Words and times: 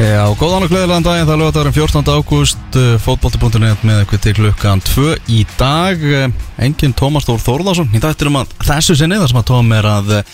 Já, 0.00 0.22
góðan 0.32 0.64
og 0.64 0.70
gleðilegan 0.72 1.04
daginn, 1.04 1.26
það 1.28 1.34
er 1.34 1.40
lögadagarinn 1.42 1.74
14. 1.76 2.06
ágúst, 2.08 2.76
fótbolti.net 3.04 3.82
með 3.84 3.98
eitthvað 4.00 4.22
til 4.24 4.32
klukkan 4.38 4.80
2 4.86 5.10
í 5.28 5.42
dag, 5.60 6.00
Eh, 6.00 6.30
enginn 6.64 6.94
Tómas 6.96 7.26
Þór 7.28 7.42
Þórðarsson, 7.44 7.90
í 7.92 8.00
dættir 8.00 8.30
um 8.30 8.38
að 8.40 8.54
þessu 8.64 8.96
sinni, 8.96 9.18
þar 9.20 9.28
sem 9.28 9.40
að 9.42 9.50
Tóm 9.50 9.74
er 9.76 9.88
að 9.90 10.14
eh, 10.16 10.30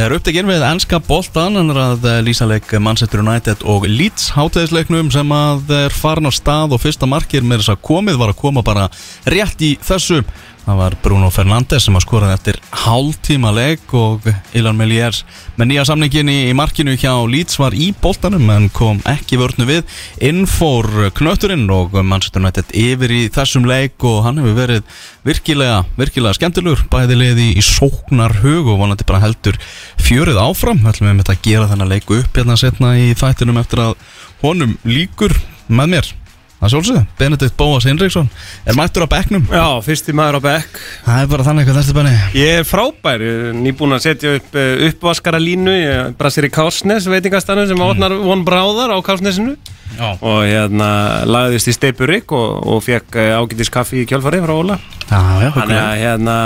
er 0.00 0.14
upptekinn 0.16 0.48
við 0.48 0.64
ennska 0.64 1.02
boltan, 1.04 1.58
hann 1.60 1.74
er 1.74 1.82
að 1.82 2.08
eh, 2.08 2.22
lýsa 2.24 2.48
leik 2.48 2.72
Manchester 2.80 3.20
United 3.20 3.66
og 3.68 3.84
Leeds 3.84 4.30
hátegisleiknum 4.32 5.12
sem 5.12 5.36
að 5.36 5.76
er 5.76 5.92
farin 5.92 6.26
á 6.28 6.32
stað 6.32 6.72
og 6.78 6.80
fyrsta 6.80 7.04
markir 7.04 7.44
með 7.44 7.66
þess 7.66 7.74
að 7.76 7.84
komið 7.90 8.20
var 8.22 8.32
að 8.32 8.40
koma 8.40 8.64
bara 8.64 8.88
rétt 9.28 9.60
í 9.60 9.74
þessu 9.84 10.22
Það 10.66 10.78
var 10.80 10.94
Bruno 10.98 11.28
Fernandes 11.30 11.84
sem 11.86 11.94
að 11.94 12.02
skoraði 12.02 12.34
eftir 12.34 12.56
hálftíma 12.74 13.52
leik 13.54 13.92
og 13.94 14.24
Ilan 14.58 14.74
Meliers 14.74 15.20
með 15.54 15.68
nýja 15.70 15.84
samningin 15.86 16.32
í, 16.32 16.50
markinu 16.58 16.96
hjá 16.98 17.12
Leeds 17.30 17.60
var 17.62 17.76
í 17.78 17.92
boltanum 18.02 18.50
en 18.50 18.66
kom 18.74 18.98
ekki 19.06 19.38
vörnu 19.38 19.68
við. 19.68 19.84
Inn 20.26 20.42
fór 20.50 20.88
knötturinn 21.14 21.70
og 21.70 21.94
Manchester 22.00 22.42
United 22.42 22.74
yfir 22.74 23.14
í 23.14 23.22
þessum 23.30 23.70
leik 23.70 24.02
og 24.10 24.24
hann 24.26 24.42
hefur 24.42 24.58
verið 24.58 24.98
virkilega, 25.28 25.84
virkilega 26.00 26.34
skemmtilegur. 26.40 26.82
Bæði 26.90 27.22
leiði 27.22 27.48
í 27.54 27.62
sóknar 27.62 28.34
hug 28.42 28.66
og 28.66 28.82
vonandi 28.82 29.06
bara 29.06 29.22
heldur 29.22 29.62
fjörið 30.02 30.42
áfram. 30.48 30.82
Við 30.82 30.96
ætlum 30.96 31.22
við 31.22 31.34
að 31.36 31.42
gera 31.46 31.70
þennan 31.70 31.94
leik 31.94 32.10
upp 32.10 32.42
hérna 32.42 32.58
setna 32.58 32.96
í 32.98 33.12
þættinum 33.14 33.62
eftir 33.62 33.86
að 33.86 33.98
honum 34.42 34.74
líkur 34.82 35.38
með 35.70 35.94
mér 35.94 36.14
Það 36.56 36.70
sjálfsögðu, 36.72 37.00
Benedikt 37.18 37.56
Bóas 37.58 37.84
Hinriksson 37.84 38.28
er 38.64 38.76
mættur 38.78 39.04
á 39.04 39.08
bekknum. 39.12 39.42
Já, 39.52 39.66
fyrsti 39.84 40.14
maður 40.16 40.38
á 40.40 40.46
bekk. 40.46 40.78
Það 41.04 41.18
er 41.20 41.28
bara 41.34 41.44
þannig 41.44 41.66
hvað 41.68 41.76
þetta 41.78 41.92
er 41.92 41.96
benni. 41.98 42.12
Ég 42.40 42.60
er 42.62 42.64
frábær, 42.64 43.24
ég 43.26 43.42
er 43.50 43.58
nýbúin 43.60 43.92
að 43.96 44.04
setja 44.06 44.32
upp 44.38 44.56
uh, 44.56 44.84
uppvaskara 44.88 45.40
línu 45.42 45.74
Ég 45.76 46.14
brasir 46.16 46.48
í 46.48 46.52
Kársnes, 46.54 47.08
veitingastanum 47.12 47.68
sem 47.68 47.84
átnar 47.84 48.16
von 48.24 48.44
bráðar 48.48 48.96
á 48.96 48.98
Kársnesinu. 49.04 49.58
Já, 49.96 50.08
Og 50.16 50.40
hérna 50.48 50.88
lagðist 51.28 51.68
í 51.70 51.76
Steipurik 51.76 52.32
og, 52.32 52.56
og 52.72 52.80
fekk 52.88 53.20
uh, 53.20 53.36
ágætis 53.42 53.70
kaffi 53.72 54.06
í 54.06 54.08
kjálfari 54.08 54.40
frá 54.40 54.56
Óla. 54.56 54.80
Já, 55.10 55.20
já, 55.44 55.50
Þannig 55.60 55.82
að 55.82 55.96
hérna, 56.06 56.38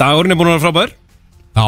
dagurinn 0.00 0.34
er 0.34 0.40
búin 0.42 0.50
að 0.50 0.58
vera 0.58 0.66
frábær. 0.66 0.96
Já. 1.56 1.66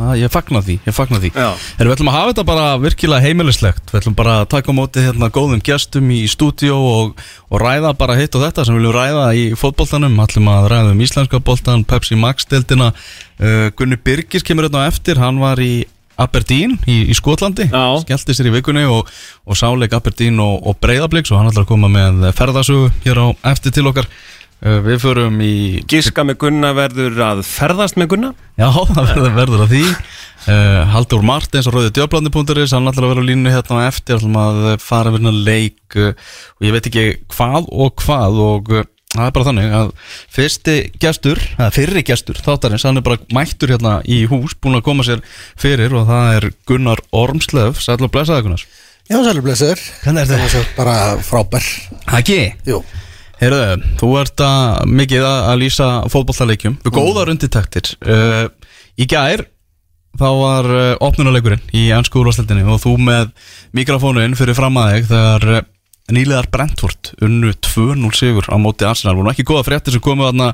Já, 0.00 0.14
ég 0.16 0.32
fagna 0.32 0.62
því, 0.64 0.76
ég 0.86 0.96
fagna 0.96 1.18
því. 1.20 1.30
Já. 1.34 1.50
Erum 1.76 1.90
við 1.90 1.94
ætlum 1.98 2.10
að 2.10 2.16
hafa 2.16 2.30
þetta 2.30 2.44
bara 2.48 2.66
virkilega 2.80 3.26
heimilislegt. 3.26 3.90
Við 3.90 4.00
ætlum 4.00 4.16
bara 4.16 4.36
að 4.40 4.48
taka 4.54 4.72
á 4.72 4.78
móti 4.78 5.04
hérna 5.04 5.28
góðum 5.34 5.60
gestum 5.64 6.08
í 6.14 6.22
stúdíó 6.30 6.78
og, 6.78 7.20
og 7.52 7.60
ræða 7.60 7.92
bara 8.00 8.16
hitt 8.16 8.38
og 8.38 8.46
þetta 8.46 8.64
sem 8.64 8.78
við 8.78 8.80
viljum 8.80 8.96
ræða 8.96 9.26
í 9.36 9.44
fótboltanum. 9.60 10.16
Ætlum 10.24 10.48
að 10.54 10.68
ræða 10.72 10.94
um 10.94 11.04
íslenska 11.04 11.42
boltan, 11.44 11.84
Pepsi 11.84 12.16
Max-deltina 12.16 12.94
uh, 12.94 13.68
Gunni 13.76 14.00
Birgis 14.00 14.46
kemur 14.46 14.70
hérna 14.70 14.86
á 14.86 14.88
eftir, 14.88 15.20
hann 15.20 15.42
var 15.42 15.60
í 15.60 15.84
Aberdeen 16.20 16.76
í, 16.88 17.02
í 17.08 17.14
Skotlandi. 17.16 17.68
Já. 17.68 17.84
skellti 18.02 18.36
sér 18.36 18.50
í 18.50 18.56
vikunni 18.58 18.84
og, 18.88 19.08
og 19.44 19.56
sáleik 19.56 19.94
Aberdeen 19.96 20.40
og, 20.42 20.60
og 20.64 20.76
Breiðablíks 20.80 21.32
og 21.32 21.40
hann 21.40 21.52
ætlar 21.52 21.64
að 21.64 21.72
koma 21.72 21.92
með 21.92 22.28
ferðasögu 22.36 22.90
hér 23.06 23.20
á 23.24 23.26
eftir 23.52 23.76
til 23.76 23.88
okkar 23.88 24.08
Við 24.60 24.98
förum 25.00 25.38
í 25.40 25.54
Giska 25.88 26.24
með 26.28 26.36
Gunna 26.42 26.74
verður 26.76 27.16
að 27.24 27.42
ferðast 27.48 27.96
með 28.00 28.10
Gunna. 28.12 28.30
Já, 28.60 28.68
það 28.94 29.00
verður, 29.14 29.30
verður 29.38 29.64
að 29.64 29.74
því. 29.74 29.84
Uh, 30.40 30.82
Haldur 30.92 31.24
Martins 31.24 31.68
og 31.68 31.76
Rauði 31.76 31.92
Djöflandi.is 31.96 32.72
hann 32.76 32.88
ætlar 32.88 33.06
að 33.06 33.12
vera 33.14 33.24
á 33.24 33.28
línu 33.28 33.52
hérna 33.52 33.80
á 33.80 33.88
eftir 33.88 34.16
ætlum 34.16 34.38
að 34.40 34.60
fara 34.80 35.12
við 35.12 35.20
hérna 35.20 35.32
leik 35.48 35.98
uh, 36.00 36.14
og 36.56 36.64
ég 36.64 36.76
veit 36.76 36.88
ekki 36.88 37.04
hvað 37.34 37.68
og 37.68 37.92
hvað 38.00 38.40
og 38.46 38.70
það 39.10 39.24
er 39.26 39.34
bara 39.36 39.48
þannig 39.50 39.76
að 39.76 39.90
fyrsti 40.32 40.76
gestur, 41.02 41.42
eða 41.58 41.70
fyrri 41.76 42.04
gestur 42.08 42.40
þáttarins, 42.40 42.86
hann 42.88 43.00
er 43.00 43.04
bara 43.04 43.20
mættur 43.36 43.74
hérna 43.74 43.98
í 44.08 44.22
hús 44.30 44.56
búin 44.56 44.78
að 44.78 44.86
koma 44.86 45.04
sér 45.04 45.20
fyrir 45.60 45.92
og 45.98 46.08
það 46.08 46.36
er 46.38 46.48
Gunnar 46.70 47.04
Ormslöf, 47.12 47.82
sæl 47.84 47.98
og 48.00 48.12
blessaði 48.14 48.48
Gunnar 48.48 48.64
Já, 49.10 49.16
sælur 49.26 49.42
blessaður. 49.42 49.80
Hvernig 50.04 50.30
er 50.30 50.50
svo 50.52 50.60
bara 50.76 50.92
frábær. 51.26 51.64
Ekki? 52.14 52.36
Jú, 52.62 52.76
Heyrðu, 53.40 53.88
þú 53.96 54.08
ert 54.20 54.42
að 54.44 54.90
mikið 55.00 55.22
að 55.24 55.46
að 55.48 55.60
lýsa 55.62 55.86
fótballtaleikjum 56.12 56.74
við 56.84 56.92
góðar 56.92 57.30
undirtektir. 57.32 57.94
Uh, 58.04 58.50
Í 59.00 59.06
gær 59.08 59.46
þá 60.20 60.26
var 60.36 60.66
uh, 60.68 60.94
opnunuleikurinn 61.00 61.62
í 61.72 61.86
ennsku 61.96 62.20
úrvarsleldinni 62.20 62.66
og 62.68 62.82
þú 62.82 62.96
með 63.00 63.30
mikrofónuinn 63.76 64.36
fyrir 64.36 64.58
fram 64.58 64.76
að 64.76 64.90
þig 64.92 65.06
þegar 65.14 65.46
uh, 65.54 65.62
nýlegar 66.12 66.50
Brentford 66.52 67.12
unnu 67.24 67.54
2-0 67.64 68.10
sigur 68.18 68.50
á 68.52 68.60
móti 68.60 68.84
Arsenal. 68.84 69.16
Voru 69.16 69.32
ekki 69.32 69.46
góða 69.48 69.64
fréttir 69.70 69.96
sem 69.96 70.04
komu 70.04 70.26
þarna 70.26 70.50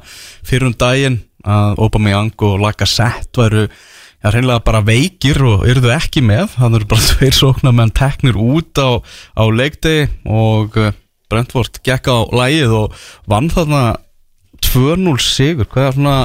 fyrir 0.47 0.69
um 0.69 0.77
daginn 0.79 1.19
að 1.43 1.81
Aubameyang 1.83 2.37
og 2.47 2.61
Lacazette 2.63 3.43
væru 3.43 3.69
Já, 4.25 4.31
hreinlega 4.33 4.63
bara 4.65 4.81
veikir 4.81 5.39
og 5.45 5.67
eruðu 5.69 5.91
ekki 5.93 6.23
með. 6.25 6.55
Þannig 6.57 6.81
eru 6.81 6.89
bara 6.95 7.05
tveir 7.11 7.35
sóknarmenn 7.37 7.93
teknir 7.95 8.39
út 8.41 8.79
á, 8.81 8.99
á 9.37 9.45
leikdegi 9.53 10.07
og 10.25 10.79
Brentford 11.31 11.81
gekk 11.87 12.11
á 12.13 12.19
lægið 12.31 12.75
og 12.81 12.99
vann 13.31 13.51
þarna 13.53 13.85
2-0 14.65 15.17
sigur. 15.23 15.69
Hvað 15.71 15.89
er 15.89 15.97
svona, 15.97 16.19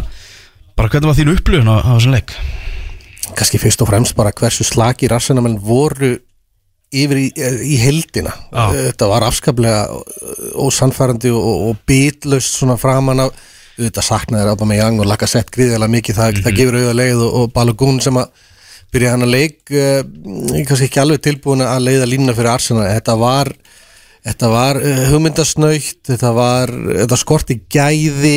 bara 0.78 0.92
hvernig 0.92 1.12
var 1.12 1.20
þín 1.20 1.34
upplifun 1.36 1.72
á, 1.72 1.78
þessum 1.94 2.18
leik? 2.18 2.36
kannski 3.38 3.60
fyrst 3.62 3.82
og 3.84 3.90
fremst 3.92 4.18
bara 4.18 4.34
hversu 4.36 4.66
slagir 4.68 5.14
arsenamenn 5.16 5.60
voru 5.64 6.16
yfir 6.92 7.20
í, 7.22 7.28
í 7.32 7.78
heldina 7.80 8.34
Já. 8.52 8.66
Þetta 8.76 9.08
var 9.08 9.26
afskaplega 9.30 9.84
ósannfærandi 10.60 11.32
og, 11.32 11.52
og 11.70 11.84
bitlaust 11.88 12.58
svona 12.58 12.78
framan 12.80 13.28
af. 13.28 13.36
Þetta 13.78 14.04
saknaði 14.04 14.50
Rabba 14.50 14.68
með 14.68 14.82
Young 14.82 15.00
og 15.02 15.08
laka 15.10 15.30
sett 15.30 15.50
gríðilega 15.54 15.94
mikið. 15.94 16.18
Það, 16.18 16.42
það 16.46 16.58
gefur 16.58 16.80
auða 16.82 16.96
leið 17.00 17.22
og, 17.24 17.38
og 17.40 17.54
Balogun 17.56 18.02
sem 18.04 18.20
að 18.20 18.50
byrja 18.92 19.14
hann 19.14 19.24
að 19.24 19.32
leik 19.32 19.72
uh, 19.72 20.02
kannski 20.68 20.90
ekki 20.90 21.00
alveg 21.02 21.24
tilbúin 21.24 21.64
að 21.64 21.88
leiða 21.88 22.10
línuna 22.12 22.36
fyrir 22.36 22.52
Arsenal. 22.52 22.90
Þetta 22.92 23.16
var 23.22 23.54
Þetta 24.22 24.50
var 24.52 24.78
uh, 24.78 25.00
hugmyndasnöytt, 25.10 26.04
þetta 26.12 26.32
var, 26.38 26.70
þetta 26.70 27.18
skorti 27.18 27.58
gæði 27.74 28.36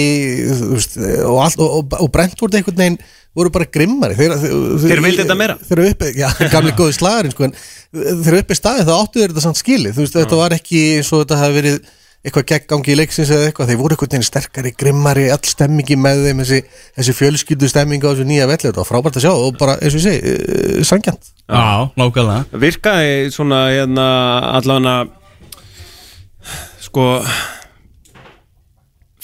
veist, 0.71 0.95
og, 0.97 1.43
allt, 1.45 1.59
og, 1.61 1.75
og, 1.83 1.97
og 2.07 2.09
Brentford 2.15 2.57
einhvern 2.57 2.79
veginn 2.81 2.97
voru 3.37 3.51
bara 3.53 3.67
grimmari. 3.69 4.17
Þeir, 4.17 4.37
Þeir 4.81 5.03
vildu 5.05 5.25
þetta 5.25 5.37
meira. 5.37 5.59
Þeir 5.61 5.83
eru 5.83 5.91
uppi, 5.91 6.15
já, 6.17 6.29
gamli 6.55 6.73
góði 6.79 6.95
slagarinn 6.97 7.35
sko, 7.35 7.51
en 7.51 7.59
þeir 7.91 8.31
eru 8.33 8.41
uppi 8.45 8.57
staðið 8.57 8.89
þá 8.89 8.95
áttu 8.97 9.21
þeir 9.21 9.35
þetta 9.35 9.45
samt 9.45 9.61
skilið, 9.61 9.93
þú 9.97 10.07
veist, 10.07 10.17
þetta 10.23 10.41
var 10.41 10.57
ekki 10.57 10.81
eins 10.95 11.13
og 11.13 11.25
þetta 11.25 11.41
hafi 11.43 11.59
verið 11.59 11.93
eitthvað 12.25 12.47
gegn 12.49 12.69
gangi 12.71 12.93
í 12.95 12.97
leiksins 12.97 13.33
eða 13.35 13.51
eitthvað, 13.51 13.69
þeir 13.69 13.81
voru 13.83 13.97
einhvern 13.99 14.13
veginn 14.15 14.25
sterkari, 14.25 14.71
grimmari, 14.81 15.27
all 15.35 15.45
stemmingi 15.45 15.99
með 16.01 16.23
þeim, 16.25 16.41
þessi, 16.41 16.61
þessi 16.97 17.15
fjölskyldu 17.19 17.69
stemminga 17.69 18.09
á 18.09 18.13
þessu 18.15 18.25
nýja 18.31 18.47
velli, 18.49 18.71
þetta 18.71 18.81
var 18.81 18.89
frábært 18.89 19.19
að 19.21 19.27
sjá 19.27 19.33
og 19.35 19.59
bara, 19.61 19.75
eins 19.77 19.93
og 19.93 20.01
ég 20.01 20.07
segi, 20.07 20.33
uh, 20.33 20.79
sangjant. 20.89 21.29
Já, 21.45 21.93
nákvæmlega 22.01 22.63
virkaði 22.65 23.13
svona 23.35 23.61
hérna 23.75 24.07
allavega 24.55 24.97
sko 26.95 27.07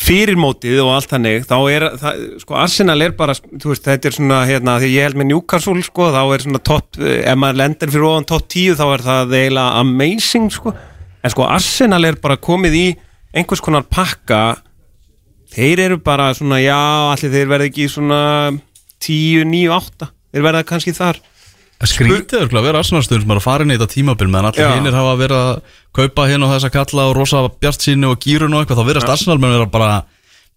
fyrir 0.01 0.39
mótið 0.41 0.81
og 0.83 0.95
allt 0.97 1.13
þannig 1.13 1.45
þá 1.47 1.57
er, 1.71 1.85
það, 2.01 2.23
sko 2.43 2.57
Arsenal 2.59 3.05
er 3.05 3.13
bara 3.15 3.37
veist, 3.37 3.85
þetta 3.85 4.09
er 4.09 4.17
svona, 4.17 4.39
hérna, 4.49 4.79
því 4.83 4.89
ég 4.91 5.07
held 5.07 5.21
með 5.21 5.29
Newcastle 5.31 5.85
sko, 5.87 6.09
þá 6.11 6.23
er 6.25 6.45
svona 6.47 6.63
topp 6.67 6.99
ef 6.99 7.39
maður 7.39 7.61
lendir 7.61 7.93
fyrir 7.93 8.09
ofan 8.09 8.27
topp 8.33 8.49
10 8.51 8.81
þá 8.81 8.85
er 8.89 9.05
það 9.07 9.37
eiginlega 9.39 9.85
amazing, 9.85 10.49
sko. 10.51 10.75
En 11.21 11.35
sko 11.35 11.47
Arsenal 11.47 12.09
er 12.09 12.19
bara 12.23 12.41
komið 12.41 12.77
í 12.81 12.85
einhvers 13.37 13.63
konar 13.63 13.85
pakka. 13.87 14.41
Þeir 15.53 15.85
eru 15.85 15.99
bara 16.03 16.31
svona, 16.35 16.59
já, 16.63 16.81
allir 17.13 17.35
þeir 17.37 17.53
verða 17.53 17.69
ekki 17.69 17.87
svona 17.93 18.23
10, 19.05 19.47
9, 19.53 19.69
8 19.77 20.11
þeir 20.31 20.47
verða 20.47 20.67
kannski 20.67 20.97
þar 20.97 21.21
Skrítið 21.81 22.43
er 22.45 22.51
að 22.53 22.67
vera 22.67 22.81
Arsenalstöður 22.83 23.23
sem 23.25 23.31
er 23.33 23.39
að 23.41 23.47
fara 23.47 23.65
inn 23.65 23.73
í 23.73 23.79
þetta 23.79 23.95
tímabil 23.95 24.29
meðan 24.29 24.51
allir 24.51 24.67
Já. 24.67 24.75
hinnir 24.77 24.97
hafa 24.99 25.15
verið 25.17 25.39
að 25.41 25.79
kaupa 25.97 26.27
hérna 26.29 26.47
og 26.47 26.53
þess 26.53 26.69
að 26.69 26.75
kalla 26.77 27.07
og 27.09 27.15
rosa 27.17 27.41
bjart 27.57 27.87
sínu 27.87 28.11
og 28.13 28.21
gýrun 28.21 28.53
og 28.53 28.63
eitthvað. 28.65 28.83
Þá 28.83 28.91
verðast 28.91 29.15
Arsenal 29.15 29.41
menn 29.41 29.55
vera 29.57 29.71
bara 29.73 29.91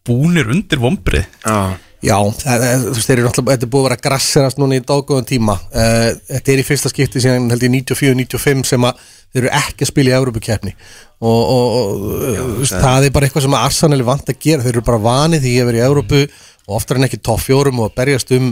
búnir 0.03 0.51
undir 0.51 0.81
vombrið 0.83 1.23
Já, 1.45 1.79
Já, 2.03 2.17
það, 2.35 2.63
það, 2.65 2.81
þú 2.83 2.93
veist, 2.97 3.07
þeir 3.07 3.15
eru 3.15 3.27
náttúrulega, 3.29 3.55
þetta 3.55 3.65
er 3.65 3.71
búið 3.71 3.83
að 3.83 3.87
vera 3.87 4.03
grasserast 4.03 4.57
núna 4.59 4.75
í 4.75 4.81
dágóðan 4.83 5.27
tíma. 5.29 5.53
Uh, 5.71 6.09
Þetta 6.33 6.51
er 6.51 6.59
í 6.59 6.65
fyrsta 6.67 6.91
skipti 6.91 7.21
síðan 7.23 7.47
held 7.53 7.63
ég 7.63 7.71
94-95 7.77 8.67
sem 8.67 8.87
að 8.89 9.05
þeir 9.07 9.39
eru 9.45 9.51
ekki 9.61 9.85
að 9.85 9.91
spila 9.93 10.11
í 10.11 10.17
Európa-keppni 10.17 10.73
og, 11.23 11.29
og, 11.29 11.77
og 11.77 12.01
þú 12.35 12.57
veist, 12.59 12.75
það 12.75 13.07
er 13.07 13.15
bara 13.15 13.29
eitthvað 13.29 13.45
sem 13.47 13.55
að 13.55 13.67
Arsenal 13.69 14.01
er 14.01 14.09
vant 14.09 14.33
að 14.33 14.41
gera, 14.43 14.65
þeir 14.65 14.73
eru 14.73 14.85
bara 14.89 15.03
vanið 15.05 15.45
því 15.47 15.53
að 15.61 15.69
vera 15.71 15.79
í 15.79 15.85
Európu 15.87 16.21
og 16.27 16.75
oftar 16.77 16.99
en 16.99 17.07
ekki 17.07 17.21
topp 17.23 17.45
fjórum 17.45 17.79
og 17.79 17.89
að 17.89 17.95
berjast 18.01 18.35
um 18.35 18.51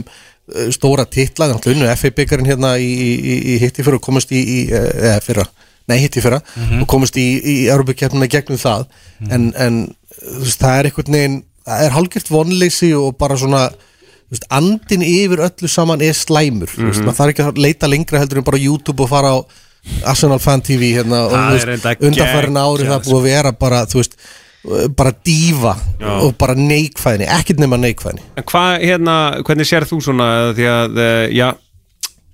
stóra 0.74 1.06
titla, 1.06 1.48
þannig 1.50 1.66
að 1.66 1.74
unnu 1.76 1.90
FA 1.96 2.12
byggarinn 2.16 2.48
hérna 2.50 2.74
í, 2.82 2.90
í, 2.90 3.36
í, 3.54 3.58
hitti 3.62 3.84
fyrir 3.84 4.00
og 4.00 4.04
komast 4.04 4.32
í, 4.34 4.42
í 4.42 4.58
uh, 4.72 4.88
eða 5.12 5.20
fyrra, 5.24 5.46
nei 5.90 5.98
hitti 6.02 6.22
fyrra 6.24 6.42
og 6.80 6.86
komast 6.90 7.16
í, 7.20 7.26
í 7.38 7.56
Európa-keppnina 7.70 8.30
gegnum 8.30 8.60
það. 8.60 8.84
En, 9.30 9.50
en 9.54 9.80
þú 10.18 10.44
veist, 10.44 10.60
það 10.60 10.78
er 10.78 10.90
einhvern 10.90 11.18
veginn 11.18 11.40
það 11.66 11.86
er 11.86 11.96
hálfgert 11.96 12.30
vonleysi 12.32 12.92
og 12.98 13.16
bara 13.20 13.38
svona 13.38 13.66
þú 13.72 14.36
veist, 14.36 14.46
andin 14.54 15.04
yfir 15.06 15.44
öllu 15.46 15.70
saman 15.70 16.02
er 16.04 16.16
slæmur 16.16 16.72
mm 16.72 16.90
veist, 16.90 17.04
maður 17.04 17.18
þarf 17.20 17.34
ekki 17.34 17.46
að 17.46 17.60
leita 17.66 17.90
lengra 17.90 18.22
heldur 18.22 18.42
en 18.42 18.48
bara 18.48 18.62
YouTube 18.62 19.04
og 19.04 19.12
fara 19.12 19.34
á 19.36 19.38
Arsenal 20.12 20.38
Fan 20.38 20.62
TV 20.62 20.92
hérna, 20.94 21.24
og 21.26 21.32
þú 21.34 22.06
undanfærin 22.06 22.58
ári 22.60 22.86
það 22.86 23.08
búið 23.08 23.16
að 23.18 23.24
vera 23.26 23.52
bara 23.58 23.82
þú 23.90 23.98
veist, 23.98 24.14
bara 24.96 25.10
dífa 25.26 25.74
og 26.22 26.36
bara 26.38 26.54
neikvæðni, 26.58 27.26
ekkert 27.26 27.62
nema 27.62 27.78
neikvæðni. 27.82 28.22
En 28.38 28.46
hvað, 28.46 28.76
hérna, 28.84 29.16
hvernig 29.42 29.68
sér 29.68 29.88
þú 29.90 29.98
svona? 30.04 30.28
Því 30.56 30.68
að, 30.70 31.00
eh, 31.02 31.26
já 31.34 31.48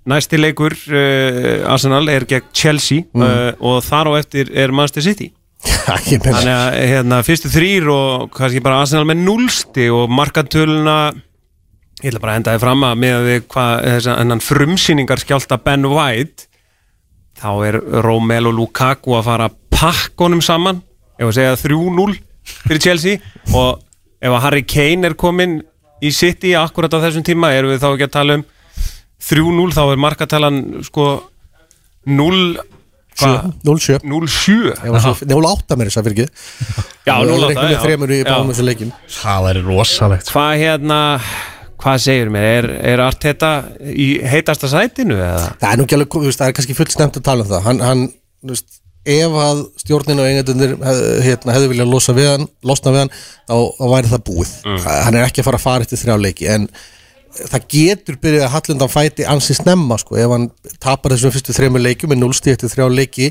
næsti 0.09 0.41
leikur 0.41 0.73
uh, 0.73 1.69
Arsenal 1.69 2.07
er 2.09 2.25
gegn 2.29 2.49
Chelsea 2.57 3.05
uh, 3.13 3.53
og 3.61 3.83
þar 3.85 4.09
á 4.09 4.13
eftir 4.23 4.53
er 4.57 4.73
Manchester 4.73 5.05
City. 5.05 5.33
Já, 5.67 5.97
ég 6.07 6.23
meina 6.23 6.39
Þannig 6.39 6.55
að 6.55 6.77
hérna, 6.93 7.23
fyrstu 7.27 7.51
þrýr 7.53 7.89
og 7.93 8.29
kannski 8.37 8.63
bara 8.65 8.83
Arsenal 8.85 9.09
með 9.09 9.25
núlsti 9.27 9.89
og 9.93 10.13
markatöluna 10.13 10.99
ég 11.99 12.13
ætla 12.13 12.23
bara 12.23 12.35
að 12.35 12.39
henda 12.39 12.55
þið 12.55 12.63
fram 12.63 12.85
að 12.87 13.01
með 13.03 13.25
við 13.27 13.41
hvað 13.51 13.89
hennan 14.07 14.45
frumsýningar 14.45 15.23
skjálta 15.25 15.59
Ben 15.65 15.89
White 15.91 16.47
þá 17.39 17.51
er 17.67 17.81
Romelu 18.07 18.53
Lukaku 18.55 19.17
að 19.19 19.27
fara 19.33 19.51
honum 20.19 20.43
saman 20.43 20.81
ef 21.19 21.27
að 21.27 21.35
segja 21.39 21.57
3-0 21.65 22.17
fyrir 22.69 22.81
Chelsea 22.85 23.19
og 23.55 23.83
ef 24.23 24.31
að 24.33 24.43
Harry 24.47 24.65
Kane 24.67 25.11
er 25.11 25.19
komin 25.19 25.59
í 26.03 26.13
City 26.15 26.55
akkurat 26.59 26.95
á 26.95 27.03
þessum 27.03 27.27
tíma 27.27 27.51
erum 27.57 27.75
við 27.75 27.83
þá 27.83 27.91
ekki 27.93 28.09
að 28.09 28.17
tala 28.17 28.39
um 28.39 28.47
3-0 29.29 29.75
þá 29.75 29.83
er 29.93 30.03
markatalan 30.03 30.59
sko 30.87 31.07
0 32.07 32.59
hvað? 33.19 33.53
0-7 33.67 33.99
0-7 34.07 34.57
Ég 34.87 34.95
var 34.95 35.03
svo- 35.03 35.27
0-8 35.27 35.77
með 35.77 35.91
þess 35.91 36.01
að 36.01 36.09
fyrir 36.09 36.17
ekki. 36.17 36.29
Já, 37.09 37.15
0-8, 37.27 37.55
Það 39.19 39.49
er 39.51 39.63
rosalegt. 39.67 40.31
Hvað 40.33 40.53
hérna, 40.63 41.01
hvað 41.83 41.99
segir 42.05 42.31
mér? 42.31 42.47
Er, 42.59 42.71
er 42.95 43.03
Arteta 43.03 43.53
í 43.83 44.09
heitasta 44.23 44.71
sætinu 44.71 45.19
eða? 45.19 45.53
Það 45.59 45.73
er 45.73 45.81
nú 45.81 45.89
ekki 45.89 45.99
alveg, 45.99 46.37
það 46.39 46.47
er 46.49 46.57
kannski 46.59 46.79
fullt 46.79 46.95
snemt 46.95 47.19
að 47.19 47.27
tala 47.27 47.45
um 47.47 47.51
það. 47.51 47.63
Hann, 47.67 47.81
hann 47.81 48.05
veist, 48.47 48.78
ef 49.15 49.41
að 49.45 49.65
stjórnin 49.85 50.23
og 50.23 50.29
engendunir 50.29 50.77
hérna, 51.25 51.57
hefðu 51.57 51.73
viljað 51.73 51.91
losa 51.95 52.15
við 52.17 52.31
hann, 52.35 52.47
losna 52.67 52.95
við 52.95 53.05
hann 53.05 53.17
þá, 53.17 53.57
þá 53.79 53.85
væri 53.95 54.13
það 54.13 54.25
búið. 54.29 54.55
Hann 54.87 55.19
er 55.19 55.27
ekki 55.27 55.43
að 55.43 55.51
fara 55.51 55.61
að 55.61 55.67
fara 55.67 55.89
eftir 55.89 56.03
þrjá 56.05 56.17
leiki 56.27 56.49
en 56.53 56.71
það 57.39 57.67
getur 57.71 58.17
byrjað 58.23 58.45
að 58.47 58.53
Hallundan 58.55 58.91
fæti 58.91 59.27
ansi 59.29 59.55
snemma 59.57 59.99
sko, 60.01 60.17
ef 60.19 60.33
hann 60.33 60.47
tapar 60.83 61.13
þessum 61.15 61.33
fyrstu 61.35 61.55
þremur 61.55 61.83
leikjum 61.85 62.13
með 62.13 62.21
núlstíð 62.23 62.55
eftir 62.55 62.73
þrjá 62.73 62.87
leiki 62.95 63.29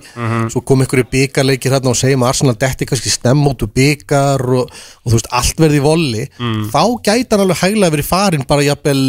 svo 0.53 0.61
kom 0.67 0.83
ykkur 0.85 1.01
í 1.01 1.07
byggarleikir 1.11 1.75
hérna 1.75 1.91
og 1.91 1.99
segjum 1.99 2.23
að 2.25 2.31
Arsenal 2.31 2.55
detti 2.61 2.87
kannski 2.89 3.11
snemma 3.13 3.51
út 3.51 3.65
úr 3.65 3.71
byggar 3.73 4.45
og, 4.59 4.69
og 5.01 5.09
þú 5.09 5.15
veist, 5.17 5.31
allt 5.39 5.63
verði 5.63 5.81
í 5.81 5.83
volli. 5.83 6.23
Þá 6.73 6.81
gæti 7.09 7.33
hann 7.33 7.43
alveg 7.47 7.61
hæglega 7.63 7.95
verið 7.97 8.09
farin 8.11 8.47
bara 8.47 8.67
jafnvel, 8.67 9.03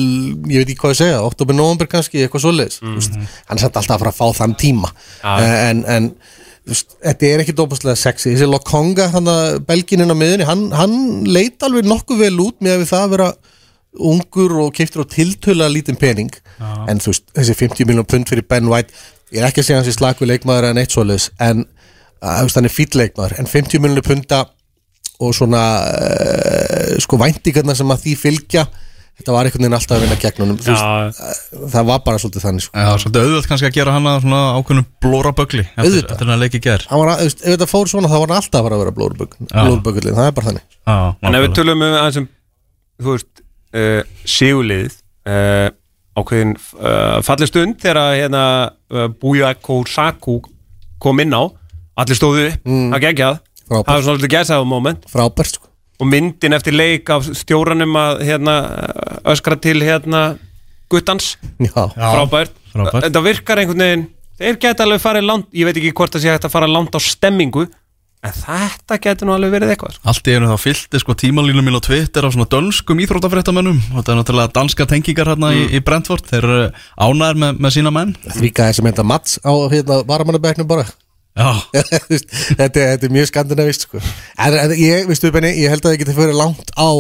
ég 0.48 0.64
veit 0.64 0.72
ekki 0.72 0.80
hvað 0.82 0.96
ég 0.96 1.00
segja 1.02 1.22
oktober, 1.26 1.58
november 1.60 1.90
kannski, 1.90 2.24
eitthvað 2.24 2.46
svoleiðis. 2.46 2.82
Mm. 2.82 2.98
hann 3.50 3.60
er 3.60 3.64
samt 3.66 3.80
alltaf 3.80 3.96
að 3.98 4.04
fara 4.04 4.14
að 4.14 4.20
fá 4.20 4.42
þann 4.42 4.58
tíma. 4.58 4.92
En, 5.22 5.84
en 5.84 6.10
veist, 6.10 6.36
þetta 6.68 7.28
er 7.28 7.42
ekki 7.42 7.54
dópaslega 7.56 7.96
sexy, 7.98 8.32
þessi 8.32 8.48
Lokonga 8.48 9.08
hann 9.14 9.30
að 9.30 9.60
belgininn 9.68 10.12
á 10.12 10.16
miðunni, 10.18 10.48
hann, 10.48 10.66
hann 10.76 10.96
leit 11.28 11.62
alveg 11.64 11.88
nokkuð 11.88 12.24
vel 12.26 12.34
út 12.44 12.58
með 12.64 12.76
að 12.76 12.82
við 12.82 12.90
það 12.90 13.04
að 13.04 13.14
vera 13.14 13.28
ungur 14.12 14.56
og 14.64 14.74
keiftur 14.76 15.06
á 15.08 15.12
tiltöla 15.12 15.70
lítinn 15.72 15.98
pening. 15.98 16.34
En 16.90 17.00
þú 17.00 17.14
veist, 17.14 17.24
þessi 17.36 17.56
50 17.56 17.88
miljón 17.88 18.08
pund 18.08 18.28
fyrir 18.30 18.46
Ben 18.48 18.68
White, 18.68 18.92
ég 19.32 19.40
er 19.40 19.48
ekki 19.48 19.62
að 19.62 19.68
segja 19.70 19.80
hans 19.80 19.90
í 19.90 19.96
slaku 19.96 20.28
leikmaður 20.28 20.70
en 20.70 20.82
eitt 20.82 20.94
svoleiðis, 20.94 21.30
en 21.40 21.64
þú 22.20 22.48
veist, 22.48 22.60
hann 22.60 22.68
er 22.68 22.74
fýll 22.74 23.00
leikmaður, 23.00 23.38
en 23.40 23.50
50 23.50 23.84
miljónu 23.84 24.04
punta 24.04 24.44
og 25.18 25.32
svona 25.34 25.62
uh, 25.88 26.92
sko 27.02 27.18
væntingarna 27.18 27.74
sem 27.74 27.90
að 27.90 28.04
því 28.04 28.14
fylgja 28.20 28.68
þetta 29.18 29.34
var 29.34 29.48
einhvern 29.48 29.64
veginn 29.64 29.76
alltaf 29.78 29.96
að 29.96 30.04
vinna 30.04 30.18
gegn 30.22 30.42
honum 30.44 30.58
Þú 30.62 30.72
veist, 30.72 31.18
Já, 31.18 31.58
það 31.74 31.88
var 31.90 32.02
bara 32.06 32.20
svolítið 32.22 32.44
þannig 32.46 32.64
sko. 32.64 32.78
Já, 32.78 32.90
svolítið 33.02 33.26
auðvöld 33.26 33.48
kannski 33.50 33.68
að 33.68 33.76
gera 33.78 33.94
hann 33.96 34.08
að 34.08 34.20
svona 34.24 34.42
ákveðnum 34.58 34.86
blórabögli 35.04 35.64
eftir, 35.74 36.14
hann 36.22 36.42
leiki 36.42 36.60
ger 36.62 36.86
hann 36.90 37.02
var, 37.02 37.24
ef 37.24 37.42
þetta 37.42 37.68
fór 37.70 37.90
svona 37.90 38.10
þá 38.10 38.16
var 38.16 38.32
hann 38.32 38.38
alltaf 38.38 38.68
að 38.68 38.78
vera 38.84 38.94
blóðbökullin, 39.00 40.16
það 40.18 40.30
er 40.30 40.36
bara 40.38 40.50
þannig. 40.52 40.66
En 40.88 41.38
ef 41.38 41.44
við 41.44 41.56
tölum 41.58 41.82
um 41.82 41.98
aðeins 41.98 42.20
um, 42.22 42.28
þú 43.02 43.14
veist, 43.16 43.44
uh, 43.74 44.00
sigurlið, 44.38 44.98
uh, 45.28 45.68
ákveðin 46.18 46.54
uh, 46.78 47.18
falleg 47.26 47.50
stund 47.50 47.78
þegar 47.82 48.02
að, 48.04 48.14
hérna, 48.22 48.44
uh, 48.94 49.08
Bujako 49.18 49.82
Saku 49.90 50.40
kom 51.02 51.22
inn 51.22 51.34
á, 51.34 51.42
allir 51.98 52.18
stóðu 52.18 52.48
upp, 52.52 52.66
mm. 52.66 52.90
það 52.94 53.06
geggjað, 53.08 53.40
Frábært. 53.68 53.88
það 53.88 53.94
var 53.94 54.06
svona 54.06 54.20
lítið 54.20 54.36
gæsaðu 54.36 54.68
moment. 54.70 55.10
Frábært 55.10 55.58
sko. 55.58 55.67
Og 55.98 56.06
myndin 56.06 56.54
eftir 56.54 56.76
leik 56.76 57.10
af 57.10 57.26
stjóranum 57.40 57.96
að 57.98 58.22
hérna, 58.28 58.54
öskra 59.26 59.58
til 59.60 59.82
hérna, 59.82 60.38
guttans, 60.90 61.34
já, 61.58 61.74
frábært. 61.74 62.54
frábært. 62.72 63.08
Þetta 63.08 63.24
virkar 63.24 63.62
einhvern 63.62 63.84
veginn, 63.84 64.06
þeir 64.38 64.62
geta 64.62 64.86
alveg 64.86 65.02
farið 65.02 65.26
langt, 65.26 65.50
ég 65.52 65.68
veit 65.68 65.80
ekki 65.80 65.92
hvort 65.98 66.14
það 66.14 66.24
sé 66.24 66.32
hægt 66.32 66.46
að 66.48 66.54
fara 66.54 66.70
langt 66.70 66.94
á 66.94 67.00
stemmingu, 67.02 67.66
en 68.22 68.34
þetta 68.34 68.98
getur 69.02 69.28
nú 69.28 69.34
alveg 69.34 69.52
verið 69.54 69.74
eitthvað. 69.74 69.96
Sko. 69.96 70.06
Allt 70.10 70.30
í 70.30 70.34
einu 70.34 70.50
þá 70.50 70.62
fylgdi 70.62 71.02
sko 71.02 71.14
tímalínum 71.18 71.66
mín 71.66 71.78
á 71.78 71.82
Twitter 71.82 72.26
á 72.26 72.30
svona 72.34 72.48
dönskum 72.50 73.02
íþróttafréttamönnum 73.04 73.78
og 73.92 73.98
þetta 74.00 74.14
er 74.14 74.18
náttúrulega 74.20 74.54
danska 74.58 74.86
tengingar 74.90 75.30
hérna 75.34 75.52
í, 75.54 75.68
í 75.78 75.82
Brentford 75.86 76.26
þeir 76.26 76.46
eru 76.48 76.64
ánæður 76.98 77.42
með, 77.44 77.60
með 77.62 77.76
sína 77.76 77.94
menn 77.94 78.16
þvíka 78.26 78.70
þessum 78.70 78.90
heita 78.90 79.06
Mats 79.06 79.38
á 79.46 79.54
hérna, 79.70 80.00
varamannabæknum 80.08 80.66
bara 80.70 80.88
þetta, 82.58 82.66
er- 82.82 82.92
þetta 82.96 83.08
er 83.08 83.14
mjög 83.14 83.30
skandinavist 83.30 83.86
sko. 83.88 84.00
en, 84.02 84.58
en 84.64 84.74
ég, 84.78 85.06
veistu 85.10 85.30
Benni, 85.34 85.54
ég 85.62 85.72
held 85.72 85.84
að 85.84 85.92
það 85.94 86.00
geti 86.04 86.16
fyrir 86.18 86.38
langt 86.38 86.72
á 86.76 86.90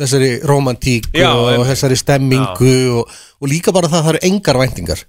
þessari 0.00 0.30
romantík 0.48 1.10
Já, 1.12 1.28
og, 1.36 1.50
einmitt. 1.52 1.68
þessari 1.74 1.98
stemmingu 2.00 2.70
og, 3.02 3.10
og 3.40 3.50
líka 3.52 3.72
bara 3.76 3.90
það 3.92 3.98
að 4.00 4.06
það 4.06 4.14
eru 4.16 4.22
engar 4.30 4.58
væntingar 4.62 5.02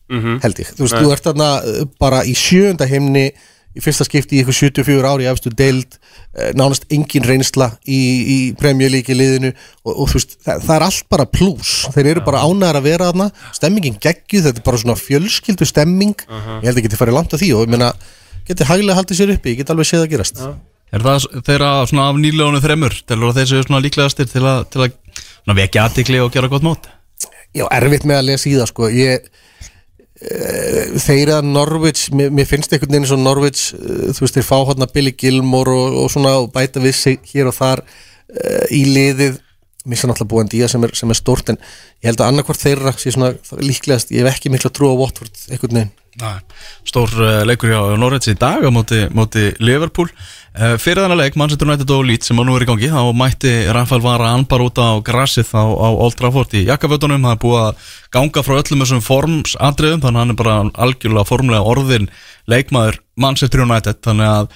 held 0.44 0.60
ég, 0.66 0.74
þú 0.76 0.84
veist, 0.88 0.98
þú 1.00 1.14
ert 1.16 1.30
þarna 1.30 1.50
uh, 1.64 1.82
bara 2.02 2.26
í 2.28 2.34
sjönda 2.36 2.88
heimni 2.92 3.30
í 3.72 3.80
fyrsta 3.80 4.04
skipti 4.04 4.36
í 4.36 4.42
ykkur 4.44 4.52
74 4.58 5.08
ári 5.14 5.28
efstu 5.32 5.48
deild, 5.56 5.94
eh, 6.36 6.50
nánast 6.60 6.84
engin 6.92 7.24
reynsla 7.24 7.70
í, 7.88 8.00
í 8.34 8.38
premjölíki 8.60 9.16
liðinu 9.16 9.54
og, 9.88 9.94
og 9.94 10.10
þú 10.12 10.18
veist, 10.20 10.34
það, 10.44 10.66
það 10.66 10.74
er 10.76 10.86
allt 10.90 11.06
bara 11.16 11.26
plús, 11.32 11.70
þeir 11.96 12.10
eru 12.12 12.24
bara 12.26 12.42
ánæðar 12.44 12.82
að 12.82 12.90
vera 12.90 13.08
þarna. 13.14 13.30
Stemmingin 13.56 13.96
geggjuð, 14.04 14.50
þetta 14.50 14.60
er 14.60 14.66
bara 14.68 14.82
svona 14.84 14.98
fjölskyldu 15.00 15.70
stemming, 15.72 16.26
ég 16.28 16.68
held 16.68 16.82
að 16.82 16.86
geti 16.90 17.00
farið 17.00 17.16
langt 17.22 17.32
á 17.32 17.40
því 17.40 17.54
og 17.56 17.64
ég 17.64 17.72
meina, 17.78 17.94
geti 18.48 18.68
hæglega 18.68 18.98
haldið 19.00 19.20
sér 19.22 19.34
uppi 19.36 19.54
ég 19.54 19.62
get 19.62 19.74
alveg 19.74 19.90
séð 19.90 20.06
að 20.06 20.14
gerast. 20.16 20.42
Er 20.92 21.06
það 21.06 21.28
þeirra 21.48 21.70
svona 21.88 22.08
af 22.12 22.18
nýlegunum 22.20 22.64
þremur 22.64 22.96
telur 23.08 23.32
að 23.32 23.38
þeir 23.40 23.52
séu 23.52 23.68
svona 23.68 23.84
líklegastir 23.84 24.28
til 24.28 24.44
að, 24.44 24.66
til 24.74 24.82
að 24.84 24.98
svona, 25.16 25.56
vekja 25.62 25.86
aðtikli 25.88 26.20
og 26.20 26.34
gera 26.34 26.50
gott 26.52 26.66
mót? 26.66 26.90
Já, 27.56 27.66
erfitt 27.72 28.08
með 28.08 28.20
að 28.20 28.28
lesa 28.28 28.50
í 28.50 28.58
það 28.58 28.70
sko. 28.72 28.90
Ég 28.92 29.30
eh, 30.20 30.98
þeir 31.04 31.34
að 31.38 31.48
Norwich 31.52 32.10
mér, 32.16 32.34
mér 32.36 32.50
finnst 32.50 32.76
einhvern 32.76 32.98
veginn 32.98 33.08
svo 33.08 33.20
Norwich 33.20 33.70
eh, 33.78 34.12
þú 34.12 34.26
veist, 34.26 34.40
þeir 34.40 34.48
fá 34.50 34.58
hodna 34.68 34.90
Billy 34.92 35.16
Gilmore 35.16 35.78
og, 35.78 36.02
og 36.04 36.12
svona 36.12 36.36
og 36.42 36.52
bæta 36.56 36.84
við 36.84 36.98
sig 37.00 37.32
hér 37.32 37.52
og 37.52 37.56
þar 37.56 37.86
uh, 37.86 38.68
í 38.72 38.84
liðið. 38.92 39.40
Missa 39.88 40.12
náttúrulega 40.12 40.30
búin 40.36 40.52
díja 40.52 40.68
sem 40.70 40.84
er, 40.86 40.92
sem 40.94 41.10
er 41.10 41.18
stórt 41.18 41.50
en 41.50 41.58
ég 41.58 42.12
held 42.12 42.22
að 42.22 42.34
annarkvort 42.34 42.62
þeirra 42.62 42.94
sé 43.00 43.16
svona 43.16 43.32
líklegast, 43.64 44.12
ég 44.14 44.22
hef 44.22 44.36
ekki 44.36 44.52
miklu 44.54 44.70
að 44.70 44.78
trúa 44.78 44.94
á 44.94 45.00
Watford 45.00 45.48
einhvern 45.50 45.80
veginn. 45.80 45.96
Nei. 45.96 46.01
Stór 46.84 47.12
uh, 47.16 47.42
leikur 47.48 47.72
hjá 47.72 47.80
Norræts 47.96 48.28
í 48.28 48.36
dag 48.36 48.66
á 48.68 48.70
móti, 48.74 49.06
móti 49.16 49.52
Liverpool. 49.64 50.10
Uh, 50.52 50.76
Fyrir 50.82 51.06
þannig 51.06 51.22
leik, 51.22 51.38
Manchester 51.40 51.70
United 51.70 51.94
og 51.96 52.04
Leeds 52.04 52.28
sem 52.28 52.36
á 52.36 52.44
nú 52.44 52.58
er 52.58 52.66
í 52.66 52.68
gangi, 52.68 52.90
þá 52.92 53.16
mætti 53.16 53.54
Rafael 53.72 54.04
Vara 54.04 54.34
anbar 54.36 54.66
út 54.66 54.82
á 54.84 55.00
grassið 55.00 55.54
á, 55.56 55.64
á 55.64 55.88
Old 55.88 56.18
Trafford 56.20 56.52
í 56.60 56.66
jakkafötunum, 56.68 57.24
það 57.24 57.38
er 57.38 57.42
búið 57.46 57.62
að 57.62 57.88
ganga 58.18 58.44
frá 58.44 58.58
öllum 58.58 58.84
þessum 58.84 59.06
formsatriðum 59.06 60.04
þannig 60.04 60.20
að 60.20 60.26
hann 60.26 60.36
er 60.36 60.42
bara 60.44 60.58
algjörlega 60.84 61.30
formlega 61.32 61.72
orðin 61.72 62.12
leikmaður 62.52 63.00
Manchester 63.16 63.64
United. 63.64 64.04
Þannig 64.04 64.34
að 64.34 64.52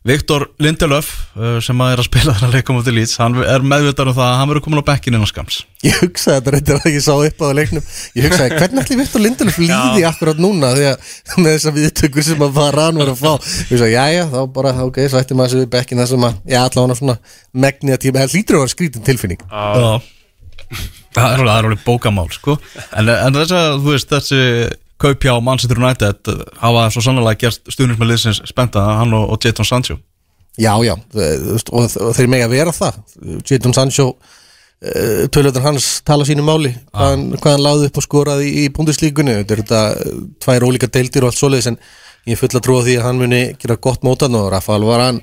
Viktor 0.00 0.46
Lindelöf 0.56 1.08
uh, 1.36 1.58
sem 1.60 1.80
að 1.84 1.90
er 1.92 2.00
að 2.00 2.06
spila 2.06 2.32
þarna 2.32 2.54
leikum 2.54 2.78
út 2.80 2.86
í 2.88 2.92
Leeds, 2.96 3.18
hann 3.20 3.34
er 3.44 3.60
meðvitað 3.60 4.08
um 4.08 4.14
það 4.16 4.24
að 4.30 4.38
hann 4.38 4.48
verður 4.48 4.64
komin 4.64 4.80
á 4.80 4.88
bekkin 4.88 5.16
innan 5.18 5.28
skams 5.28 5.58
Ég 5.84 5.98
hugsaði 6.00 6.38
þetta 6.38 6.54
reyndar 6.54 6.80
að 6.80 6.94
ég 6.94 7.04
sá 7.04 7.12
upp 7.12 7.44
á 7.44 7.48
leiknum. 7.58 7.84
Ég 8.16 8.26
hugsaði 8.26 8.56
hvernig 8.56 8.80
ætli 8.80 8.98
Viktor 9.02 9.24
Lindelöf 9.24 9.60
líði 9.60 10.06
akkurat 10.08 10.40
núna 10.40 10.72
því 10.76 10.88
að 10.88 11.12
með 11.36 11.50
þessa 11.50 11.74
viðtökur 11.76 12.26
sem 12.30 12.44
að 12.46 12.56
fara 12.56 12.86
hann 12.88 13.00
var 13.00 13.12
að 13.12 13.20
fá? 13.20 13.30
Ég 13.36 13.74
hugsaði, 13.74 13.92
jæja, 13.98 14.26
þá 14.32 14.40
bara, 14.56 14.74
ok, 14.88 15.00
svo 15.04 15.20
ætti 15.20 15.36
maður 15.36 15.54
sér 15.54 15.64
við 15.64 15.70
bekkin 15.76 16.00
það 16.00 16.12
sem 16.14 16.28
að, 16.30 16.42
já, 16.48 16.60
allavega 16.64 16.98
svona 17.00 17.16
megni 17.64 17.96
að 17.96 18.02
tíma, 18.06 18.24
það 18.24 18.36
hlýtur 18.36 18.56
að 18.56 18.64
vera 18.64 18.74
skrítin 18.74 19.08
tilfinning. 19.08 19.44
Já. 19.48 19.92
Það 21.10 21.24
er 21.26 21.40
alveg, 21.40 21.48
það 21.50 21.56
er 21.56 21.68
alveg 21.70 21.84
bókamál 21.84 22.28
sko. 22.32 22.56
En, 22.96 23.08
en 23.10 23.40
þess 23.40 23.56
að, 23.56 23.88
þú 25.00 25.08
veist, 25.08 25.22
þessi 25.22 25.22
kaup 25.22 25.24
hjá 25.24 25.40
Manchester 25.42 25.78
United 25.78 26.28
uh, 26.28 26.44
hafa 26.60 26.90
svo 26.92 27.02
sannlega 27.04 27.38
gert 27.38 27.72
stuðnins 27.72 28.00
með 28.00 28.12
liðsins 28.12 28.42
spenta 28.48 28.80
hann 28.80 29.14
og, 29.14 29.30
og 29.30 29.40
Jadon 29.44 29.64
Sancho. 29.64 29.98
Já, 30.58 30.74
já, 30.84 30.96
veist, 31.14 31.70
og, 31.72 31.88
þeir 32.16 32.28
mega 32.28 32.48
vera 32.48 32.72
það. 32.72 33.00
Jadon 33.48 33.74
Sancho 33.74 34.06
uh, 34.12 35.26
tölvöldur 35.32 35.64
hans 35.64 36.02
tala 36.04 36.24
sínu 36.24 36.44
máli 36.44 36.74
hvað, 36.92 37.00
hann, 37.00 37.26
hann 37.44 37.64
láði 37.64 37.88
upp 37.88 37.96
og 37.98 38.06
skoraði 38.06 38.48
í, 38.50 38.64
í 38.64 38.70
búndislíkunni 38.70 39.40
þetta 39.40 39.54
er 39.54 39.64
þetta 39.64 39.82
tvær 40.44 40.68
ólíka 40.68 40.90
deildir 40.92 41.24
og 41.24 41.32
allt 41.32 41.40
svoleiðis 41.40 41.72
en 41.72 41.80
ég 42.28 42.38
full 42.38 42.52
að 42.52 42.64
trúa 42.66 42.84
því 42.84 42.98
að 42.98 43.06
hann 43.08 43.20
muni 43.20 43.44
gera 43.60 43.80
gott 43.80 44.02
mótan 44.04 44.36
og 44.36 44.50
Rafael 44.52 44.84
var 44.84 45.06
hann 45.06 45.22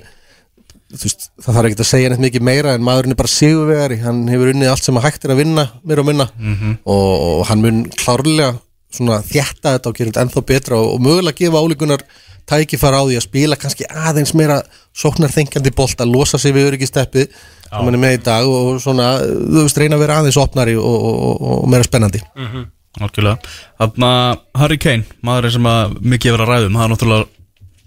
veist, 0.88 1.30
það 1.38 1.54
þarf 1.54 1.68
ekki 1.68 1.80
að 1.84 1.90
segja 1.90 2.10
neitt 2.12 2.22
mikið 2.24 2.42
meira 2.48 2.74
en 2.74 2.82
maðurinn 2.86 3.12
er 3.12 3.18
bara 3.18 3.28
sigurvegari. 3.28 3.98
Hann 4.02 4.28
hefur 4.30 4.52
unnið 4.54 4.70
allt 4.72 4.86
sem 4.86 4.96
að 4.96 5.04
hægt 5.04 5.26
er 5.26 5.34
að 5.34 5.42
vinna 5.42 5.70
mér 5.84 6.00
og 6.02 6.08
minna. 6.08 6.26
Og, 6.84 7.10
og 7.28 7.42
hann 7.50 7.60
mun 7.60 7.82
klárlega 7.92 8.54
svona 8.94 9.20
þjætta 9.26 9.76
þetta 9.76 9.90
og 9.90 9.98
gera 9.98 10.10
þetta 10.10 10.24
ennþá 10.24 10.44
betra 10.48 10.80
og, 10.80 10.94
og 10.94 11.04
mögulega 11.04 11.38
gefa 11.42 11.62
álíkunar 11.62 12.04
tækifar 12.48 12.96
á 12.96 13.02
því 13.04 13.18
að 13.18 13.26
spila 13.26 13.58
kannski 13.60 13.86
aðeins 13.88 14.32
meira 14.36 14.62
sóknarþengjandi 14.96 15.72
bolt 15.76 16.00
að 16.00 16.14
losa 16.14 16.40
sig 16.40 16.54
við 16.56 16.70
öryggisteppið 16.70 17.28
sem 17.68 17.84
hann 17.84 17.98
er 17.98 18.00
með 18.00 18.16
í 18.16 18.20
dag 18.24 18.48
og 18.48 18.78
svona, 18.80 19.10
þú 19.20 19.64
veist, 19.66 19.80
reyna 19.80 19.98
að 19.98 20.04
vera 20.06 20.20
aðeins 20.22 20.40
opnari 20.40 20.76
og, 20.80 20.84
og, 20.88 21.18
og, 21.28 21.48
og 21.58 21.66
meira 21.68 21.84
spennandi. 21.84 22.22
Algjörlega. 22.98 23.50
Þannig 23.78 24.06
að 24.08 24.62
Harry 24.62 24.78
Kane, 24.80 25.18
maður 25.20 25.52
sem 25.58 25.68
að 25.68 25.98
mikið 26.00 26.34
verið 26.34 26.46
að 26.46 26.54
ræðum, 26.54 26.78
það 26.78 26.86
er 26.86 26.94
náttúrulega 26.94 27.26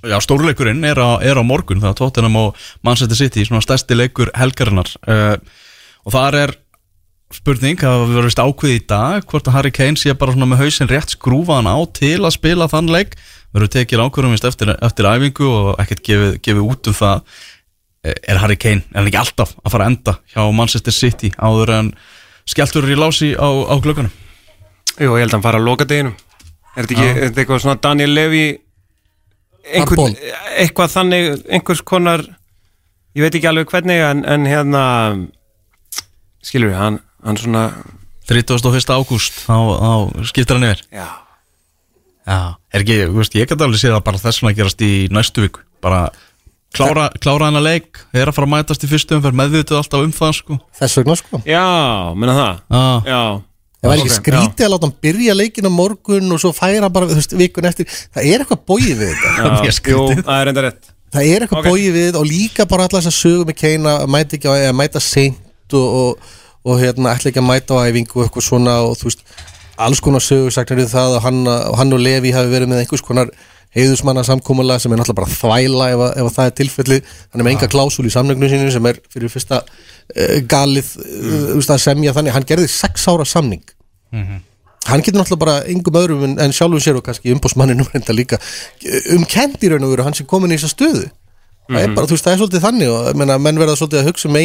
Já, 0.01 0.15
stórleikurinn 0.17 0.81
er 0.89 0.97
á, 0.97 1.21
er 1.21 1.37
á 1.37 1.45
morgun 1.45 1.77
það 1.77 1.91
er 1.91 1.97
Tottenham 1.99 2.37
og 2.39 2.61
Manchester 2.81 3.19
City 3.19 3.43
svona 3.45 3.61
stærsti 3.61 3.93
leikur 3.93 4.31
helgarinnar. 4.33 4.89
Uh, 5.05 5.35
og 6.07 6.15
þar 6.15 6.37
er 6.39 6.53
spurning 7.35 7.79
það 7.79 8.05
við 8.05 8.17
verðum 8.17 8.31
vist 8.31 8.41
ákveð 8.41 8.73
í 8.75 8.81
dag 8.91 9.27
hvort 9.29 9.47
að 9.47 9.55
Harry 9.57 9.71
Kane 9.75 9.99
sé 9.99 10.15
bara 10.17 10.35
svona 10.35 10.49
með 10.51 10.63
hausinn 10.65 10.91
rétt 10.91 11.15
skrúfaðan 11.15 11.69
á 11.71 11.77
til 11.97 12.19
að 12.19 12.35
spila 12.37 12.69
þann 12.71 12.91
leik. 12.91 13.15
Verður 13.51 13.73
tekið 13.75 14.03
ákveðum 14.05 14.35
eftir, 14.37 14.73
eftir 14.77 15.09
æfingu 15.11 15.47
og 15.47 15.81
ekkert 15.83 16.03
gefið, 16.07 16.35
gefið 16.43 16.67
út 16.67 16.89
um 16.91 16.97
það. 17.01 17.23
Eh, 18.01 18.17
er 18.33 18.39
Harry 18.41 18.57
Kane, 18.57 18.81
er 18.89 18.97
hann 18.97 19.11
ekki 19.11 19.19
alltaf 19.21 19.53
að 19.61 19.75
fara 19.75 19.85
að 19.85 19.91
enda 19.91 20.13
hjá 20.33 20.41
Manchester 20.57 20.95
City 20.95 21.29
áður 21.37 21.71
en 21.75 21.91
skelltur 22.49 22.87
í 22.89 22.95
lási 22.97 23.35
á, 23.37 23.45
á 23.45 23.77
glöggunum 23.77 24.09
Jú, 24.97 25.13
ég 25.13 25.21
held 25.21 25.29
að 25.29 25.35
hann 25.37 25.43
fara 25.45 25.59
að 25.61 25.67
loka 25.67 25.85
deginum. 25.87 26.15
Er 26.73 26.87
þetta 26.87 26.95
ekki, 26.95 27.05
er 27.11 27.27
þetta 27.27 27.41
eitthvað 27.43 27.61
svona 27.61 27.77
Daniel 27.83 28.15
Levy 28.15 28.45
einhver, 29.69 30.15
eitthvað 30.57 30.93
þannig, 30.95 31.29
einhvers 31.51 31.83
konar 31.85 32.23
ég 33.13 33.25
veit 33.25 33.37
ekki 33.37 33.49
alveg 33.51 33.69
hvernig 33.71 34.01
en, 34.07 34.25
en 34.25 34.49
hérna 34.49 34.83
skilur 36.41 36.71
við, 36.71 36.77
hann, 36.79 36.99
hann 37.25 37.37
svona 37.41 37.65
31. 38.29 38.93
ágúst 38.95 39.43
þá, 39.43 39.57
þá 39.81 40.25
skiptir 40.29 40.57
hann 40.57 40.69
yfir. 40.69 40.85
Já, 40.93 41.07
Já, 42.21 42.53
er 42.71 42.83
ekki, 42.83 42.97
þú 43.09 43.17
veist, 43.17 43.35
ég 43.35 43.49
gæti 43.49 43.65
alveg 43.65 43.81
séð 43.81 43.95
að 43.97 44.03
bara 44.05 44.19
þess 44.21 44.41
vegna 44.43 44.57
gerast 44.59 44.83
í 44.85 44.91
næstu 45.11 45.41
viku. 45.47 45.63
Bara 45.81 46.03
klára, 46.75 47.07
klára 47.17 47.47
hana 47.49 47.61
leik 47.63 47.97
er 48.13 48.29
að 48.29 48.35
fara 48.37 48.47
að 48.47 48.53
mætast 48.53 48.85
í 48.85 48.89
fyrstu 48.91 49.17
umferð 49.17 49.39
meðvituð 49.39 49.79
alltaf 49.79 50.05
um 50.05 50.13
það 50.15 50.35
sko. 50.37 50.59
Þess 50.77 50.99
vegna 51.01 51.15
sko. 51.17 51.41
Já, 51.49 51.63
menna 52.13 52.35
það. 52.37 52.61
Ah, 52.69 53.09
já, 53.09 53.21
Það 53.81 53.89
var 53.89 53.97
ekki 53.97 54.11
Ok, 54.11 54.17
skrítið 54.19 54.65
að 54.67 54.71
láta 54.75 54.85
hann 54.85 54.97
byrja 55.01 55.33
leikin 55.33 55.65
á 55.65 55.71
morgun 55.73 56.33
og 56.35 56.41
svo 56.43 56.51
færa 56.53 56.89
bara, 56.93 57.07
þú 57.09 57.15
veist, 57.17 57.31
vikun 57.33 57.65
eftir. 57.65 57.87
Það 58.13 58.27
er 58.29 58.43
eitthvað 58.43 58.59
bóið 58.69 58.91
við 58.99 59.13
þetta. 59.15 59.31
Já, 59.33 59.71
jú, 59.89 60.03
það 60.19 60.35
er 60.35 60.51
enda 60.51 60.63
rétt. 60.67 60.91
Það 61.11 61.29
er 61.31 61.45
eitthvað 61.45 61.57
Ok. 61.57 61.65
okay. 61.65 61.71
bóið 61.71 61.95
við 61.97 62.19
og 62.19 62.27
líka 62.29 62.67
bara 62.69 62.85
allar 62.85 63.01
þess 63.01 63.09
að 63.09 63.17
sögum 63.17 63.49
með 63.49 63.57
keina 63.57 63.95
að 64.03 64.11
mæta 64.13 64.37
ekki 64.37 64.51
á, 64.53 64.53
eða 64.53 64.75
mæta 64.77 65.01
seint 65.01 65.75
og, 65.79 65.97
og, 66.03 66.29
og 66.65 66.81
hérna 66.81 67.15
ætla 67.15 67.31
ekki 67.31 67.41
að 67.41 67.47
mæta 67.49 67.77
á 67.79 67.85
æfingu 67.89 68.19
og 68.21 68.27
eitthvað 68.27 68.45
svona 68.49 68.75
og 68.85 68.97
þú 68.99 69.09
veist 69.09 69.23
alls 69.81 70.01
konar 70.03 70.21
sögur 70.21 70.53
sagnar 70.53 70.77
við 70.83 70.91
það 70.93 71.15
og 71.17 71.23
hann, 71.25 71.39
og 71.47 71.77
hann 71.79 71.93
og 71.95 72.03
Levi 72.03 72.31
hafi 72.35 72.51
verið 72.51 72.69
með 72.69 72.83
einhvers 72.83 73.01
konar 73.07 73.31
heiðusmanna 73.71 74.21
samkómulega 74.27 74.83
sem 74.83 74.91
er 74.93 74.99
náttúrulega 74.99 75.21
bara 75.21 75.31
þvæla 75.31 75.85
ef, 75.93 76.01
að- 76.05 76.15
ef 76.19 76.27
að 76.27 76.35
það 76.35 76.49
er 76.49 76.55
tilfelli 76.59 76.97
hann 77.31 77.39
er 77.41 77.45
með 77.47 77.53
enga 77.55 77.69
klásúl 77.71 78.05
í 78.05 78.11
samnögnum 78.13 78.51
sínum 78.51 78.71
sem 78.75 78.89
er 78.91 78.99
fyrir 79.13 79.31
fyrsta 79.31 79.61
uh, 79.63 80.37
galið 80.51 80.89
uh, 80.99 81.71
að 81.71 81.79
semja 81.85 82.13
þannig, 82.17 82.33
hann 82.35 82.47
gerði 82.49 82.67
sex 82.73 83.07
ára 83.07 83.25
samning. 83.25 83.63
Hann 84.91 85.03
getur 85.05 85.21
náttúrulega 85.21 85.39
bara 85.45 85.55
yngum 85.71 85.97
öðrum 86.01 86.23
en, 86.27 86.35
en 86.41 86.53
sjálfum 86.57 86.81
sér 86.83 86.97
og 86.99 87.03
kannski 87.07 87.31
umbósmanninu 87.35 87.85
reynda 87.93 88.13
líka 88.17 88.39
um 89.15 89.23
kendi 89.29 89.69
raun 89.71 89.85
og 89.87 89.91
veru 89.95 90.03
hann 90.07 90.17
sem 90.19 90.25
komin 90.27 90.51
í 90.51 90.57
þessa 90.59 90.73
stöðu. 90.75 91.07
Það 91.71 91.83
er 91.85 91.93
bara, 91.95 92.09
þú 92.09 92.17
veist, 92.17 92.25
það 92.27 92.33
er 92.33 92.39
svolítið 92.41 92.63
þannig 92.65 92.89
og 92.91 93.19
menn 93.45 93.61
verða 93.61 93.75
svolítið 93.79 94.01
að 94.01 94.09
hugsa 94.11 94.27
um 94.27 94.35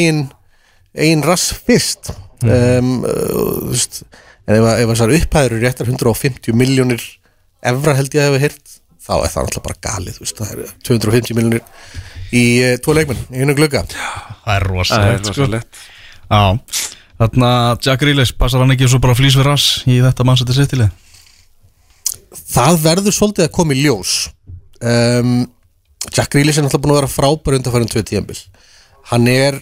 eigin 0.97 1.25
rass 1.27 1.51
fyrst. 1.67 2.13
Um, 2.47 2.99
uh, 3.09 3.71
veist 3.71 4.03
en 4.47 4.59
ef, 4.59 4.65
að- 4.69 4.81
ef 4.83 4.91
þessar 4.93 5.15
upphæður 5.17 5.55
eru 5.57 5.61
réttar 5.65 5.89
150 5.89 6.55
miljónir 6.55 7.03
evra 7.67 7.95
held 7.97 8.13
ég 8.15 8.23
að 8.23 8.29
hefa 8.29 8.43
heyrt 8.45 8.75
þá 9.07 9.13
er 9.17 9.33
það 9.33 9.47
náttúrulega 9.47 9.65
bara 9.65 9.81
galið 9.87 10.19
veist, 10.21 10.37
það 10.43 10.53
er 10.53 10.75
250 10.87 11.39
miljónir 11.39 11.65
í 12.37 12.45
uh, 12.67 12.75
tvo 12.83 12.95
leikmenn, 12.99 13.25
í 13.33 13.43
einu 13.43 13.57
glugga. 13.57 13.83
Það 13.89 14.53
er 14.53 14.67
það 14.91 15.09
er 15.15 15.25
rosalegt. 15.25 15.81
Sko. 15.81 15.97
Já, 16.27 16.87
þarna 17.23 17.51
Jack 17.87 18.03
Grealish 18.03 18.37
passar 18.39 18.63
hann 18.63 18.75
ekki 18.77 18.89
svo 18.91 19.01
bara 19.03 19.17
flýs 19.19 19.39
við 19.39 19.49
rass 19.49 19.69
í 19.89 19.99
þetta 20.05 20.27
City 20.59 20.81
lið? 20.83 20.91
Það 22.53 22.81
verður 22.85 23.15
svolítið 23.17 23.47
að 23.47 23.55
koma 23.57 23.75
í 23.75 23.81
ljós. 23.87 24.17
Um, 24.85 25.47
Jack 26.13 26.35
Grealish 26.35 26.61
er 26.61 26.67
náttúrulega 26.67 26.85
búin 26.85 26.95
að 26.95 27.01
vera 27.01 27.15
frábær 27.15 27.57
undanfærum 27.59 27.91
tvö 27.91 28.03
tíðanbil 28.07 28.39
hann 29.11 29.29
er 29.31 29.59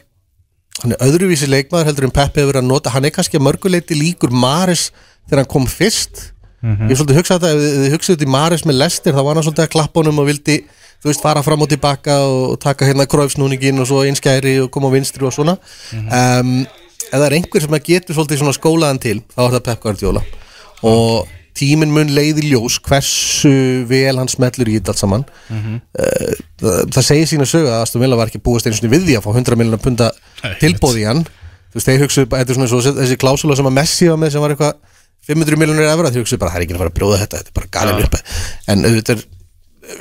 hann 0.82 0.92
er 0.96 1.02
öðruvísi 1.06 1.46
leikmaður 1.48 1.86
heldur 1.90 2.06
en 2.08 2.14
Peppi 2.14 2.40
hefur 2.42 2.52
verið 2.52 2.62
að 2.64 2.70
nota. 2.70 2.90
Hann 2.94 3.04
er 3.08 3.12
kannski 3.14 3.38
að 3.38 3.46
mörguleiti 3.46 3.94
líkur 3.98 4.32
Maris 4.34 4.88
þegar 5.28 5.44
hann 5.44 5.52
kom 5.54 5.66
fyrst. 5.70 6.30
Ég 6.64 6.88
hef 6.94 6.98
svolítið 6.98 7.18
hugsað 7.20 7.42
þetta, 7.44 7.50
ef 7.54 7.60
þið- 7.76 7.92
hugsaðu 7.94 8.16
þetta 8.16 8.24
í 8.26 8.32
Maris 8.32 8.62
með 8.64 8.78
Lester 8.80 9.12
þá 9.12 9.20
var 9.26 9.34
hann 9.36 9.44
svolítið 9.44 9.64
að 9.66 9.72
klappa 9.74 10.00
honum 10.00 10.18
og 10.22 10.26
vildi 10.30 10.56
þú 11.04 11.10
veist, 11.10 11.20
fara 11.20 11.42
fram 11.44 11.60
og 11.60 11.68
tilbaka 11.68 12.14
og, 12.24 12.44
og 12.54 12.58
taka 12.62 12.86
hérna 12.88 13.04
krófsnúningin 13.06 13.80
og 13.82 13.86
svo 13.90 13.98
einskæri 14.08 14.54
og 14.64 14.70
koma 14.72 14.88
á 14.88 14.94
vinstri 14.96 15.26
og 15.28 15.34
svona. 15.36 15.58
Um, 15.92 16.64
ef 16.64 17.12
það 17.20 17.26
er 17.28 17.36
einhver 17.36 17.60
sem 17.66 17.76
að 17.76 17.84
getur 17.90 18.16
svolítið 18.16 18.40
svona 18.40 18.56
skólaðan 18.56 19.00
til 19.04 19.18
þá 19.36 19.40
er 19.44 19.52
það 19.58 19.64
Pep 19.68 19.82
Guardiola. 19.84 20.22
Og 20.88 21.28
tíminn 21.54 21.92
mun 21.94 22.08
leiði 22.16 22.48
ljós 22.48 22.80
hversu 22.82 23.84
vel 23.86 24.16
hann 24.18 24.32
smellur 24.32 24.66
í 24.72 24.78
þetta 24.80 24.94
allt 24.94 25.02
saman. 25.04 25.26
Uh, 25.52 26.32
það, 26.64 26.80
það 26.96 27.06
segir 27.12 27.28
sína 27.30 27.46
sögu 27.46 27.68
að 27.70 27.84
Aston 27.84 28.02
Villa 28.02 28.16
var 28.18 28.32
ekki 28.32 28.40
búist 28.42 28.66
einu 28.66 28.74
sinni 28.80 28.90
við 28.96 29.04
því 29.10 29.18
að 29.20 29.26
fá 29.28 29.30
100 29.36 29.60
miljonar 29.60 29.84
punda 29.84 30.08
Nei, 30.44 30.54
tilbóð 30.62 30.98
í 31.02 31.06
hann. 31.08 31.24
Þú 31.74 31.80
veist, 31.80 31.88
þeir 31.90 32.02
hugsuðu, 32.04 32.28
bara- 32.30 32.44
þetta 32.44 32.54
er 32.54 32.58
svona 32.60 32.70
svo, 32.70 32.82
þessi 33.02 33.20
klásula 33.24 33.56
sem 33.58 33.66
að 33.70 33.78
Messi 33.80 34.10
var 34.12 34.20
með 34.22 34.34
sem 34.36 34.44
var 34.44 34.54
eitthvað 34.54 34.74
500 35.24 35.56
miljonar 35.58 35.88
evra, 35.94 36.10
þeir 36.14 36.22
hugsuðu 36.26 36.42
bara, 36.44 36.52
það 36.54 36.60
er 36.60 36.66
ekki 36.68 36.74
að 36.76 36.82
fara 36.84 36.92
að 36.92 36.98
brjóða 37.00 37.20
þetta 37.24 37.38
þetta 37.40 37.50
er 37.54 37.56
bara 37.58 37.72
galin 37.78 38.04
upp 38.04 38.18
en 38.74 38.84
auðvitað 38.90 39.16
er 39.18 39.24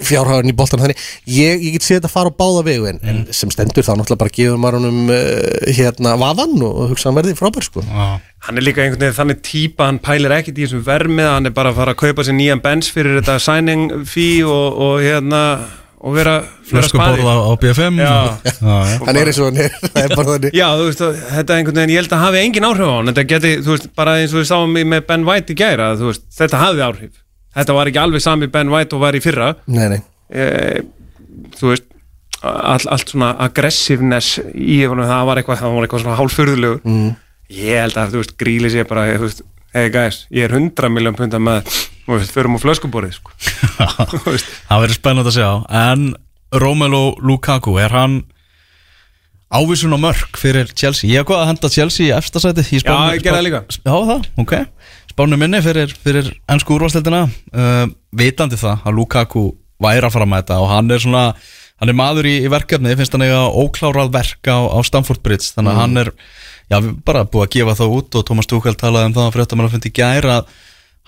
fjárhæðurinn 0.07 0.51
í 0.53 0.55
boltan 0.55 0.79
þannig. 0.79 0.99
Ég, 1.27 1.59
ég 1.65 1.73
get 1.75 1.83
séð 1.83 1.97
þetta 1.97 2.11
fara 2.13 2.31
á 2.31 2.39
báða 2.39 2.61
vegu 2.63 2.85
en, 2.87 2.99
en 3.03 3.17
sem 3.35 3.51
stendur 3.51 3.83
þá 3.83 3.89
náttúrulega 3.99 4.21
bara 4.21 4.31
gefur 4.37 4.61
maður 4.63 4.77
honum 4.79 5.11
uh, 5.11 5.73
hérna 5.75 6.13
vaðan 6.21 6.53
og 6.63 6.77
hugsa 6.93 7.09
hann 7.09 7.17
verði 7.17 7.33
frábær 7.35 7.65
sko. 7.67 7.83
Já, 7.83 8.05
hann 8.47 8.61
er 8.61 8.63
líka 8.63 8.83
einhvern 8.85 9.03
veginn 9.03 9.17
þannig 9.17 9.41
típa 9.43 9.89
hann 9.89 9.99
pælir 10.03 10.35
ekkert 10.37 10.61
í 10.61 10.63
þessum 10.67 10.85
vermið 10.87 11.27
hann 11.33 11.49
er 11.51 11.55
bara 11.57 11.73
að 11.73 11.81
fara 11.81 11.95
að 11.97 12.01
kaupa 12.05 12.23
sér 12.29 12.37
nýjan 12.39 12.63
bens 12.63 12.91
fyrir 12.95 13.19
þetta 13.19 13.35
signing 13.43 13.91
fee 14.07 14.39
og, 14.47 14.79
og 14.87 14.95
hérna 15.03 15.43
og 16.03 16.15
vera, 16.17 16.33
vera 16.43 16.81
flöskuborð 16.83 17.23
á, 17.31 17.35
á 17.47 17.51
BFM 17.61 17.99
Já. 18.01 18.13
já, 18.43 18.53
já. 18.59 18.97
hann 19.07 19.19
er 19.21 19.29
eins 19.31 19.39
og 19.39 19.47
hann 19.47 19.59
er, 19.63 19.75
er 20.03 20.47
Já, 20.51 20.65
þú 20.75 20.87
veist, 20.89 21.03
þetta 21.29 21.53
er 21.53 21.61
einhvern 21.61 21.79
veginn, 21.79 21.93
ég 21.93 22.01
held 22.01 22.15
að 22.17 22.23
hafi 22.25 22.41
engin 22.43 22.67
áhrif 22.67 22.89
á 22.91 22.95
hann, 22.97 23.11
þetta 23.11 23.25
geti, 23.29 23.53
þú 23.63 23.75
veist, 23.77 23.87
bara 23.95 24.17
eins 24.19 24.35
og 24.35 24.41
við 24.41 24.49
sáum 24.51 24.75
með 24.75 25.05
Ben 25.07 25.23
White 25.27 25.55
í 25.55 25.59
gæra, 25.61 25.93
þú 25.99 26.09
veist, 26.11 26.25
þetta 26.35 26.59
hafði 26.59 26.85
áhrif. 26.89 27.15
Þetta 27.53 27.77
var 27.77 27.91
ekki 27.91 28.01
alveg 28.01 28.25
sami 28.25 28.49
Ben 28.51 28.73
White 28.73 28.97
og 28.97 29.03
var 29.05 29.15
í 29.15 29.23
fyrra, 29.23 29.49
nei, 29.69 29.85
nei. 29.93 29.99
e, 30.33 30.45
þú 31.55 31.71
veist, 31.71 31.87
all, 32.43 32.83
allt 32.91 33.13
svona 33.13 33.31
aggressiveness 33.45 34.41
í 34.51 34.81
honum, 34.83 35.07
það 35.07 35.27
var 35.29 35.39
eitthvað, 35.41 35.61
það 35.63 35.77
var 35.77 35.87
eitthvað 35.87 36.03
svona 36.03 36.19
hálfurðulegur. 36.19 36.81
Mm. 36.83 37.09
Ég 37.53 37.83
held 37.85 37.99
að, 38.01 38.15
þú 38.15 38.23
veist, 38.23 38.35
gríli 38.43 38.71
sér 38.73 38.89
bara, 38.89 39.07
þú 39.15 39.29
veist, 39.29 39.43
hei 39.77 39.87
gæs, 39.93 40.23
ég 40.33 40.49
er 40.49 40.57
100 40.59 40.91
miljón 40.91 41.15
punta 41.17 41.39
með, 41.39 41.69
þú 42.03 42.17
veist, 42.17 42.33
förum 42.35 42.57
á 42.57 42.63
flöskuborið, 42.63 43.17
sko. 43.17 43.33
Það 44.69 44.83
verður 44.83 44.97
spennandi 44.97 45.31
að 45.31 45.37
sjá 45.37 45.49
En 45.83 46.13
Romelu 46.53 47.03
Lukaku, 47.23 47.77
er 47.81 47.93
hann 47.95 48.21
ávísun 49.53 49.93
á 49.93 49.99
mörg 50.01 50.37
fyrir 50.39 50.69
Chelsea? 50.73 51.09
Ég 51.11 51.21
hef 51.21 51.29
hvað 51.29 51.43
að 51.43 51.49
henda 51.51 51.71
Chelsea 51.73 52.07
í 52.09 52.13
efstasæti 52.15 52.65
í 52.65 52.81
Já, 52.81 52.93
ég 53.13 53.23
gerði 53.23 53.37
það 53.37 53.47
líka. 53.47 53.63
Já, 53.77 53.93
það, 53.93 54.29
ok 54.43 54.53
Spánu 55.13 55.37
minni 55.37 55.59
fyrir, 55.61 55.91
fyrir 56.03 56.31
ennsku 56.49 56.73
úrvarsleildina 56.77 57.25
uh, 57.29 57.83
Vitandi 58.17 58.57
það 58.57 58.87
að 58.89 58.97
Lukaku 58.97 59.43
væri 59.83 60.07
að 60.07 60.15
fara 60.15 60.29
með 60.29 60.43
þetta 60.43 60.61
og 60.63 60.71
hann 60.71 60.89
er 60.93 61.03
svona 61.03 61.25
hann 61.83 61.91
er 61.91 61.97
maður 61.97 62.29
í, 62.29 62.35
í 62.45 62.49
verkefni, 62.51 62.95
finnst 62.97 63.13
hann 63.13 63.25
eiga 63.25 63.43
óklárað 63.49 64.13
verk 64.13 64.49
á, 64.49 64.57
á 64.71 64.77
Stamford 64.87 65.21
Bridge 65.25 65.51
þannig 65.53 65.73
að 65.73 65.81
hann 65.81 66.01
er, 66.03 66.11
já, 66.71 66.77
við 66.77 66.91
bara 67.05 67.25
búið 67.27 67.45
að 67.45 67.55
gefa 67.57 67.75
það 67.81 67.95
út 67.97 68.17
og 68.19 68.25
Thomas 68.29 68.49
Tuchel 68.49 68.75
talaði 68.79 69.09
um 69.09 69.15
það 69.17 69.27
að 69.27 69.35
fréttamann 69.37 69.67
að 69.67 69.75
fyndi 69.75 69.91
í 69.91 69.97
gær 69.99 70.29
að 70.37 70.53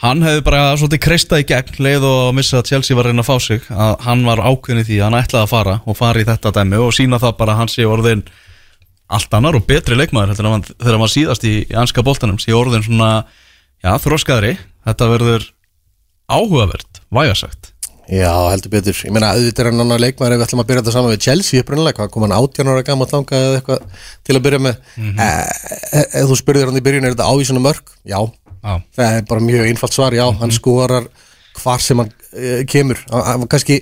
hann 0.04 0.24
hefði 0.26 0.44
bara 0.44 0.64
svolítið 0.76 1.02
kreistað 1.06 1.44
í 1.44 1.48
gegn 1.52 1.78
leið 1.86 2.08
og 2.10 2.34
missa 2.36 2.60
að 2.60 2.72
Chelsea 2.72 2.98
var 2.98 3.08
reyna 3.08 3.24
að 3.24 3.30
fá 3.30 3.36
sig 3.44 3.68
að 3.72 3.94
hann 4.06 4.26
var 4.28 4.42
ákveðin 4.44 4.82
í 4.82 4.88
því 4.90 4.98
að 5.00 5.06
hann 5.08 5.20
ætlaði 5.22 5.44
að 5.46 5.54
fara 5.54 5.76
og 5.86 6.00
fara 6.00 6.22
í 6.22 6.28
þetta 6.28 6.52
dæmi 6.58 6.82
og 6.84 6.96
sína 6.96 7.22
það 7.22 7.38
bara 7.40 7.56
að 7.56 7.62
hann 7.62 7.72
sé 7.72 7.88
orðin 7.88 8.26
allt 9.16 9.38
annar 9.38 9.56
og 9.56 9.68
betri 9.70 9.96
leikmaður 9.96 10.34
heldur 10.34 10.50
en 10.52 10.66
þegar 10.74 11.00
hann 11.00 11.14
síðast 11.14 11.48
í, 11.48 11.54
í 11.64 11.78
anska 11.80 12.04
boltanum 12.04 12.42
sé 12.42 12.56
orðin 12.58 12.84
svona, 12.84 13.12
já, 13.80 13.94
þróskaðri 14.04 14.58
þetta 14.90 15.10
verður 15.14 15.48
áhugavert 16.28 17.02
vægasagt 17.14 17.72
Já, 18.06 18.30
heldur 18.52 18.70
betur. 18.70 18.94
Ég 19.02 19.10
meina, 19.10 19.32
auðvitað 19.34 19.64
er 19.64 19.68
hann 19.72 19.82
annar 19.82 19.98
leikmaður 19.98 20.36
ef 20.36 20.38
við 20.38 20.46
ætlum 20.46 20.60
að 20.62 20.68
byrja 20.70 20.82
þetta 20.84 20.92
saman 20.94 21.10
við 21.16 21.24
Chelsea 21.26 21.64
upprunalega, 21.64 21.98
hvað 21.98 22.12
kom 22.14 22.26
hann 22.28 22.36
18 22.38 22.70
ára 22.70 22.84
eitthvað 22.84 23.80
til 24.22 24.36
að 24.38 24.44
byrja 24.46 24.60
með. 24.62 24.76
Mm 25.02 25.24
ef 26.06 26.28
þú 26.30 26.38
spurðir 26.38 26.70
hann 26.70 26.78
Já, 28.66 28.80
það 28.98 29.20
er 29.20 29.28
bara 29.30 29.46
mjög 29.46 29.70
einfalt 29.70 29.94
svar, 29.94 30.16
já, 30.18 30.26
hann 30.40 30.54
skorar 30.54 31.06
hvar 31.60 31.84
sem 31.84 32.02
hann 32.02 32.10
uh, 32.10 32.64
kemur. 32.70 33.00
Hann, 33.14 33.46
kannski, 33.52 33.78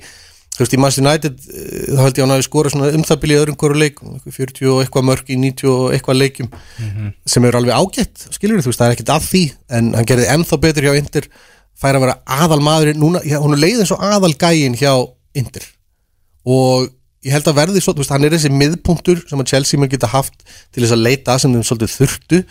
þú 0.54 0.62
veist, 0.66 0.76
í 0.76 0.80
Manchester 0.82 1.06
United, 1.06 1.38
uh, 1.48 1.86
þá 1.94 2.02
held 2.04 2.20
ég 2.20 2.20
að 2.20 2.26
hann 2.26 2.36
hafi 2.36 2.48
skorað 2.50 2.76
svona 2.76 2.92
um 2.92 3.06
í 3.08 3.38
öðrum 3.40 3.60
hverju 3.62 3.88
eitthvað 3.88 4.38
40 4.40 4.72
og 4.74 4.82
eitthvað 4.84 5.08
mörg 5.10 5.32
í 5.32 5.40
90 5.40 5.72
og 5.72 5.96
eitthvað 5.96 6.20
leikum, 6.20 6.52
sem 7.26 7.48
er 7.48 7.60
alveg 7.60 7.80
ágætt, 7.80 8.28
skilur 8.36 8.60
þú 8.60 8.74
veist, 8.74 8.82
það 8.82 8.90
er 8.90 8.98
ekkert 8.98 9.14
að 9.16 9.30
því, 9.30 9.44
en 9.80 9.94
hann 9.98 10.10
gerði 10.12 10.32
ennþá 10.36 10.60
betur 10.68 10.90
hjá 10.90 10.98
Inter, 11.00 11.30
fær 11.80 11.98
að 11.98 12.06
vera 12.06 12.18
aðal 12.44 12.60
maðurinn 12.64 13.00
núna, 13.02 13.24
já, 13.26 13.40
hún 13.42 13.56
er 13.56 13.64
leið 13.64 13.86
eins 13.86 13.96
og 13.96 14.04
aðal 14.04 14.36
gæin 14.36 14.76
hjá 14.78 14.92
Inter. 15.40 15.66
Og 16.44 16.92
ég 17.24 17.34
held 17.34 17.48
að 17.48 17.58
verði 17.62 17.82
svo, 17.84 17.96
þú 17.96 18.04
veist, 18.04 18.14
hann 18.14 18.28
er 18.28 18.36
þessi 18.36 18.52
miðpunktur 18.52 19.24
sem 19.30 19.40
að 19.40 19.54
Chelsea 19.54 19.80
mun 19.80 19.92
geta 19.92 20.10
haft 20.12 20.44
til 20.76 20.84
þess 20.84 20.96
að 20.96 21.06
leita 21.08 21.38
sem 21.40 21.54
þeim 21.56 21.66
svolítið 21.68 21.94
þurftu. 21.96 22.42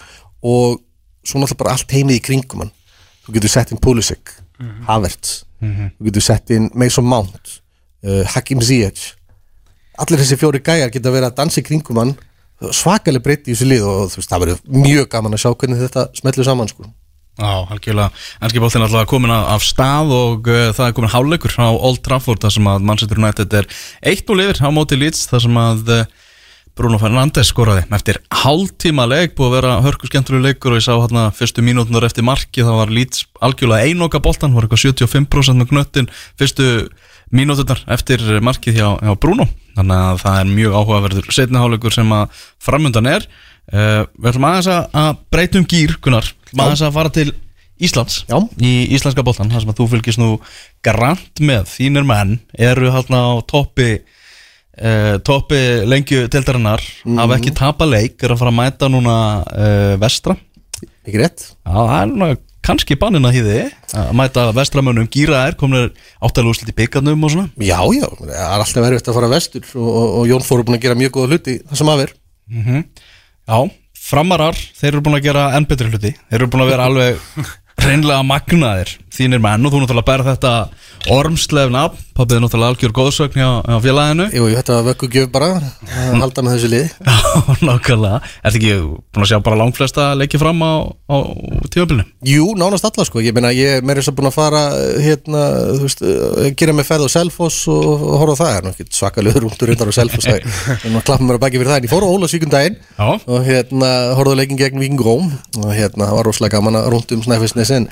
Og 0.48 0.80
svo 1.22 1.40
náttúrulega 1.40 1.62
bara 1.62 1.76
allt 1.76 1.94
heimið 1.94 2.18
í 2.18 2.24
kringum 2.28 2.64
hann. 2.64 2.74
Þú 3.22 3.36
getur 3.38 3.54
sett 3.54 3.72
inn 3.72 3.82
Pulisic, 3.82 4.36
Havertz 4.88 5.42
þú 5.62 6.08
getur 6.08 6.24
sett 6.24 6.50
inn 6.54 6.70
Mason 6.78 7.06
Mount 7.06 7.58
uh, 8.06 8.22
Hakim 8.34 8.62
Ziyech. 8.64 9.12
Allir 10.02 10.22
þessi 10.22 10.38
fjóri 10.40 10.62
gæjar 10.64 10.90
geta 10.92 11.12
verið 11.12 11.30
að 11.30 11.38
dansa 11.38 11.60
í 11.60 11.66
kringum 11.66 12.00
hann. 12.00 12.16
Svakalega 12.72 13.24
breytti 13.24 13.52
í 13.52 13.54
þessu 13.56 13.68
lið 13.68 13.86
og 13.86 14.10
þú 14.12 14.20
veist, 14.20 14.30
það 14.30 14.42
verður 14.44 14.82
mjög 14.86 15.06
gaman 15.12 15.36
að 15.36 15.42
sjá 15.42 15.50
hvernig 15.52 15.80
þetta 15.82 16.04
smellir 16.18 16.46
saman 16.46 16.70
sko. 16.70 16.88
Já, 17.40 17.52
algjörlega, 17.72 18.10
ennski 18.44 18.60
bóltinn 18.60 18.84
alltaf 18.84 19.06
komin 19.08 19.32
af, 19.32 19.62
stað 19.64 20.10
og 20.14 20.50
uh, 20.52 20.66
það 20.76 20.88
er 20.88 20.96
komin 20.98 21.12
háleikur 21.14 21.54
á 21.56 21.70
Old 21.72 22.02
Trafford 22.04 22.42
þar 22.42 22.54
sem 22.58 22.68
að 22.68 22.84
Manchester 22.90 23.22
United 23.22 23.56
er 23.56 23.68
eitt 24.04 24.28
og 24.28 24.38
lifir 24.38 24.60
á 24.60 24.68
móti 24.74 24.98
Leeds 25.00 25.24
þar 25.30 25.46
sem 25.46 25.60
að 25.62 25.94
uh, 25.96 26.02
Bruno 26.78 26.96
Fernandes 27.00 27.50
skoraði 27.52 27.82
eftir 27.92 28.18
hálftíma 28.42 29.04
leik 29.10 29.34
búið 29.36 29.48
að 29.50 29.54
vera 29.58 29.72
hörku 29.84 30.08
skemmtilega 30.08 30.46
leikur 30.48 30.72
og 30.72 30.80
ég 30.80 30.86
sá 30.86 30.94
hérna 30.96 31.26
fyrstu 31.36 31.64
mínútunar 31.64 32.06
eftir 32.08 32.24
marki 32.24 32.64
þá 32.64 32.70
var 32.78 32.92
Leeds 32.94 33.26
algjörlega 33.44 33.90
einoka 33.90 34.20
boltan 34.24 34.54
var 34.56 34.64
eitthvað 34.64 34.86
75% 34.94 35.60
með 35.60 35.68
knöttin 35.74 36.08
fyrstu 36.40 36.68
mínútunar 37.32 37.82
eftir 37.92 38.24
markið 38.44 38.78
hjá, 38.80 38.88
hjá 39.04 39.12
Bruno. 39.20 39.46
Þannig 39.76 40.00
að 40.08 40.18
það 40.24 40.38
er 40.40 40.50
mjög 40.56 40.74
áhugaverður 40.80 41.28
setni 41.32 41.60
háleikur 41.60 41.94
sem 41.94 42.10
að 42.12 42.42
framundan 42.60 43.08
er. 43.08 43.24
Uh, 43.72 44.02
við 44.18 44.32
ætlum 44.32 44.48
aðeins 44.48 44.68
að- 44.72 44.88
að 45.00 45.20
breyta 45.32 45.60
um 45.60 45.64
gýr 45.70 45.94
Gunnar, 46.02 46.26
aðeins 46.56 46.82
að 46.84 46.92
fara 46.96 47.12
til 47.14 47.28
Íslands 47.82 48.24
Já. 48.28 48.36
í 48.60 48.72
íslenska 48.94 49.24
boltan 49.24 49.48
þar 49.50 49.60
sem 49.64 49.70
að 49.72 49.78
þú 49.80 49.86
fylgist 49.94 50.20
nú 50.20 50.40
grant 50.84 51.40
með. 51.40 51.64
Þínir 51.72 52.04
menn 52.06 52.36
eru 52.58 52.90
hérna 52.92 53.22
á 53.32 53.32
toppi 53.48 54.00
uh, 54.82 55.16
toppi 55.24 55.60
lengju 55.88 56.26
tildarinnar 56.32 56.82
hafa 57.18 57.38
ekki 57.38 57.54
tapa 57.56 57.88
leik 57.88 58.22
er 58.22 58.34
að 58.34 58.42
fara 58.42 58.52
að 58.52 58.58
mæta 58.58 58.90
núna 58.92 59.18
uh, 59.46 59.92
vestra. 60.02 60.36
Ekki 61.06 61.22
rétt? 61.22 61.46
Já, 61.62 61.76
það 61.76 61.98
er 62.00 62.10
núna 62.12 62.32
kannski 62.62 62.94
bannin 62.98 63.26
að 63.26 63.38
hýði 63.40 63.60
að 63.98 64.10
mæta 64.18 64.48
vestramönnum. 64.54 65.08
Gýra 65.10 65.46
er 65.48 65.56
komin 65.58 65.88
áttalega 66.22 66.52
úrslit 66.52 66.70
í 66.70 66.76
byggarnum 66.78 67.24
og 67.26 67.32
svona? 67.34 67.48
Já, 67.58 67.80
já, 67.96 68.06
það 68.20 68.34
er 68.38 68.58
alltaf 68.58 68.84
verið 68.86 69.02
að 69.02 69.16
fara 69.18 69.30
vestur 69.32 69.64
og, 69.72 69.88
og, 69.88 70.10
og 70.20 70.28
Jón 70.30 70.44
Fór 70.46 70.62
er 70.62 70.68
búin 70.68 70.78
að 70.78 70.84
gera 70.86 70.98
mjög 71.00 71.16
góða 71.16 71.32
hluti 71.32 71.56
það 71.64 71.80
sem 71.80 71.90
að 71.92 72.04
ver 72.04 72.14
Já, 72.52 73.58
framarar, 73.98 74.58
þeir 74.78 74.92
eru 74.92 75.02
búin 75.04 75.18
að 75.18 75.26
gera 75.26 75.48
enn 75.56 75.66
betri 75.68 75.90
hluti. 75.90 76.14
Þeir 76.30 76.38
eru 76.38 76.50
búin 76.52 76.64
að 76.64 76.72
vera 76.72 76.86
alveg 76.90 77.42
reynlega 77.86 78.22
magnaðir. 78.28 78.94
Þínir 79.12 79.42
menn 79.42 79.66
og 79.66 79.74
þú 79.74 79.82
náttúrulega 79.82 80.10
bæra 80.12 80.28
þetta 80.30 80.52
ormslefna 81.12 81.88
Pappið 82.12 82.36
er 82.36 82.42
náttúrulega 82.44 82.72
algjör 82.72 82.92
góðsögn 82.92 83.38
hjá, 83.40 83.48
hjá 83.64 83.76
félaginu. 83.80 84.26
Jú, 84.36 84.48
þetta 84.52 84.74
var 84.76 84.84
vöggu 84.90 85.08
gjöf 85.14 85.28
bara 85.32 85.46
að 85.56 86.20
halda 86.20 86.42
með 86.44 86.56
þessu 86.58 86.68
lið 86.72 86.86
Já, 87.08 87.14
nákvæmlega. 87.64 88.18
Ertu 88.44 88.58
ekki 88.60 88.74
búin 88.82 89.24
að 89.24 89.30
sjá 89.30 89.38
bara 89.46 89.58
langflesta 89.60 90.08
leiki 90.20 90.40
fram 90.40 90.60
á, 90.60 90.72
á 91.08 91.16
tímabilinu? 91.72 92.04
Jú, 92.28 92.50
nánast 92.60 92.84
alla 92.88 93.06
sko, 93.08 93.22
ég 93.24 93.32
meina 93.36 93.52
ég 93.56 93.78
er 93.78 93.86
meira 93.86 94.02
þess 94.02 94.12
að 94.12 94.18
búin 94.18 94.28
að 94.28 94.36
fara 94.36 94.62
hérna, 95.00 95.44
þú 95.70 95.86
veist, 95.86 96.04
gera 96.60 96.76
mig 96.76 96.88
ferð 96.88 97.08
á 97.08 97.14
Selfoss 97.16 97.62
og, 97.72 97.88
og 97.96 98.18
horfa 98.24 98.38
það, 98.42 98.52
er 98.58 98.66
nú 98.66 98.74
ekki 98.74 98.88
svakalega 98.98 99.42
rúndur 99.46 99.72
undan 99.72 99.92
á 99.92 99.94
Selfoss, 99.96 100.28
er 100.28 100.44
að 100.92 101.00
klappa 101.08 101.24
mér 101.24 101.40
að 101.40 101.44
baki 101.46 101.62
fyrir 101.62 101.72
það, 101.72 101.80
en 101.80 101.88
ég 101.88 101.94
fór 101.94 102.04
á 102.04 102.12
Ólasvíkun 102.12 102.52
daginn 102.52 102.76
Já. 102.98 103.08
og 103.08 103.48
hérna 103.48 103.92
horfði 104.18 104.36
á 104.36 104.40
leikin 104.42 104.60
gegn 104.60 104.82
Víking 104.82 105.00
Róm 105.00 105.32
og 105.62 105.72
hérna 105.72 106.12
um 106.12 107.72
en 107.72 107.88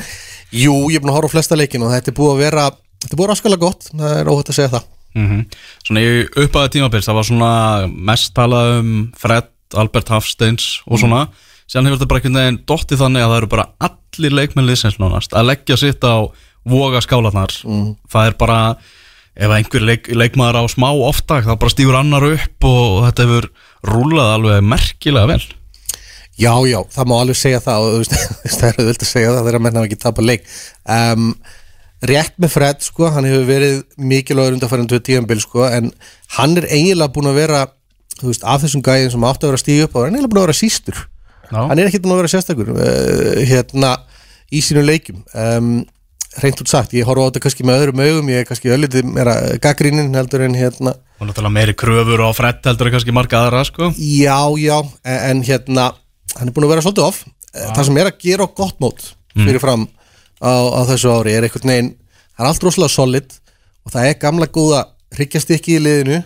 jú, 0.50 0.74
ég 0.90 0.98
er 0.98 1.02
búin 1.02 1.12
að 1.12 1.18
horfa 1.20 1.30
á 1.30 1.34
flesta 1.36 1.56
leikin 1.58 1.84
og 1.86 1.92
þetta 1.94 2.10
er 2.10 2.16
búið 2.16 2.32
að 2.34 2.40
vera, 2.42 2.64
þetta 3.04 3.18
búið 3.18 3.30
raskalega 3.32 3.64
gott, 3.64 3.90
það 3.90 4.16
er 4.16 4.32
óhætt 4.32 4.52
að 4.52 4.58
segja 4.58 4.72
það. 4.76 4.88
Mm 5.18 5.44
Svona 5.82 6.02
í 6.06 6.10
uppaða 6.44 6.70
tímabils 6.76 7.08
það 7.08 7.16
var 7.18 7.26
svona 7.26 7.52
mest 8.10 8.34
talað 8.36 8.74
um 8.78 8.92
Fred, 9.18 9.48
Albert 9.74 10.12
Hafsteins 10.14 10.68
og 10.86 11.02
svona. 11.02 11.24
Síðan 11.70 11.88
hefur 11.88 11.98
þetta 11.98 12.10
bara 12.10 12.20
einhvern 12.20 12.38
veginn 12.40 12.62
dottið 12.66 13.02
þannig 13.04 13.24
að 13.24 13.32
það 13.32 13.40
eru 13.40 13.50
bara 13.50 13.66
allir 13.88 14.36
leikmenn 14.38 14.70
liðsins 14.70 14.98
nánast 15.02 15.34
að 15.34 15.50
leggja 15.50 15.78
sitt 15.78 16.06
á 16.06 16.30
voga 16.70 17.00
skálanar 17.00 17.54
það 18.10 18.26
er 18.26 18.34
bara 18.38 18.58
ef 19.40 19.54
einhver 19.54 19.84
leik, 19.86 20.10
leikmaður 20.10 20.60
á 20.60 20.64
smá 20.70 20.90
oftak 20.92 21.46
þá 21.46 21.54
bara 21.54 21.72
stígur 21.72 21.98
annar 21.98 22.26
upp 22.26 22.66
og 22.66 23.06
þetta 23.06 23.26
hefur 23.26 23.48
rúlað 23.86 24.34
alveg 24.34 24.66
merkilega 24.66 25.30
vel. 25.30 25.42
Já, 26.40 26.52
já, 26.68 26.78
það 26.88 27.08
má 27.10 27.14
alveg 27.20 27.38
segja 27.38 27.60
það 27.64 27.86
og 27.86 28.04
það 28.58 28.66
er 28.68 28.78
auðvitað 28.80 29.06
að 29.06 29.12
segja 29.12 29.32
það 29.32 29.48
þegar 29.48 29.64
menn 29.64 29.80
hafa 29.80 29.90
ekki 29.90 30.00
tapað 30.04 30.28
leik. 30.30 30.46
Um, 30.84 31.32
Rétt 32.00 32.36
með 32.40 32.54
Fred, 32.54 32.84
sko, 32.84 33.10
hann 33.12 33.28
hefur 33.28 33.44
verið 33.48 33.82
mikilvægur 34.00 34.56
undanfærin 34.56 34.88
2 34.88 35.00
tíðanbil, 35.04 35.40
sko 35.42 35.66
en 35.68 35.90
hann 36.38 36.56
er 36.56 36.68
eiginlega 36.72 37.12
búin 37.12 37.28
að 37.28 37.40
vera 37.42 37.64
veist, 38.22 38.44
af 38.44 38.62
þessum 38.64 38.84
gæðin 38.84 39.12
sem 39.12 39.26
átti 39.28 39.46
að 39.46 39.52
vera 39.52 39.60
stíga 39.60 39.88
upp 39.88 39.96
og 39.96 40.06
hann 40.06 40.14
er 40.14 40.20
eiginlega 40.20 40.32
búin 40.32 40.42
að 40.42 40.48
vera 40.48 40.60
sístur 40.60 41.02
Já. 41.50 41.60
hann 41.66 41.78
er 41.78 41.90
ekkert 41.90 42.04
búin 42.06 42.14
að 42.14 42.22
vera 42.22 42.32
sérstakur 42.32 42.72
uh, 42.72 43.40
hérna 43.50 43.94
í 44.50 44.62
sínum 44.64 44.86
leikjum. 44.86 45.20
Um, 45.34 45.70
reynd 46.40 46.62
út 46.62 46.70
sagt, 46.70 46.94
ég 46.94 47.06
horfa 47.08 47.26
á 47.26 47.28
þetta 47.28 47.42
kannski 47.44 47.66
með 47.66 47.84
öðrum 47.84 48.02
augum 48.04 48.30
ég 48.30 48.42
er 48.42 48.48
kannski 48.48 48.70
öllitið 48.70 49.08
meira 49.10 49.36
gaggrínin 49.62 50.14
heldur 50.14 50.44
en 50.46 50.56
hérna. 50.58 50.94
Og 51.18 51.28
náttúrulega 51.28 51.56
meiri 51.56 51.76
kröfur 51.78 52.22
á 52.22 52.30
Fred 52.34 52.62
heldur 52.66 52.90
en 52.90 52.94
kannski 52.96 53.14
marga 53.14 53.44
aðra 53.44 53.64
sko. 53.66 53.90
Já, 53.98 54.38
já, 54.62 54.76
en, 55.04 55.20
en 55.30 55.42
hérna 55.46 55.90
hann 56.36 56.50
er 56.50 56.54
búin 56.54 56.68
að 56.68 56.76
vera 56.76 56.86
svolítið 56.86 57.08
off. 57.08 57.24
Það 57.50 57.86
sem 57.88 57.98
er 57.98 58.10
að 58.12 58.20
gera 58.22 58.46
á 58.46 58.48
gott 58.62 58.78
mót 58.82 59.08
fyrir 59.34 59.62
fram 59.62 59.88
á, 60.40 60.52
á 60.52 60.80
þessu 60.88 61.12
ári 61.12 61.36
er 61.36 61.46
einhvern 61.46 61.72
veginn, 61.72 61.92
það 62.34 62.44
er 62.44 62.50
allt 62.50 62.66
rosalega 62.66 62.94
solid 62.94 63.36
og 63.84 63.94
það 63.94 64.08
er 64.08 64.20
gamla 64.20 64.48
góða 64.50 64.84
hryggjastykki 65.16 65.76
í 65.76 65.82
liðinu 65.84 66.22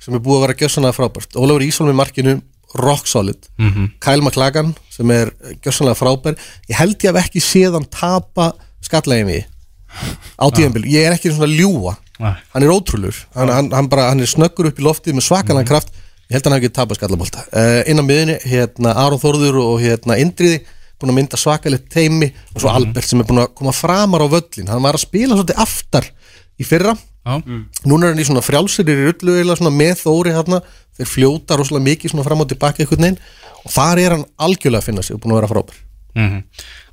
sem 0.00 0.16
er 0.16 0.24
búið 0.24 0.38
að 0.38 0.44
vera 0.46 0.58
gjössanlega 0.62 0.96
frábært. 0.96 1.36
Ólafur 1.36 1.66
Ísholm 1.66 1.92
í 1.92 1.96
markinu, 1.98 2.40
rock 2.80 3.08
solid. 3.10 3.48
-hmm. 3.58 3.90
Kyle 4.00 4.22
McLagan 4.22 4.74
sem 4.88 5.10
er 5.10 5.32
gjössanlega 5.60 5.98
frábær, 5.98 6.36
ég 6.68 6.76
held 6.76 6.96
ég 6.96 7.12
hef 7.12 7.24
ekki 7.24 7.40
séð 7.40 7.76
hann 7.76 7.88
tapa 7.90 8.52
skallegin 8.80 9.26
við 9.28 9.44
á 10.38 10.46
tíðanbíl, 10.54 10.86
ég 10.86 11.06
er 11.06 11.16
ekki 11.16 11.32
svona 11.32 11.48
að 11.48 11.58
ljúa 11.58 11.96
Nei. 12.20 12.34
hann 12.52 12.62
er 12.62 12.72
ótrúlur 12.72 13.16
hann, 13.34 13.48
hann, 13.48 13.70
hann, 13.74 13.88
bara, 13.90 14.10
hann 14.12 14.20
er 14.22 14.30
snöggur 14.30 14.70
upp 14.70 14.78
í 14.78 14.84
loftið 14.84 15.16
með 15.16 15.26
svakalega 15.26 15.70
kraft. 15.70 15.92
Ég 16.30 16.36
held 16.36 16.44
að 16.44 16.50
hann 16.50 16.56
hafi 16.58 16.66
ekki 16.68 16.76
tapað 16.76 16.98
skallabólta 17.00 17.44
uh, 17.50 17.80
inn 17.90 17.98
á 17.98 18.04
miðinni, 18.06 18.36
hérna 18.46 18.94
Aron 19.02 19.18
Þórður 19.18 19.56
og 19.64 19.80
hérna 19.82 20.18
Indriði, 20.22 20.60
búin 21.00 21.12
að 21.12 21.18
mynda 21.18 21.40
svakalegt 21.40 21.88
teimi 21.92 22.30
og 22.54 22.62
svo 22.62 22.72
Albert 22.72 23.08
sem 23.08 23.22
er 23.22 23.28
búin 23.28 23.42
að 23.42 23.54
koma 23.58 23.74
framar 23.76 24.24
á 24.24 24.28
völlin, 24.30 24.68
hann 24.70 24.84
var 24.84 24.98
að 24.98 25.06
spila 25.06 25.36
svolítið 25.36 25.62
aftar 25.64 26.10
í 26.60 26.66
fyrra. 26.68 26.96
Já, 27.20 27.36
núna 27.84 28.06
er 28.08 28.14
hann 28.14 28.22
í 28.22 28.26
svona 28.28 28.44
frjálsirir 28.44 29.02
í 29.02 29.10
rullu 29.10 29.56
svona 29.56 29.72
með 29.74 29.98
Þóri 30.00 30.32
hérna 30.32 30.62
þeir 30.96 31.10
fljóta 31.10 31.58
rosalega 31.60 31.88
mikið 31.90 32.14
svona 32.14 32.24
fram 32.24 32.40
og 32.44 32.48
tilbaka 32.48 32.82
einhvern 32.82 33.06
veginn. 33.06 33.20
Og 33.60 33.74
þar 33.74 34.00
er 34.00 34.14
hann 34.16 34.26
algjörlega 34.40 34.80
að 34.80 34.88
finna 34.88 35.04
sig 35.04 35.16
og 35.16 35.20
búin 35.20 35.34
að 35.34 35.42
vera 35.42 35.50
frábær. 35.52 35.82
Mm 36.16 36.42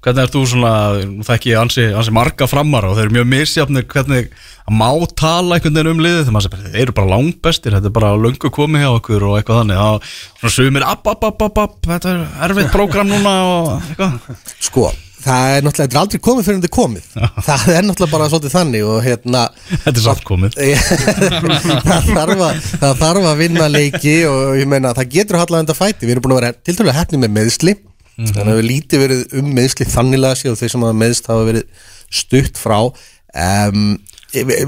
Hvernig 0.05 0.27
ert 0.27 0.35
þú 0.35 0.43
svona, 0.51 0.73
nú 1.09 1.25
þekki 1.25 1.53
ég 1.53 1.61
ansi, 1.61 1.87
ansi 1.97 2.13
marga 2.13 2.47
framar 2.49 2.85
og 2.85 2.97
þeir 2.97 3.07
eru 3.07 3.15
mjög 3.15 3.27
misjafnir 3.31 3.87
hvernig 3.89 4.29
að 4.67 4.77
má 4.77 4.89
tala 5.17 5.57
einhvern 5.57 5.79
veginn 5.79 5.93
um 5.95 6.03
liðið. 6.05 6.21
Þegar 6.27 6.35
maður 6.35 6.47
segir, 6.51 6.69
þeir 6.75 6.83
eru 6.83 6.95
bara 6.99 7.11
langbestir 7.15 7.77
þetta 7.77 7.89
er 7.89 7.95
bara 7.97 8.13
löngu 8.27 8.53
komið 8.53 8.85
hjá 8.85 8.91
okkur 8.93 9.27
og 9.31 9.39
eitthvað 9.39 9.59
þannig. 9.63 9.81
Þá 9.81 10.37
svona 10.37 10.55
sumir, 10.59 10.87
app, 10.93 11.11
app, 11.15 11.27
app, 11.31 11.43
app, 11.49 11.59
app 11.65 11.91
þetta 11.95 12.13
er 12.13 12.23
erfitt 12.49 12.71
prógram 12.75 13.09
núna 13.09 13.35
og 13.47 13.73
eitthvað. 13.87 14.31
Sko, 14.67 14.85
það 15.23 15.55
er 15.55 15.65
náttúrulega 15.65 15.87
þetta 15.87 15.97
er 15.97 16.01
aldrei 16.03 16.23
komið 16.27 16.47
fyrir 16.47 16.59
en 16.59 16.61
þetta 16.61 16.71
er 16.71 16.77
komið. 16.77 17.09
Það 17.47 17.67
er 17.73 17.89
náttúrulega 17.89 18.13
bara 18.13 18.29
svolítið 18.31 18.55
þannig 18.59 18.87
og 18.91 18.97
hérna 19.07 19.43
Þetta 19.73 19.95
er 19.95 20.05
satt 20.05 20.23
komið. 20.27 20.51
Það, 21.87 22.13
þarf 22.13 22.39
að, 22.45 22.63
það 22.77 22.97
þarf 23.01 23.29
að 23.31 23.41
vinna 23.41 23.67
leiki 23.71 24.17
og 24.29 24.57
ég 24.59 24.69
meina 24.69 24.93
það 24.97 25.13
getur 25.17 25.41
hallega 25.41 25.65
enda 25.65 25.77
fæti. 25.77 26.05
Við 26.05 26.17
erum 26.17 26.27
búin 26.27 26.37
að 26.37 27.86
með 28.17 28.25
meðsli 28.25 28.37
þannig 28.37 28.53
að 28.53 28.59
við 28.59 28.67
lítið 28.71 29.03
verið 29.03 29.37
um 29.39 29.49
meðsli 29.57 29.87
þannilega 29.93 30.51
og 30.51 30.59
þeir 30.59 30.73
sem 30.73 30.85
hafa 30.85 30.97
meðst 30.97 31.29
hafa 31.31 31.47
verið 31.47 31.87
stutt 32.19 32.59
frá. 32.59 32.77
Um, 33.37 33.89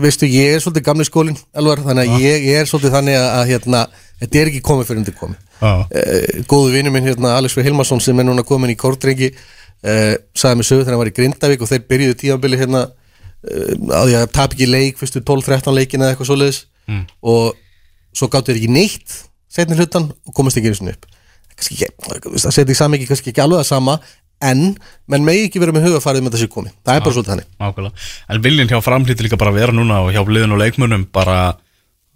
veistu 0.03 0.29
ég 0.29 0.55
er 0.55 0.63
svolítið 0.63 0.85
gamli 0.85 1.05
skólin 1.07 1.37
alvar, 1.57 1.81
þannig 1.83 2.11
að 2.13 2.23
ég, 2.23 2.45
ég 2.49 2.59
er 2.61 2.69
svolítið 2.69 2.95
þannig 2.95 3.17
að, 3.19 3.29
að 3.35 3.53
hérna, 3.53 3.83
þetta 4.21 4.39
er 4.39 4.51
ekki 4.51 4.61
komið 4.69 4.89
fyrir 4.89 5.09
er 5.09 5.17
komið. 5.19 5.45
Já, 5.59 5.71
uh, 5.83 6.43
góðu 6.47 6.75
vinnu 6.77 6.93
minn 6.93 7.09
hérna 7.09 7.35
Alex 7.35 7.57
Frey 7.57 7.67
Hilmarsson 7.67 8.03
sem 8.03 8.21
er 8.21 8.27
núna 8.27 8.45
komin 8.47 8.71
í 8.71 8.77
Kórdrengi 8.79 9.33
uh, 9.33 10.15
sagði 10.37 10.61
mig 10.61 10.69
sögur 10.69 10.85
þegar 10.85 10.95
hann 10.95 11.01
var 11.01 11.11
í 11.11 11.15
Grindavík 11.17 11.65
og 11.65 11.71
þeir 11.71 11.87
byrjuðu 11.89 12.19
tíðanbili 12.21 12.59
hérna 12.61 12.85
uh, 12.87 13.73
á 13.91 14.01
því 14.05 14.19
að 14.21 14.29
tap 14.37 14.55
ekki 14.55 14.69
leik 14.69 15.01
fyrstu 15.01 15.23
12-13 15.25 15.75
leikin 15.75 16.05
eða 16.05 16.13
eitthvað 16.13 16.31
svoleiðis. 16.31 16.61
Mm. 16.89 17.03
og 17.21 17.57
svo 18.17 18.29
gáttu 18.33 18.49
þeir 18.49 18.63
ekki 18.63 18.71
neitt 18.73 19.17
setni 19.51 19.75
hlutan 19.77 20.07
og 20.09 20.33
komast 20.33 20.57
ekki 20.57 20.71
eins 20.71 20.79
og 20.81 20.89
upp 20.89 21.18
það 21.59 22.55
setja 22.55 22.73
í 22.73 22.77
sami 22.77 23.01
kannski 23.05 23.33
ekki 23.33 23.43
alveg 23.43 23.63
að 23.63 23.69
sama 23.71 23.97
en 24.39 24.61
menn 25.11 25.25
megi 25.27 25.49
ekki 25.49 25.59
vera 25.59 25.75
með 25.75 25.89
hugafarið 25.89 26.23
með 26.23 26.37
þessi 26.37 26.51
komi 26.51 26.71
það 26.87 26.95
er 26.95 27.03
bara 27.03 27.15
svolítið 27.17 27.33
þannig. 27.33 27.49
nákvæmlega. 27.59 28.07
En 28.29 28.45
viljinn 28.45 28.71
hjá 28.71 28.79
framlíti 28.85 29.25
líka 29.25 29.39
bara 29.39 29.55
vera 29.55 29.75
núna 29.75 29.99
og 30.05 30.13
hjá 30.15 30.21
liðin 30.23 30.55
og 30.55 30.61
leikmunum 30.63 31.05
bara 31.11 31.39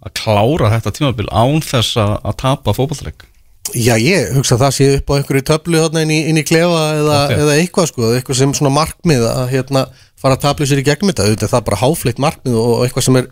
að 0.04 0.16
klára 0.20 0.72
þetta 0.72 0.94
tímabil 0.96 1.28
án 1.32 1.60
þess 1.64 2.00
að, 2.00 2.16
tapa 2.40 2.76
fótballleik 2.76 3.26
Já, 3.72 3.94
ég 3.96 4.34
hugsa 4.36 4.58
að 4.58 4.64
það 4.66 4.74
sé 4.76 4.86
upp 4.98 5.08
á 5.08 5.16
einhverju 5.16 5.44
töflu 5.48 5.78
þarna 5.80 6.02
inn 6.04 6.12
í, 6.12 6.18
inn 6.28 6.36
í 6.36 6.44
klefa 6.44 6.82
eða, 6.98 7.20
Ok. 7.24 7.38
eða 7.40 7.54
eitthvað 7.62 7.86
sko, 7.88 8.10
eitthvað 8.12 8.36
sem 8.42 8.52
svona 8.58 8.72
markmið 8.76 9.24
að 9.24 9.46
hérna 9.54 9.84
fara 10.20 10.36
að 10.36 10.42
tapla 10.44 10.68
sér 10.68 10.82
í 10.82 10.84
gegnum 10.84 11.12
þetta, 11.12 11.30
er 11.32 11.48
það 11.48 11.60
er 11.62 11.68
bara 11.70 11.80
háfleitt 11.80 12.20
markmið 12.20 12.58
og 12.60 12.84
eitthvað 12.84 13.06
sem 13.08 13.18
er 13.22 13.30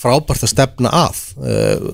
frábært 0.00 0.46
að 0.46 0.52
stefna 0.54 0.92
að. 1.04 1.20
Eh, 1.44 1.84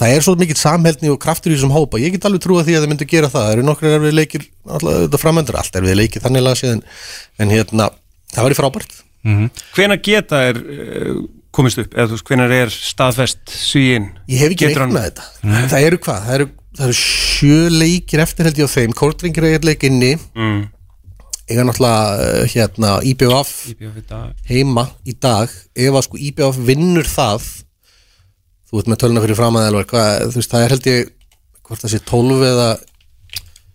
það 0.00 0.16
er 0.16 0.24
svo 0.26 0.34
mikið 0.38 0.60
samhældni 0.60 1.12
og 1.12 1.20
kraftur 1.22 1.52
í 1.52 1.56
þessum 1.56 1.74
hópa. 1.74 2.00
Ég 2.02 2.16
get 2.16 2.26
alveg 2.26 2.42
trúið 2.42 2.68
því 2.68 2.76
að 2.76 2.84
það 2.84 2.92
myndi 2.92 3.08
gera 3.10 3.30
það. 3.30 3.46
Það 3.46 3.54
eru 3.54 3.66
nokkru 3.68 3.92
erfið 3.94 4.16
leikir, 4.18 4.48
alltaf 4.66 4.98
þetta 5.04 5.22
framöndur 5.22 5.58
allt 5.60 5.78
erfið 5.80 5.98
leikir 6.00 6.24
þannig 6.24 6.44
laga 6.44 6.60
síðan 6.60 6.82
en 7.38 7.54
hérna, 7.54 7.88
það 8.34 8.48
væri 8.48 8.58
frábært. 8.58 9.00
Mm 9.24 9.36
-hmm. 9.38 9.64
Hvena 9.76 9.96
geta 9.96 10.42
er 10.50 10.58
eh, 10.58 11.22
komist 11.54 11.78
upp, 11.78 11.94
eða 11.94 12.10
þú 12.10 12.18
veist, 12.18 12.28
hvenar 12.28 12.52
er 12.52 12.74
staðfest 12.74 13.54
svíinn? 13.54 14.10
Ég 14.28 14.42
hef 14.42 14.54
ekki 14.54 14.72
reynd 14.74 14.94
með 14.94 15.08
þetta. 15.08 15.26
Nei. 15.46 15.64
það 15.70 15.86
eru 15.88 15.98
hvað, 16.02 16.22
það 16.26 16.34
eru, 16.38 16.48
það 16.76 16.86
eru 16.86 16.96
sjö 17.00 17.58
leikir 17.70 18.24
eftir 18.24 18.48
held 18.48 18.58
ég 18.58 18.70
á 18.70 18.74
þeim. 18.74 18.96
Kortringir 18.98 19.46
er 19.48 19.66
leikinni 19.66 20.16
mm. 20.18 20.62
ég 21.52 21.60
er 21.60 21.68
náttúrulega 21.68 22.26
eh, 22.26 22.48
hérna, 22.56 22.96
IBF, 23.06 23.52
IBF 23.74 24.00
í 24.02 24.02
heima 24.50 24.88
í 25.06 25.14
dag. 25.14 25.54
Ef 25.74 25.94
að 25.94 26.06
sko 26.08 26.18
IBF 26.18 26.58
vinnur 26.66 27.06
það 27.08 27.46
þú 28.74 28.82
ert 28.82 28.90
með 28.90 29.00
töluna 29.04 29.22
fyrir 29.22 29.38
fram 29.38 29.58
að 29.60 29.68
þú 29.70 30.40
veist, 30.40 30.50
það 30.50 30.64
er 30.64 30.74
held 30.74 30.88
ég 30.90 31.12
hvort 31.64 31.84
það 31.84 31.92
sé 31.94 32.00
12 32.10 32.46
eða 32.50 32.68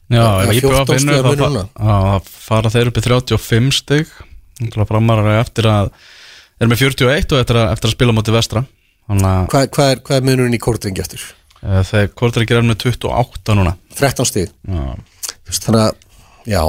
Já, 0.10 0.24
ef 0.42 0.52
ég 0.58 0.66
bjóða 0.66 0.80
að 0.82 0.92
vinna 0.98 1.18
upp 1.22 1.44
að, 1.46 1.58
að 1.94 2.30
fara 2.34 2.72
þeir 2.74 2.90
upp 2.90 2.98
í 2.98 3.04
35 3.06 3.74
stygg 3.78 4.14
framarar 4.90 5.38
eftir 5.40 5.70
að 5.70 5.92
erum 6.60 6.74
við 6.74 6.82
41 6.90 7.36
og 7.36 7.42
eftir 7.44 7.60
að, 7.62 7.74
eftir 7.76 7.90
að 7.92 7.94
spila 7.96 8.16
motið 8.18 8.36
vestra. 8.36 8.64
Hvað 9.10 9.70
hva 9.76 9.86
er, 9.94 10.02
hva 10.06 10.18
er 10.18 10.26
munurinn 10.26 10.58
í 10.58 10.62
kvortringi 10.62 11.02
eftir? 11.02 11.22
Eh, 11.62 11.82
Þegar 11.86 12.10
kvortringi 12.18 12.58
er 12.58 12.66
með 12.66 12.82
28 12.90 13.56
núna. 13.58 13.76
13 14.00 14.28
stygg 14.30 14.52
Þannig 15.50 15.82
að, 15.86 15.94
já 16.50 16.62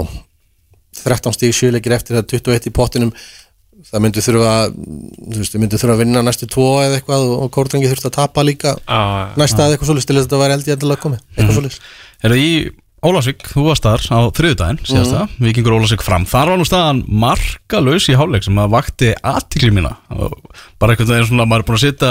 13 1.01 1.37
stygg 1.37 1.57
sjöleikir 1.57 1.97
eftir 1.97 2.21
að 2.21 2.29
21 2.37 2.69
í 2.69 2.75
pottinum 2.77 3.13
það 3.89 4.05
myndi 4.05 4.25
þurfa 4.27 4.53
þú 4.75 5.39
veist, 5.39 5.55
þið 5.55 5.63
myndi 5.65 5.81
þurfa 5.81 5.97
að 5.97 6.03
vinna 6.05 6.23
næstu 6.27 6.51
tvo 6.51 6.69
eða 6.83 7.01
eitthvað 7.01 7.27
og, 7.27 7.35
og 7.47 7.51
kórtengi 7.55 7.91
þurft 7.91 8.11
að 8.11 8.17
tapa 8.19 8.45
líka 8.47 8.77
ah, 8.85 9.33
næsta 9.41 9.65
eða 9.65 9.77
eitthvað 9.77 9.93
svolítið 9.93 10.11
til 10.11 10.17
þess 10.17 10.27
að 10.27 10.29
þetta 10.29 10.45
væri 10.45 10.57
eldið 10.59 10.77
endilega 10.77 11.05
komið, 11.07 11.27
eitthvað 11.31 11.51
mhm. 11.51 11.59
svolítið 11.59 11.83
Er 12.21 12.35
það 12.35 12.45
í 12.45 12.53
Ólasvík, 13.01 13.47
þú 13.49 13.63
varst 13.65 13.87
þar 13.87 14.03
á 14.13 14.21
þriðdægin 14.37 14.79
síðast 14.85 15.15
það, 15.15 15.23
mm. 15.25 15.45
vikingur 15.47 15.77
Ólasvík 15.79 16.03
fram. 16.05 16.27
Þar 16.29 16.51
var 16.53 16.59
nú 16.61 16.67
staðan 16.69 16.99
markalös 17.09 18.09
í 18.13 18.17
háluleik 18.19 18.45
sem 18.45 18.59
að 18.61 18.75
vakti 18.75 19.13
aðtikli 19.25 19.71
mína. 19.73 19.95
Bara 20.77 20.93
eitthvað 20.93 21.25
svona, 21.31 21.47
maður 21.49 21.65
er 21.65 21.69
búin 21.71 21.79
að 21.79 21.85
setja 21.87 22.11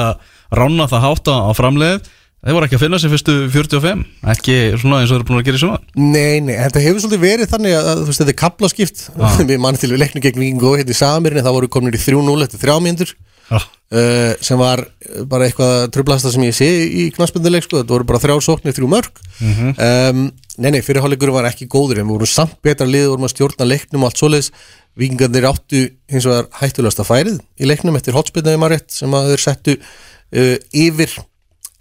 rána 0.58 0.88
það 0.90 1.06
hátta 1.06 1.36
á 1.46 1.52
framleið 1.54 2.10
Þeir 2.40 2.56
voru 2.56 2.68
ekki 2.70 2.78
að 2.78 2.84
finna 2.86 2.98
sér 3.02 3.12
fyrstu 3.12 3.34
45, 3.52 4.04
ekki 4.32 4.54
svona 4.80 5.02
eins 5.02 5.10
og 5.10 5.18
þeir 5.18 5.20
eru 5.20 5.26
búin 5.28 5.40
að 5.42 5.48
gera 5.50 5.58
í 5.58 5.60
suman. 5.60 5.88
Nei, 6.00 6.38
nei, 6.40 6.54
þetta 6.56 6.84
hefur 6.86 7.02
svolítið 7.04 7.24
verið 7.26 7.50
þannig 7.52 7.74
að, 7.76 7.88
að 7.92 7.98
þú 8.00 8.06
veist, 8.08 8.22
þetta 8.22 8.32
er 8.32 8.38
kaplaskipt. 8.40 9.02
Ah. 9.20 9.34
Við 9.50 9.60
mannum 9.60 9.82
til 9.82 9.90
við 9.92 10.00
leiknum 10.00 10.24
gegn 10.24 10.40
Víkingu 10.40 10.70
og 10.70 10.78
hérna 10.80 10.96
í 10.96 11.00
Samirinni, 11.00 11.44
það 11.44 11.58
voru 11.58 11.70
komin 11.76 11.98
í 11.98 12.00
3-0 12.00 12.46
eftir 12.46 12.62
þrjá 12.64 12.78
mjöndur 12.86 13.12
ah. 13.52 13.66
Eh, 13.90 13.98
uh, 13.98 14.32
sem 14.46 14.60
var 14.62 14.84
bara 15.28 15.48
eitthvað 15.50 15.88
tröflasta 15.96 16.32
sem 16.32 16.44
ég 16.46 16.56
sé 16.56 16.68
í 16.70 17.08
knasbunduleik, 17.16 17.66
sko, 17.66 17.82
þetta 17.82 17.96
voru 17.96 18.08
bara 18.08 18.22
þrjá 18.22 18.36
sóknir, 18.46 18.76
þrjú 18.78 18.90
mörg. 18.94 19.20
Mm 19.40 19.56
-hmm. 19.58 19.72
um, 19.90 20.20
nei, 20.62 20.70
nei, 20.76 20.84
fyrirháleikur 20.86 21.34
var 21.34 21.48
ekki 21.50 21.68
góður 21.68 22.00
en 22.00 22.08
við 22.08 22.20
vorum 22.20 22.30
samt 22.30 22.60
betra 22.64 22.88
lið, 22.88 23.08
vorum 23.10 23.26
að 23.26 23.34
stjórna 23.34 23.68
leiknum 23.68 24.06
og 24.06 24.12
allt 24.12 24.22
svoleiðis. 24.22 24.52
Víkingarnir 25.00 25.50
áttu 25.50 25.82
hins 26.12 26.30
vegar 26.30 26.48
hættulegast 26.62 27.02
að 27.02 27.10
færið 27.10 27.42
í 27.58 27.68
leiknum 27.68 27.98
eftir 27.98 28.14
hotspilnaði 28.14 28.62
maður 28.62 28.78
rétt 28.78 28.94
sem 28.94 29.18
að 29.18 29.34
þeir 29.34 29.44
settu 29.48 29.76
uh, 29.80 30.56
yfir 30.70 31.18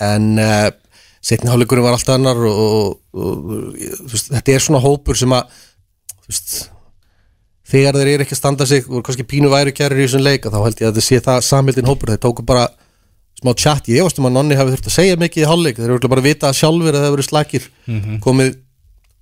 en 0.00 0.38
eh, 0.38 0.66
uh, 0.68 0.72
setniháleikurinn 1.28 1.84
var 1.84 1.96
alltaf 1.96 2.16
annar 2.16 2.38
og, 2.46 2.58
og, 2.58 2.98
og, 3.12 3.30
og 3.46 4.10
veist, 4.12 4.30
þetta 4.32 4.54
er 4.54 4.64
svona 4.64 4.82
hópur 4.82 5.18
sem 5.18 5.32
að 5.34 5.48
veist, 6.28 6.52
þegar 7.68 7.98
þeir 7.98 8.12
eru 8.14 8.26
ekki 8.26 8.36
að 8.36 8.42
standa 8.42 8.68
sig 8.68 8.86
og 8.88 9.02
kannski 9.06 9.26
pínu 9.28 9.50
væri 9.52 9.74
kærir 9.76 9.98
í 9.98 10.06
þessum 10.06 10.24
leika 10.24 10.52
þá 10.52 10.60
held 10.62 10.82
ég 10.82 10.90
að 10.90 11.00
þið 11.00 11.08
sé 11.08 11.20
það 11.26 11.42
samhildin 11.48 11.90
hópur 11.90 12.14
þeir 12.14 12.22
tóku 12.22 12.46
bara 12.46 12.68
smá 13.38 13.52
tjatt 13.54 13.90
ég 13.92 14.06
veist 14.06 14.18
um 14.22 14.30
að 14.30 14.38
nonni 14.38 14.58
hafi 14.58 14.74
þurft 14.74 14.88
að 14.90 14.96
segja 14.96 15.18
mikið 15.20 15.44
í 15.44 15.50
hálfleik 15.50 15.78
þeir 15.78 15.92
eru 15.96 16.10
bara 16.10 16.24
að 16.24 16.30
vita 16.30 16.54
sjálfur 16.54 16.94
að 16.94 16.98
það 16.98 17.06
hefur 17.06 17.18
verið 17.18 17.28
slakir 17.28 17.68
mm 17.68 18.00
-hmm. 18.00 18.20
komið 18.24 18.56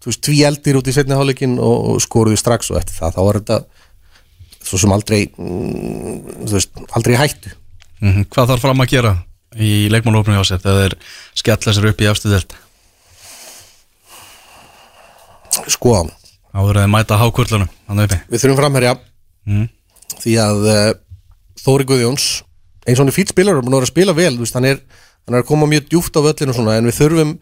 tví 0.06 0.38
eldir 0.46 0.78
út 0.78 0.86
í 0.86 0.94
setniháleikin 0.94 1.58
og 1.58 1.98
skoruðu 2.04 2.38
strax 2.38 2.70
og 2.70 2.78
eftir 2.78 2.94
það 3.00 3.16
þá 3.16 3.22
var 3.26 3.38
þetta 3.40 3.58
svo 4.66 4.78
sem 4.78 4.92
aldrei 4.94 5.20
mm, 5.26 6.46
veist, 6.52 6.70
aldrei 6.94 7.16
hættu 7.16 7.50
mm 7.50 8.12
-hmm. 8.12 8.28
Hvað 8.30 8.48
þarf 8.52 8.62
fram 8.62 8.80
að 8.80 8.92
gera? 8.94 9.12
í 9.56 9.72
leikmálófnum 9.92 10.36
hjá 10.36 10.44
sér 10.50 10.62
þegar 10.64 10.82
þeir 10.82 10.96
skella 11.42 11.74
sér 11.76 11.90
upp 11.90 12.02
í 12.04 12.10
afstuðelt 12.10 12.56
Sko 15.72 15.98
Áður 16.56 16.82
að 16.82 16.92
mæta 16.92 17.18
hákurlunum 17.20 17.68
Við 18.30 18.40
þurfum 18.42 18.58
framherja. 18.60 18.96
Mm. 19.46 19.68
því 20.22 20.32
að 20.42 20.64
uh, 20.72 20.88
Þóri 21.62 21.86
Guðjóns 21.86 22.26
eins 22.86 22.98
og 22.98 23.04
hann 23.04 23.12
er 23.12 23.16
fýrt 23.16 23.32
spilar 23.34 23.58
og 23.58 23.66
hann 23.66 23.76
er 23.78 23.86
að 23.86 23.92
spila 23.92 24.14
vel 24.16 24.34
veist, 24.40 24.56
hann, 24.56 24.66
er, 24.66 24.80
hann 25.26 25.36
er 25.36 25.44
að 25.44 25.48
koma 25.50 25.68
mjög 25.70 25.88
djúft 25.90 26.18
á 26.18 26.20
völlinu 26.24 26.54
svona, 26.54 26.76
en 26.78 26.88
við 26.88 26.98
þurfum 27.00 27.32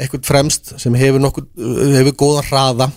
eitthvað 0.00 0.26
fremst 0.28 0.74
sem 0.80 0.96
hefur, 0.96 1.22
nokkuð, 1.22 1.46
eh, 1.60 1.94
hefur 1.98 2.16
góða 2.20 2.44
hraða 2.48 2.90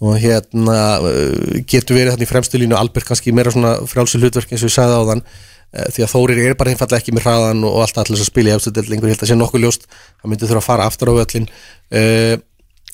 og 0.00 0.16
hérna 0.20 0.76
eh, 1.10 1.60
getur 1.68 1.98
verið 1.98 2.14
hérna 2.14 2.26
í 2.26 2.30
fremstilínu 2.30 2.76
Albert 2.78 3.08
kannski 3.08 3.34
meira 3.36 3.52
svona 3.52 3.76
frálsir 3.88 4.22
hlutverk 4.22 4.52
eins 4.52 4.64
og 4.64 4.70
ég 4.70 4.76
sagði 4.76 5.00
á 5.00 5.08
þann 5.12 5.24
Eh, 5.70 5.86
því 5.94 6.02
að 6.02 6.10
Þórir 6.10 6.40
er 6.42 6.56
bara 6.58 6.72
einfallega 6.72 6.98
ekki 6.98 7.12
með 7.14 7.28
hraðan 7.28 7.62
og 7.68 7.76
allt 7.84 7.98
allir 8.02 8.18
svo 8.18 8.26
spil 8.26 8.48
í 8.48 8.50
efstöldelingur, 8.56 9.12
held 9.12 9.20
að 9.22 9.30
sé 9.30 9.36
nokkuð 9.38 9.62
ljóst 9.62 9.84
hann 9.92 10.32
myndi 10.32 10.48
þurfa 10.50 10.64
að 10.64 10.66
fara 10.66 10.86
aftur 10.90 11.12
á 11.14 11.18
völlin 11.20 11.46
eh, 11.94 12.34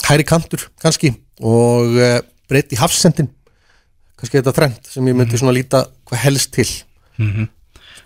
hæri 0.05 0.27
kantur 0.29 0.67
kannski 0.83 1.15
og 1.41 1.97
eh, 1.97 2.19
breyti 2.53 2.77
hafsendin 2.77 3.31
kannski 4.21 4.43
þetta 4.43 4.55
trend 4.59 4.93
sem 4.93 5.09
ég 5.09 5.17
myndi 5.17 5.33
mhm. 5.33 5.41
svona 5.41 5.57
líta 5.57 5.87
hvað 6.05 6.25
helst 6.27 6.53
til. 6.53 6.69
Mm 7.17 7.33
-hmm. 7.33 7.53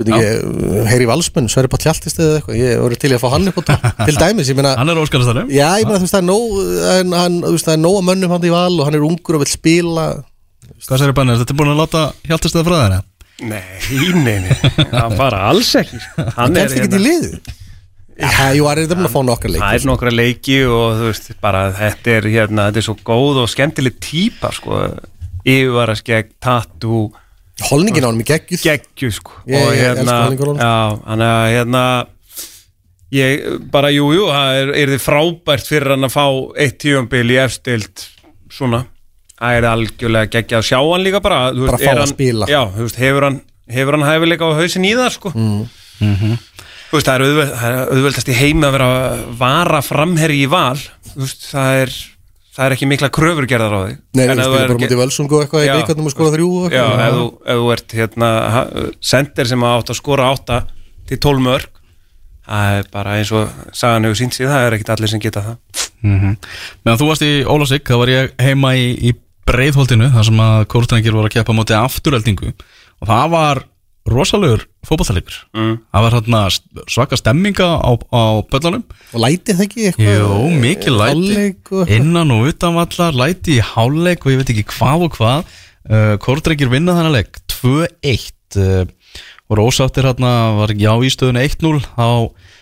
Herri 0.00 1.04
Valsmenn, 1.04 1.50
Sværi 1.50 1.68
Pallhjaltist 1.68 2.22
eða 2.22 2.38
eitthvað, 2.38 2.56
ég 2.56 2.78
voru 2.80 2.96
til 2.96 3.10
að 3.12 3.20
fá 3.20 3.28
hann 3.34 3.50
upp 3.50 3.58
á 3.58 3.62
það 3.68 4.06
til 4.06 4.16
dæmis, 4.22 4.48
ég 4.48 4.56
meina 4.56 4.76
hann 4.78 4.88
er 4.88 4.96
óskalastæðum 4.96 5.50
já, 5.50 5.66
ég 5.76 5.84
meina 5.84 5.98
þú 5.98 6.06
veist 6.06 6.14
það 6.14 6.22
er 6.22 6.30
nóg 6.30 7.12
hann, 7.18 7.42
þú 7.42 7.52
veist 7.52 7.68
það 7.68 7.76
er 7.76 7.82
nóg 7.82 7.98
að 7.98 8.06
mönnum 8.08 8.32
hann 8.32 8.46
í 8.48 8.54
val 8.54 8.80
og 8.80 8.84
hann 8.86 8.94
er 8.94 9.04
ungur 9.04 9.34
og 9.34 9.42
vil 9.44 9.50
spila. 9.50 10.06
Hvað 10.86 10.98
sér 11.02 11.08
er 11.10 11.18
bannir, 11.18 11.42
þetta 11.42 11.52
er 11.52 11.58
búin 11.58 11.74
að 11.74 11.82
láta 11.82 12.12
Hjaltist 12.24 12.54
eða 12.54 12.68
frá 12.70 12.76
það 12.78 13.09
Nei, 13.40 14.12
nei, 14.20 14.36
nei, 14.44 14.52
það 14.90 15.16
bara 15.16 15.46
alls 15.48 15.70
ekki. 15.80 16.00
Hann 16.36 16.58
er 16.60 16.68
ekki 16.68 16.90
til 16.92 17.02
liðu 17.06 17.40
Já, 18.20 18.50
jú, 18.52 18.66
það 18.66 18.72
er 18.74 18.80
hérna 18.82 18.90
nefnilega 18.90 19.08
að 19.08 19.14
fá 19.14 19.22
nokkra 19.24 19.50
leiki. 19.50 19.62
Það 19.62 19.76
er 19.78 19.86
nokkra 19.88 20.10
leiki 20.12 20.56
og 20.68 20.98
þú 20.98 21.06
veist 21.06 21.30
bara 21.40 21.62
þetta 21.78 22.12
er 22.18 22.28
hérna, 22.34 22.66
þetta 22.68 22.80
er 22.82 22.86
svo 22.90 22.96
góð 23.08 23.38
og 23.40 23.48
skemmtileg 23.48 23.96
típa, 24.04 24.50
sko. 24.52 24.80
Yfirvaraskegg, 25.48 26.34
tattu 26.42 27.06
Holningin 27.70 28.04
á 28.04 28.08
hann 28.10 28.18
með 28.20 28.28
geggju 28.34 28.58
Geggju, 28.60 29.10
sko. 29.16 29.38
Ég, 29.48 29.56
og, 29.56 29.72
ég 29.72 29.86
elskar 29.88 30.02
hérna- 30.02 30.18
holningur 30.26 30.48
á 30.48 30.52
hann 30.52 30.60
Já, 30.60 31.02
hann 31.08 31.24
er 31.24 31.48
hérna 31.54 31.84
ég, 33.16 33.46
bara, 33.72 33.90
jú, 33.94 34.10
jú, 34.14 34.28
það 34.28 34.60
er, 34.60 34.72
er 34.82 34.92
þið 34.94 35.02
frábært 35.06 35.72
fyrir 35.72 35.94
hann 35.96 36.08
að 36.08 36.14
fá 36.14 36.26
eitt 36.60 36.78
tífambil 36.84 37.24
í 37.32 37.38
efstild 37.40 38.04
svona. 38.52 38.84
Það 39.40 39.56
er 39.56 39.66
algjörlega 39.70 40.30
geggjað 40.34 40.60
að 40.60 40.68
sjá 40.68 40.78
hann 40.80 41.04
líka 41.06 41.22
bara 41.24 41.40
Bara 41.54 41.78
veist, 41.78 41.86
fá 41.86 41.94
að 41.94 42.02
hann, 42.02 42.12
spila 42.12 42.48
Já, 42.50 42.60
veist, 42.76 43.00
hefur 43.00 43.26
hann, 43.26 43.40
hefur 43.72 43.96
hann 43.96 44.06
hæfileika 44.08 44.50
á 44.52 44.58
hausin 44.60 44.86
í 44.86 44.92
það 44.98 45.10
sko. 45.16 45.32
mm. 45.32 45.58
Mm 46.00 46.14
-hmm. 46.20 46.38
veist, 46.92 47.08
Það 47.08 47.14
er 47.14 47.26
auðveld, 47.26 47.54
auðveldast 47.96 48.30
í 48.30 48.36
heimi 48.36 48.68
að 48.68 48.76
vera 48.76 48.88
að 48.94 49.26
vara 49.40 49.82
framherri 49.86 50.40
í 50.44 50.48
val 50.50 50.76
það 50.76 51.80
er, 51.86 51.94
það 52.56 52.66
er 52.66 52.76
ekki 52.76 52.90
mikla 52.92 53.12
kröfur 53.16 53.48
gerðar 53.48 53.76
á 53.76 53.80
því 53.86 53.96
Nei, 53.96 54.24
við 54.26 54.44
spilum 54.44 54.60
bara 54.60 54.78
mútið 54.84 55.02
völsungu 55.04 55.40
eitthvað 55.40 55.64
í 55.64 55.72
byggatnum 55.80 56.10
og 56.10 56.14
skora 56.14 56.36
þrjú 56.36 56.50
Já, 56.68 56.84
ef 56.84 57.16
þú, 57.16 57.26
ef 57.44 57.62
þú 57.64 57.72
ert 57.76 57.96
hérna, 58.00 58.30
sender 59.00 59.48
sem 59.48 59.68
átt 59.72 59.92
að 59.92 60.00
skora 60.00 60.28
átta 60.34 60.64
til 61.08 61.18
tólmörg 61.18 61.80
það 62.50 62.76
er 62.78 62.88
bara 62.92 63.16
eins 63.18 63.32
og 63.36 63.50
sagan 63.76 64.06
hefur 64.06 64.18
sínt 64.18 64.36
síðan 64.36 64.54
það 64.56 64.66
er 64.66 64.76
ekkit 64.76 64.92
allir 64.94 65.12
sem 65.12 65.22
geta 65.22 65.42
það 65.44 65.56
mm 66.02 66.20
-hmm. 66.20 66.36
Meðan 66.84 67.00
þú 67.00 67.08
varst 67.08 67.22
í 67.22 67.32
Ólasík 67.44 67.84
þá 67.88 67.96
var 67.98 68.08
ég 68.08 68.32
heima 68.38 68.74
í, 68.74 68.86
í 69.08 69.14
breiðholtinu 69.50 70.12
þar 70.14 70.30
sem 70.30 70.40
að 70.46 70.62
kórtrengir 70.72 71.16
voru 71.16 71.30
að 71.30 71.36
keppa 71.36 71.56
moti 71.56 71.76
afturöldingu 71.76 72.54
og 72.54 73.10
það 73.10 73.28
var 73.34 73.64
rosalegur 74.10 74.64
fókbáþalegur 74.86 75.36
mm. 75.54 75.72
það 75.92 76.04
var 76.04 76.16
hérna 76.16 76.42
svaka 76.88 77.18
stemminga 77.20 77.68
á, 77.84 77.90
á 78.10 78.22
böllanum 78.48 78.84
og 79.12 79.24
læti 79.24 79.56
það 79.56 79.64
ekki 79.66 79.88
eitthvað? 79.90 80.14
Jó, 80.16 80.60
mikið 80.62 80.92
eh, 80.92 81.00
læti. 81.00 81.96
innan 81.96 82.32
og 82.34 82.48
utanvallar, 82.50 83.16
læti 83.16 83.58
í 83.58 83.64
háleik 83.72 84.24
og 84.24 84.34
ég 84.34 84.40
veit 84.40 84.54
ekki 84.54 84.66
hvað 84.72 85.06
og 85.06 85.18
hvað. 85.18 85.58
Eh, 85.90 85.96
uh, 85.96 86.14
Kortreikir 86.22 86.72
vinna 86.72 86.94
eh, 86.94 86.98
þannig 86.98 87.10
að 87.10 87.18
legg 87.18 87.42
2-1 87.54 88.60
uh, 88.60 89.18
og 89.50 89.58
Rósáttir 89.58 90.06
hérna 90.08 90.32
var 90.60 90.74
já 90.78 90.92
í 90.94 91.12
stöðun 91.12 91.40
1-0 91.42 91.80
þá 91.84 92.08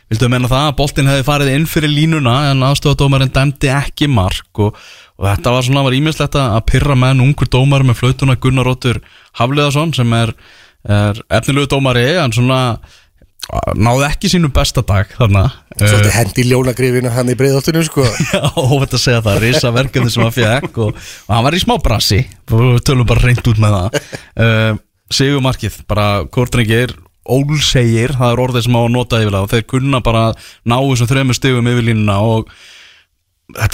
vildum 0.09 0.25
við 0.25 0.33
menna 0.33 0.51
það 0.51 0.67
að 0.67 0.79
boltin 0.79 1.11
hefði 1.11 1.27
farið 1.27 1.53
inn 1.55 1.67
fyrir 1.69 1.93
línuna 1.93 2.37
en 2.53 2.65
aðstofadómarinn 2.65 3.35
dæmdi 3.35 3.71
ekki 3.75 4.09
mark 4.11 4.63
og 4.65 4.79
og 5.19 5.27
þetta 5.27 5.55
var 5.55 5.67
svona, 5.67 5.83
var 5.87 5.99
ímislegt 5.99 6.39
að 6.39 6.63
pyrra 6.71 6.97
menn 6.99 7.25
ungur 7.25 7.51
dómar 7.51 7.85
með 7.87 8.01
flautuna 8.03 8.39
Gunnar 8.39 8.69
Róttur 8.69 9.01
Hafleðarsson 9.41 9.93
sem 9.97 10.15
er, 10.15 10.33
er 10.87 11.21
efnilegu 11.41 11.71
dómari, 11.75 12.07
en 12.23 12.35
svona 12.35 12.61
náði 13.79 14.05
ekki 14.11 14.29
sínu 14.29 14.51
besta 14.53 14.83
dag 14.85 15.09
þarna. 15.17 15.47
Svolítið 15.79 16.11
eh, 16.11 16.17
hendi 16.19 16.45
ljónagrifinu 16.51 17.13
hann 17.15 17.33
í 17.33 17.37
breyðoltunum 17.39 17.87
sko. 17.87 18.05
Já, 18.33 18.43
hófett 18.53 18.97
að 18.99 19.05
segja 19.07 19.25
það 19.25 19.41
reysa 19.45 19.73
verkefni 19.73 20.13
sem 20.13 20.25
hann 20.27 20.35
fekk 20.37 20.81
og, 20.85 20.99
og 20.99 21.33
hann 21.33 21.47
var 21.47 21.57
í 21.57 21.63
smá 21.63 21.79
brasi, 21.83 22.21
við 22.53 22.83
tölum 22.85 23.09
bara 23.09 23.25
reynd 23.25 23.49
út 23.49 23.63
með 23.63 23.77
það. 23.79 24.01
Eh, 24.37 24.49
uh, 24.49 24.85
Sigur 25.09 25.41
Markið, 25.41 25.79
bara 25.89 26.09
kortringir 26.29 26.93
ólsegir, 27.29 28.13
það 28.17 28.35
er 28.35 28.43
orðið 28.43 28.67
sem 28.67 28.77
á 28.77 28.81
að 28.83 28.91
nota 28.93 29.21
yfirlega 29.23 29.47
og 29.47 29.53
þeir 29.53 29.65
kunna 29.73 30.01
bara 30.05 30.25
ná 30.69 30.77
þessum 30.77 31.09
þrejum 31.09 31.37
stegum 31.37 31.71
yfir 31.73 31.87
línuna 31.87 32.19
og 32.25 32.53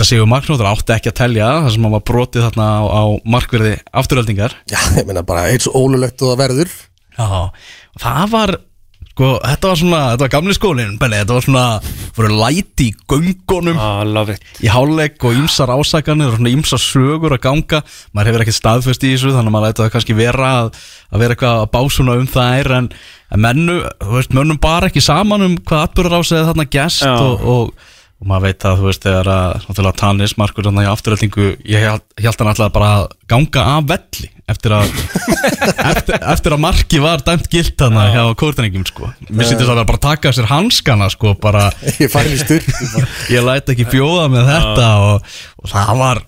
séu 0.07 0.27
marknóttur 0.31 0.69
átti 0.71 0.95
ekki 0.95 1.11
að 1.11 1.19
telja 1.19 1.49
það 1.65 1.73
sem 1.75 1.87
hann 1.87 1.97
var 1.97 2.05
brotið 2.07 2.45
þarna 2.47 2.69
á, 2.79 2.83
á 2.87 3.03
markverði 3.27 3.73
afturöldingar 3.91 4.55
Já, 4.71 4.79
ég 5.01 5.09
meina 5.09 5.25
bara 5.27 5.49
eins 5.51 5.67
ólulegt 5.67 6.23
og 6.23 6.35
það 6.35 6.43
verður. 6.45 6.77
Já, 7.15 7.27
og 7.51 8.03
það 8.03 8.31
var 8.35 8.55
sko, 9.15 9.31
þetta 9.43 9.71
var 9.71 9.79
svona, 9.79 10.01
þetta 10.13 10.25
var 10.25 10.33
gamli 10.35 10.55
skólinn 10.57 10.95
Benni, 10.99 11.19
þetta 11.23 11.37
var 11.37 11.47
svona, 11.47 11.65
voru 12.17 12.39
læti 12.39 12.89
í 12.91 12.95
göngunum. 13.11 13.79
Ah, 13.79 14.03
love 14.07 14.35
it. 14.35 14.47
Í 14.63 14.71
hálfleik 14.71 15.27
og 15.27 15.39
ýmsar 15.39 15.73
ásakanir 15.75 16.33
og 16.33 16.39
svona 16.39 16.55
ýmsar 16.55 16.83
sögur 16.83 17.35
að 17.37 17.43
ganga. 17.47 17.83
Maður 18.15 18.31
hefur 18.33 18.45
ekkert 18.47 18.59
staðfest 18.59 19.07
í 19.07 19.15
þessu 19.15 19.35
þannig 19.35 19.51
að 19.51 19.57
maður 19.57 19.71
læta 19.71 19.85
það 19.85 19.95
kannski 19.97 20.19
vera 20.19 20.53
að, 20.61 20.71
að 21.11 21.25
vera 21.25 21.37
eitthvað 21.37 21.63
að 21.65 21.73
básuna 21.75 22.19
um 22.21 22.31
það 22.35 22.61
er 22.61 22.77
en, 22.79 22.91
en 23.35 23.45
mennu, 23.47 23.81
þú 24.03 24.19
veist, 24.19 24.39
mönnum 24.39 24.63
bara 24.63 24.91
ekki 24.91 25.03
saman 25.05 25.47
um 25.47 25.59
hvað 25.63 25.89
atbyrður 25.89 26.19
ásæði 26.21 26.47
þarna 26.51 26.69
gest 26.75 27.07
Já. 27.07 27.15
og, 27.15 27.47
og, 27.55 27.91
og 28.23 28.29
maður 28.31 28.47
veit 28.49 28.65
að 28.69 28.79
þú 28.81 28.87
veist, 28.89 29.05
þegar 29.05 29.31
að, 29.33 29.57
Tannis 30.01 30.37
Markur 30.41 30.69
í 30.71 30.87
afturöldingu, 30.89 31.49
ég 31.69 31.85
held, 31.85 32.05
hann 32.41 32.53
alltaf 32.53 32.73
bara 32.75 32.91
að 33.01 33.07
ganga 33.31 33.65
af 33.75 33.89
velli 33.91 34.31
eftir 34.51 34.75
að 34.77 34.91
eftir, 35.91 36.19
eftir 36.21 36.55
að 36.57 36.63
marki 36.65 37.01
var 37.01 37.25
dæmt 37.25 37.49
gilt 37.53 37.79
þarna 37.81 38.05
hjá 38.13 38.23
kórdrengum 38.41 38.85
sko, 38.89 39.09
mér 39.31 39.49
sýttist 39.49 39.67
að 39.67 39.73
vera 39.73 39.89
bara 39.89 40.03
taka 40.05 40.31
af 40.31 40.37
sér 40.37 40.51
hanskana 40.51 41.09
sko, 41.13 41.35
bara 41.41 41.71
Ég 42.03 42.13
ég 43.35 43.45
læt 43.45 43.73
ekki 43.73 43.89
bjóða 43.89 44.29
með 44.33 44.53
þetta 44.53 44.91
og, 45.09 45.35
og 45.63 45.73
það 45.73 45.97
var 46.03 46.23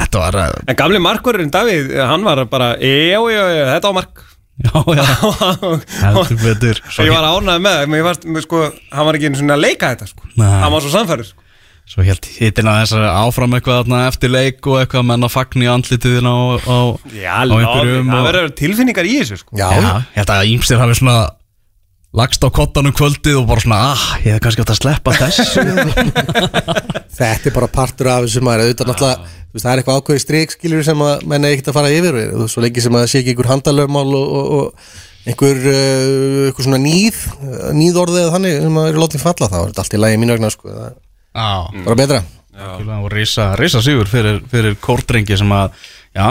þetta 0.00 0.24
var, 0.24 0.40
eh, 0.46 0.56
En 0.72 0.80
gamli 0.80 1.02
markurinn 1.04 1.52
Davíð, 1.52 1.94
hann 2.00 2.26
var 2.26 2.42
bara 2.50 2.72
Já, 2.80 3.20
já, 3.28 3.44
já, 3.52 3.64
þetta 3.74 3.92
var 3.92 3.98
mark 4.00 4.26
já, 4.64 4.82
já. 4.96 5.04
Heldur 6.04 6.40
betur. 6.42 6.82
Ég 7.00 7.12
var 7.14 7.28
ánægð 7.30 7.62
með 7.66 7.76
það, 7.78 7.92
mér 7.94 8.08
varst, 8.08 8.26
mér, 8.28 8.44
sko, 8.46 8.64
hann 8.94 9.08
var 9.08 9.18
ekki 9.18 9.30
einu 9.30 9.40
svona 9.40 9.56
að 9.56 9.64
leika 9.66 9.92
þetta, 9.94 10.10
sko. 10.10 10.28
Hann 10.40 10.74
var 10.74 10.84
svo 10.84 10.92
samfæður, 10.94 11.30
sko. 11.32 11.46
Svo 11.90 12.04
helt 12.06 12.26
hittin 12.36 12.68
að 12.70 12.76
þess 12.84 12.94
að 13.00 13.06
áfram 13.18 13.54
eitthvað 13.56 13.80
þarna 13.80 14.00
eftir 14.06 14.30
leik 14.30 14.66
og 14.70 14.76
eitthvað 14.78 15.06
menn 15.08 15.26
að 15.26 15.32
fagna 15.34 15.64
í 15.64 15.70
andlitiðin 15.72 16.28
á, 16.30 16.38
á, 16.62 16.78
Já, 17.16 17.32
á 17.34 17.54
einhverjum 17.56 18.12
það 18.12 18.20
og, 18.20 18.26
verður 18.28 18.52
tilfinningar 18.60 19.08
í 19.10 19.16
þessu, 19.18 19.40
sko. 19.40 19.56
Já, 19.58 19.66
já, 19.74 19.88
ég 20.14 20.20
held 20.20 20.32
að 20.36 20.52
ímstir 20.52 20.78
hafi 20.78 20.98
svona 21.00 21.16
lagst 22.16 22.42
á 22.42 22.48
kottanum 22.50 22.94
kvöldið 22.96 23.36
og 23.38 23.44
bara 23.46 23.62
svona 23.62 23.80
ah, 23.92 24.06
ég 24.24 24.34
hef 24.34 24.40
kannski 24.42 24.64
átt 24.64 24.72
að 24.74 24.80
sleppa 24.80 25.12
þessu. 25.14 25.62
Þetta 27.20 27.50
er 27.50 27.54
bara 27.54 27.68
partur 27.70 28.10
af 28.10 28.24
þessu 28.24 28.42
maður 28.42 28.64
auðvitað 28.64 28.90
náttúrulega, 28.90 29.36
þú 29.50 29.54
veist, 29.54 29.64
það 29.66 29.70
er 29.72 29.82
eitthvað 29.82 30.00
ákveði 30.00 30.22
strik 30.24 30.54
skilur 30.54 30.82
sem 30.86 31.04
að 31.06 31.22
menn 31.30 31.46
er 31.46 31.54
ekkert 31.54 31.70
að 31.70 31.78
fara 31.78 31.92
yfir 31.94 32.18
þú 32.18 32.40
veist, 32.42 32.54
svo 32.56 32.64
lengi 32.64 32.84
sem 32.84 32.96
að 32.96 33.04
það 33.04 33.12
sé 33.12 33.20
ekki 33.20 33.34
einhver 33.34 33.50
handalöfmál 33.50 34.16
og, 34.18 34.32
og, 34.40 34.50
og 34.56 35.30
einhver, 35.30 35.60
uh, 35.60 36.48
einhver 36.48 36.66
svona 36.66 36.80
nýð 36.82 37.20
nýðorðið 37.78 38.24
eða 38.24 38.34
þannig 38.34 38.58
sem 38.64 38.80
að 38.82 38.90
eru 38.90 39.04
látið 39.04 39.24
falla 39.26 39.50
þá 39.52 39.58
er 39.60 39.68
þetta 39.70 39.84
allt 39.84 39.96
í 39.98 40.02
lagi 40.02 40.20
mínu 40.22 40.36
vegna 40.36 40.52
sko, 40.54 40.74
það 40.74 40.98
Já, 41.30 41.84
bara 41.84 41.94
betra. 41.94 42.24
Og 42.98 43.06
risa, 43.12 43.52
risa 43.60 43.80
sigur 43.84 44.08
fyrir, 44.10 44.40
fyrir 44.50 44.74
kórdrengi 44.82 45.36
sem 45.38 45.52
að 45.54 45.76
já, 46.16 46.26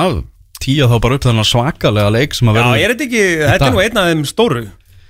tíja 0.60 0.90
þá 0.92 0.98
bara 1.06 1.16
upp 1.16 1.28
þennan 1.30 1.48
svakalega 1.48 2.12
leik 2.12 2.36
sem 2.36 2.52
að 2.52 2.60
Já, 2.60 2.66
er 2.68 2.94
þetta 2.94 3.06
ekki, 3.08 3.24
þetta 3.46 3.70
er 3.70 3.76
nú 3.78 3.84
einn 3.86 4.02
af 4.02 4.10
þeim 4.10 4.26
stóru 4.28 4.66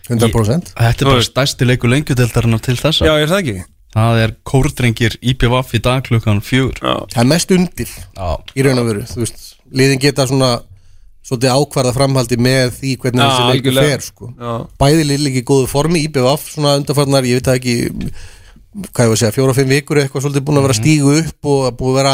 100% 0.09 0.71
Þetta 0.75 1.05
er 1.05 1.11
bara 1.11 1.25
stærsti 1.25 1.67
leikur 1.69 1.91
lengjudeldarinnar 1.93 2.63
til 2.65 2.77
þessa. 2.79 3.05
Já, 3.07 3.13
er 3.17 3.29
það 3.29 3.43
ekki? 3.43 3.67
Það 3.89 4.19
er 4.23 4.33
kórdrengir 4.45 5.15
IPVF 5.31 5.71
í 5.73 5.81
dag 5.81 6.03
klukkan 6.05 6.41
Já, 6.45 6.95
það 7.09 7.21
er 7.23 7.29
mest 7.29 7.53
undir 7.55 7.93
Já, 7.93 8.27
í 8.53 8.65
raun 8.65 8.81
og 8.83 8.89
veru, 8.91 9.05
þú 9.09 9.23
veist, 9.23 9.45
liðin 9.73 10.01
geta 10.03 10.27
svona 10.29 10.51
svolítið 11.25 11.55
ákvarða 11.57 11.93
framhaldi 11.95 12.37
með 12.41 12.75
því 12.79 12.91
hvernig 13.01 13.23
Já, 13.23 13.29
þessi 13.29 13.47
leikur 13.49 13.71
algjörlega. 13.71 13.89
fer 13.89 14.05
sko. 14.05 14.29
bæði 14.81 15.07
liðin 15.09 15.29
ekki 15.31 15.41
í 15.41 15.47
góðu 15.49 15.69
formi 15.69 16.03
IBVF 16.07 16.45
svona 16.53 16.75
undarfarnar, 16.79 17.27
ég 17.29 17.39
veit 17.39 17.49
það 17.49 17.59
ekki 17.59 17.75
hvað 18.69 19.03
ég 19.03 19.09
var 19.09 19.15
að 19.15 19.21
segja, 19.23 19.35
fjóra-fimm 19.35 19.73
vikur 19.73 20.01
eitthvað 20.03 20.25
svolítið 20.25 20.45
búin 20.45 20.59
að 20.61 20.67
vera 20.67 20.75
að 20.75 20.81
stígu 20.83 21.15
upp 21.23 21.49
og 21.49 21.65
að 21.65 21.77
búið 21.81 21.91
að 21.91 21.99
vera 21.99 22.13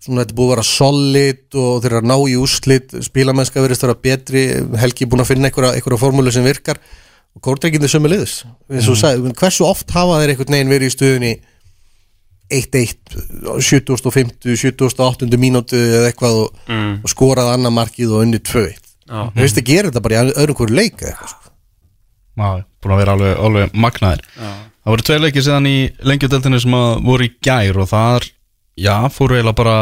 svona, 0.00 0.22
þetta 0.22 0.38
búið 0.38 0.46
að 0.46 0.54
vera 0.54 0.66
solid 0.70 1.58
og 1.60 1.82
þeir 1.82 1.90
eru 1.90 2.00
að 2.00 2.10
ná 2.10 2.16
í 2.30 2.36
úslit 2.40 2.96
spílamennska 3.10 3.64
verðist 3.64 3.84
að 3.84 3.90
vera 3.90 4.04
betri 4.06 4.44
Helgi 4.80 5.08
búin 5.10 5.24
að 5.24 5.30
finna 5.32 5.50
einhverja, 5.50 5.74
einhverja 5.76 6.02
formúlu 6.04 6.34
sem 6.34 6.46
virkar 6.46 6.80
og 7.36 7.42
kórtreikindi 7.46 7.88
sömu 7.90 8.10
liðis 8.10 8.40
eins 8.70 8.88
og 8.88 8.94
þú 8.94 8.98
sagði, 9.00 9.32
hversu 9.38 9.66
oft 9.68 9.90
hafa 9.94 10.18
þeir 10.20 10.32
einhvern 10.34 10.54
veginn 10.56 10.72
verið 10.74 10.90
í 10.90 10.94
stöðunni 10.96 11.32
1-1 12.50 12.96
70.50, 13.62 14.56
70.8 14.58 15.38
mínútu 15.38 15.78
eða 15.78 16.08
eitthvað 16.10 16.38
og, 16.44 16.56
Mm. 16.66 16.96
og 17.04 17.10
skorað 17.12 17.52
annar 17.54 17.70
markið 17.74 18.10
og 18.16 18.24
unni 18.24 18.40
2-1 18.42 18.80
já. 19.06 19.30
Þú 19.30 19.40
veist 19.44 19.60
að 19.60 19.68
gera 19.70 19.90
þetta 19.90 20.02
bara 20.02 20.14
í 20.24 20.32
öðrum 20.34 20.58
hverju 20.58 20.74
leik 20.76 20.96
eða 21.02 21.12
eitthvað 21.12 21.30
sko. 21.30 21.50
já, 22.40 22.64
búin 22.82 22.94
að 22.94 23.00
vera 23.04 23.12
alveg, 23.14 23.36
alveg 23.46 23.72
magnaðir. 23.74 24.24
Það 24.80 24.90
voru 24.94 25.02
tveir 25.06 25.20
leikir 25.24 25.42
síðan 25.46 25.66
í 25.70 25.76
lengjudeldinu 26.02 26.60
sem 26.60 26.74
að 26.74 27.02
voru 27.04 27.24
í 27.28 27.32
gær 27.44 27.78
og 27.82 27.88
þar, 27.90 28.26
já, 28.80 28.96
fóru 29.12 29.36
eiginlega 29.36 29.58
bara 29.60 29.76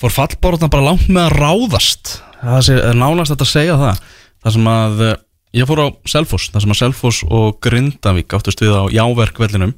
fór 0.00 0.12
fallbárna 0.14 0.68
bara 0.70 0.84
langt 0.90 1.08
með 1.08 1.26
að 1.26 1.38
ráðast. 1.40 2.20
Það 2.40 2.62
sé, 2.66 2.74
er 2.90 2.94
nánast 3.00 3.32
þetta 3.34 3.46
að 3.48 3.54
segja 3.54 3.76
það. 3.80 4.00
Það 4.44 4.52
sem 4.56 4.68
að 4.70 5.02
ég 5.56 5.66
fór 5.66 5.80
á 5.82 5.88
Selfoss, 6.06 6.50
það 6.54 6.62
sem 6.64 6.72
að 6.74 6.78
Selfoss 6.80 7.20
og 7.26 7.56
Grindavík 7.64 8.34
áttust 8.38 8.60
við 8.62 8.70
á 8.76 8.84
jáverkvellinum 8.94 9.72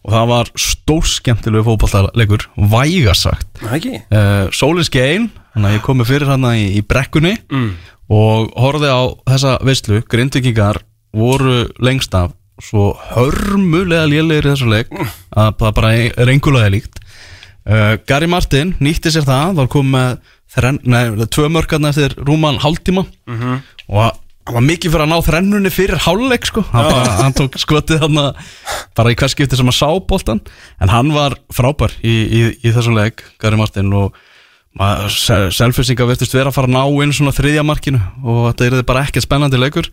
og 0.00 0.14
það 0.14 0.28
var 0.30 0.50
stórskemmtilegu 0.56 1.64
fótballleikur, 1.68 2.46
vægasagt 2.72 3.60
ekki? 3.76 3.98
uh, 4.12 4.48
Sólin 4.54 4.86
skein 4.88 5.28
þannig 5.52 5.68
að 5.70 5.76
ég 5.76 5.84
komi 5.84 6.06
fyrir 6.08 6.30
hana 6.30 6.54
í, 6.56 6.66
í 6.78 6.82
brekkunni 6.86 7.34
Mm. 7.50 7.72
og 8.10 8.48
horfði 8.56 8.88
á 8.90 9.00
þessa 9.34 9.56
veistlu 9.66 10.00
grindvikingar 10.08 10.80
voru 11.12 11.66
lengst 11.82 12.14
af 12.14 12.32
svo 12.60 12.94
hörmulega 13.14 14.06
lélegir 14.08 14.46
í 14.48 14.52
þessu 14.54 14.68
leik 14.70 14.90
að 15.36 15.54
það 15.60 15.74
bara 15.76 15.92
er 15.96 16.28
engulega 16.32 16.72
líkt. 16.74 16.98
Uh, 17.68 17.96
Gary 18.08 18.26
Martin 18.28 18.74
nýtti 18.80 19.12
sér 19.12 19.24
það 19.28 19.54
var 19.60 19.68
komið 19.72 20.18
með 20.90 21.22
tvö 21.30 21.46
mörkarna 21.52 21.92
eftir 21.92 22.16
rúman 22.26 22.58
hálftíma. 22.60 23.04
Og 23.88 24.18
hann 24.50 24.58
var 24.58 24.66
mikið 24.66 24.94
fyrir 24.94 25.04
að 25.06 25.12
ná 25.12 25.26
þrennunni 25.26 25.70
fyrir 25.72 26.00
hálfleik 26.02 26.48
sko. 26.48 26.64
Hann, 26.72 26.88
bara, 26.90 27.12
hann 27.20 27.36
tók 27.38 27.58
skotið 27.62 28.02
hann 28.02 28.18
bara 28.98 29.12
í 29.12 29.18
hvers 29.18 29.36
skipti 29.36 29.58
sem 29.58 29.70
að 29.70 29.78
sá 29.78 29.88
boltan 30.10 30.42
en 30.82 30.90
hann 30.90 31.12
var 31.14 31.36
frábær 31.54 31.94
í, 32.02 32.14
í, 32.26 32.40
í 32.66 32.74
þessum 32.74 32.98
leik 32.98 33.22
Gary 33.42 33.60
Martin 33.60 33.94
og 33.94 34.18
selfisinga 35.10 36.06
verðist 36.06 36.34
vera 36.34 36.50
að 36.50 36.58
fara 36.58 36.70
að 36.70 36.76
ná 36.76 37.02
inn 37.04 37.14
svona 37.14 37.34
þriðja 37.34 37.64
markinu 37.66 38.02
og 38.22 38.50
þetta 38.50 38.68
er 38.80 38.86
bara 38.86 39.06
ekkert 39.06 39.26
spennandi 39.26 39.58
leikur. 39.58 39.90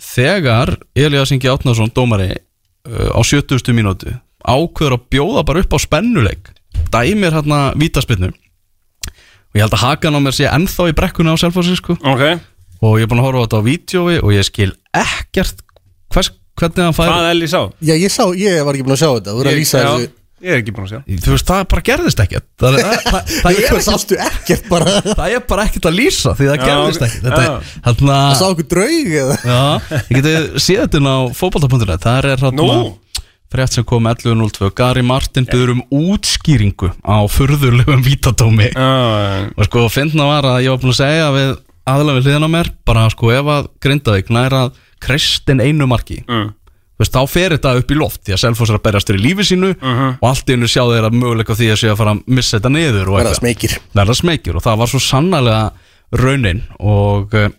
Þegar 0.00 0.78
Elias 0.96 1.32
Ingi 1.32 1.48
Átnarsson 1.52 1.92
dómari 1.92 2.32
uh, 2.32 3.12
á 3.12 3.20
70. 3.20 3.72
mínútu 3.76 4.12
ákveður 4.40 4.96
að 4.96 5.08
bjóða 5.12 5.44
bara 5.48 5.60
upp 5.60 5.76
á 5.76 5.78
spennuleik 5.80 6.52
dæmir 6.92 7.34
hérna 7.36 7.74
vítaspinnu 7.76 8.30
og 8.30 9.58
ég 9.58 9.64
held 9.64 9.74
að 9.76 9.84
hakan 9.84 10.16
á 10.16 10.20
mér 10.24 10.36
sé 10.36 10.46
ennþá 10.48 10.88
í 10.88 10.96
brekkuna 10.96 11.34
á 11.34 11.42
selfossi 11.42 11.76
sko. 11.76 11.96
Ok, 12.00 12.22
og 12.80 12.96
ég 13.00 13.04
er 13.06 13.10
búin 13.10 13.20
að 13.22 13.26
horfa 13.28 13.42
á 13.42 13.44
þetta 13.46 13.60
á 13.60 13.68
vídjói 13.70 14.14
og 14.22 14.30
ég 14.34 14.46
skil 14.48 14.70
ekkert 14.96 15.60
hvers, 16.14 16.30
hvernig 16.58 16.86
hann 16.88 16.96
fær 16.96 17.10
hvað 17.12 17.28
Elli 17.34 17.48
sá? 17.50 17.60
Já, 17.84 17.94
ég 17.96 18.10
sá, 18.14 18.24
ég 18.36 18.64
var 18.66 18.74
ekki 18.78 18.86
búin 18.88 18.96
að 18.96 19.02
sjá 19.04 19.10
þetta 19.18 19.30
Þú 19.34 19.36
voru 19.40 19.50
að 19.50 19.54
Ég- 19.54 19.62
lýsa 19.64 19.82
já, 19.84 19.90
þessu. 19.92 20.16
Ég 20.40 20.54
er 20.54 20.60
ekki 20.62 20.72
búin 20.72 20.86
að 20.86 20.92
sjá. 20.94 21.00
Þú 21.20 21.32
veist 21.34 21.48
það 21.50 21.64
bara 21.68 21.82
gerðist 21.84 22.20
ekkert. 22.24 22.44
Það, 22.56 22.76
það, 22.80 22.94
það, 23.04 23.10
það, 23.12 23.18
er, 23.20 23.34
Hvað 23.44 23.58
ekki, 23.60 23.80
sástu 23.84 24.16
ekkert 24.24 24.68
bara. 24.70 24.94
það 25.10 25.34
er 25.36 25.42
bara 25.50 25.66
ekkert 25.68 25.88
að 25.90 25.98
lýsa 25.98 26.32
því 26.38 26.46
það 26.48 26.56
Já, 26.56 26.62
gerðist 26.64 27.02
ok. 27.02 27.04
ekkert. 27.10 27.26
Þetta 27.26 27.42
Já. 27.44 27.50
er 27.90 27.98
Það 28.00 28.38
sá 28.40 28.46
okkur 28.48 28.68
draug 28.72 29.12
eða? 29.20 29.36
Já, 29.44 29.60
ég 30.00 30.16
geti 30.16 30.32
séð 30.64 30.80
þetta 30.86 31.00
inn 31.02 31.10
á 31.12 31.18
fótbolta.net 31.36 32.06
Það 32.08 32.30
er 32.32 32.46
Nú? 32.56 32.68
frétt 33.50 33.74
sem 33.76 33.84
kom 33.84 34.06
11.02 34.08 34.70
Gary 34.80 35.02
Martin 35.04 35.44
byður 35.50 35.72
um 35.74 35.80
útskýringu 36.14 36.88
á 37.04 37.16
furðulegum 37.28 38.00
vítadómi 38.06 38.68
Já, 38.72 39.50
og 39.58 39.66
sko 39.68 39.88
finna 39.92 40.24
var 40.28 40.46
að 40.54 40.62
ég 40.64 40.72
var 40.72 40.80
búin 40.84 40.94
að 40.94 41.00
segja 41.02 41.28
við 41.34 41.50
aðlega 41.90 42.18
við 42.18 42.28
hliðina 42.28 42.48
á 42.48 42.54
mér 42.56 42.72
bara 42.88 43.04
sko 43.12 43.34
ef 43.34 43.52
að 43.56 43.68
Grindavík 43.82 44.32
næra 44.34 44.64
kristin 45.00 45.62
einu 45.62 45.88
marki 45.90 46.20
mm. 46.26 46.50
veist, 47.00 47.14
þá 47.14 47.22
fer 47.30 47.56
þetta 47.56 47.76
upp 47.80 47.92
í 47.92 47.98
loft 47.98 48.22
því 48.26 48.36
að 48.36 48.42
Selfoss 48.44 48.72
er 48.72 48.80
að 48.80 48.84
berjast 48.88 49.12
fyrir 49.12 49.24
lífi 49.24 49.48
sínu 49.52 49.72
og 49.76 50.26
allt 50.30 50.50
í 50.50 50.56
hennu 50.56 50.70
sjá 50.70 50.82
þeir 50.84 51.08
að 51.08 51.18
möguleika 51.20 51.56
því 51.58 51.72
að 51.74 51.80
sé 51.82 51.92
að 51.92 52.00
fara 52.02 52.16
að 52.16 52.22
missa 52.38 52.58
þetta 52.58 52.74
niður 52.76 53.12
og 53.12 53.20
Verða 53.20 53.40
smekir 53.40 53.78
smekjur 54.20 54.60
og 54.60 54.66
það 54.66 54.80
var 54.82 54.92
svo 54.92 55.02
sannarlega 55.04 55.64
raunin 56.20 56.64
og 56.78 57.34
eh, 57.38 57.50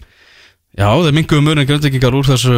já, 0.77 0.87
þeir 0.87 1.15
minguðu 1.15 1.45
mörgum 1.45 1.69
gröndvikingar 1.69 2.17
úr 2.17 2.27
þessu 2.27 2.57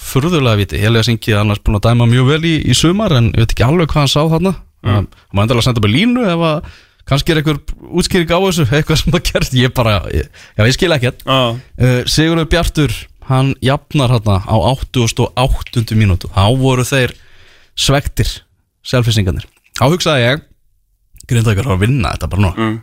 furðulega 0.00 0.58
viti, 0.60 0.80
ég 0.80 0.92
lega 0.92 1.06
syngi 1.06 1.36
annars 1.36 1.62
búin 1.64 1.78
að 1.78 1.88
dæma 1.88 2.08
mjög 2.10 2.30
vel 2.32 2.40
í, 2.48 2.54
í 2.66 2.76
sumar 2.76 3.14
en 3.18 3.30
ég 3.32 3.44
veit 3.44 3.54
ekki 3.54 3.66
alveg 3.66 3.92
hvað 3.92 4.04
hann 4.04 4.12
sá 4.12 4.22
þarna. 4.32 4.54
Mm. 4.84 4.90
hann 4.92 5.06
má 5.32 5.44
endalega 5.44 5.64
senda 5.68 5.80
bara 5.80 5.94
línu 5.94 6.24
ef 6.28 6.42
að 6.44 6.72
kannski 7.08 7.34
er 7.34 7.40
einhver 7.40 7.58
útskýring 7.94 8.30
á 8.32 8.38
þessu 8.40 8.66
eitthvað 8.70 9.00
sem 9.02 9.12
það 9.14 9.26
gerst, 9.30 9.56
ég 9.58 9.74
bara 9.76 9.96
ég, 10.14 10.30
já, 10.56 10.62
ég 10.64 10.76
skil 10.76 10.90
Já, 10.94 11.38
uh, 11.52 12.00
Sigurður 12.08 12.48
Bjartur, 12.52 12.94
hann 13.28 13.52
jafnar 13.64 14.14
hérna 14.14 14.40
á 14.44 14.56
88. 14.56 15.84
mínútu. 15.98 16.30
Þá 16.32 16.44
voru 16.60 16.84
þeir 16.88 17.14
svektir 17.76 18.30
selfisingarnir, 18.84 19.46
þá 19.78 19.84
hugsaði 19.88 20.26
ég 20.28 20.42
grindvækjar 21.28 21.70
að 21.72 21.84
vinna 21.86 22.12
þetta 22.14 22.28
bara 22.32 22.44
nú. 22.44 22.52
Mm. 22.56 22.74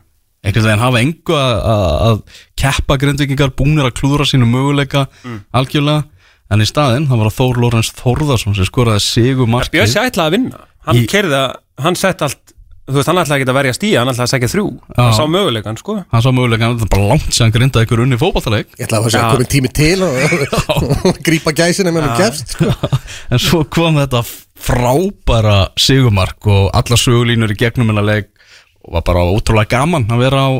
einhvern 0.41 0.65
veginn 0.65 0.81
hafa 0.81 1.01
engu 1.05 1.35
að, 1.37 2.21
keppa 2.57 2.97
grindvikingar, 2.97 3.51
búnir 3.53 3.85
að 3.85 3.97
klúðra 3.99 4.25
sínu 4.25 4.47
möguleika 4.49 5.05
algjörlega. 5.53 6.07
En 6.51 6.59
í 6.59 6.65
staðinn, 6.67 7.05
það 7.07 7.21
var 7.21 7.27
að 7.29 7.35
Þór 7.37 7.59
Lórens 7.63 7.91
Þórðarsson 7.95 8.55
sem 8.57 8.65
skoraði 8.67 9.03
sigur 9.05 9.47
markið 9.47 9.77
Björns 9.77 9.93
ætlaði 10.01 10.25
að 10.25 10.33
vinna. 10.35 10.57
Hann 10.83 10.97
Í- 10.99 11.05
kerði 11.07 11.37
að, 11.37 11.53
hann 11.85 11.95
sett 11.95 12.23
allt 12.25 12.51
þú 12.91 12.99
veist, 12.99 13.09
hann 13.09 13.21
ætlaði 13.21 13.41
ekki 13.41 13.51
að 13.51 13.57
verja 13.57 13.75
stíða, 13.77 14.01
hann 14.01 14.11
ætlaði 14.11 14.27
að 14.27 14.31
segja 14.33 14.49
þrjú. 14.51 14.65
Hann 14.97 15.15
sá 15.17 15.23
möguleikan, 15.31 15.79
sko. 15.79 15.95
Hann 16.11 16.23
sá 16.25 16.29
mögulega 16.35 16.69
að 16.69 16.77
það 16.81 16.85
er 16.85 16.91
bara 16.93 17.07
langt 17.11 17.31
sem 17.35 17.45
hann 17.45 17.55
grindaði 17.55 17.87
ykkur 17.87 18.03
unni 18.05 18.19
fótballtaleg 18.21 18.75
Ég 18.77 18.85
ætla 18.87 18.99
að 18.99 19.07
það 19.07 19.15
sé 19.15 19.21
að 19.21 19.33
komin 19.35 19.51
tími 19.55 19.71
til 19.79 20.05
og 20.05 20.13
grípa 21.27 21.53
gæsina 21.57 21.93
með 21.95 22.07
hann 22.07 22.21
gefst 22.21 22.55
sko. 22.55 22.69
En 23.33 23.41
svo 23.41 23.63
kom 23.71 23.99
þetta 24.01 24.23
frábæra 24.61 25.57
sigumark 25.79 26.47
og 26.51 26.69
alla 26.77 26.99
sögulínur 26.99 27.53
í 27.53 27.57
gegnum 27.59 27.91
hennar 27.91 28.07
leik 28.07 28.29
og 28.85 28.95
var 28.97 29.05
bara 29.07 29.25
ótrúlega 29.25 29.77
gaman 29.79 30.07
að 30.11 30.23
vera 30.25 30.45
á 30.45 30.51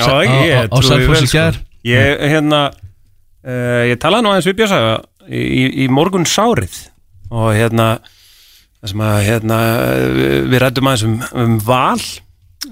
Já, 0.00 0.06
ekki, 0.22 0.36
ég 0.48 0.70
á 0.70 0.78
trúi 0.80 1.08
vel, 1.10 1.26
sko. 1.28 1.46
Ég, 1.84 2.22
hérna 2.30 2.60
uh, 2.70 3.82
Ég 3.88 3.98
talaði 4.00 4.24
nú 4.24 4.32
aðeins 4.32 4.48
við 4.48 4.58
Björnsaga 4.60 4.94
í, 5.28 5.40
í, 5.40 5.64
í 5.84 5.88
morgun 5.92 6.26
sárið 6.28 6.76
og 7.30 7.52
hérna 7.54 7.88
það 8.80 8.92
sem 8.92 9.02
að 9.04 9.18
hérna 9.28 9.58
við 10.50 10.58
ræddum 10.62 10.90
aðeins 10.90 11.04
um, 11.06 11.16
um 11.42 11.56
val 11.66 12.02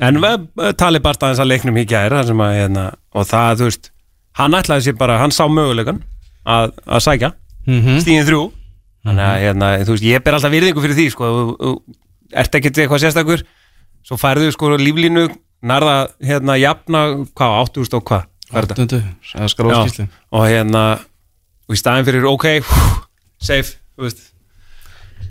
en 0.04 0.20
við 0.22 0.46
talið 0.80 1.04
bara 1.04 1.20
aðeins 1.28 1.42
að 1.44 1.50
leiknum 1.52 1.80
í 1.80 1.86
gær 1.88 2.14
þar 2.16 2.28
sem 2.30 2.42
að 2.44 2.54
hérna 2.58 2.84
og 3.14 3.26
það, 3.28 3.58
þú 3.60 3.68
veist, 3.70 3.90
hann 4.38 4.56
ætlaði 4.58 4.86
sér 4.88 4.96
bara 5.00 5.18
hann 5.22 5.34
sá 5.34 5.44
möguleikan 5.50 6.02
að, 6.48 6.72
að 6.86 7.04
sækja. 7.04 7.32
Mhm. 7.68 7.98
stíðin 8.04 8.26
þrjú. 8.28 8.42
Þannig 9.08 9.24
að 9.28 9.42
hérna, 9.44 9.68
þú 9.84 9.94
veist, 9.94 10.06
ég 10.08 10.24
ber 10.24 10.36
alltaf 10.38 10.52
virðingu 10.52 10.84
fyrir 10.84 10.96
því 10.98 11.06
sko, 11.12 11.28
þú- 11.60 11.76
ert 12.42 12.56
ekkert 12.58 12.80
eitthvað 12.82 13.02
sérstakur. 13.04 13.44
Svo 14.08 14.16
færðu 14.20 14.48
sko 14.54 14.70
líflínu 14.80 15.26
nærða 15.68 15.96
hérna 16.24 16.56
jafna 16.60 17.02
hvað, 17.36 17.56
8000 17.68 17.98
og 17.98 18.04
hvað? 18.08 18.26
Áttundu, 18.48 19.02
það 19.28 19.48
skal 19.52 19.66
Já, 19.68 19.76
óskýsli 19.76 20.04
og 20.32 20.44
hérna 20.48 20.82
og 21.68 21.74
í 21.74 21.80
staðin 21.80 22.06
fyrir 22.06 22.24
ok, 22.30 22.46
hú, 22.64 22.84
safe 23.44 23.74
þú 23.98 24.06
veist, 24.06 24.22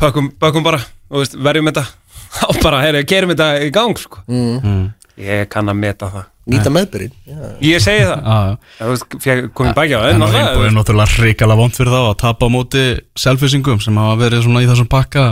pökkum, 0.02 0.32
pökkum 0.40 0.66
bara 0.66 0.82
þú 0.84 1.22
veist, 1.24 1.38
verjum 1.48 1.70
þetta 1.72 1.86
og 2.50 2.64
bara, 2.64 2.82
herri, 2.86 3.04
gerum 3.08 3.34
þetta 3.34 3.52
í 3.66 3.70
gang 3.76 4.00
sko. 4.00 4.24
Mm. 4.28 4.90
ég 5.22 5.48
kann 5.54 5.72
að 5.72 5.80
meta 5.84 6.12
það 6.14 6.34
Nýta 6.48 6.72
meðbyrinn 6.72 7.12
Já. 7.28 7.40
ég 7.68 7.82
segi 7.84 8.06
það, 8.08 8.52
þú 8.80 8.92
veist, 8.94 9.16
komið 9.58 9.74
bækja 9.76 10.00
á 10.00 10.02
það, 10.06 10.12
En 10.14 10.26
reynbóið 10.32 10.68
er 10.70 10.76
náttúrulega 10.78 11.18
hrikalega 11.18 11.60
vond 11.60 11.76
fyrir 11.76 11.92
þá 11.92 12.00
að 12.06 12.20
tapa 12.22 12.48
á 12.48 12.50
móti 12.54 12.84
selfisingum 13.20 13.82
sem 13.84 14.00
hafa 14.00 14.20
verið 14.22 14.46
svona 14.46 14.62
í 14.64 14.70
þessum 14.70 14.88
pakka 14.92 15.26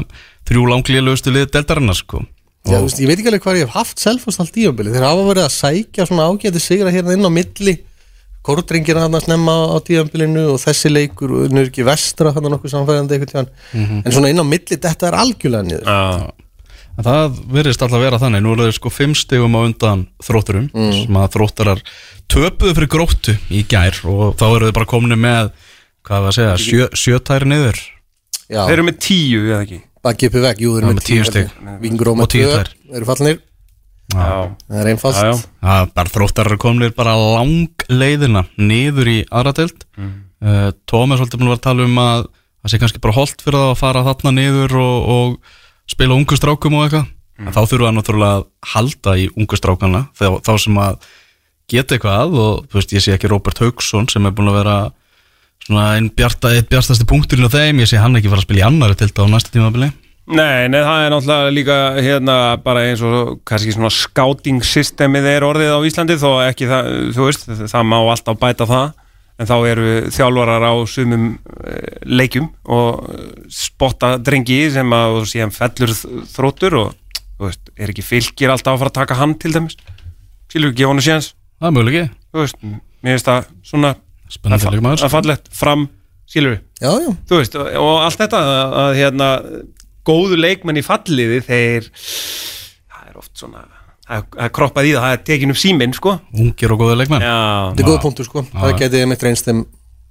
þrjú 0.49 0.65
langlíðlustu 0.73 1.31
lið 1.31 1.47
deltarinnar 1.55 1.95
sko. 1.95 2.25
Já, 2.65 2.81
veist, 2.81 2.99
ég 2.99 3.07
veit 3.07 3.19
ekki 3.21 3.31
alveg 3.31 3.45
hvað 3.45 3.61
ég 3.61 3.69
hef 3.69 3.77
haft 3.77 4.01
selfast 4.01 4.41
allt 4.41 4.51
tímabili 4.57 4.91
þeir 4.91 5.07
hafa 5.07 5.25
verið 5.29 5.45
að 5.45 5.55
sækja 5.55 6.07
svona 6.09 6.27
ágæti 6.27 6.61
sigra 6.63 6.91
hérna 6.91 7.15
inn 7.15 7.29
á 7.29 7.31
milli 7.31 7.75
Kórdringir 8.45 8.99
hann 9.01 9.17
að 9.17 9.25
snemma 9.25 9.53
á 9.73 9.77
tímabilinu 9.81 10.43
og 10.53 10.59
þessi 10.61 10.91
leikur 10.91 11.31
og 11.33 11.53
nú 11.53 11.63
er 11.63 11.69
ekki 11.71 11.85
vestra 11.87 12.33
þannig 12.35 12.53
nokkuð 12.53 12.73
samfæðandi 12.75 13.17
einhvern 13.17 13.31
tíðan 13.31 14.03
en 14.05 14.13
svona 14.13 14.29
inn 14.29 14.41
á 14.41 14.45
milli 14.45 14.77
þetta 14.77 15.07
er 15.09 15.17
algjörlega 15.23 15.65
niður. 15.65 16.35
En 16.95 17.03
það 17.03 17.39
verðist 17.51 17.81
alltaf 17.83 17.99
vera 18.05 18.19
þannig. 18.21 18.43
Nú 18.45 18.53
er 18.53 18.61
það 18.61 18.75
sko 18.77 18.91
fimm 18.93 19.15
stegum 19.17 19.57
á 19.57 19.61
undan 19.65 20.05
þrótturum 20.23 20.69
sem 20.93 21.17
að 21.19 21.33
þróttarar 21.33 21.81
töpuðu 22.31 22.75
fyrir 22.77 22.91
gróttu 22.93 23.35
í 23.51 23.65
gær 23.67 23.97
og 24.07 24.37
þá 24.39 24.45
eru 24.51 24.69
þau 24.69 24.77
bara 24.77 24.91
komni 24.93 25.17
með 25.19 25.49
hvað 26.05 26.21
var 26.27 26.29
að 26.31 26.37
segja, 26.37 26.55
sjö, 26.61 26.87
sjötæri 26.93 27.49
niður. 27.49 27.81
Já, 28.45 28.61
þeir 28.61 28.75
eru 28.77 28.85
með 28.85 28.97
tíu, 29.01 29.41
eða 29.49 29.59
ekki? 29.65 29.81
Bakki 30.05 30.29
uppi 30.29 30.41
veg, 30.45 30.59
jú, 30.61 30.75
þeir 30.77 30.83
eru 30.85 30.93
með 30.93 31.05
tíu 31.09 31.25
stig. 31.25 31.53
Vingur 31.81 32.11
og 32.13 32.19
með 32.21 32.27
tíu 32.35 32.45
tvö 32.45 32.59
þær. 32.59 32.69
eru 32.93 33.07
fallinir, 33.09 33.39
Já, 33.41 33.41
það 34.13 34.79
er 34.79 34.89
einfalt. 34.91 35.17
Já, 35.17 35.31
já. 35.31 35.39
Það 35.65 35.91
bara 35.97 36.13
þróttarar 36.13 36.59
komnir 36.61 36.93
bara 36.95 37.15
lang 37.17 37.85
leiðina 37.89 38.45
niður 38.59 39.11
í 39.11 39.17
aðra 39.33 39.55
deild. 39.57 39.85
Mm. 39.97 40.13
Tómi 40.85 41.15
er 41.15 41.21
svolítið 41.21 41.41
búin 41.41 41.49
að 41.49 41.53
vera 41.55 41.59
að 41.59 41.65
tala 41.65 41.87
um 41.87 42.01
að 42.03 42.25
það 42.29 42.71
sé 42.73 42.79
kannski 42.81 43.01
bara 43.01 43.17
holdt 43.17 43.43
fyrir 43.45 43.59
það 43.61 43.71
að 43.71 43.81
fara 43.81 44.05
þarna 44.05 44.33
niður 44.37 44.77
og, 44.81 45.09
og 45.15 45.91
spila 45.91 46.17
ungu 46.17 46.37
strákum 46.37 46.77
og 46.77 46.85
eitthvað. 46.85 47.11
En 47.35 47.51
þá 47.51 47.61
þurfa 47.65 47.89
það 47.89 47.95
náttúrulega 47.97 48.35
að 48.35 48.45
halda 48.75 49.15
í 49.19 49.25
ungu 49.33 49.59
strákana. 49.59 50.05
Þá, 50.15 50.27
þá 50.45 50.53
sem 50.63 50.79
að 50.85 51.09
geta 51.71 51.97
eitthvað 51.97 52.37
og 52.39 52.61
þú 52.69 52.79
veist 52.79 52.95
ég 52.95 53.03
sé 53.03 53.15
ekki 53.15 53.31
Robert 53.31 53.59
Haugsson 53.63 54.07
sem 54.11 54.27
er 54.27 54.35
búin 54.37 54.53
að 54.53 54.59
vera 54.61 54.77
svona 55.65 55.89
einn 55.97 56.11
bjarta, 56.13 56.53
eitt 56.53 56.69
bjartasti 56.71 57.07
punkturinn 57.09 57.49
á 57.49 57.55
þeim. 57.57 57.81
Ég 57.81 57.89
sé 57.91 57.99
hann 57.99 58.15
ekki 58.15 58.31
fara 58.31 58.43
að 58.43 58.47
spila 58.47 58.61
í 58.61 58.67
annari 58.69 58.95
til 58.95 59.09
þetta 59.09 59.25
á 59.25 59.33
næsta 59.33 59.55
tímabili 59.55 59.91
Nei, 60.25 60.65
nei, 60.73 60.79
það 60.81 61.03
er 61.03 61.11
náttúrulega 61.13 61.53
líka 61.53 61.77
hérna 62.01 62.35
bara 62.65 62.81
eins 62.87 63.01
og 63.05 63.35
kannski 63.45 63.75
svona 63.75 63.91
scouting 63.93 64.63
systemið 64.65 65.27
er 65.29 65.45
orðið 65.45 65.73
á 65.77 65.79
Íslandi 65.85 66.17
þó 66.17 66.29
ekki 66.47 66.69
það, 66.71 66.89
þú 67.13 67.27
veist, 67.27 67.45
það 67.69 67.89
má 67.91 67.97
alltaf 67.99 68.39
bæta 68.41 68.65
það. 68.69 68.87
En 69.35 69.49
þá 69.49 69.55
eru 69.67 69.89
þjálfarar 70.15 70.63
á 70.63 70.73
sumum 70.87 71.25
eh, 71.67 71.97
leikjum 72.07 72.47
og 72.71 73.09
spotta 73.51 74.13
drengi 74.17 74.61
sem 74.71 74.95
að 74.95 75.17
síðan 75.27 75.51
fellur 75.53 75.91
þróttur 76.31 76.77
og 76.79 76.93
þú 77.35 77.49
veist, 77.49 77.71
er 77.75 77.91
ekki 77.91 78.05
fylgir 78.05 78.53
alltaf 78.53 78.77
að 78.77 78.81
fara 78.81 78.93
að 78.93 78.97
taka 79.01 79.19
hann 79.19 79.35
til 79.43 79.51
dæmis? 79.53 79.75
Skilur 80.47 80.71
ekki, 80.71 80.81
gefa 80.81 80.93
hann 80.93 81.03
séns 81.03 81.33
Það 81.59 81.67
er 81.67 81.75
möguleiki, 81.75 82.05
þú 82.31 82.41
veist, 82.45 82.63
mér 82.65 83.15
finnst 83.17 83.29
það 83.29 83.51
svona 83.67 83.93
spennandi 84.31 84.71
að, 84.95 85.09
fallett 85.11 85.51
fram 85.53 85.85
skilur 86.31 86.57
Já, 86.79 86.91
já, 87.03 87.11
þú 87.27 87.39
veist, 87.41 87.59
og, 87.59 87.71
og 87.83 88.05
allt 88.05 88.23
þetta 88.23 88.41
að, 88.41 88.77
að 88.85 88.99
hérna, 89.01 89.29
góðu 90.07 90.37
leikmenn 90.39 90.79
í 90.81 90.85
falliði 90.85 91.41
þeir 91.47 91.89
það 92.91 93.09
er 93.09 93.17
oft 93.21 93.33
svona 93.39 93.65
það 94.05 94.19
er- 94.19 94.29
það 94.35 94.45
er 94.45 94.53
kroppað 94.59 94.85
í 94.89 94.93
það, 94.93 95.03
það 95.05 95.15
er 95.17 95.23
tekin 95.31 95.53
upp 95.55 95.57
síminn 95.61 95.93
sko. 95.97 96.11
Ungir 96.37 96.73
og 96.75 96.79
góði 96.83 96.97
leikmenn. 97.01 97.23
Já, 97.25 97.37
þetta 97.73 97.83
er 97.85 97.89
góða 97.89 98.01
punktur 98.03 98.27
sko. 98.27 98.43
Það 98.53 98.75
geti 98.83 99.01
einmitt 99.01 99.23
reynst 99.25 99.47
þeim 99.49 99.63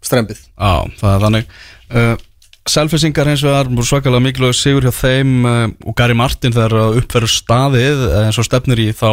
strempið 0.04 0.40
Já, 0.44 0.72
það 1.00 1.10
er 1.14 1.22
þannig. 1.28 1.52
Uh, 1.94 2.16
Selfisingar 2.64 3.28
hins 3.28 3.42
vegar 3.44 3.68
voru 3.68 3.84
svakalega 3.84 4.24
mikilvæg 4.24 4.54
sigur 4.56 4.86
hjá 4.88 4.94
þeim 4.96 5.32
uh, 5.44 5.68
og 5.84 5.94
Gary 5.98 6.14
Martin 6.16 6.52
þegar 6.56 6.74
að 6.80 6.98
uppferður 7.02 7.32
staðið 7.34 8.04
uh, 8.08 8.18
eins 8.24 8.38
og 8.40 8.46
stefnir 8.48 8.80
í 8.80 8.88
þá 8.96 9.10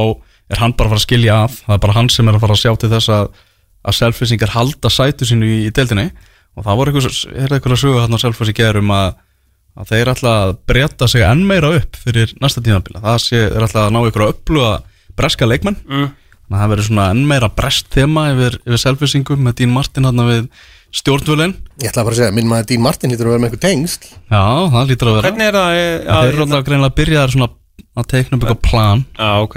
er 0.51 0.59
hann 0.63 0.73
bara 0.75 0.87
að 0.87 0.93
fara 0.95 1.01
að 1.01 1.05
skilja 1.05 1.35
af 1.45 1.57
það 1.65 1.75
er 1.75 1.81
bara 1.83 1.95
hann 1.97 2.09
sem 2.11 2.27
er 2.31 2.37
að 2.37 2.43
fara 2.45 2.55
að 2.55 2.61
sjá 2.63 2.71
til 2.79 2.89
þess 2.91 3.11
að, 3.15 3.27
að 3.91 3.97
Selfisingar 3.99 4.53
halda 4.55 4.91
sætu 4.91 5.27
sínu 5.27 5.45
í, 5.51 5.57
í 5.67 5.73
deildinni. 5.75 6.07
Og 6.57 6.63
það 6.65 6.79
voru 6.81 6.91
eitthvað, 6.95 7.19
er 7.43 7.53
eitthvað 7.57 7.75
að 7.77 7.81
sögu 7.83 8.01
hann 8.05 8.15
á 8.15 8.23
Selfising 8.23 8.57
gerum 8.57 8.89
að, 9.71 9.81
að 9.81 9.91
þeir 9.91 10.11
ætla 10.13 10.33
að 10.45 10.53
breyta 10.67 11.07
sig 11.07 11.21
enn 11.27 11.45
meira 11.47 11.71
upp 11.77 11.95
fyrir 12.03 12.33
næsta 12.41 12.61
tímabila 12.65 13.01
það 13.03 13.21
sé, 13.25 13.43
er 13.47 13.65
ætla 13.67 13.85
að 13.87 13.93
ná 13.95 14.01
ykkur 14.09 14.25
að 14.27 14.33
uppluga 14.35 14.73
breska 15.17 15.45
leikmenn. 15.47 15.77
Mm. 15.87 16.09
þannig 16.11 16.57
að 16.57 16.61
það 16.61 16.71
verður 16.75 16.87
svona 16.89 17.09
enn 17.13 17.25
meira 17.27 17.49
brest 17.55 17.89
þema 17.95 18.27
yfir, 18.33 18.59
yfir 18.67 18.81
Selfisingum 18.85 19.43
með 19.47 19.57
Dín 19.61 19.71
Martin 19.75 20.07
hann 20.07 20.23
við 20.27 20.47
stjórnvölinn. 20.91 21.53
Ég 21.79 21.91
ætla 21.91 22.03
bara 22.03 22.15
að 22.15 22.19
segja, 22.19 22.35
minn 22.35 22.49
maður 22.51 22.65
Dín 22.71 22.81
Martin 22.83 23.11
lítur 23.13 23.29
að 23.29 23.35
vera 23.35 23.43
með 23.43 23.51
eitthvað 23.51 23.65
tengsl. 23.69 24.09
Já, 24.27 24.41
það 24.73 24.89
lítur 24.89 25.07
að 25.11 25.15
vera. 25.17 25.29
Hvernig 25.29 25.47
er 25.47 25.57
það 25.59 25.75
eh, 25.77 25.91
Það 26.01 26.17
að, 26.17 26.31
eru 26.31 26.41
alltaf 26.45 26.65
greinlega 26.67 26.91
að 26.91 26.97
byrja 26.97 27.21
svona 27.31 27.47
að 28.01 28.09
teikna 28.11 28.37
upp 28.37 28.43
eitthvað 28.43 28.65
plan. 28.67 29.03
Já, 29.15 29.29
ok. 29.45 29.55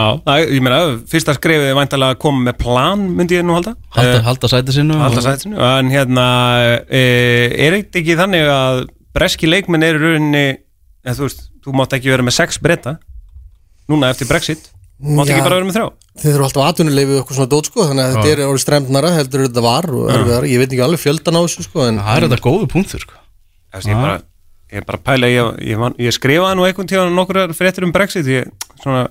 Já, 0.00 0.06
það, 0.24 0.44
ég 0.54 0.62
meina, 0.64 0.78
fyrsta 1.10 1.34
skrefið 1.36 1.66
er 1.72 1.76
væntalega 1.76 2.14
að 2.16 2.20
koma 2.22 2.44
með 2.46 2.56
plan, 2.62 3.02
myndi 3.18 3.36
ég 3.36 3.44
nú 3.44 3.56
halda. 3.58 3.74
Halda, 3.96 4.14
Eh, 4.16 4.24
halda 4.24 4.48
sæti 4.48 4.72
sinu 4.78 4.96
halda 5.02 5.20
og- 5.20 5.26
sætinu, 5.26 5.58
en 5.60 5.90
hérna 5.92 6.24
e, 6.88 7.02
er 7.66 7.76
þetta 7.76 8.00
ekki 8.00 8.16
þannig 8.22 8.48
að 8.54 8.80
breski 9.16 9.48
leikmenn 9.50 9.86
eru 9.86 10.02
rauninni 10.04 10.44
eða, 11.04 11.16
þú 11.18 11.24
veist, 11.26 11.46
þú 11.64 11.76
mátt 11.80 11.96
ekki 11.96 12.12
vera 12.12 12.26
með 12.26 12.36
sex 12.38 12.60
breyta 12.62 12.98
núna 13.90 14.12
eftir 14.12 14.28
Brexit. 14.30 14.70
Mátt 15.00 15.30
Já. 15.30 15.34
ekki 15.34 15.46
bara 15.46 15.56
vera 15.58 15.66
með 15.66 15.76
þrjá? 15.78 15.86
Þeir 16.20 16.34
eru 16.34 16.44
alltaf 16.44 16.60
og 16.60 16.90
eitthvað 16.90 17.36
svona 17.38 17.48
dót 17.50 17.68
sko 17.70 17.84
Þannig 17.88 18.04
að 18.04 18.16
þetta 18.16 18.32
er 18.34 18.42
orðið 18.44 18.62
stremnara 18.66 19.12
heldur 19.16 19.40
en 19.40 19.46
þetta 19.48 19.62
var 19.64 19.86
og 19.96 20.10
erfiðara. 20.12 20.50
Ég 20.50 20.60
veit 20.60 20.74
ekki 20.74 20.82
alveg 20.84 21.00
fjöldan 21.00 21.38
á 21.38 21.42
þessu 21.46 21.64
sko 21.64 21.86
En 21.86 22.00
Það 22.04 22.18
er 22.18 22.26
þetta 22.26 22.40
góðu 22.44 22.66
punktur 22.68 23.04
sko. 23.06 23.16
Veist, 23.72 23.88
ég, 23.88 23.96
bara, 23.96 24.18
ég 24.74 24.82
er 24.82 24.86
bara 24.90 25.00
pæla 25.08 25.30
ég, 25.32 25.48
ég, 25.70 25.80
man- 25.80 25.96
ég 25.96 26.12
skrifaði 26.12 26.58
nú 26.58 26.66
einhvern 26.68 26.90
tíðan 26.90 27.16
nokkur 27.16 27.40
fréttir 27.56 27.86
um 27.86 27.94
Brexit 27.96 28.28
ég 28.28 28.50
svona 28.82 29.06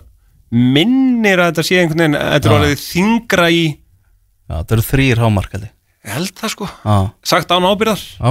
minnir 0.54 1.42
að 1.42 1.52
þetta 1.52 1.66
sé 1.66 1.80
einhvern 1.82 2.04
veginn 2.06 2.20
þetta 2.20 2.50
er 2.50 2.56
orðið 2.60 2.84
þingra 2.86 3.50
í 3.54 3.64
Já, 4.50 4.56
það 4.66 4.76
eru 4.76 4.86
þrýr 4.90 5.24
hámarkali 5.24 5.68
ég. 5.70 5.74
Held 6.10 6.34
það 6.40 6.54
sko, 6.56 6.70
Já, 6.86 6.96
sagt 7.34 7.52
án 7.54 7.68
ábyrðar 7.70 8.02
já, 8.02 8.30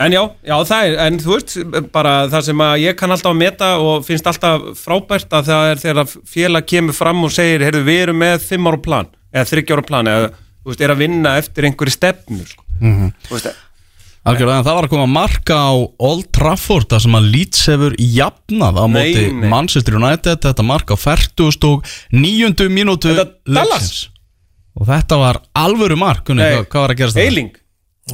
en 0.00 0.12
já, 0.14 0.20
já 0.46 0.54
það 0.68 0.88
er, 0.88 0.96
en 1.06 1.18
þú 1.18 1.30
veist 1.34 1.54
bara 1.92 2.12
það 2.30 2.44
sem 2.48 2.60
að 2.62 2.74
ég 2.84 2.96
kann 3.00 3.10
alltaf 3.14 3.32
að 3.34 3.40
meta 3.40 3.70
og 3.82 4.04
finnst 4.06 4.26
alltaf 4.30 4.66
frábært 4.78 5.32
að 5.34 5.48
það 5.50 5.70
er 5.72 5.80
þegar 5.84 6.12
félag 6.34 6.68
kemur 6.70 6.94
fram 6.94 7.24
og 7.26 7.32
segir 7.34 7.64
heyrðu 7.66 7.82
við 7.88 8.02
erum 8.06 8.20
með 8.22 8.44
fimm 8.46 8.68
ára 8.70 8.82
plan 8.84 9.08
eða 9.34 9.48
þryggja 9.52 9.78
ára 9.78 9.86
plan 9.88 10.06
eða 10.12 10.28
þú 10.30 10.70
veist, 10.72 10.84
er 10.86 10.92
að 10.94 11.02
vinna 11.02 11.32
eftir 11.40 11.66
einhverju 11.68 11.96
stefnu 11.96 12.44
sko. 12.46 12.62
Mhm. 12.78 13.10
þú 13.26 13.34
veist, 13.38 13.50
algjörlega 14.28 14.58
en 14.60 14.66
það 14.68 14.76
var 14.78 14.86
að 14.86 14.92
koma 14.92 15.06
marka 15.08 15.56
á 15.56 15.72
Old 15.98 16.26
Trafford 16.36 16.88
það 16.92 17.02
sem 17.06 17.14
að 17.18 17.28
Leeds 17.34 17.62
hefur 17.72 17.94
jafnað 17.98 18.78
á 18.78 18.84
Nei, 18.86 18.94
móti 18.98 19.22
nei. 19.32 19.48
Manchester 19.50 19.96
United 19.98 20.42
þetta 20.44 20.66
marka 20.68 20.94
á 20.94 20.98
40 21.00 21.64
og 21.72 21.86
9. 22.12 22.68
mínútu 22.70 23.14
Þetta 23.16 23.32
Dallas? 23.48 23.72
leiksins. 23.72 24.08
og 24.78 24.86
þetta 24.86 25.18
var 25.18 25.40
alvöru 25.58 25.96
mark 25.98 26.22
Gunni, 26.28 26.42
Nei. 26.44 26.52
hvað, 26.58 26.68
hvað 26.70 26.84
var 26.86 26.94
að 26.94 27.00
gerast 27.02 27.16
það? 27.18 27.24
Eiling 27.32 27.50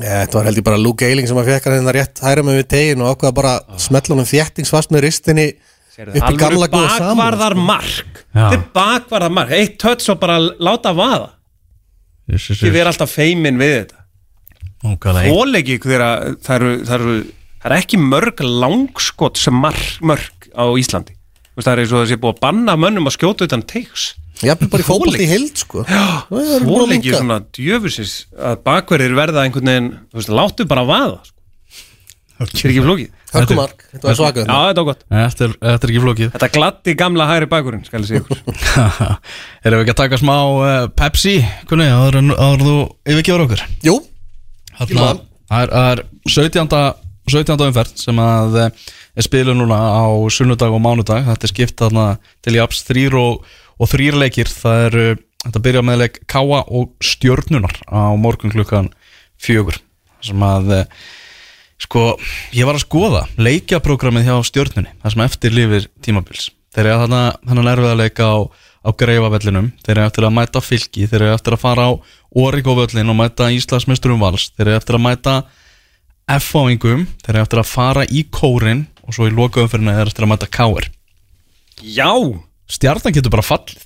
þetta 0.00 0.38
var 0.38 0.48
held 0.48 0.58
ég 0.58 0.66
bara 0.66 0.80
Luke 0.80 1.06
Eiling 1.06 1.28
sem 1.30 1.38
að 1.38 1.52
fekk 1.52 1.68
hann 1.68 1.76
hérna 1.78 1.94
rétt 1.94 2.22
hæra 2.24 2.42
með 2.46 2.58
við 2.60 2.66
tegin 2.74 3.04
og 3.04 3.12
ákvaða 3.14 3.34
bara 3.38 3.54
Ah. 3.60 3.78
smetla 3.78 4.14
honum 4.16 4.26
þjættingsfast 4.28 4.90
með 4.94 5.04
ristinni 5.06 5.46
upp 5.98 6.30
í 6.30 6.36
gamla 6.40 6.66
góða 6.68 6.96
saman 6.98 7.16
bakvarðar 7.20 7.54
mark. 7.56 8.24
Þetta 8.34 8.56
er 8.58 8.64
bakvarðar 8.74 9.30
mark. 9.36 9.50
Eitt 9.54 9.78
tött 9.78 10.02
svo 10.02 10.16
bara 10.18 10.38
láta 10.40 10.94
vaða. 10.96 11.30
Yes, 12.26 12.48
yes, 12.50 12.62
ég 12.62 12.70
yes. 12.70 12.74
verð 12.74 12.90
alltaf 12.94 13.12
feimin 13.14 13.60
við 13.60 13.74
þetta. 13.78 14.00
Ókvæðlega, 14.84 15.30
Fólegi 15.32 15.78
þegar 15.80 16.02
það 16.44 16.54
eru, 16.56 16.72
það 16.84 16.94
eru 16.98 17.14
það 17.62 17.70
er 17.70 17.76
ekki 17.78 18.00
mörg 18.00 18.40
langskot 18.44 19.38
sem 19.40 19.54
mark, 19.56 19.84
mörg 20.04 20.48
á 20.52 20.64
Íslandi. 20.76 21.14
Þú 21.54 21.60
veist, 21.60 21.68
það 21.68 21.72
er 21.72 21.82
eins 21.84 21.92
og 21.94 22.00
það 22.02 22.10
sé 22.10 22.18
búið 22.20 22.34
að 22.34 22.40
banna 22.42 22.74
mönnum 22.76 23.08
að 23.08 23.16
skjóta 23.16 23.46
utan 23.48 23.62
teiks 23.70 24.10
Jafnir 24.42 24.70
bara 24.72 24.82
í 24.82 24.86
fótbolt 24.86 25.20
í 25.22 25.28
heild 25.30 25.60
sko. 25.60 25.84
Já, 25.86 26.26
það 26.30 26.48
er 26.56 26.64
að 26.66 27.06
svona 27.12 27.38
djöfusins 27.54 28.14
að 28.34 28.64
bakverðir 28.66 29.14
verða 29.14 29.44
einhvern 29.46 29.70
veginn 29.70 29.92
Þú 30.10 30.20
veist, 30.20 30.32
láttu 30.40 30.66
bara 30.70 30.86
vaða 30.88 31.20
sko. 31.22 31.34
Það 32.34 32.50
er 32.50 32.72
ekki 32.72 32.82
flókið? 32.82 33.12
Hörkumark, 33.34 33.84
þetta 33.92 34.06
var 34.08 34.16
svakað 34.18 34.48
Já, 34.48 34.56
þetta 34.68 34.82
var 34.82 34.88
gott. 34.88 35.04
Þetta 35.10 35.44
er, 35.46 35.52
þetta 35.60 35.86
er 35.86 35.92
ekki 35.92 36.02
flókið. 36.02 36.32
Þetta 36.34 36.48
glatti 36.54 36.94
gamla 36.98 37.28
hægri 37.30 37.48
bakurinn, 37.50 37.84
skal 37.86 38.02
ég 38.02 38.10
segja 38.10 38.22
ykkur. 38.22 38.42
Erum 39.66 39.80
við 39.80 39.84
ekki 39.84 39.94
að 39.94 40.00
taka 40.00 40.18
smá 40.22 40.34
uh, 40.34 40.72
Pepsi 40.98 41.36
Kunni, 41.70 41.86
áður 41.90 42.20
áður 42.34 42.66
þú 42.66 42.74
yfirgefur 43.14 43.46
okkur? 43.46 43.64
Jú, 43.86 43.96
Þarna, 44.74 45.08
það. 45.08 45.22
er, 45.60 45.72
það 45.74 45.90
er 45.92 46.04
17. 46.34 46.76
17. 47.30 47.66
umferð 47.70 47.92
sem 48.02 48.18
að 48.20 48.56
eh, 48.60 48.86
er 49.14 49.24
spiluð 49.26 49.56
núna 49.56 49.78
á 49.78 50.04
sunnudag 50.34 50.74
og 50.74 50.82
mánudag. 50.84 51.24
Þetta 51.30 51.46
er 51.48 51.52
skipt 51.52 51.78
þarna 51.80 52.06
til 52.44 52.56
japs 52.58 52.82
þrýr 52.88 53.16
og, 53.20 53.46
og 53.78 53.90
þrýr 53.90 54.18
leikir 54.18 54.50
það 54.50 54.86
er, 54.86 54.98
eh, 55.02 55.22
þetta 55.46 55.62
byrja 55.66 55.84
með 55.84 56.00
leik 56.04 56.20
Káa 56.30 56.62
og 56.64 56.94
Stjörnunar 57.04 57.76
á 57.90 58.14
morgun 58.16 58.54
klukkan 58.54 58.90
fjögur 59.40 59.80
sem 60.24 60.40
að 60.44 60.72
eh, 60.78 60.84
sko, 61.84 62.14
ég 62.56 62.68
var 62.68 62.78
að 62.78 62.86
skoða 62.86 63.24
leikjaprógramið 63.36 64.28
hjá 64.30 64.36
Stjörnunni 64.50 64.94
það 65.02 65.16
sem 65.16 65.24
eftir 65.26 65.56
lifir 65.56 65.88
tímabils. 66.04 66.50
Þeir 66.74 66.88
eru 66.90 67.02
þarna 67.04 67.24
þannig 67.46 67.70
erfið 67.70 67.90
að 67.92 68.00
leika 68.00 68.24
á, 68.26 68.36
á 68.82 68.90
greifavellinum, 68.98 69.68
þeir 69.84 69.94
eru 69.94 70.06
eftir 70.08 70.26
að 70.26 70.34
mæta 70.38 70.62
fylki 70.64 71.06
þeir 71.10 71.20
eru 71.20 71.34
eftir 71.36 71.54
að 71.54 71.62
fara 71.62 71.84
á 71.86 71.92
Origovöllin 72.34 73.12
og 73.12 73.18
mæta 73.20 73.52
Íslandsmeisturum 73.54 74.18
vals 74.22 74.48
þeir 74.56 74.72
eru 74.72 74.80
eftir 74.80 74.98
að 74.98 75.04
mæta 75.04 75.36
F-fáingum 76.34 77.04
þeir 77.22 77.36
eru 77.36 77.44
eftir 77.44 77.60
að 77.62 77.70
fara 77.70 78.06
í 78.08 78.24
kórin 78.32 78.86
og 79.04 79.14
svo 79.14 79.28
í 79.28 79.34
lokaumferðinu 79.34 79.94
er 79.94 80.10
eftir 80.10 80.26
að 80.26 80.32
mæta 80.32 80.50
Káir 80.50 80.88
Já, 81.84 82.10
stjarnan 82.70 83.14
getur 83.16 83.32
bara 83.34 83.44
fallið. 83.46 83.82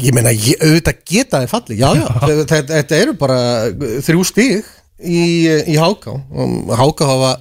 Ég 0.00 0.14
meina, 0.16 0.30
ég, 0.32 0.56
auðvitað 0.64 1.00
geta 1.08 1.40
þið 1.42 1.50
falli 1.52 1.76
Já, 1.78 1.88
já, 1.96 2.06
þetta, 2.48 2.60
þetta- 2.70 2.98
eru 3.02 3.14
bara 3.20 3.38
þrjú 4.04 4.24
stig 4.28 4.64
í, 5.00 5.20
í 5.68 5.76
Háká 5.80 6.14
og 6.16 6.72
Háká 6.78 7.08
hafa 7.08 7.32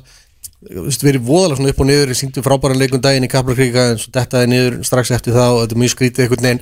verið 0.68 1.22
voðalega 1.24 1.58
svona 1.60 1.72
upp 1.72 1.82
og 1.84 1.88
niður 1.88 2.12
síndu 2.18 2.42
frábæran 2.44 2.80
leikum 2.82 3.00
daginn 3.04 3.24
í 3.28 3.30
Kaplakrika 3.32 3.84
en 3.94 4.00
svo 4.02 4.12
þetta 4.16 4.42
er 4.44 4.50
niður 4.52 4.78
strax 4.88 5.12
eftir 5.16 5.36
það 5.38 5.54
og 5.54 5.60
þetta 5.64 5.78
er 5.78 5.82
mjög 5.84 5.94
skrítið 5.94 6.24
einhvern 6.26 6.48
veginn. 6.48 6.62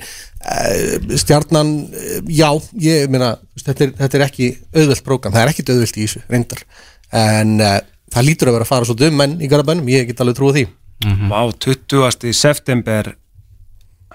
Eh, 0.52 1.16
stjarnan, 1.22 1.72
eh, 1.96 2.18
já, 2.36 2.50
ég 2.86 3.10
meina 3.10 3.32
þetta 3.64 3.86
er, 3.88 3.94
þetta 4.02 4.18
er 4.20 4.24
ekki 4.28 4.50
auðvelt 4.76 5.04
prógram. 5.08 5.34
Það 5.34 5.42
er 5.42 5.52
ekkit 5.54 5.72
auðvelt 5.74 5.96
í 5.98 6.04
þessu, 6.06 6.22
reyndar. 6.30 6.62
En 7.24 7.56
uh, 7.64 7.78
það 8.12 8.28
lítur 8.28 8.52
að 8.52 8.58
vera 8.58 8.68
að 8.68 8.72
fara 8.74 8.90
svo 8.90 8.98
dum 9.00 9.16
menn 9.18 9.38
í 9.40 9.48
Garabænum, 9.50 9.88
ég 9.90 10.06
get 10.12 10.22
alveg 10.22 10.38
trúið 10.38 10.60
því. 10.60 10.66
Vá, 11.32 11.40
20. 11.66 12.32
september 12.36 13.14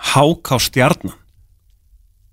Háká 0.02 0.58
stjarnan. 0.62 1.18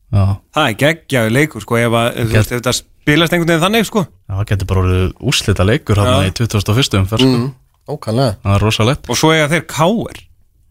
Já, 0.09 0.23
Það 0.57 0.69
er 0.71 0.77
geggjaði 0.81 1.33
leikur 1.37 1.65
sko 1.65 1.77
ef, 1.77 1.93
að, 1.93 2.07
ef, 2.17 2.31
veist, 2.33 2.53
ef 2.55 2.63
þetta 2.63 2.73
spilast 2.79 3.35
einhvern 3.37 3.51
veginn 3.53 3.65
þannig 3.67 3.89
sko. 3.89 4.05
Það 4.29 4.47
getur 4.53 4.71
bara 4.71 4.83
orðið 4.85 5.05
úslita 5.33 5.67
leikur 5.69 6.01
hann 6.01 6.29
í 6.31 6.33
2001. 6.39 6.97
umferð 7.03 7.25
sko. 7.27 7.37
mm, 7.37 7.53
það 8.17 8.55
er 8.55 8.65
rosalegt. 8.65 9.09
Og 9.13 9.21
svo 9.21 9.35
eiga 9.35 9.51
þeir 9.53 9.67
káir 9.69 10.23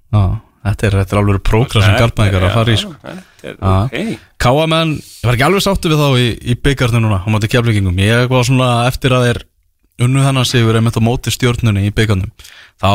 Já, 0.07 0.23
þetta 0.67 0.87
er, 0.89 0.97
er 1.03 1.21
alveg 1.21 1.43
prógram 1.45 1.85
sem 1.85 1.97
garpæðingar 2.01 2.47
að 2.47 2.55
fara 2.57 2.73
í 2.73 2.79
sko. 2.81 2.95
Þetta 3.03 3.51
er 3.51 3.55
Já. 3.61 3.75
ok. 3.83 4.25
Káamenn, 4.47 4.95
ég 4.97 5.29
var 5.29 5.37
ekki 5.37 5.47
alveg 5.51 5.65
sáttu 5.65 5.91
við 5.93 6.01
þá 6.01 6.09
í, 6.17 6.27
í 6.53 6.57
byggarnu 6.65 7.03
núna 7.03 7.21
á 7.21 7.27
móti 7.29 7.49
keflingum 7.51 8.01
ég 8.01 8.29
var 8.31 8.45
svona 8.47 8.71
eftir 8.89 9.13
að 9.17 9.27
þeir 9.29 9.43
unnu 10.07 10.25
þennan 10.25 10.45
sigur 10.49 10.77
einmitt 10.77 10.97
á 10.97 11.01
móti 11.01 11.33
stjórnunni 11.33 11.87
í 11.89 11.93
byggarnum 11.93 12.29
þá 12.81 12.89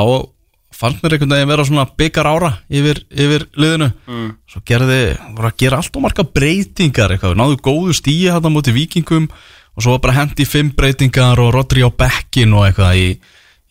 fannst 0.76 1.02
mér 1.02 1.16
einhvern 1.16 1.34
veginn 1.36 1.52
vera 1.52 1.66
svona 1.68 1.86
byggar 1.98 2.28
ára 2.28 2.52
yfir, 2.72 3.02
yfir 3.10 3.46
liðinu 3.58 3.90
mm. 3.92 4.30
svo 4.52 4.62
gerði, 4.68 5.00
voru 5.36 5.50
að 5.50 5.58
gera 5.62 5.78
allt 5.82 5.98
og 5.98 6.06
marga 6.06 6.26
breytingar 6.26 7.14
eitthvað, 7.14 7.36
náðu 7.40 7.60
góðu 7.64 7.96
stíi 7.96 8.32
á 8.32 8.40
móti 8.48 8.74
vikingum 8.74 9.28
og 9.28 9.84
svo 9.84 9.96
var 9.96 10.04
bara 10.06 10.18
hendi 10.20 10.48
fimm 10.48 10.72
breytingar 10.76 11.40
og 11.42 11.54
Rodri 11.56 11.84
á 11.84 11.90
bekkin 11.92 12.56
og 12.56 12.68
eitthvað 12.68 13.00
í, 13.00 13.08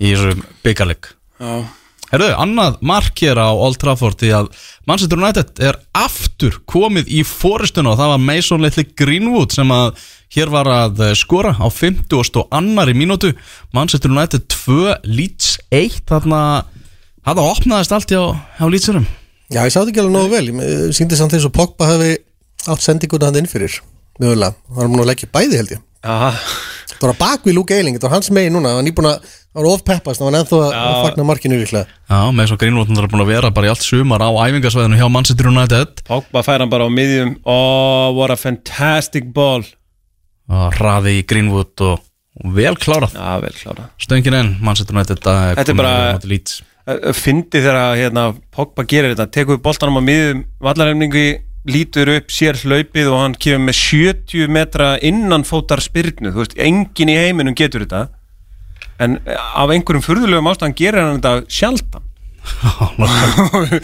í 0.02 0.16
byggarleik 0.66 1.14
Já. 1.42 1.62
Herðu, 2.12 2.32
annað 2.44 2.82
mark 2.84 3.22
hér 3.24 3.40
á 3.40 3.56
Old 3.56 3.78
Trafford 3.80 4.18
því 4.20 4.32
að 4.36 4.48
Manchester 4.90 5.22
United 5.22 5.62
er 5.64 5.78
aftur 5.96 6.58
komið 6.68 7.08
í 7.08 7.22
fóristuna 7.24 7.94
og 7.94 8.02
það 8.02 8.12
var 8.12 8.26
Mason 8.26 8.66
Little 8.66 8.84
Greenwood 9.00 9.56
sem 9.56 9.72
að 9.72 10.02
hér 10.36 10.52
var 10.52 10.68
að 10.72 11.00
eh, 11.06 11.14
skora 11.16 11.54
á 11.56 11.68
50 11.72 12.36
og 12.42 12.52
annari 12.52 12.96
mínútu 12.98 13.32
Manchester 13.72 14.12
United 14.12 14.44
2, 14.52 14.98
Leeds 15.08 15.56
1 15.72 16.04
þarna, 16.12 16.42
þarna 17.26 17.48
opnaðist 17.52 17.96
allt 17.96 18.12
hjá, 18.14 18.22
hjá 18.60 18.66
Leedsurum 18.72 19.08
Já, 19.52 19.66
ég 19.68 19.74
sá 19.74 19.82
þetta 19.82 19.92
ekki 19.92 20.02
alveg 20.06 20.16
nógu 20.16 20.30
vel, 20.32 20.46
ég 20.48 20.94
síndi 20.96 21.18
samt 21.20 21.34
eins 21.36 21.44
og 21.48 21.52
Pogba 21.56 21.90
hafi 21.90 22.14
átt 22.72 22.84
sendinguna 22.86 23.28
hann 23.28 23.42
inn 23.42 23.50
fyrir 23.52 23.74
mögulega, 24.22 24.54
hann 24.76 24.86
er 24.86 24.92
múin 24.94 25.02
að 25.04 25.10
leggja 25.12 25.28
bæði 25.34 25.58
held 25.60 25.74
ég. 25.76 25.82
Já, 26.06 26.32
Það 27.02 27.08
var 27.10 27.18
bak 27.18 27.46
við 27.48 27.56
Luke 27.58 27.74
Eiling, 27.74 27.96
þetta 27.98 28.08
var 28.08 28.14
hans 28.20 28.30
megin 28.32 28.54
núna, 28.54 28.72
hann 28.76 28.84
er 28.84 28.86
nýbúin 28.86 29.08
að, 29.10 29.24
hann 29.56 29.64
var 29.64 29.68
ofpeppast, 29.74 30.22
hann 30.22 30.28
var 30.30 30.38
ennþá 30.40 30.60
að, 30.62 30.76
að 30.78 30.98
fagna 31.08 31.26
markinu 31.26 31.58
líklega. 31.58 31.96
Já, 32.12 32.20
Mason 32.38 32.60
Greenwood 32.62 32.92
er 32.94 33.08
búin 33.10 33.24
að 33.26 33.32
vera 33.34 33.50
bara 33.58 33.68
í 33.68 33.72
allt 33.74 33.84
sumar 33.88 34.22
á 34.22 34.30
æfingasvæðinu 34.30 35.00
hjá 35.02 35.08
Manchester 35.16 35.50
United. 35.50 36.04
Pogba 36.08 36.44
fær 36.46 36.62
hann 36.62 36.70
bara 36.72 36.86
á 36.86 36.90
miðjum. 36.94 37.32
Oh, 37.50 38.14
what 38.20 38.30
a 38.32 38.38
fantastic 38.38 39.32
ball. 39.34 39.66
Og 40.52 40.78
raði 40.78 41.18
í 41.20 41.26
Greenwood 41.32 41.82
og, 41.90 42.04
og 42.46 42.54
vel 42.60 42.76
klárað. 42.78 43.18
Já, 43.18 43.34
vel 43.48 43.56
klára 43.58 43.90
stöngin 44.06 44.38
enn 44.38 44.54
Manchester 44.62 44.94
United 44.96 45.26
að 45.26 45.42
Þetta 45.64 45.74
er 45.74 45.82
bara- 45.82 45.98
á 45.98 46.16
móti 46.20 46.30
Leeds 46.36 46.62
Fyndi 47.18 47.62
þegar 47.62 47.98
hérna, 48.00 48.26
Pogba 48.54 48.86
gerir 48.88 49.16
þetta 49.16 49.32
Tekur 49.34 49.58
við 49.58 49.64
boltanum 49.66 50.00
á 50.00 50.08
miðjum 50.08 50.44
vallarhemningu 50.64 51.26
Lítur 51.70 52.10
upp, 52.10 52.32
sér 52.34 52.58
hlaupið 52.58 53.12
og 53.12 53.20
hann 53.22 53.36
kemur 53.38 53.68
með 53.68 53.76
70 53.78 54.48
metra 54.50 54.96
innan 55.06 55.44
fótar 55.46 55.78
spyrnu. 55.84 56.32
Þú 56.34 56.42
veist, 56.42 56.56
engin 56.58 57.12
í 57.14 57.18
heiminum 57.20 57.54
getur 57.58 57.86
þetta. 57.86 58.08
En 59.02 59.20
eh, 59.30 59.38
af 59.38 59.70
einhverjum 59.70 60.02
furðulegum 60.02 60.50
ástæðan 60.50 60.74
gerir 60.80 61.04
hann 61.04 61.20
þetta 61.20 61.46
sjaldan. 61.54 62.08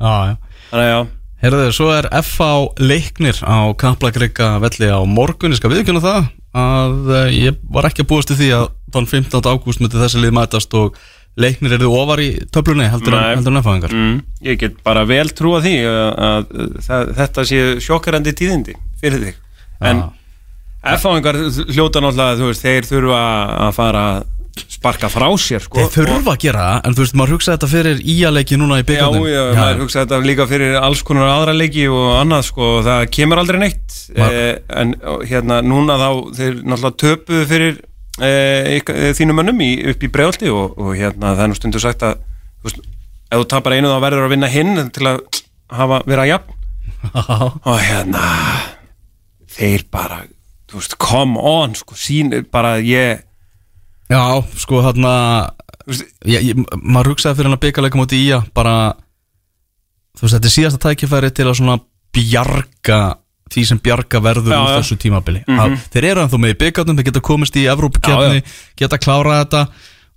Já, 0.00 0.12
já. 0.30 0.36
Þannig 0.70 0.86
að 0.86 0.88
já. 0.88 1.00
Herðu, 1.40 1.64
svo 1.76 1.88
er 1.92 2.06
FH 2.22 2.46
leiknir 2.80 3.36
á 3.44 3.68
Kaplakrika 3.76 4.54
velli 4.62 4.88
á 4.88 5.00
morgun, 5.04 5.52
ég 5.52 5.60
skal 5.60 5.72
viðkjöna 5.74 6.00
það 6.04 6.30
að 6.56 7.10
eh, 7.18 7.34
ég 7.36 7.58
var 7.68 7.88
ekki 7.90 8.06
að 8.06 8.08
búast 8.14 8.30
til 8.30 8.38
því 8.38 8.48
að 8.56 8.64
þann 8.94 9.08
15. 9.12 9.44
ágúst 9.44 9.82
myndi 9.82 10.00
þessi 10.00 10.22
lið 10.22 10.34
mætast 10.36 10.76
og 10.78 10.96
leiknir 11.40 11.74
eru 11.78 11.90
ofar 11.96 12.22
í 12.22 12.30
töflunni 12.52 12.86
heldur 12.92 13.16
en, 13.18 13.44
FH-ingar 13.62 13.96
mm, 13.96 14.16
Ég 14.46 14.60
get 14.60 14.78
bara 14.86 15.06
vel 15.08 15.28
trúa 15.36 15.60
því 15.64 15.74
að, 15.88 16.08
að, 16.30 16.56
að 16.96 17.12
þetta 17.20 17.46
sé 17.50 17.60
sjokkarandi 17.84 18.36
tíðindi 18.36 18.76
fyrir 19.00 19.28
þig. 19.28 19.38
En 19.90 20.02
F-áingar 20.80 21.36
hljóta 21.74 22.00
náttúrulega, 22.00 22.46
veist, 22.46 22.64
þeir 22.64 22.86
þurfa 22.88 23.24
að 23.66 23.72
fara 23.76 24.04
sparka 24.60 25.10
frá 25.12 25.26
sér 25.40 25.62
sko. 25.62 25.76
Þeir 25.76 26.06
þurfa 26.08 26.32
að 26.32 26.38
gera 26.42 26.62
það, 26.64 26.78
en 26.88 26.96
þú 26.96 27.04
veist, 27.04 27.16
maður 27.20 27.34
hugsa 27.36 27.54
þetta 27.54 27.68
fyrir 27.70 28.00
íaleiki 28.14 28.58
núna 28.60 28.78
í 28.80 28.82
Já, 28.82 28.86
byggjandum 28.88 29.26
já, 29.28 29.42
maður 29.58 29.82
hugsa 29.84 30.04
þetta 30.04 30.20
líka 30.24 30.46
fyrir 30.50 30.78
alls 30.80 31.02
konar 31.06 31.28
aðra 31.34 31.54
leiki 31.56 31.84
og 31.92 32.08
annað 32.16 32.46
sko, 32.48 32.70
það 32.86 33.04
kemur 33.16 33.42
aldrei 33.42 33.60
neitt. 33.60 33.98
Eh, 34.16 34.56
en 34.82 34.96
hérna 35.28 35.60
núna 35.64 36.00
þá 36.00 36.08
þeir 36.40 36.58
náttúrulega 36.64 37.00
töpuðu 37.04 37.46
fyrir 37.52 37.78
ykkar- 38.78 38.96
eh, 38.96 39.12
þínum 39.16 39.38
mönnum 39.40 39.60
í, 39.64 39.70
upp 39.92 40.02
í 40.04 40.10
bregðaldi 40.12 40.50
og, 40.52 40.76
og 40.78 40.92
hérna 40.98 41.34
það 41.36 41.44
er 41.44 41.50
nú 41.52 41.58
stundu 41.58 41.80
sagt 41.82 42.02
að 42.06 42.18
þú 42.60 42.68
veist, 42.68 42.82
ef 43.30 43.38
þú 43.40 43.46
tapar 43.52 43.76
einu 43.76 43.92
þá 43.92 44.00
verður 44.04 44.26
að 44.26 44.34
vinna 44.34 44.50
hinn 44.52 44.90
til 44.94 45.06
að 45.08 45.20
hafa, 45.70 46.02
vera 46.06 46.26
jafn. 46.28 46.56
Og 47.70 47.78
hérna 47.80 48.22
þeir 49.50 49.86
bara, 49.90 50.18
þú 50.68 50.80
veist, 50.80 50.96
come 51.00 51.40
on 51.40 51.74
sko, 51.78 51.96
sín, 51.96 52.32
bara 52.52 52.76
ég 52.84 53.22
Já, 54.10 54.42
sko, 54.58 54.82
ég, 56.26 56.58
maður 56.82 57.14
hugsaði 57.14 57.38
fyrir 57.38 57.48
hann 57.48 57.56
að 57.56 57.62
byggjarleika 57.64 58.00
móti 58.00 58.18
ía 58.26 58.40
bara 58.54 58.74
þú 60.18 60.26
veist, 60.26 60.34
þetta 60.36 60.50
er 60.50 60.54
síðasta 60.56 60.82
tækifæri 60.84 61.30
til 61.34 61.46
að 61.48 61.58
svona 61.60 61.78
bjarga 62.14 63.00
því 63.50 63.64
sem 63.66 63.80
bjarga 63.82 64.20
verður 64.24 64.54
Já, 64.54 64.60
úr 64.60 64.72
þessu 64.78 64.96
tímabili. 65.00 65.42
Mhm. 65.46 65.60
að 65.60 65.76
þeir 65.94 66.08
eru 66.10 66.24
ennþá 66.24 66.40
með 66.40 66.54
í 66.54 66.58
byggjarnum, 66.62 66.96
þeir 67.00 67.08
geta 67.10 67.24
komist 67.30 67.58
í 67.58 67.66
Evrópukefni, 67.70 68.42
geta 68.76 68.98
klárað 68.98 69.40
þetta. 69.44 69.62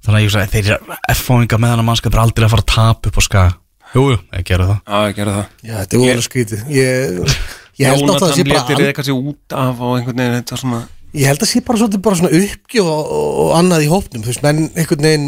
Þannig 0.04 0.18
að 0.18 0.24
ég 0.24 0.30
hugsaði, 0.30 0.52
þeir 0.54 0.66
eru 0.68 0.98
F-fáinga 1.14 1.60
með 1.60 1.70
hann 1.74 1.84
að 1.84 1.88
mannskap 1.88 2.14
er 2.14 2.24
aldrei 2.24 2.46
að 2.46 2.54
fara 2.54 2.64
að 2.66 2.74
tapa 2.74 3.10
upp 3.10 3.20
á 3.20 3.24
skaga. 3.24 3.54
Jú, 3.94 4.04
jú, 4.12 4.18
ég 4.34 4.44
gerði 4.44 4.66
það. 4.68 4.80
Já, 4.84 5.00
ég 5.08 5.16
gerði 5.16 5.36
það. 5.38 5.46
Já, 5.64 5.74
þetta 5.78 5.96
er 5.96 6.04
úrlega 6.04 6.26
skrítið. 6.28 6.66
Ég, 6.74 7.38
ég 7.80 7.88
held 7.88 8.04
náttúrulega 8.04 8.18
að 8.18 8.24
það 8.24 8.34
sé 8.34 8.44
Jónatan 8.44 8.54
bara, 8.54 8.68
letir 8.68 8.84
eða 8.84 8.96
kannski 8.98 9.16
út 9.16 9.56
af 9.64 9.80
og 9.80 9.96
einhvern 9.98 10.22
veginn 10.24 10.38
þetta 10.42 10.60
svona 10.60 10.82
ég 11.14 11.30
held 11.30 11.44
að 11.46 11.50
sé 11.52 11.62
bara 11.66 11.80
svolítið 11.82 12.04
bara 12.06 12.20
svona 12.20 12.40
uppgjöf 12.40 12.90
og, 12.90 13.12
og 13.44 13.52
annað 13.58 13.86
í 13.86 13.90
hópnum, 13.92 14.24
þú 14.26 14.32
veist, 14.32 14.46
menn 14.46 14.64
einhvern 14.74 15.06
veginn, 15.08 15.28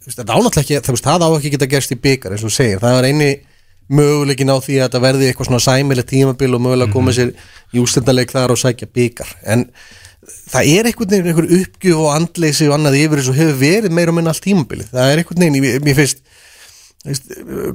þú 0.00 0.08
veist, 0.08 0.18
þetta 0.18 0.34
ánáttúrulega 0.34 0.64
ekki, 0.64 0.98
það 1.06 1.24
á 1.26 1.28
ekki 1.30 1.52
geta 1.54 1.70
gerst 1.70 1.94
í 1.94 1.98
byggar, 2.06 2.34
eins 2.34 2.44
og 2.44 2.50
þú 2.50 2.56
segir, 2.56 2.82
það 2.82 2.98
er 2.98 3.08
eini 3.10 3.30
möguleikin 3.90 4.52
á 4.52 4.56
því 4.62 4.78
að 4.78 4.84
þetta 4.86 5.02
verði 5.04 5.30
eitthvað 5.30 5.48
svona 5.50 5.64
sæmileg 5.64 6.10
tímabil 6.10 6.52
og 6.56 6.62
mögulega 6.66 6.94
koma 6.94 7.14
sér 7.16 7.32
í 7.74 7.82
úrstendarleik 7.82 8.34
þar 8.34 8.54
og 8.54 8.60
sækja 8.60 8.90
byggar, 8.94 9.32
en 9.50 9.66
það 10.50 10.74
er 10.74 10.90
einhvern 10.90 11.14
veginn 11.14 11.30
einhver 11.32 11.54
uppgjöf 11.60 12.04
og 12.04 12.12
andleysi 12.14 12.68
og 12.68 12.76
annað 12.76 13.00
yfir 13.00 13.22
þessu 13.22 13.38
hefur 13.38 13.58
verið 13.60 13.96
meira 13.96 14.12
og 14.12 14.18
minna 14.18 14.34
allt 14.34 14.44
tímabilið, 14.44 14.92
það 14.92 15.14
er 15.14 15.22
einhvern 15.22 15.44
veginn, 15.44 15.66
ég, 15.70 15.82
mér 15.86 15.98
finnst 15.98 16.22
veist, 17.06 17.30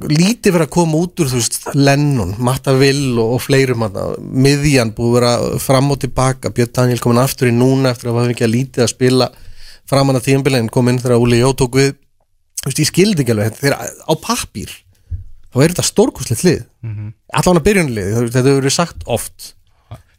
lítið 0.06 0.54
fyrir 0.54 0.64
að 0.66 0.72
koma 0.76 1.00
út 1.02 1.22
úr 1.22 1.30
þú 1.32 1.40
veist, 1.40 1.58
Lennon, 1.74 2.36
Matta 2.46 2.76
Vill 2.78 3.18
og, 3.18 3.36
og 3.36 3.42
fleirum 3.42 3.82
hann, 3.86 3.98
miðjan 4.22 4.94
búið 4.96 5.16
að 5.16 5.18
vera 5.18 5.60
fram 5.66 5.90
og 5.92 6.00
tilbaka, 6.04 6.52
Björn 6.54 6.74
Daniel 6.78 7.02
komin 7.02 7.22
aftur 7.24 7.50
í 7.50 7.54
núna 7.54 7.92
eftir 7.92 8.12
að 8.12 8.20
hafa 8.20 8.34
ekki 8.36 8.46
að 8.46 8.54
lítið 8.54 8.86
að 8.86 8.92
spila 8.94 9.30
framan 9.90 10.18
að 10.18 10.28
tímbilin, 10.30 10.70
kom 10.72 10.90
inn 10.90 11.02
þegar 11.02 11.22
Úli 11.22 11.40
Jó 11.42 11.52
tók 11.58 11.78
við, 11.78 11.94
þú 12.62 12.70
veist, 12.70 12.82
ég 12.82 12.90
skildi 12.90 13.22
ekki 13.22 13.34
alveg. 13.34 13.58
Þetta 13.58 13.72
er 13.72 14.02
á 14.06 14.14
pappír 14.22 14.72
þá 15.56 15.62
er 15.64 15.72
þetta 15.72 15.84
stórkuslegt 15.88 16.44
lið. 16.46 16.64
Allan 17.40 17.60
að 17.60 17.64
byrjunlið, 17.70 18.10
þetta 18.28 18.42
hefur 18.44 18.60
verið 18.60 18.74
sagt 18.76 19.06
oft. 19.08 19.52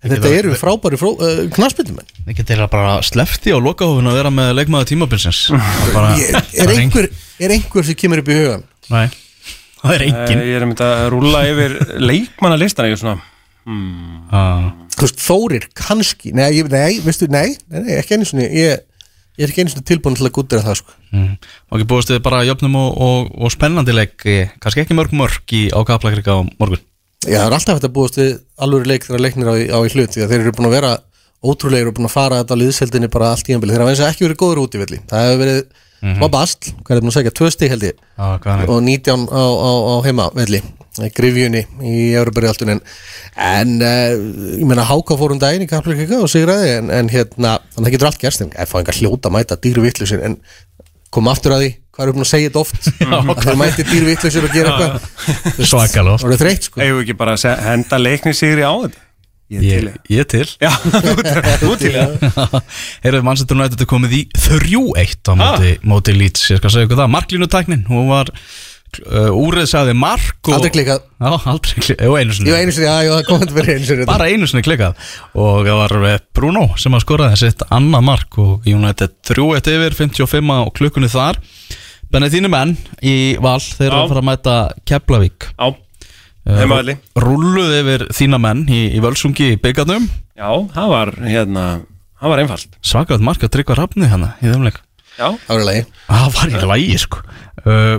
En 0.05 0.11
þetta 0.13 0.29
eru 0.37 0.51
frábæri 0.53 0.97
fró, 1.01 1.09
uh, 1.17 1.39
knarsbyttumenn 1.55 2.29
Ekki 2.29 2.43
til 2.45 2.59
að 2.61 2.67
bara 2.69 2.97
slefti 3.01 3.49
á 3.49 3.57
lokahófin 3.57 4.05
að 4.11 4.19
vera 4.19 4.29
með 4.29 4.51
leikmaður 4.59 4.91
tímabilsins. 4.91 5.39
Það 5.49 5.89
bara, 5.95 6.11
er, 6.21 6.37
er, 6.61 6.73
einhver, 6.75 7.07
er 7.41 7.53
einhver 7.55 7.87
sem 7.87 7.97
kemur 7.97 8.21
upp 8.21 8.29
í 8.29 8.37
hugan 8.37 8.67
Nei, 8.93 9.07
það 9.81 9.95
er 9.95 10.05
Eh, 10.05 10.11
engin 10.11 10.43
Ég 10.45 10.59
er 10.59 10.65
að 10.67 10.69
mynda 10.69 10.91
að 10.99 11.07
rúlla 11.15 11.41
yfir 11.49 11.73
leikmannalistan 11.97 12.91
er 12.91 13.01
svona. 13.01 13.17
Ah. 14.31 14.69
þú 14.93 15.07
veist, 15.07 15.25
Þórir 15.25 15.65
kannski 15.75 16.31
nei, 16.37 16.51
ég, 16.59 16.69
nei, 16.71 17.01
veistu, 17.03 17.27
nei, 17.33 17.57
nei, 17.67 17.81
nei 17.81 17.97
ekki 17.97 18.15
einu 18.15 18.29
sinni. 18.29 18.45
Ég, 18.53 18.85
ég 19.37 19.45
er 19.45 19.53
ekki 19.53 19.63
einu 19.63 19.73
sinni 19.73 19.87
tilbúin 19.87 20.17
til 20.17 20.27
að 20.27 20.35
gútira 20.37 20.65
það 20.65 20.79
sko. 20.81 20.95
mm. 21.13 21.33
Og 21.69 21.77
ekki 21.77 21.89
búist 21.91 22.11
þið 22.11 22.21
bara 22.25 22.43
jöfnum 22.47 22.77
og, 22.79 23.01
og, 23.07 23.31
og 23.37 23.53
spennandi 23.53 23.95
leik 23.95 24.25
eh, 24.25 24.53
Kannski 24.63 24.83
ekki 24.83 24.97
mörg 24.97 25.13
mörg 25.13 25.55
í 25.57 25.67
ákaplakrika 25.73 26.37
á 26.37 26.41
morgun 26.57 26.83
Já, 27.25 27.41
það 27.41 27.47
er 27.47 27.57
alltaf 27.57 27.77
hægt 27.77 27.89
að 27.89 27.95
búast 27.97 28.17
við 28.19 28.31
alveg 28.61 28.87
leik 28.87 29.05
þegar 29.07 29.23
leiknir 29.25 29.49
á, 29.49 29.55
á 29.57 29.79
í 29.81 29.91
hlut 29.93 30.13
því 30.13 30.23
að 30.23 30.31
þeir 30.31 30.41
eru 30.43 30.55
búin 30.57 30.69
að 30.69 30.77
vera 30.77 30.93
ótrúlegir 31.43 31.89
og 31.89 31.97
búin 31.97 32.09
að 32.09 32.13
fara 32.13 32.39
þetta 32.41 32.57
liðseldinni 32.61 33.09
bara 33.13 33.31
allt 33.33 33.49
í 33.49 33.55
ennbili 33.55 33.73
þeir 33.73 33.83
hafa 33.83 33.93
eins 33.93 34.03
og 34.03 34.11
ekki 34.11 34.25
verið 34.27 34.39
góður 34.41 34.61
út 34.63 34.77
í 34.77 34.81
villi 34.81 34.99
það 35.09 35.25
hefur 35.25 35.41
verið 35.41 35.59
mm 35.61 36.13
-hmm. 36.13 36.31
bast, 36.31 36.69
hvað 36.83 36.95
er 36.95 37.01
það 37.01 37.09
að 37.11 37.17
segja, 37.17 37.33
tvö 37.39 37.49
stig 37.51 37.73
held 37.73 37.83
ég 37.83 37.95
hvað 38.17 38.63
er 38.63 38.69
og 38.69 38.81
19 38.83 39.27
á, 39.33 39.43
á, 39.43 39.71
á 39.91 39.95
heima 40.05 40.29
velli 40.37 40.61
grifjunni 41.17 41.63
í 41.85 41.95
Európa-riðaltunin 42.17 42.81
en 43.47 43.73
uh, 43.79 44.13
ég 44.57 44.65
meina 44.67 44.87
Háka 44.87 45.17
fór 45.19 45.35
um 45.35 45.41
daginn 45.41 45.65
í 45.65 45.69
Kaplíkika 45.69 46.21
og 46.23 46.31
sigraði 46.31 46.77
en, 46.79 46.93
en 46.93 47.11
hérna, 47.13 47.57
þannig 47.73 47.77
að 47.77 47.87
það 47.87 47.95
getur 47.95 48.11
allt 48.11 48.23
gerst 48.23 48.45
en 48.45 48.53
það 48.55 48.71
fá 48.71 48.77
enga 48.81 48.97
hljóta 48.99 49.31
að 49.31 49.37
mæta 49.37 49.59
dýrvittlusir 49.63 50.25
en 50.27 50.37
kom 51.13 51.31
aftur 51.31 51.55
að 51.55 51.63
því, 51.63 51.73
hvað 51.95 52.03
er 52.05 52.13
uppn 52.13 52.25
að 52.25 52.31
segja 52.33 52.51
þetta 52.51 52.63
oft? 52.65 52.87
Að 53.31 53.43
þeir 53.45 53.59
mæti 53.61 53.85
dýrvittlusir 53.87 54.45
og 54.47 54.53
gera 54.53 54.75
eitthvað. 54.75 55.67
Svakalóft 55.71 56.25
það 56.25 56.31
eru 56.33 56.39
þreytt 56.43 56.67
sko. 56.67 56.81
Við 56.83 57.03
ekki 57.05 57.17
bara 57.17 57.37
að 57.37 57.61
henda 57.63 57.99
leikni 58.01 58.33
sigri 58.37 58.65
á 58.67 58.73
þetta? 58.75 59.03
Ég 59.47 59.61
er 59.63 59.63
til 59.63 59.87
Ég, 59.87 59.99
ég 60.11 60.19
er 60.19 60.27
til. 60.27 60.47
Já, 60.59 60.71
þú 61.61 61.69
er 61.71 61.79
til 61.79 61.91
það. 61.95 62.55
Heyrðu, 63.05 63.21
Manchester 63.23 63.55
United 63.55 63.83
er 63.83 63.87
komið 63.87 64.15
í 64.17 64.21
3-1 64.35 65.31
á 65.31 65.33
móti, 65.39 65.75
móti 65.87 66.15
Leeds, 66.17 66.49
ég 66.51 66.59
skal 66.59 66.73
segja 66.73 66.89
ykkur 66.89 66.99
það. 66.99 67.13
Marklínutæknin, 67.13 67.85
hún 67.87 68.09
var 68.11 68.33
uh, 69.03 69.29
úrið 69.35 69.67
sagði 69.71 69.95
mark 69.97 70.47
og, 70.47 70.53
aldrei 70.57 70.73
klikkað, 70.75 71.01
Já, 71.17 71.29
aldrei 71.51 71.73
klikkað, 71.75 72.03
jú 72.07 72.17
einu 72.19 72.35
sinni. 72.37 72.51
Jú 72.51 72.59
einu 72.59 72.75
sinni, 72.75 72.87
já, 72.87 72.95
já, 73.07 73.11
það 73.13 73.25
komið 73.31 73.55
verið 73.57 73.73
einu 73.73 73.89
sinni. 73.89 74.07
Bara 74.09 74.29
einu 74.31 74.49
sinni 74.49 74.63
klikkað. 74.67 75.09
Og 75.37 75.59
það 75.67 75.81
var 75.81 75.95
eh, 76.11 76.21
Bruno 76.37 76.63
sem 76.81 76.97
að 76.97 77.03
skoraði 77.05 77.41
sitt 77.41 77.65
annað 77.79 78.07
mark 78.11 78.39
og 78.43 78.69
United 78.69 79.17
3-1 79.31 79.73
yfir 79.73 79.97
55 79.99 80.53
á 80.55 80.59
klukkunni 80.79 81.11
þar. 81.11 81.41
Benni 82.13 82.31
þínu 82.31 82.53
menn 82.53 82.77
í 83.03 83.17
val 83.43 83.59
þeir 83.59 83.89
eru 83.89 83.97
Já. 83.97 84.03
að 84.05 84.13
fara 84.13 84.23
að 84.23 84.29
mæta 84.31 84.55
Keflavík. 84.87 85.49
Já, 85.57 85.67
heimavelli 86.47 86.95
Rúlluð 87.19 87.73
yfir 87.81 88.07
þína 88.15 88.39
menn 88.39 88.63
í, 88.71 88.85
í 88.95 89.03
Völsungi 89.03 89.53
í 89.57 89.61
byggarnum. 89.61 90.07
Já, 90.37 90.49
það 90.71 90.91
var 90.93 91.15
hérna 91.27 91.67
Það 92.17 92.31
var 92.31 92.41
einfalt. 92.41 92.77
Svakað 92.81 93.25
mark 93.25 93.43
að 93.45 93.51
tryggva 93.53 93.75
rafni 93.77 94.07
hana 94.09 94.31
í 94.41 94.49
þeim 94.49 94.63
leik. 94.65 94.79
Já, 95.17 95.27
það 95.45 95.51
var 95.51 95.59
í 95.61 95.67
lagi. 95.67 95.83
Það 96.07 96.31
var 96.37 96.49
í 96.53 96.61
lægi 96.71 96.97
sko. 97.01 97.21
Uh, 97.61 97.97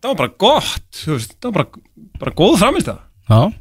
það 0.00 0.12
var 0.12 0.18
bara 0.22 0.34
gott 0.40 1.02
veist, 1.06 1.36
Það 1.38 1.50
var 1.50 1.56
bara, 1.58 1.84
bara 2.22 2.36
góð 2.40 2.58
framist 2.62 2.90
það 2.90 3.00
Já. 3.30 3.52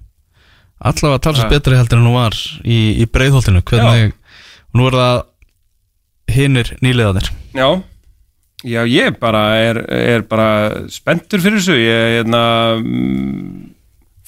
Allavega 0.80 1.22
talsast 1.22 1.52
betri 1.52 1.78
heldur 1.78 2.00
en 2.00 2.08
hún 2.08 2.16
var 2.18 2.36
í, 2.64 2.80
í 3.04 3.06
breiðholtinu 3.12 3.62
Hvernig, 3.68 4.16
nú 4.74 4.88
er 4.90 4.98
það 4.98 5.18
hinnir 6.34 6.74
nýliðanir 6.84 7.30
Já, 7.58 7.68
já 8.64 8.82
ég 8.88 9.18
bara 9.22 9.44
er, 9.60 9.82
er 9.90 10.26
bara 10.30 10.86
spenntur 10.94 11.42
fyrir 11.42 11.58
þessu. 11.60 11.78
Ég 11.80 12.20
hérna 12.20 12.42
mm, 12.78 13.72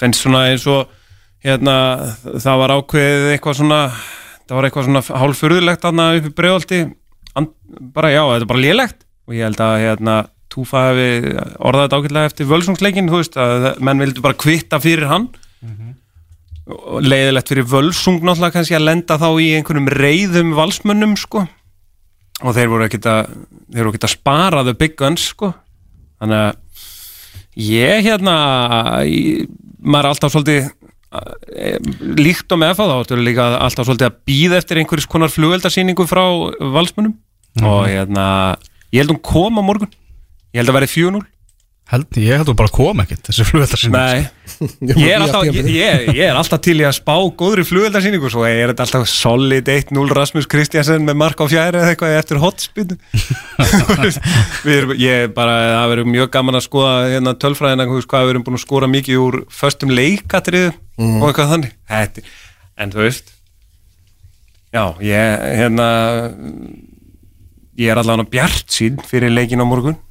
finnst 0.02 0.24
svona 0.24 0.48
eins 0.50 0.66
og 0.70 0.90
hérna 1.46 1.76
það 2.26 2.62
var 2.64 2.74
ákveðið 2.80 3.28
eitthvað 3.36 3.60
svona 3.62 3.82
það 3.92 4.56
var 4.58 4.68
eitthvað 4.68 4.88
svona 4.90 5.04
hálfurðulegt 5.22 5.86
þarna 5.86 6.08
upp 6.18 6.28
í 6.28 6.34
bregðaldi 6.42 6.82
bara 7.96 8.12
já, 8.12 8.22
þetta 8.34 8.44
er 8.44 8.52
bara 8.52 8.66
lélegt. 8.66 9.06
Og 9.30 9.38
ég 9.38 9.48
held 9.48 9.62
að 9.64 9.78
hérna 9.86 10.16
Túfa 10.52 10.90
hefði 10.90 11.36
orðað 11.64 11.86
þetta 11.86 12.00
ágætlega 12.02 12.30
eftir 12.32 12.50
völsungsleikin, 12.50 13.10
þú 13.12 13.22
veist, 13.22 13.38
að 13.40 13.70
menn 13.80 14.04
vildu 14.04 14.24
bara 14.26 14.40
kvitta 14.40 14.82
fyrir 14.84 15.08
hann. 15.08 15.30
Og 16.72 17.02
leiðilegt 17.04 17.52
fyrir 17.52 17.68
völsung 17.68 18.20
náttúrulega 18.22 18.58
kannski 18.58 18.78
að 18.78 18.88
lenda 18.90 19.18
þá 19.20 19.30
í 19.42 19.48
einhverjum 19.58 19.90
reyðum 19.96 20.52
valsmönnum, 20.60 21.16
sko. 21.20 21.46
Og 22.42 22.56
þeir 22.58 22.72
voru 22.72 22.86
ekkert 22.88 23.08
að 23.10 23.32
þeir 23.72 23.86
voru 23.86 23.94
ekkert 23.94 24.10
að 24.10 24.16
spara 24.16 24.64
the 24.68 24.76
big 24.78 24.98
guns 25.00 25.30
sko. 25.32 25.54
Þannig 26.22 26.44
að 26.46 26.62
ég 27.58 28.06
hérna 28.06 28.36
ég, 29.08 29.50
maður 29.82 30.06
er 30.06 30.10
alltaf 30.14 30.34
svolítið 30.34 30.68
eh, 30.68 31.78
líkt 32.20 32.54
og 32.54 32.62
með 32.62 32.76
það 32.80 32.92
þá 32.92 32.98
ertu 32.98 33.20
líka 33.20 33.48
alltaf 33.60 33.88
svolítið 33.88 34.08
að 34.08 34.20
býða 34.30 34.60
eftir 34.62 34.82
einhverjus 34.82 35.10
konar 35.12 35.34
flugveldarsýningu 35.34 36.08
frá 36.10 36.24
valsmunum 36.76 37.18
og 37.68 37.82
hérna 37.90 38.26
ég 38.94 39.04
held 39.04 39.16
hún 39.16 39.24
kom 39.26 39.60
á 39.60 39.64
morgun 39.66 39.92
ég 40.52 40.62
held 40.62 40.74
að 40.74 40.82
verði 40.82 40.92
4-0 40.96 41.22
Held, 41.92 42.08
Ég 42.16 42.38
held 42.40 42.48
að 42.48 42.56
bara 42.62 42.72
kom 42.72 43.02
ekkert 43.04 43.26
þessi 43.28 43.44
flugveldar 43.50 43.80
sinni 43.82 44.00
Nei, 44.00 44.22
ég 45.02 45.10
er, 45.12 45.24
alltaf, 45.26 45.48
ég, 45.50 45.66
ég, 45.74 46.06
ég 46.16 46.22
er 46.24 46.38
alltaf 46.40 46.62
til 46.64 46.78
í 46.80 46.86
að 46.88 46.94
spá 46.96 47.18
góðri 47.36 47.66
flugveldarsýningu 47.68 48.30
svo 48.32 48.46
er 48.48 48.72
þetta 48.72 48.86
alltaf 48.86 49.10
solid 49.12 49.68
1-0 49.74 50.06
Rasmus 50.16 50.48
Kristjansen 50.52 51.04
með 51.08 51.20
mark 51.20 51.44
á 51.44 51.46
fjæri 51.52 51.82
eða 51.82 51.90
eitthvað 51.92 52.16
eftir 52.22 52.40
hotspinn 52.40 52.94
ég 55.02 55.26
er 55.26 55.34
bara, 55.36 55.58
það 55.82 55.92
verður 55.92 56.10
mjög 56.14 56.32
gaman 56.38 56.60
að 56.62 56.66
skoða 56.70 56.94
hérna 57.12 57.36
tölfræðina, 57.44 57.90
þú 57.90 58.06
hvað 58.06 58.24
við 58.24 58.34
erum 58.36 58.48
búin 58.48 58.60
að 58.62 58.64
skora 58.64 58.92
mikið 58.94 59.26
úr 59.26 59.40
föstum 59.52 59.92
leikatrið 59.92 60.72
og 61.02 61.28
eitthvað 61.28 61.54
þannig. 61.56 61.76
Þetta, 61.92 62.24
en 62.80 62.96
þú 62.96 63.04
veist 63.04 63.36
já, 64.72 64.86
ég 65.04 65.46
hérna 65.60 65.90
ég 67.82 67.92
er 67.92 68.00
allavega 68.00 68.30
bjart 68.32 68.72
sín 68.72 69.00
fyrir 69.08 69.34
leikin 69.34 69.64
á 69.64 69.66
morgun. 69.68 69.98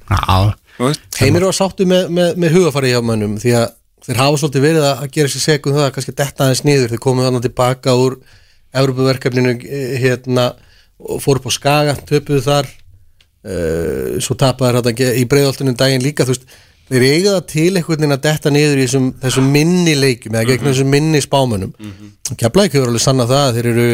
Heimir 1.19 1.45
var 1.45 1.55
sáttu 1.55 1.85
með, 1.89 2.09
með, 2.09 2.33
með 2.41 2.57
hugafari 2.57 2.91
hjá 2.93 3.01
mönnum 3.05 3.37
því 3.41 3.53
að 3.59 3.67
þeir 4.05 4.21
hafa 4.21 4.41
svolítið 4.41 4.65
verið 4.65 4.87
að 4.89 5.03
gera 5.13 5.31
sér 5.31 5.43
segum 5.43 5.75
það 5.75 5.87
að 5.87 5.93
kannski 5.95 6.15
detta 6.17 6.45
aðeins 6.45 6.63
niður. 6.65 6.91
Þeir 6.93 7.03
komið 7.05 7.27
þannig 7.27 7.45
tilbaka 7.45 7.95
úr 8.01 8.17
Európaverkefninu 8.81 9.53
eh, 9.61 9.95
hérna 10.01 10.47
og 11.01 11.21
fóru 11.21 11.41
upp 11.41 11.49
á 11.49 11.57
Skaga, 11.57 11.97
töpuðu 12.09 12.45
þar. 12.45 12.69
Uh, 13.41 14.19
svo 14.21 14.35
tapaði 14.37 14.83
þetta 14.85 15.05
í 15.17 15.23
breiðoltunum 15.25 15.73
daginn 15.73 16.03
líka 16.05 16.27
þú 16.27 16.35
veist, 16.35 16.43
þeir 16.91 17.05
eiga 17.07 17.31
það 17.31 17.45
til 17.49 17.63
einhvern 17.71 18.03
veginn 18.03 18.13
að 18.13 18.25
detta 18.27 18.51
niður 18.53 18.77
í 18.77 18.83
þessum, 18.83 19.07
þessum 19.23 19.47
minni 19.49 19.95
leikum 19.97 20.35
eða 20.35 20.43
gegn 20.51 20.67
þessum 20.67 20.91
minni 20.93 21.21
spámönnum. 21.25 21.71
Mm 21.73 21.93
-hmm. 21.95 22.35
Keflæk 22.37 22.75
hefur 22.75 22.91
alveg 22.91 23.01
sannað 23.01 23.33
það 23.33 23.47
að 23.47 23.57
þeir 23.57 23.69
eru 23.71 23.87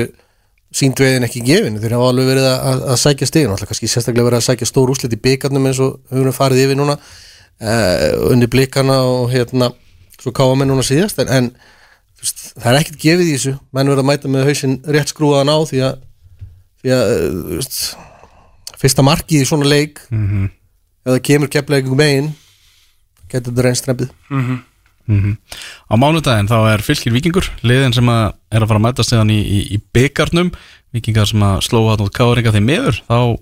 sínt 0.78 1.00
veiðin 1.02 1.26
ekki 1.28 1.42
gefin. 1.48 1.80
Þeir 1.82 1.96
hafa 1.98 2.10
alveg 2.12 2.28
verið 2.30 2.48
að, 2.52 2.84
að 2.94 3.00
sækja 3.02 3.28
stigin. 3.30 3.54
Alltaf 3.54 3.72
kannski 3.72 3.90
sérstaklega 3.92 4.28
verið 4.28 4.40
að 4.42 4.46
sækja 4.50 4.68
stór 4.70 4.92
úslit 4.94 5.16
í 5.16 5.20
byggarnum 5.24 5.66
eins 5.70 5.80
og 5.84 5.96
við 6.12 6.20
höfum 6.22 6.36
farið 6.38 6.64
yfir 6.68 6.78
núna 6.80 6.96
uh, 6.98 8.32
undir 8.32 8.52
blikana 8.54 9.00
og 9.08 9.32
hérna 9.34 9.72
svo 10.22 10.34
káa 10.36 10.54
menn 10.60 10.70
núna 10.72 10.86
síðast. 10.86 11.20
En, 11.24 11.32
en 11.34 11.50
veist, 12.22 12.44
það 12.58 12.70
er 12.74 12.80
ekkert 12.84 13.02
gefið 13.06 13.32
í 13.32 13.36
þessu. 13.38 13.56
Menn 13.74 13.90
verið 13.94 14.04
að 14.06 14.10
mæta 14.12 14.34
með 14.34 14.48
hausinn 14.52 14.78
rétt 14.98 15.14
skrúaðan 15.14 15.54
á 15.54 15.58
því 15.70 15.82
að, 15.88 16.00
því 16.84 16.94
að 16.98 17.12
þú 17.18 17.58
veist, 17.58 17.82
fyrsta 18.78 19.06
markið 19.06 19.42
í 19.44 19.50
svona 19.50 19.70
leik 19.72 20.04
Mhm. 20.14 20.50
ef 21.08 21.14
það 21.16 21.22
kemur 21.32 21.50
keflaugum 21.54 21.98
megin 21.98 22.34
getur 23.32 23.52
þetta 23.54 23.64
reynst 23.66 23.88
strempið 25.08 25.18
Mhm. 25.18 25.38
Á 25.88 25.94
mánudaginn 25.96 26.50
þá 26.52 26.74
er 26.74 26.82
fylgir 26.84 27.14
vikingur 27.16 27.46
liðin 27.64 27.94
sem 27.96 28.06
að 28.12 28.34
er 28.52 28.62
að 28.62 28.68
fara 28.68 28.80
að 28.80 28.86
mæta 28.86 29.04
síðan 29.08 29.32
í, 29.32 29.40
í, 29.40 29.60
í 29.72 29.78
byggarnum 29.96 30.52
vikingar 30.92 31.28
sem 31.30 31.40
að 31.40 31.62
slóa 31.64 31.94
hann 31.96 32.04
út 32.04 32.12
káringa 32.12 32.52
þeim 32.52 32.68
meður 32.68 33.00
þá 33.08 33.40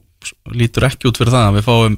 lítur 0.53 0.85
ekki 0.85 1.09
út 1.09 1.17
fyrir 1.17 1.33
það 1.33 1.47
að 1.47 1.57
við 1.57 1.65
fáum 1.65 1.97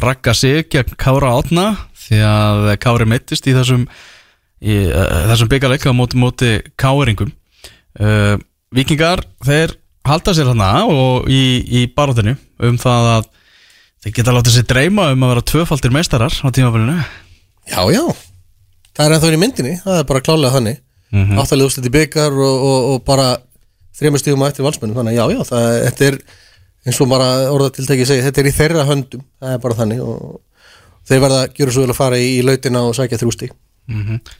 rakka 0.00 0.34
sig 0.34 0.68
gegn 0.70 0.94
kára 0.94 1.32
átna 1.40 1.66
því 2.06 2.22
að 2.22 2.70
kári 2.78 3.08
meittist 3.10 3.50
í 3.50 3.54
þessum 3.56 3.88
uh, 3.88 5.26
þessum 5.32 5.50
byggarleika 5.50 5.92
móti, 5.92 6.16
móti 6.18 6.52
káringum 6.78 7.34
uh, 7.98 8.38
vikingar 8.70 9.24
þeir 9.42 9.74
halda 10.06 10.34
sér 10.34 10.54
hana 10.54 10.86
og 10.86 11.26
í, 11.30 11.42
í 11.66 11.86
baróttinu 11.90 12.36
um 12.62 12.78
það 12.80 13.10
að 13.16 13.30
þeir 14.06 14.16
geta 14.16 14.38
látið 14.38 14.54
sér 14.56 14.70
dreyma 14.70 15.10
um 15.12 15.26
að 15.26 15.34
vera 15.34 15.48
tvöfaldir 15.50 15.98
meistarar 15.98 16.30
á 16.30 16.46
tímafélinu 16.54 17.00
Já, 17.70 17.82
já, 17.92 18.02
það 19.00 19.08
er 19.08 19.16
ennþá 19.16 19.30
inn 19.30 19.38
í 19.38 19.44
myndinni 19.44 19.74
það 19.84 19.94
er 19.98 20.04
bara 20.12 20.24
klálega 20.24 20.56
þannig. 20.58 20.76
Mm 21.10 21.24
-hmm. 21.24 21.38
áttalega 21.42 21.66
úrslit 21.66 21.88
í 21.88 21.96
byggar 21.96 22.32
og, 22.38 22.56
og, 22.68 22.80
og 22.92 22.98
bara 23.04 23.26
þremur 23.98 24.20
stíðum 24.22 24.44
á 24.46 24.50
eftir 24.50 24.66
valsmennum 24.66 24.98
þannig 25.00 25.14
að 25.16 25.18
já, 25.18 25.24
já, 25.34 25.40
það, 25.48 25.64
þetta 25.86 26.02
er 26.06 26.14
eins 26.86 27.00
og 27.02 27.08
bara 27.10 27.28
orðatiltæki 27.50 28.04
segja, 28.08 28.26
þetta 28.28 28.40
er 28.40 28.48
í 28.48 28.56
þeirra 28.56 28.88
höndum 28.88 29.22
það 29.40 29.50
er 29.56 29.60
bara 29.64 29.78
þannig 29.80 30.00
og 30.04 30.12
þeir 31.10 31.20
verða 31.24 31.38
að 31.42 31.50
gjöra 31.58 31.72
svo 31.74 31.82
vel 31.84 31.92
að 31.92 31.98
fara 31.98 32.16
í, 32.20 32.22
í 32.38 32.40
lautina 32.46 32.80
og 32.86 32.92
sækja 32.96 33.20
þrjústi 33.20 33.48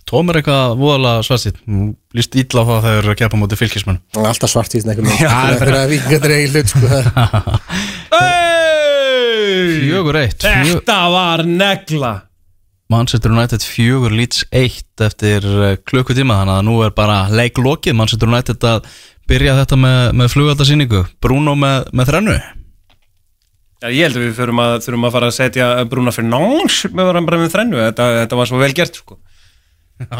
Tóm 0.06 0.30
er 0.30 0.36
eitthvað 0.38 0.78
voðalega 0.78 1.26
svarsitt 1.26 1.58
Lýst 2.14 2.34
illa 2.38 2.60
á 2.62 2.64
það 2.68 2.82
þegar 2.84 2.84
þeir 2.84 3.00
eru 3.00 3.10
að 3.10 3.18
keppa 3.18 3.40
mútið 3.40 3.60
fylgismenn 3.64 3.98
alltaf 4.20 4.50
svart 4.52 4.72
í 4.76 4.78
einhvern 4.84 5.10
veginn. 5.10 5.58
Þegar 5.58 5.78
að 5.80 5.90
vikingarnir 5.90 6.34
eigi 6.36 6.50
hlut 6.52 6.68
sko. 6.70 6.86
Fjögur 9.80 10.16
eitt 10.20 10.40
Þetta 10.44 10.98
var 11.10 11.38
negla 11.48 12.29
Manchester 12.90 13.30
United 13.30 13.62
fjögur 13.62 14.14
lýts 14.14 14.42
eitt 14.50 15.04
eftir 15.04 15.44
eh, 15.46 15.76
klukkutíma 15.86 16.40
þannig 16.40 16.56
að 16.56 16.64
nú 16.66 16.78
er 16.84 16.94
bara 16.96 17.20
leik 17.30 17.60
lokið. 17.62 17.96
Manchester 17.98 18.30
United 18.30 18.66
að 18.66 18.88
byrja 19.30 19.58
þetta 19.60 19.78
með, 19.78 20.00
með 20.18 20.32
flugaldarsýningu 20.34 21.04
Bruno 21.22 21.54
með, 21.58 21.92
með 21.94 22.10
þrennu. 22.10 22.34
Já, 23.80 23.88
ég 23.88 24.02
held 24.04 24.18
að 24.18 24.24
við 24.26 24.34
þurfum 24.40 24.64
að, 24.64 24.74
þurfum 24.84 25.06
að 25.06 25.14
fara 25.14 25.30
að 25.30 25.36
setja 25.38 25.68
Bruna 25.92 26.12
fyrir 26.12 26.32
náns 26.32 26.82
með 26.90 27.10
varum 27.12 27.30
bara 27.30 27.40
með 27.40 27.54
þrennu. 27.54 27.80
Þetta, 27.86 28.10
þetta 28.18 28.40
var 28.40 28.50
svo 28.50 28.60
vel 28.60 28.74
gert 28.76 29.00
sko. 29.00 29.20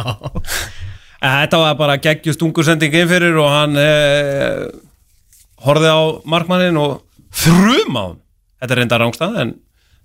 En 1.20 1.34
Þetta 1.42 1.58
var 1.60 1.74
bara 1.76 1.98
geggjust 2.00 2.40
ungursending 2.40 2.94
inn 2.96 3.08
fyrir 3.10 3.34
og 3.36 3.50
hann 3.52 3.76
eh, 3.76 4.62
horfði 5.66 5.90
á 5.92 6.00
markmannin 6.24 6.78
og 6.80 7.02
þrum 7.42 7.98
á 8.00 8.04
hann 8.06 8.18
Þetta 8.60 8.72
er 8.72 8.80
reynda 8.80 9.00
rángstað 9.00 9.36
en 9.42 9.52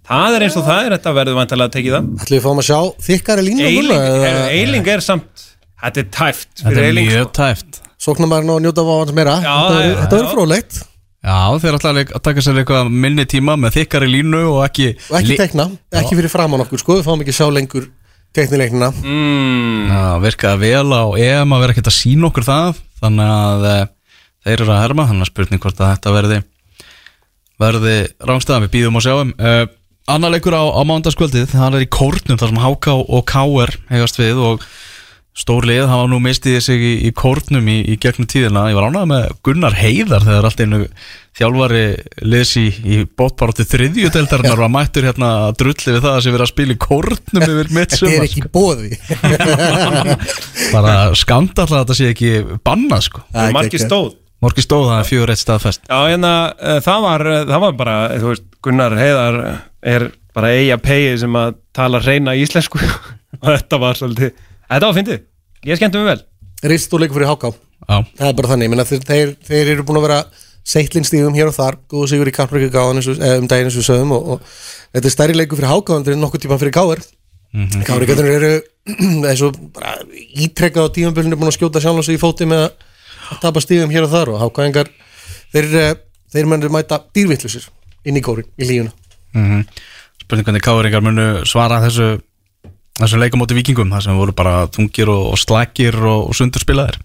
það 0.09 0.37
er 0.37 0.45
eins 0.47 0.57
og 0.59 0.65
það 0.67 0.81
er 0.87 0.95
þetta 0.97 1.15
verður 1.19 1.39
vantilega 1.39 1.71
að 1.71 1.75
tekið 1.75 1.95
það. 1.97 2.09
Ætlum 2.23 2.37
við 2.37 2.45
fáum 2.45 2.61
að 2.63 2.67
sjá 2.69 2.79
þykkari 3.09 3.45
línu 3.49 3.69
Eiling, 3.69 4.07
er, 4.29 4.41
Eiling 4.55 4.91
er 4.95 5.05
samt 5.05 5.45
Þetta 5.85 6.01
er 6.01 6.09
tæft 6.15 6.51
Þetta 6.63 6.75
er 6.79 6.89
Eiling 6.89 7.11
mjög 7.11 7.27
sko. 7.27 7.35
tæft. 7.41 7.79
Sóknarmærin 8.05 8.51
og 8.53 8.61
njóta 8.63 8.85
á 8.85 8.93
hans 8.95 9.15
meira. 9.17 9.35
Já, 9.41 9.55
þetta 10.05 10.19
verður- 10.19 10.45
verður 10.45 10.83
já. 11.25 11.59
þeir 11.61 11.77
ætla 11.79 11.93
að 11.95 12.23
taka 12.23 12.43
sér 12.43 12.61
eitthvað 12.61 12.89
minni 12.93 13.25
tíma 13.29 13.55
með 13.59 13.79
þykkari 13.79 14.09
línu 14.11 14.41
og 14.53 14.63
ekki 14.67 14.91
og 15.09 15.19
ekki 15.19 15.37
tekna, 15.39 15.69
ekki 15.91 16.17
fyrir 16.19 16.31
framann 16.31 16.63
okkur 16.65 16.81
sko, 16.81 16.99
við 16.99 17.07
fáum 17.07 17.23
ekki 17.23 17.33
að 17.33 17.39
sjá 17.39 17.47
lengur 17.53 17.87
teknileiknina 18.35 18.91
mm, 18.91 19.85
Já, 19.89 20.03
virkaði 20.23 20.61
vel 20.65 20.91
á 20.91 21.03
EM 21.17 21.55
að 21.55 21.63
vera 21.63 21.75
ekkert 21.75 21.91
að 21.91 21.97
sína 21.97 22.29
okkur 22.29 22.45
það 22.45 22.81
þannig 23.01 23.31
að 23.37 23.65
e, 23.69 23.77
þeir 24.45 24.57
eru 24.59 24.75
að 24.75 24.83
herma 24.83 25.07
þannig 25.09 25.25
að 25.25 25.31
spurning 25.31 25.63
hvort 25.63 25.81
að 25.81 25.91
þetta 25.93 26.15
verði 26.15 26.41
verði 27.61 27.95
rángstæðan, 28.19 28.65
við 28.65 28.73
býðum 28.73 28.99
að 28.99 29.05
sjáum. 29.05 29.29
E, 29.39 29.51
Annar 30.05 30.35
leikur 30.35 30.53
á, 30.53 30.61
á 30.69 30.81
mándaskvöldið 30.85 31.47
það 31.55 31.79
er 31.79 31.83
í 31.87 31.89
kórnum 31.89 32.37
þar 32.37 32.51
sem 32.51 32.59
HK 32.61 32.91
og 33.09 33.23
KR 33.25 33.71
hegast 33.89 34.19
við 34.19 34.41
og 34.51 34.65
stór 35.35 35.65
lið 35.65 35.87
hafa 35.89 36.05
nú 36.07 36.19
mistiði 36.21 36.59
sig 36.61 36.83
í, 36.85 36.91
í 37.07 37.11
kórnum 37.17 37.65
í, 37.73 37.79
í 37.89 37.95
gegnum 37.99 38.27
tíðina, 38.29 38.67
ég 38.69 38.77
var 38.77 38.85
ánægð 38.91 39.07
með 39.09 39.25
Gunnar 39.47 39.75
Heiðar 39.75 40.27
þegar 40.27 40.47
allt 40.47 40.61
einu 40.61 40.79
þjálfari 41.35 41.81
liðs 42.21 42.51
í, 42.61 42.65
í 42.85 42.99
bótbaróttu 43.17 43.65
þriðjudeldarinnar 43.67 44.61
var 44.61 44.71
mættur 44.71 45.07
hérna 45.09 45.31
að 45.47 45.57
drulli 45.63 45.95
við 45.95 46.05
það 46.05 46.11
að 46.11 46.21
sé 46.21 46.35
verið 46.35 46.45
að 46.45 46.51
spila 46.53 46.75
í 46.75 46.81
kórnum 46.85 47.47
yfir 47.47 47.73
mitt 47.79 47.95
þetta 47.95 48.11
er 48.13 48.27
ekki 48.27 48.45
bóði 48.53 48.91
bara 50.75 50.93
skandall 51.17 51.65
að 51.71 51.81
þetta 51.81 51.97
sé 51.97 52.11
ekki 52.13 52.35
bannað 52.61 53.09
sko. 53.09 53.25
Marki 53.57 53.81
stóð. 53.81 54.13
Morgi 54.43 54.61
stóð 54.61 54.89
það 54.89 54.99
er 54.99 55.07
fjögur 55.07 55.31
eitt 55.31 55.41
staðfest. 55.41 55.85
Já, 55.87 55.95
hérna, 56.11 56.31
uh, 56.59 56.79
það 56.83 57.05
var, 57.05 57.23
uh, 57.31 57.37
það 57.49 57.61
var 57.63 57.77
bara, 57.79 57.95
eh, 58.11 58.19
þú 58.21 58.31
veist, 58.33 58.43
Gunnar 58.65 58.95
Heiðar 58.99 59.37
eh, 59.41 59.55
er 59.85 60.07
bara 60.35 60.51
eiga 60.55 60.77
pegi 60.81 61.13
sem 61.21 61.37
að 61.39 61.59
tala 61.75 62.01
reyna 62.03 62.35
íslensku. 62.39 62.81
Og 63.41 63.51
þetta 63.51 63.79
var 63.81 63.99
svolítið, 63.99 64.33
þetta 64.69 64.87
var 64.87 64.97
fyndið, 64.97 65.21
ég 65.69 65.79
skemmti 65.79 66.01
mig 66.01 66.11
vel. 66.13 66.21
rist 66.71 66.93
og 66.93 67.03
leikur 67.03 67.19
fyrir 67.19 67.29
háká? 67.29 67.51
Já, 67.85 67.97
það 68.17 68.29
er 68.29 68.37
bara 68.37 68.51
þannig, 68.53 68.71
Minna, 68.71 68.85
þeir, 68.87 69.01
þeir, 69.05 69.33
þeir 69.45 69.71
eru 69.75 69.83
búin 69.85 69.99
að 69.99 70.05
vera 70.07 70.21
seitlinstíðum 70.65 71.35
hér 71.37 71.51
og 71.51 71.57
þar. 71.57 71.77
Góðu 71.91 72.07
sigur 72.09 72.31
í 72.31 72.33
Kampríku 72.33 72.71
gáðan 72.73 73.03
um 73.03 73.49
daginn 73.51 73.69
eins 73.69 73.77
og 73.77 73.85
sögum 73.85 74.15
og, 74.15 74.31
og 74.35 74.55
þetta 74.95 75.11
er 75.11 75.13
stærri 75.13 75.35
leikur 75.35 75.59
fyrir 75.59 75.73
hákáðandur 75.73 76.15
en 76.15 76.23
nokkuð 76.23 76.45
tíma 76.45 76.57
fyrir 76.61 76.73
káir 76.73 77.03
mm 77.55 77.67
-hmm. 77.67 77.83
káringatunir 77.83 78.31
eru 78.31 78.61
eins 79.29 79.41
og 79.41 79.55
bara 79.73 79.97
ítrekkað 80.45 80.87
á 80.87 80.95
tímabölinu 80.95 81.35
búin 81.35 81.51
að 81.51 81.57
skjóta 81.57 81.81
sjálf 81.81 82.09
í 82.09 82.17
fóti 82.17 82.45
með 82.45 82.69
að 83.31 83.39
tapa 83.41 83.59
stíðum 83.59 83.91
hér 83.91 84.07
og 84.07 84.11
þar 84.11 84.29
og 84.29 84.41
hákáðingar 84.41 84.87
þeir, 85.53 85.65
eh, 85.75 85.95
þeir 86.33 86.45
mennur 86.45 86.69
mæta 86.69 87.01
dýrvittlusir 87.13 87.69
inn 88.05 88.17
í 88.17 88.21
kórin, 88.21 88.47
í 88.57 88.65
lífuna 88.65 88.91
mm 89.35 89.67
spurning 90.25 90.47
hvernig 90.47 90.63
káringar 90.65 91.03
munu 91.05 91.25
svara 91.45 91.81
þessu 91.83 92.15
þessu 92.95 93.19
leikamóti 93.19 93.57
vikingum 93.57 93.91
það 93.93 94.07
sem 94.07 94.17
voru 94.17 94.33
bara 94.35 94.63
þungir 94.73 95.11
og, 95.11 95.27
og 95.33 95.41
slækir 95.41 95.97
og, 95.99 96.29
og 96.29 96.37
sundur 96.37 96.63
spilaðir. 96.63 96.97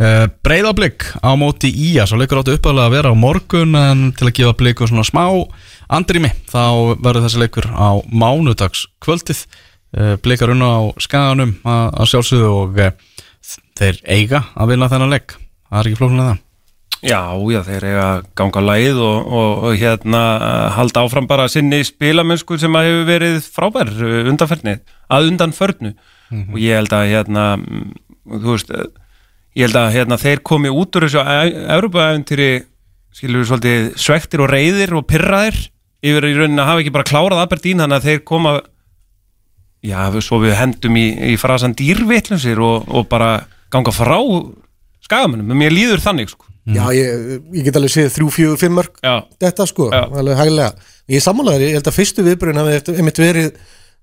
Uh, 0.00 0.26
Breiðablík 0.44 1.04
á 1.20 1.30
móti 1.36 1.68
Ía 1.68 2.06
svo 2.08 2.16
leikur 2.20 2.40
áttu 2.40 2.54
uppalega 2.56 2.88
að 2.88 2.94
vera 2.96 3.12
á 3.12 3.16
morgun 3.16 3.76
en 3.76 4.06
til 4.16 4.30
að 4.30 4.36
gefa 4.38 4.56
blíku 4.56 4.88
svona 4.88 5.04
smá 5.04 5.24
andrými 5.92 6.30
þá 6.48 6.96
verður 6.96 7.26
þessi 7.26 7.42
leikur 7.42 7.68
á 7.68 8.00
mánudags 8.08 8.86
kvöldið 9.04 9.42
uh, 9.44 10.14
blíkar 10.24 10.54
unna 10.54 10.72
á 10.72 10.80
skaganum 11.04 11.56
að, 11.68 12.06
sjálfsögðu 12.14 12.52
og 12.62 12.80
uh, 12.80 12.94
þeir 13.76 14.00
eiga 14.08 14.46
að 14.56 14.72
vinna 14.72 14.88
þennan 14.92 15.12
leik. 15.12 15.36
Það 15.68 15.82
er 15.82 15.90
ekki 15.90 16.00
flóknulega 16.00 16.32
það 16.32 16.46
Já, 17.00 17.32
já, 17.48 17.60
þeir 17.64 17.84
eiga 17.88 18.00
að 18.04 18.24
ganga 18.36 18.60
læð 18.60 18.98
og, 19.00 19.28
og, 19.32 19.52
og 19.64 19.76
hérna 19.80 20.22
halda 20.76 21.04
áfram 21.06 21.28
bara 21.30 21.46
sinni 21.48 21.80
spilamennsku 21.86 22.58
sem 22.60 22.74
að 22.76 22.88
hefur 22.90 23.06
verið 23.08 23.38
frábær 23.54 23.92
uh, 23.96 24.16
undanferðni, 24.28 24.74
að 25.08 25.30
undanförnu. 25.30 25.94
Og 26.52 26.58
ég 26.60 26.76
held 26.76 26.92
að 26.94 27.06
hérna, 27.14 27.44
mm, 27.56 27.86
þú 28.34 28.52
veist, 28.52 28.74
uh, 28.76 28.90
ég 29.56 29.66
held 29.66 29.78
að 29.80 29.94
hérna 29.96 30.20
þeir 30.20 30.42
komi 30.50 30.72
út 30.72 30.98
úr 30.98 31.08
þessu 31.08 31.24
Európa-æfintýri, 31.78 32.50
skilur 33.16 33.42
við 33.42 33.48
svolítið 33.48 33.88
svektir 33.98 34.44
og 34.44 34.52
reyðir 34.52 34.92
og 35.00 35.08
pirraðir 35.08 35.56
yfir 36.04 36.28
í 36.28 36.34
rauninni 36.36 36.62
að 36.62 36.68
hafa 36.68 36.84
ekki 36.84 36.94
bara 36.94 37.08
klárað 37.08 37.42
Aberdeen, 37.46 37.80
þannig 37.80 37.96
að 37.96 38.10
þeir 38.10 38.22
koma 38.28 38.54
já, 39.80 39.98
svo 40.20 40.42
við 40.44 40.56
hendum 40.60 41.00
í, 41.00 41.06
í 41.32 41.40
frasan 41.40 41.74
dýrvitlusir 41.76 42.60
og, 42.60 42.86
og 42.92 43.08
bara 43.08 43.38
ganga 43.72 43.92
frá 43.94 44.18
skagamennum, 45.00 45.56
mér 45.56 45.72
líður 45.74 46.04
þannig 46.04 46.30
sko. 46.32 46.49
Já, 46.68 46.82
ég, 46.92 47.40
ég 47.56 47.64
get 47.66 47.76
alveg 47.78 47.92
séð 47.94 48.10
þrjú, 48.14 48.30
fjögur, 48.34 48.58
fimm 48.60 48.74
mörg 48.76 48.98
Já. 49.00 49.14
þetta 49.40 49.66
sko, 49.66 49.86
Já. 49.90 50.02
alveg 50.20 50.36
hæglega 50.36 50.88
ég 51.10 51.22
sammálaður, 51.24 51.64
ég 51.64 51.78
held 51.78 51.88
að 51.88 51.96
fyrstu 51.96 52.24
viðbröðin 52.26 52.60
hafi 52.60 52.96
einmitt 53.00 53.20
verið 53.20 53.48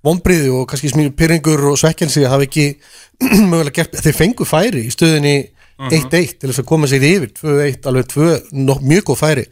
vonbriði 0.08 0.50
og 0.54 0.66
kannski 0.72 0.92
smíður 0.92 1.14
pyrringur 1.20 1.64
og 1.72 1.78
svekkelsi 1.80 2.26
hafi 2.28 2.48
ekki 2.50 2.66
mögulega 3.52 3.76
gert, 3.82 4.00
þeir 4.02 4.18
fengu 4.18 4.48
færi 4.48 4.88
í 4.88 4.94
stöðinni 4.94 5.36
1-1 5.78 6.40
til 6.42 6.50
þess 6.50 6.64
að 6.64 6.70
koma 6.72 6.90
sér 6.90 7.06
yfir 7.06 7.30
2-1, 7.38 7.86
alveg 7.90 8.10
2, 8.16 8.30
nok, 8.66 8.82
mjög 8.82 9.12
góð 9.12 9.22
færi 9.22 9.46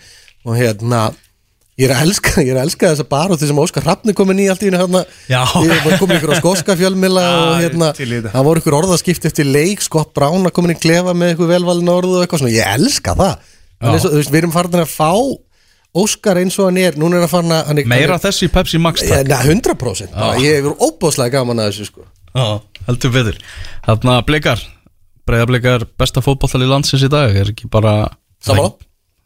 og 0.45 0.58
hérna 0.58 1.06
ég 1.76 1.90
er 1.90 1.94
að 1.96 2.06
elska, 2.06 2.36
er 2.42 2.56
að 2.56 2.62
elska 2.66 2.92
þess 2.92 3.04
að 3.04 3.10
bara 3.12 3.38
þessum 3.40 3.60
Óskar 3.64 3.84
Hrafni 3.84 4.16
komin 4.16 4.40
í 4.40 4.48
allt 4.52 4.64
í 4.64 4.72
hérna 4.76 5.02
komin 6.00 6.18
ykkur 6.20 6.36
á 6.36 6.40
skoska 6.40 6.76
fjölmila 6.80 7.26
og 7.40 7.58
hérna, 7.64 7.90
í 8.00 8.22
það 8.24 8.48
voru 8.48 8.64
ykkur 8.64 8.78
orðaskipti 8.80 9.32
eftir 9.32 9.50
leik, 9.50 9.84
Scott 9.84 10.14
Brown 10.16 10.48
að 10.48 10.56
komin 10.56 10.76
í 10.76 10.80
klefa 10.80 11.16
með 11.18 11.36
ykkur 11.36 11.52
velvalin 11.52 11.92
orðu 11.92 12.20
og 12.20 12.24
eitthvað 12.24 12.46
svona, 12.46 12.56
ég 12.56 12.78
elska 12.78 13.18
það. 13.20 13.52
Þannig, 13.76 14.06
þú 14.06 14.14
veist, 14.16 14.32
við 14.32 14.42
erum 14.42 14.56
farin 14.56 14.86
að 14.86 14.94
fá 14.94 15.12
Óskar 15.96 16.42
eins 16.42 16.58
og 16.60 16.68
hann 16.68 16.80
er, 16.82 16.98
núna 17.00 17.22
er 17.22 17.30
hann 17.32 17.52
að 17.56 17.70
hann 17.70 17.80
er, 17.80 17.88
meira 17.88 18.18
þessi 18.20 18.50
í 18.50 18.52
Pepsi 18.52 18.80
Max 18.84 19.04
ja, 19.06 19.22
takk. 19.22 19.30
na, 19.32 19.38
100% 19.48 20.12
bara, 20.12 20.42
ég 20.44 20.58
hefur 20.60 20.76
óbáslega 20.84 21.38
gaman 21.38 21.62
að 21.64 21.70
þessu 21.70 21.88
sko. 21.88 22.04
Já, 22.36 22.48
heldur 22.90 23.14
betur. 23.16 23.38
Þarna 23.86 24.18
blikar, 24.28 24.64
breyða 25.24 25.46
blikar 25.54 25.86
besta 25.96 26.24
fótbollali 26.24 26.68
landsins 26.68 27.06
í 27.08 27.12
dag. 27.12 27.32
Er 27.32 27.54
ekki 27.54 27.70
bara 27.72 27.94
Sammála. 28.44 28.74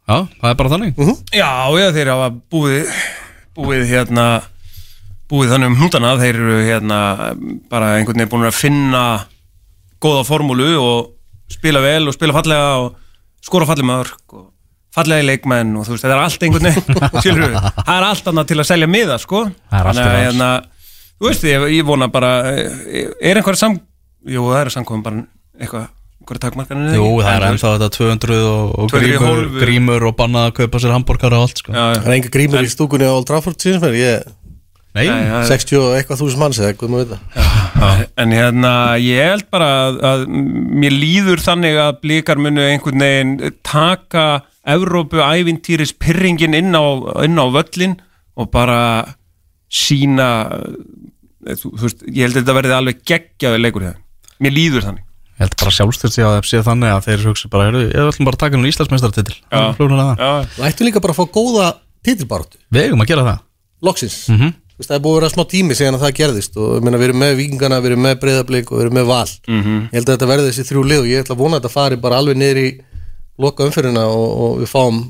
Já, 0.10 0.16
það 0.42 0.50
er 0.50 0.56
bara 0.58 0.72
þannig. 0.74 0.96
Já, 1.38 1.50
já, 1.78 1.88
þeir 1.94 2.10
hafa 2.16 2.30
búið 2.50 2.94
búið 3.60 3.84
hérna 3.92 4.26
búið 5.30 5.52
þannig 5.54 5.70
um 5.70 5.76
hnútana, 5.78 6.16
þeir 6.18 6.40
eru 6.40 6.60
hérna 6.66 7.00
bara 7.70 7.92
einhvern 8.00 8.18
veginn 8.18 8.32
búin 8.32 8.48
að 8.50 8.58
finna 8.58 9.04
góða 10.02 10.24
formúlu 10.26 10.70
og 10.82 11.12
spila 11.54 11.82
vel 11.84 12.08
og 12.10 12.16
spila 12.16 12.34
fallega 12.34 12.72
og 12.82 12.96
skora 13.46 13.68
fallega 13.70 13.90
mörg 13.92 14.34
og 14.40 14.48
fallega 14.96 15.28
leikmenn 15.28 15.76
og 15.78 15.86
þú 15.86 15.94
veist, 15.94 16.06
þetta 16.08 16.16
er 16.16 16.24
allt 16.24 16.46
einhvern 16.48 16.68
veginn 16.70 17.06
skilur 17.22 17.46
við, 17.46 17.60
það 17.78 17.94
er 18.00 18.08
allt 18.10 18.32
annað 18.32 18.50
til 18.50 18.58
að 18.58 18.70
selja 18.72 18.90
miða 18.90 19.20
sko, 19.22 19.44
Það 19.70 19.80
er 19.80 19.92
allt 19.92 20.00
Þannig 20.02 20.10
að, 20.16 20.26
hérna, 20.26 20.50
þú 21.20 21.30
veist, 21.30 21.48
ég, 21.52 21.68
ég 21.76 21.88
vona 21.92 22.10
bara 22.14 22.32
eh, 22.50 23.06
er 23.22 23.42
einhver 23.42 23.60
sam 23.60 23.78
jú, 24.26 24.48
það 24.50 24.62
er 24.64 24.74
samkominn 24.74 25.06
bara 25.06 25.24
eitthvað, 25.60 25.90
einhverja 26.20 26.44
takmarkanir 26.46 26.98
Jú, 26.98 27.06
það 27.24 27.36
er 27.36 27.46
ennþá 27.50 27.72
þetta 27.76 27.90
200 27.96 28.42
og, 28.50 28.74
og 28.76 28.92
200 28.92 29.00
í 29.00 29.14
grímur, 29.14 29.30
hólfu. 29.30 29.62
grímur 29.64 30.10
og 30.10 30.18
bannað 30.20 30.50
að 30.50 30.58
kaupa 30.60 30.82
sér 30.84 30.94
hambúrkar 30.96 31.36
og 31.38 31.46
allt 31.46 31.62
sko. 31.64 31.74
Já, 31.74 31.80
já. 31.80 32.02
það 32.02 32.12
er 32.12 32.18
enga 32.18 32.34
grímur 32.36 32.68
í 32.68 32.74
stúkunni 32.74 33.08
á 33.08 33.14
Old 33.14 33.30
Trafford 33.30 33.64
síðan 33.64 33.84
fyrir, 33.86 34.04
ég 34.04 34.36
Nei, 34.98 35.06
Nei, 35.06 35.22
já, 35.30 35.36
60 35.46 35.78
og 35.78 35.92
eitthvað 35.94 36.22
þúsund 36.24 36.42
manns 36.42 36.60
eða 36.60 36.74
hvað 36.80 36.94
maður 36.96 37.10
veit 37.12 37.20
það 37.78 38.00
En 38.24 38.32
hérna, 38.34 38.72
ég 38.98 39.28
held 39.30 39.46
bara 39.54 39.68
að, 39.86 40.00
að 40.10 40.24
mér 40.82 40.96
líður 40.96 41.44
þannig 41.46 41.78
að 41.78 42.00
blíkar 42.02 42.42
munu 42.42 42.64
einhvern 42.66 43.06
veginn 43.06 43.36
taka 43.62 44.26
Evrópu 44.70 45.22
ævintýris 45.22 45.94
pyrringin 45.94 46.58
inn 46.58 46.74
á, 46.74 46.84
inn 47.22 47.38
á 47.38 47.46
völlin 47.54 48.00
og 48.40 48.50
bara 48.50 48.80
sína 49.70 50.28
þú, 51.46 51.72
þú 51.74 51.86
veist, 51.86 52.04
ég 52.10 52.26
held 52.26 52.36
að 52.36 52.42
þetta 52.42 52.58
verði 52.58 52.76
alveg 52.76 53.04
geggjaði 53.08 53.62
leikur 53.62 53.86
hér. 53.88 54.02
Mér 54.44 54.56
líður 54.56 54.88
þannig. 54.88 55.06
Ég 55.40 55.46
held 55.46 55.56
bara 55.62 55.72
sjálfstyrst 55.72 56.20
ég 56.20 56.28
að 56.28 56.34
þeim 56.38 56.48
sé 56.50 56.62
þannig 56.68 56.92
að 56.94 57.06
þeir 57.08 57.22
hugsa 57.30 57.50
bara, 57.52 57.68
heyrðu, 57.70 57.84
ég 57.94 58.10
ætlum 58.12 58.28
bara 58.28 58.36
að 58.36 58.44
taka 58.44 58.60
nú 58.60 58.68
Íslandsmeistartitil 58.70 59.38
það. 60.04 60.24
Og 60.60 60.66
ættu 60.68 60.88
líka 60.88 61.00
bara 61.04 61.14
að 61.16 61.20
fá 61.22 61.26
góða 61.40 61.68
titilbaráttu. 62.04 62.60
Við 62.76 62.90
eigum 62.90 63.04
að 63.06 63.08
gera 63.14 63.24
það. 63.30 63.40
Loksins, 63.88 64.18
Mhm. 64.30 64.52
Þú 64.80 64.84
veist, 64.84 64.90
það 64.92 64.96
er 64.96 65.04
búið 65.04 65.16
að 65.16 65.20
vera 65.20 65.30
smá 65.34 65.44
tími 65.52 65.76
síðan 65.76 65.96
að 65.98 66.04
það 66.06 66.12
gerðist 66.16 66.54
og 66.56 66.68
ég 66.78 66.84
meina 66.86 66.98
við 67.00 67.08
erum 67.10 67.20
með 67.20 67.34
vikingana, 67.36 67.80
við 67.84 67.90
erum 67.92 68.04
með 68.06 68.20
breyðablík 68.22 68.70
og 68.72 68.78
við 68.78 68.84
erum 68.86 68.94
með 68.96 69.08
val. 69.10 69.28
Mhm. 69.48 69.80
ég 69.92 69.96
held 69.98 70.06
að 70.08 70.14
þetta 70.16 70.30
verði 70.32 70.46
þessi 70.50 70.68
þrjú 70.70 70.84
lið 70.88 71.00
og 71.04 71.08
ég 71.12 71.24
ætla 71.24 71.36
að 71.36 71.42
vona 71.44 71.56
að 71.58 71.60
þetta 71.60 71.72
fari 71.74 71.96
bara 72.00 72.16
alveg 72.20 72.38
niður 72.40 72.60
í 72.64 72.70
loka 73.40 73.64
umfyrirna 73.68 74.04
og, 74.08 74.30
og 74.40 74.60
við 74.64 74.70
fáum 74.72 75.02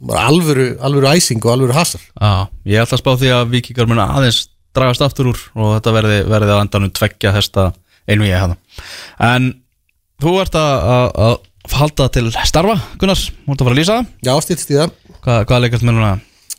bara 0.00 0.20
alvöru, 0.30 0.66
alvöru 0.80 1.08
æsing 1.12 1.44
og 1.44 1.52
alvöru 1.52 1.72
hasar. 1.76 2.00
Já, 2.20 2.48
ég 2.64 2.80
ætla 2.80 2.96
að 2.96 3.02
spá 3.04 3.12
því 3.20 3.28
að 3.36 3.50
vikingar 3.52 3.88
mun 3.90 3.98
aðeins 4.00 4.48
dragast 4.72 5.02
aftur 5.04 5.32
úr 5.32 5.40
og 5.58 5.76
þetta 5.76 5.92
verði, 5.96 6.18
verði 6.28 6.52
að 6.54 6.62
endanum 6.64 6.92
tveggja 6.94 7.32
hesta 7.34 7.72
einu 8.08 8.24
ég 8.28 8.40
hefða 8.40 8.56
En 9.20 9.48
þú 10.22 10.32
ert 10.42 10.56
að, 10.58 11.36
halda 11.78 12.08
til 12.14 12.30
starfa, 12.48 12.76
Gunnar, 13.00 13.18
þú 13.20 13.52
ert 13.54 13.60
að 13.62 13.68
fara 13.68 13.74
að 13.76 13.80
lýsa? 13.80 13.98
Já, 14.26 14.32
stýttst 14.44 14.72
í 14.72 14.78
það 14.78 14.92
Hvað, 15.24 15.40
hvað 15.50 15.62
leikast 15.64 15.84
með 15.86 15.96
núna? 15.98 16.10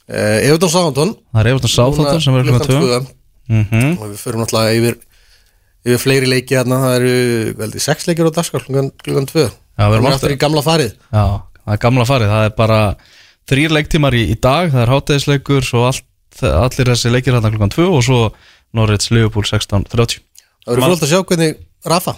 uh, 0.10 0.48
Evertón 0.48 0.72
Sáhantón 0.74 1.14
Það 1.34 1.42
er 1.44 1.50
Evertón 1.54 1.74
Sáþáttur 1.74 2.22
sem 2.26 2.36
verður 2.38 2.60
klukkan 2.60 3.08
2 3.10 3.16
Mhm. 3.50 3.96
og 3.98 4.12
við 4.12 4.20
förum 4.22 4.44
náttúrulega 4.44 4.74
yfir 4.78 4.96
yfir 5.90 5.98
fleiri 6.04 6.28
leiki 6.30 6.54
hérna, 6.54 6.78
það 6.84 6.96
eru 7.00 7.54
veldi, 7.58 7.80
sex 7.82 8.06
leikir 8.06 8.28
á 8.30 8.32
dagskar 8.36 8.62
klukkan, 8.62 8.92
2 9.02 9.48
Já, 9.50 9.86
við 9.90 9.96
erum 9.96 10.06
aftur. 10.12 10.30
í 10.36 10.38
gamla 10.38 10.62
farið. 10.62 10.92
Já, 11.10 11.24
það 11.66 11.74
er 11.74 11.82
gamla 11.82 12.06
farið, 12.06 12.30
það 12.30 12.46
er 12.46 12.54
bara 12.60 12.80
þrýr 13.50 13.74
leiktímar 13.74 14.14
í, 14.14 14.22
í 14.30 14.36
dag, 14.40 14.70
það 14.70 14.84
er 14.86 14.92
hátæðisleikur 14.94 15.66
svo 15.66 15.82
allt, 15.90 16.06
allir 16.46 16.92
þessi 16.94 17.10
leikir 17.10 17.34
hérna 17.34 17.50
klukkan 17.50 17.74
2 17.74 17.90
og 17.90 18.04
svo 18.06 18.20
Norrids 18.78 19.10
Liverpool 19.10 19.42
16.30 19.50 20.20
Það 20.62 20.70
verður 20.70 20.86
frólt 20.86 21.02
að 21.08 21.10
sjá 21.10 21.24
hvernig 21.26 21.58
Rafa 21.90 22.14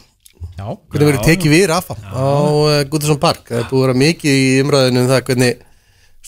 Já, 0.57 0.65
hvernig 0.91 1.07
verður 1.09 1.23
tekið 1.25 1.53
við 1.55 1.63
Rafa 1.71 1.95
á 1.97 2.21
uh, 2.21 2.81
Guttersson 2.89 3.21
Park? 3.21 3.47
Það 3.49 3.61
er 3.61 3.69
búið 3.69 3.81
að 3.81 3.87
vera 3.87 4.01
mikið 4.01 4.41
í 4.41 4.49
umræðinu 4.61 5.01
um 5.01 5.09
það 5.09 5.23
hvernig 5.29 5.63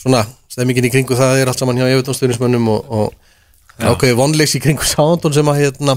svona 0.00 0.24
stemmingin 0.50 0.88
í 0.88 0.92
kringu 0.94 1.18
það 1.18 1.42
er 1.42 1.50
allt 1.50 1.62
saman 1.62 1.78
hjá 1.78 1.86
Evertónstöðnismönnum 1.88 2.68
og, 2.72 2.90
og 2.90 3.84
ákveði 3.84 4.18
vonleys 4.18 4.54
í 4.58 4.62
kringu 4.62 4.86
Sándón 4.86 5.34
sem 5.34 5.50
að 5.50 5.62
hérna 5.62 5.96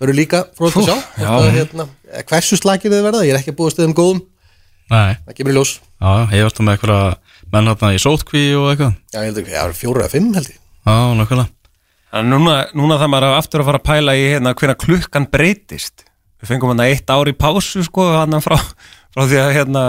verður 0.00 0.18
líka 0.18 0.44
frólt 0.58 0.78
að 0.78 0.88
sjá. 0.88 0.96
já. 1.22 1.28
Að, 1.30 1.48
hérna, 1.54 1.88
eh, 2.10 2.24
hversu 2.28 2.58
slakir 2.60 2.92
þið 2.92 3.04
verða, 3.08 3.24
ég 3.26 3.34
er 3.34 3.40
ekki 3.40 3.54
að 3.54 3.58
búið 3.60 3.74
stöðum 3.76 3.96
góðum. 3.98 4.22
Nei, 4.92 5.16
það 5.24 5.36
kemur 5.38 5.54
í 5.54 5.56
ljós. 5.58 5.74
Já, 5.80 6.12
ég 6.34 6.46
varst 6.46 6.60
með 6.60 6.74
eitthvað 6.76 7.04
menn 7.54 7.70
hérna 7.70 7.92
í 7.94 8.00
sótkví 8.02 8.44
og 8.58 8.70
eitthvað. 8.72 8.96
Já, 9.14 9.18
ég 9.20 9.28
held 9.30 9.42
ekki, 9.42 9.54
það 9.54 9.68
er 9.68 9.78
fjóra 9.78 10.04
eða 10.04 10.12
fimm 10.12 10.32
held 10.36 10.50
ég. 10.50 10.58
Já, 10.84 10.96
nákvæmlega. 11.20 11.50
Þannig 12.14 12.30
núna, 12.30 12.56
núna 12.78 12.98
það 13.00 13.10
maður 13.14 13.36
aftur 13.40 13.62
að 13.62 13.70
fara 13.70 13.80
að 13.80 13.86
pæla 13.88 14.14
í 14.14 14.26
hérna 14.28 14.54
hvernig 14.54 14.82
klukkan 14.84 15.24
breytist 15.32 16.04
Við 16.44 16.50
fengum 16.52 16.74
hann 16.74 16.84
eitt 16.84 17.08
ár 17.08 17.30
í 17.30 17.36
pásu 17.36 17.84
sko 17.86 18.04
hann 18.12 18.36
frá, 18.44 18.58
frá 19.16 19.22
því 19.24 19.38
að 19.40 19.54
hérna 19.56 19.84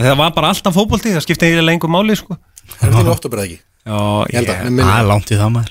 að 0.00 0.06
það 0.06 0.20
var 0.22 0.36
bara 0.38 0.52
alltaf 0.54 0.76
fótbolti, 0.76 1.12
það 1.12 1.26
skipti 1.26 1.50
eiginlega 1.50 1.68
lengur 1.68 1.92
máli 1.92 2.16
sko 2.16 2.38
það 2.78 2.86
er 2.88 2.94
til 3.20 3.34
eða 3.36 3.44
ekki 3.44 3.58
Já, 3.80 3.96
ég 4.28 4.36
held 4.36 4.50
að. 4.52 4.66
Það 4.76 4.90
er 4.94 5.06
langt 5.08 5.30
í 5.32 5.36
það 5.40 5.52
maður 5.54 5.70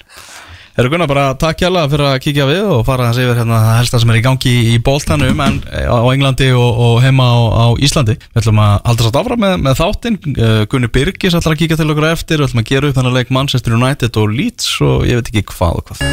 Erum 0.80 0.94
Gunnar 0.94 1.10
bara 1.12 1.34
takk 1.36 1.60
hjá 1.60 1.68
fyrir 1.92 2.06
að 2.08 2.22
kíkja 2.24 2.46
við 2.48 2.68
og 2.72 2.86
fara 2.88 3.10
þessi 3.10 3.26
yfir 3.26 3.40
hérna 3.42 3.58
helsta 3.76 4.00
sem 4.00 4.12
er 4.14 4.20
í 4.22 4.24
gangi 4.24 4.52
í 4.72 4.78
bóltanum 4.80 5.42
en 5.44 5.58
á 5.68 6.00
Englandi 6.08 6.48
og, 6.56 6.78
og 6.86 7.02
heima 7.04 7.26
á, 7.28 7.40
á 7.52 7.66
Íslandi. 7.84 8.16
Við 8.16 8.40
ætlum 8.40 8.62
að 8.64 8.76
halda 8.88 9.08
satt 9.10 9.18
áfram 9.20 9.42
með, 9.44 9.56
með 9.66 9.76
þáttinn. 9.82 10.18
Uh, 10.38 10.62
Gunni 10.72 10.88
Birgis 10.96 11.36
ætlar 11.36 11.58
að 11.58 11.66
kíkja 11.66 11.80
til 11.82 11.90
okkur 11.92 12.08
eftir. 12.14 12.40
Við 12.40 12.48
ætlum 12.48 12.64
að 12.64 12.70
gera 12.72 12.88
upp 12.88 12.96
þannig 12.96 13.12
að 13.12 13.20
leik 13.20 13.34
Manchester 13.36 13.76
United 13.76 14.20
og 14.22 14.32
Leeds 14.38 14.70
og 14.88 15.04
ég 15.10 15.20
veit 15.20 15.32
ekki 15.34 15.44
hvað 15.52 15.82
og 15.82 15.90
hvað. 15.90 16.06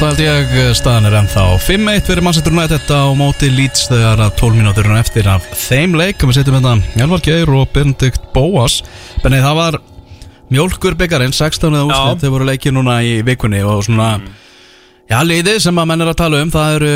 Það 0.00 0.10
held 0.10 0.24
ég 0.24 0.74
staðan 0.78 1.06
er 1.06 1.18
ennþá 1.20 1.44
5-1 1.68 2.08
fyrir 2.08 2.26
Manchester 2.26 2.56
United 2.56 2.90
á 2.90 3.02
móti 3.18 3.52
Leeds 3.54 3.86
þegar 3.92 4.24
að 4.26 4.34
12 4.42 4.58
mínútur 4.58 4.90
eftir 4.98 5.30
af 5.30 5.46
þeim 5.62 5.94
leik. 5.94 6.26
Við 6.26 6.40
setjum 6.40 6.58
þetta 6.58 7.04
Elvar 7.06 7.22
Geir 7.22 7.54
og 7.54 7.70
Benedikt 7.70 8.26
Bóas. 8.34 8.80
Benni 9.22 9.38
það 9.46 9.62
var 9.62 9.80
Mjólkur 10.48 10.94
byggarinn, 10.96 11.34
16. 11.36 11.74
úrslit, 11.84 12.22
þau 12.22 12.30
voru 12.32 12.46
leikið 12.48 12.72
núna 12.78 12.98
í 13.04 13.18
vikunni 13.26 13.60
og 13.68 13.82
svona 13.84 14.14
Já, 15.08 15.18
liðið 15.24 15.58
sem 15.64 15.80
að 15.80 15.88
menn 15.90 16.04
er 16.04 16.10
að 16.12 16.18
tala 16.20 16.40
um, 16.44 16.52
það 16.52 16.74
eru 16.78 16.92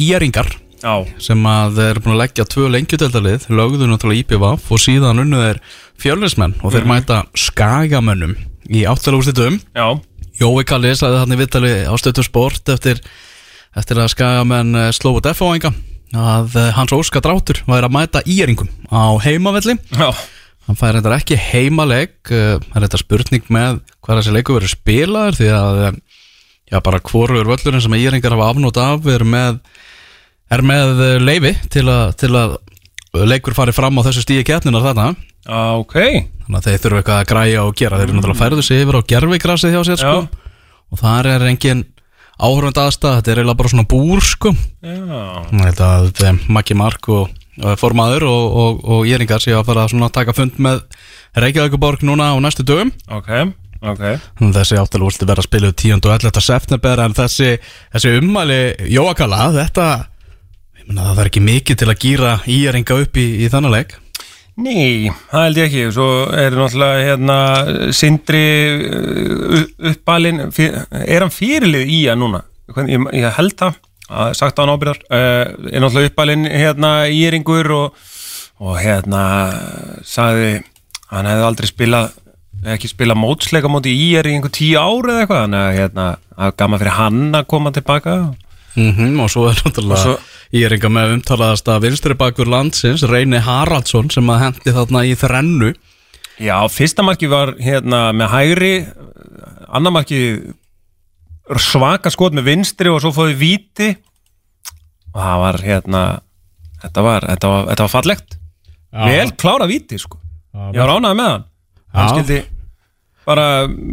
íringar 0.00 0.50
já, 0.80 0.92
sem 1.20 1.48
að 1.48 1.78
þeir 1.78 1.90
eru 1.90 2.02
búin 2.04 2.14
að 2.14 2.20
leggja 2.22 2.46
tvö 2.52 2.68
lengjutildalið, 2.74 3.48
lögðu 3.52 3.88
náttúrulega 3.88 4.24
IPVAF 4.24 4.70
og 4.72 4.82
síðan 4.84 5.22
unnu 5.24 5.40
þeir 5.42 5.60
fjörlismenn 6.00 6.54
og 6.60 6.72
þeir 6.76 6.88
mæta 6.88 7.18
skagamönnum 7.36 8.36
í 8.68 8.84
áttalega 8.88 9.20
úrslitum 9.20 9.60
Jói 10.40 10.64
Kalli 10.64 10.94
sagði 10.96 11.20
þannig 11.20 11.40
viðtali 11.42 11.72
á 11.84 11.94
stötu 12.00 12.24
sport 12.24 12.68
eftir, 12.72 13.00
eftir 13.76 14.00
að 14.00 14.12
skagamenn 14.14 14.76
eh, 14.76 14.92
slóðu 14.96 15.24
defáinga 15.28 15.72
að 16.16 16.56
eh, 16.56 16.70
hans 16.76 16.94
óska 16.96 17.20
dráttur 17.24 17.60
væri 17.68 17.88
að 17.88 17.96
mæta 17.96 18.22
íringum 18.24 18.70
á 18.88 19.20
heimavelli. 19.20 19.76
Já, 19.92 20.08
Hann 20.68 20.78
fær 20.78 20.94
reyndar 20.94 21.16
ekki 21.16 21.38
heimaleg 21.40 22.12
Það 22.28 22.74
er 22.76 22.84
þetta 22.84 23.00
spurning 23.00 23.46
með 23.52 23.80
hvað 24.04 24.20
þessi 24.20 24.34
leiku 24.36 24.56
verður 24.56 24.72
spilaður? 24.74 25.38
Því 25.38 25.48
að 25.56 25.80
uh, 25.86 25.94
já, 26.70 26.78
bara 26.86 27.00
hvorur 27.10 27.48
völlurinn 27.50 27.84
sem 27.84 27.96
íringar 27.98 28.36
hafa 28.36 28.50
afnót 28.52 28.80
af 28.80 29.08
er 29.10 29.24
með, 29.26 29.60
er 30.52 30.64
með 30.66 30.92
uh, 30.96 31.14
leifi 31.22 31.54
til, 31.72 31.86
a, 31.90 31.98
til 32.16 32.32
að 32.38 32.58
leikur 33.26 33.56
fari 33.56 33.74
fram 33.74 33.98
á 33.98 34.06
þessu 34.06 34.24
stíi 34.24 34.44
keppninar 34.46 34.84
þarna. 34.84 35.12
Já, 35.46 35.62
ok. 35.80 35.96
Þannig 36.44 36.58
að 36.60 36.68
þeir 36.68 36.82
þurfa 36.84 37.00
eitthvað 37.00 37.22
að 37.22 37.30
græja 37.32 37.64
og 37.64 37.74
gera. 37.78 37.98
Þeir 37.98 38.08
eru 38.08 38.18
náttúrulega 38.18 38.42
færðu 38.42 38.66
sig 38.66 38.84
yfir 38.84 38.98
á 39.00 39.08
gerfigrasið 39.14 39.74
hjá 39.74 39.82
sér 39.88 40.00
sko. 40.02 40.44
og 40.90 41.00
þar 41.00 41.28
er 41.30 41.46
engin 41.48 41.84
áhörfund 42.40 42.80
aðstæð, 42.80 43.16
þetta 43.18 43.32
er 43.32 43.40
eiginlega 43.40 43.60
bara 43.60 43.72
svona 43.72 43.88
búr 43.90 44.22
sko. 44.24 44.52
Já, 44.84 45.80
að 45.86 46.24
um, 46.30 46.40
Maggi 46.56 46.76
Mark 46.78 47.10
og 47.12 47.39
formaður 47.80 48.26
og, 48.30 48.58
og, 48.62 48.84
og 48.84 49.08
Jeringar 49.08 49.42
séu 49.42 49.58
að 49.58 49.66
fara 49.70 49.86
að 49.86 50.12
taka 50.16 50.36
fund 50.36 50.60
með 50.62 50.82
Reykjavíkuborg 51.38 52.04
núna 52.06 52.32
á 52.32 52.36
næstu 52.42 52.64
dögum 52.66 52.92
ok, 53.10 53.30
ok 53.80 54.04
Þannig 54.40 54.50
að 54.50 54.60
þessi 54.60 54.80
áttalúr 54.80 55.12
vilti 55.12 55.28
vera 55.30 55.44
að 55.44 55.48
spila 55.48 55.72
10. 55.72 55.96
og 56.00 56.12
11. 56.16 56.44
september 56.44 57.02
en 57.04 57.16
þessi, 57.16 57.50
þessi 57.94 58.14
ummæli 58.18 58.60
Jóakala, 58.90 59.50
þetta 59.56 59.88
ég 60.80 60.88
meina 60.88 61.10
það 61.10 61.24
er 61.24 61.32
ekki 61.32 61.44
mikið 61.48 61.82
til 61.82 61.90
að 61.90 62.00
gýra 62.06 62.36
Jeringa 62.50 63.02
upp 63.04 63.20
í, 63.20 63.26
í 63.44 63.50
þannig 63.52 63.76
leik 63.76 63.98
Nei, 64.60 65.08
það 65.30 65.44
held 65.46 65.60
ég 65.60 65.68
ekki 65.68 65.84
Svo 65.94 66.08
er 66.36 66.56
náttúrulega 66.58 67.04
hérna 67.06 67.36
Sindri 67.96 68.46
uh, 68.76 69.62
uppalinn 69.92 70.42
Er 70.50 71.22
hann 71.22 71.32
fyrirlið 71.32 71.94
í 71.94 72.00
að 72.10 72.20
núna? 72.24 72.42
Ég, 72.86 73.06
ég 73.16 73.38
held 73.38 73.56
það 73.58 73.70
að 73.70 73.78
sagt 74.36 74.58
á 74.58 74.62
hann 74.64 74.72
ábyrðar 74.74 74.98
uh, 75.10 75.70
Er 75.70 75.82
náttúrulega 75.84 76.10
uppalinn 76.10 76.46
hérna 76.50 76.90
íringur 77.12 77.70
og, 77.76 78.00
og 78.60 78.78
hérna 78.82 79.22
sagði 80.06 80.50
hann 81.10 81.28
hefði 81.30 81.46
aldrei 81.48 81.68
spilað 81.70 82.10
ekki 82.74 82.90
spilað 82.90 83.16
mótsleika 83.22 83.70
móti 83.72 83.92
í 83.96 84.08
er 84.20 84.26
í 84.28 84.34
einhver 84.36 84.52
tíu 84.52 84.76
ár 84.76 85.06
eða 85.08 85.22
eitthvað. 85.22 85.44
Þannig 85.46 85.60
að 85.64 85.78
hérna, 85.78 86.06
er 86.44 86.50
gaman 86.60 86.80
fyrir 86.82 86.96
hann 86.98 87.22
að 87.38 87.46
koma 87.48 87.72
tilbaka. 87.72 88.16
Mm 88.76 89.20
og 89.24 89.30
svo 89.32 89.46
er 89.50 89.62
náttúrulega 89.64 89.96
Og 89.96 90.04
svo- 90.04 90.18
Jeringa 90.50 90.88
með 90.90 91.12
umtalaðasta 91.14 91.76
vinstri 91.80 92.14
bakur 92.18 92.48
landsins 92.50 93.04
Reyni 93.06 93.38
Haraldsson 93.38 94.08
sem 94.10 94.26
að 94.34 94.40
hendi 94.44 94.72
þarna 94.74 95.04
í 95.06 95.12
þrennu. 95.14 95.72
Já, 96.42 96.56
fyrsta 96.68 97.04
marki 97.06 97.28
var 97.30 97.52
hérna 97.62 98.08
með 98.12 98.32
hægri 98.34 98.72
annar 99.70 99.94
marki 99.94 100.20
svaka 101.58 102.12
skot 102.14 102.36
með 102.36 102.46
vinstri 102.52 102.92
og 102.92 103.00
svo 103.02 103.10
fóði 103.16 103.34
víti. 103.40 103.90
Og 105.10 105.18
það 105.18 105.42
var 105.42 105.60
hérna 105.64 106.04
þetta 106.84 107.02
var, 107.02 107.26
þetta 107.32 107.50
var, 107.50 107.68
þetta 107.72 107.86
var 107.86 107.94
fallegt. 107.96 108.38
Vel 108.90 109.28
klára 109.38 109.66
víti 109.70 109.98
sko. 109.98 110.20
Ég 110.70 110.78
var 110.78 110.94
ánægð 110.94 111.18
með 111.18 111.30
hann. 111.32 111.44
Hann 111.90 112.06
Já. 112.06 112.14
skildi 112.14 112.40
bara 113.30 113.46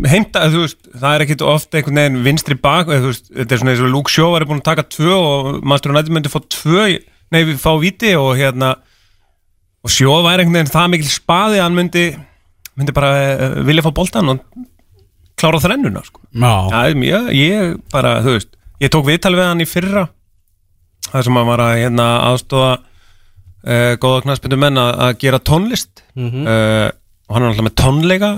heimta, 0.09 0.47
þú 0.51 0.63
veist, 0.63 0.79
það 0.95 1.13
er 1.13 1.23
ekkit 1.25 1.43
ofta 1.45 1.79
einhvern 1.79 1.99
veginn 1.99 2.21
vinstri 2.25 2.57
bak, 2.59 2.89
veist 2.89 3.27
þetta 3.29 3.53
er 3.53 3.61
svona 3.61 3.73
eins 3.75 3.83
og 3.83 3.91
Luke 3.93 4.13
Shaw 4.13 4.31
var 4.33 4.45
búin 4.49 4.61
að 4.61 4.69
taka 4.69 4.85
tvö 4.87 5.17
og 5.17 5.49
Master 5.67 5.93
United 5.93 6.13
myndi 6.15 6.31
fá 6.31 6.39
tvö, 6.41 6.87
nei 7.33 7.41
við 7.43 7.59
fá 7.61 7.71
víti 7.81 8.13
og 8.17 8.31
hérna 8.39 8.77
og 9.83 9.93
Shaw 9.93 10.21
var 10.25 10.39
einhvern 10.39 10.61
veginn 10.61 10.73
það 10.73 10.89
mikil 10.93 11.11
spaði 11.11 11.59
að 11.59 11.65
hann 11.67 11.77
myndi 11.77 12.05
myndi 12.77 12.95
bara 12.95 13.11
uh, 13.35 13.59
vilja 13.67 13.85
fá 13.85 13.91
boltan 13.99 14.33
og 14.33 14.41
klára 15.37 15.59
þrennuna 15.63 16.01
sko. 16.05 16.21
Ég, 17.07 17.31
ég 17.37 17.75
bara, 17.93 18.17
þú 18.25 18.35
veist 18.37 18.53
ég 18.83 18.91
tók 18.93 19.07
viðtal 19.07 19.33
við 19.37 19.45
hann 19.47 19.63
í 19.63 19.69
fyrra 19.69 20.07
það 21.07 21.23
sem 21.27 21.37
hann 21.39 21.47
var 21.49 21.61
að 21.63 21.77
hérna, 21.83 22.05
aðstóða 22.31 22.71
uh, 22.81 23.93
góða 24.01 24.23
knaspindu 24.25 24.57
menn 24.59 24.77
að, 24.81 24.91
að 25.07 25.17
gera 25.23 25.39
tónlist. 25.39 26.03
Uh, 26.17 26.89
og 27.27 27.35
hann 27.37 27.43
er 27.45 27.51
alltaf 27.53 27.67
með 27.67 27.75
tónleika 27.79 28.31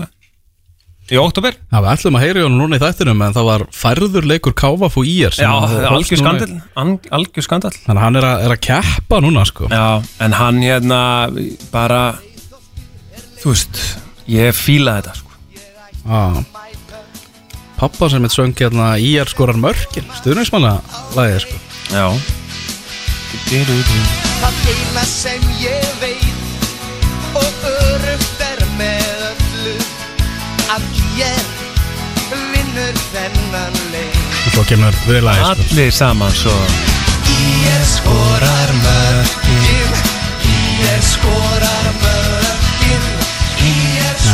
í 1.10 1.18
oktober 1.18 1.56
Já, 1.58 1.78
við 1.82 1.88
ætlum 1.90 2.18
að 2.20 2.24
heyri 2.28 2.44
honum 2.46 2.60
núna 2.62 2.78
í 2.78 2.82
þættinum 2.84 3.22
en 3.26 3.34
það 3.34 3.48
var 3.48 3.64
færður 3.74 4.28
leikur 4.30 4.54
Káfaf 4.54 4.98
og 5.02 5.08
Ír 5.10 5.34
Já, 5.40 5.50
algjör 5.90 6.20
skandal 6.22 6.50
an- 6.78 7.00
algjör 7.18 7.46
skandal 7.48 7.72
Þannig 7.74 7.98
að 7.98 8.04
hann 8.06 8.20
er 8.20 8.28
að, 8.30 8.44
er 8.46 8.54
að 8.54 8.62
keppa 8.68 9.22
núna 9.26 9.46
sko. 9.50 9.70
Já, 9.74 9.88
en 10.22 10.36
hann 10.38 10.62
hérna 10.62 11.00
bara 11.74 12.02
þú 13.42 13.56
veist, 13.56 13.82
ég 14.30 14.54
fíla 14.54 15.00
þetta 15.00 15.16
sko. 15.18 15.30
Já 16.06 16.59
Pappa 17.80 18.10
sem 18.10 18.22
mitt 18.22 18.32
söng 18.32 18.54
hérna 18.60 18.98
Ír 19.00 19.28
skorar 19.32 19.56
mörkin. 19.56 20.04
Stuðningsmanna 20.20 20.82
lagið 21.16 21.46
sko. 21.46 21.60
Já. 21.94 22.08
Það 24.42 24.58
eina 24.74 25.06
sem 25.08 25.46
ég 25.62 25.88
veit 26.02 27.38
og 27.40 27.64
örugt 27.70 28.44
er 28.44 28.66
með 28.76 29.24
öllu 29.30 29.78
að 30.76 30.92
ég 31.22 31.56
vinnur 32.52 33.02
þennan 33.14 33.82
leik. 33.96 34.22
Svo 34.52 34.68
kemur 34.68 35.02
viðlagi 35.08 35.40
sko. 35.40 35.56
Allir 35.56 35.96
saman 36.04 36.36
svo. 36.36 36.60
Ír 37.32 37.84
skorar 37.96 38.76
mörkin. 38.84 40.00
Ír 40.52 41.06
skorar 41.16 41.94
mörkin 42.02 42.19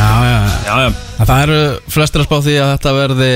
Já, 0.06 0.76
Það 1.26 1.40
eru 1.42 1.58
flestir 1.90 2.22
að 2.22 2.28
spá 2.28 2.36
því 2.44 2.56
að 2.62 2.72
þetta 2.74 2.92
verði 2.96 3.30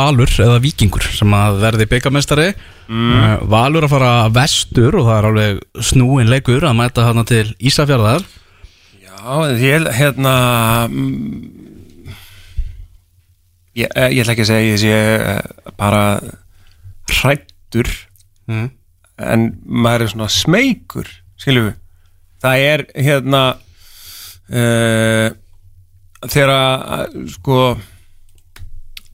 Valur 0.00 0.32
eða 0.44 0.58
Víkingur 0.62 1.06
sem 1.12 1.32
að 1.34 1.58
verði 1.64 1.86
byggamestari 1.90 2.48
mm. 2.88 3.46
Valur 3.50 3.86
að 3.88 3.94
fara 3.94 4.12
vestur 4.34 4.96
og 5.00 5.08
það 5.08 5.16
er 5.18 5.28
alveg 5.30 5.62
snúin 5.90 6.30
leikur 6.30 6.66
að 6.68 6.76
mæta 6.78 7.08
hana 7.08 7.24
til 7.28 7.46
Ísafjörðar 7.58 8.22
Já, 9.02 9.20
ég, 9.60 9.88
hérna 9.98 10.34
mm, 10.88 12.14
ég, 13.82 13.90
eh, 13.90 14.08
ég 14.14 14.22
ætla 14.22 14.36
ekki 14.36 14.46
að 14.46 14.52
segja 14.52 14.70
ég 14.70 14.80
sé 14.84 14.94
eh, 14.94 15.74
bara 15.80 16.04
hrættur 17.20 17.90
Mm. 18.50 18.70
en 19.20 19.42
maður 19.62 20.02
er 20.02 20.10
svona 20.10 20.26
smeykur 20.32 21.06
skilju 21.38 21.68
það 22.42 22.62
er 22.66 22.82
hérna 22.98 23.42
uh, 24.50 25.28
þegar 26.28 26.50
að 26.56 27.16
sko 27.36 27.58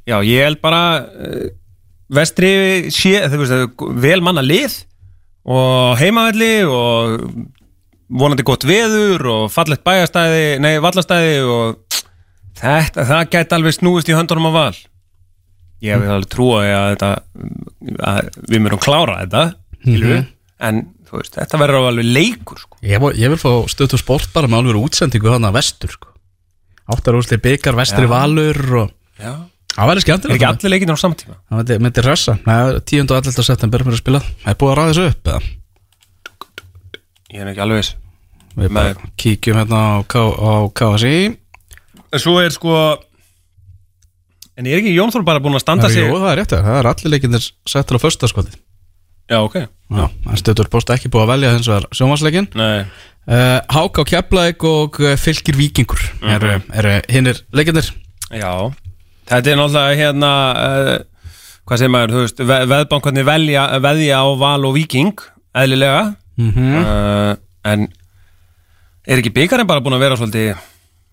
já, 0.07 0.19
ég 0.27 0.43
held 0.47 0.61
bara 0.65 0.83
uh, 1.05 1.47
vestri 2.17 2.51
sé, 2.95 3.17
veist, 3.33 3.83
vel 4.03 4.21
manna 4.25 4.43
lið 4.47 4.81
og 5.47 5.97
heimavelli 6.01 6.53
og 6.67 7.23
vonandi 8.07 8.45
gott 8.47 8.67
veður 8.67 9.25
og 9.33 9.45
fallegt 9.55 9.83
bæjastæði, 9.87 10.59
nei 10.63 10.77
vallastæði 10.83 11.39
og 11.47 12.01
þetta, 12.59 13.05
það 13.07 13.25
gæti 13.35 13.57
alveg 13.59 13.75
snúist 13.79 14.11
í 14.11 14.15
höndunum 14.17 14.51
á 14.51 14.53
val 14.55 14.77
ég 15.85 15.93
hef 15.93 16.07
alveg 16.17 16.31
trúa 16.33 16.63
að 16.65 16.87
þetta 16.95 17.11
að 18.11 18.31
við 18.49 18.63
myndum 18.65 18.83
klára 18.83 19.19
þetta 19.25 19.43
mm 19.87 19.93
en 20.67 20.79
þú 21.07 21.19
veist, 21.21 21.35
þetta 21.37 21.59
verður 21.61 21.85
alveg 21.91 22.07
leikur 22.17 22.59
sko. 22.59 22.79
Ég, 22.81 22.97
vil- 23.03 23.19
ég 23.21 23.29
vil 23.35 23.37
fá 23.39 23.51
stötu 23.71 23.99
sport 24.01 24.31
bara 24.33 24.49
með 24.49 24.63
alveg 24.65 24.87
útsendingu 24.89 25.29
hana 25.35 25.51
vestur 25.55 25.93
sko. 25.93 26.15
Áttar 26.87 27.17
úrsli 27.19 27.39
byggar, 27.43 27.75
vestri. 27.79 28.07
Valur 28.07 28.61
og 28.83 28.91
Já. 29.19 29.33
það 29.75 29.89
væri 29.91 29.97
er 30.01 30.05
skemmtilegt 30.05 30.37
ekki 30.39 30.47
allir 30.51 30.73
leikinu 30.75 30.95
á 30.95 30.99
saman 31.01 31.19
tíma 31.21 31.37
Það 31.51 31.81
myndi, 31.83 32.05
rössa 32.07 32.37
Það 32.45 32.69
er 32.75 32.81
10. 32.93 33.01
og 33.11 33.17
11. 33.27 33.47
september 33.51 33.83
fyrir 33.87 33.97
að 33.99 34.03
spila 34.05 34.21
Það 34.23 34.53
er 34.53 34.59
búið 34.61 34.73
að 34.73 34.79
ræða 34.81 34.93
þessu 34.93 35.07
upp 35.11 35.31
eða? 35.33 35.41
ég 37.35 37.43
er 37.43 37.51
ekki 37.53 37.65
alveg 37.65 37.81
viss 37.83 37.95
Við 38.57 38.71
bara 38.73 38.93
Nei. 38.95 39.11
kíkjum 39.21 39.59
hérna 39.61 39.81
á, 39.83 39.95
K- 40.09 40.39
á 40.41 40.53
KSI 40.79 41.17
en 42.17 42.23
svo 42.23 42.37
er 42.41 42.55
sko 42.55 42.73
en 44.57 44.65
er 44.71 44.79
ekki 44.79 44.95
Jón 44.95 45.11
Þór 45.13 45.27
bara 45.27 45.43
búin 45.45 45.59
að 45.59 45.65
standa 45.67 45.91
sig 45.93 46.07
Jú, 46.07 46.15
það 46.23 46.31
er 46.33 46.39
rétt 46.41 46.55
Það 46.55 46.79
er 46.79 46.89
allir 46.93 47.13
leikindir 47.13 47.49
settur 47.69 47.99
á 47.99 48.05
första 48.07 48.31
skoti 48.31 48.55
já, 49.27 49.41
ok 49.43 49.57
Já, 49.67 50.07
en 50.07 50.39
stöður 50.41 50.71
post 50.73 50.91
ekki 50.95 51.11
búið 51.13 51.27
að 51.27 51.33
velja 51.35 51.53
hins 51.57 51.69
vegar 51.69 51.89
sjómasleikin 51.95 52.49
Nei. 52.57 52.87
Uh, 53.29 53.59
Hák 53.77 54.01
á 54.01 54.03
Keflæk 54.13 54.65
og 54.67 55.01
uh, 55.03 55.15
Fylgir 55.21 55.59
Víkingur 55.59 56.03
eru, 56.23 56.59
eru 56.75 56.97
hinnir 57.13 57.43
leikindir 57.55 57.91
já, 58.31 58.53
þetta 59.31 59.53
er 59.53 59.61
náttúrulega 59.61 60.01
hérna 60.01 60.33
uh, 60.55 60.97
hvað 61.67 61.83
segir 61.83 61.93
maður, 61.95 62.15
þú 62.15 62.23
veist 62.23 62.45
ve 62.47 62.61
veðbankarnir 62.71 63.27
velja, 63.27 63.67
veðja 63.83 64.23
á 64.23 64.27
Val 64.39 64.69
og 64.69 64.77
Víking 64.77 65.19
eðlilega. 65.57 66.15
Mm 66.39 66.53
uh, 66.85 67.35
en 67.67 67.89
er 69.07 69.19
ekki 69.19 69.33
byggarinn 69.35 69.67
bara 69.67 69.83
búin 69.83 69.97
að 69.97 70.05
vera 70.05 70.19
svolítið 70.21 70.53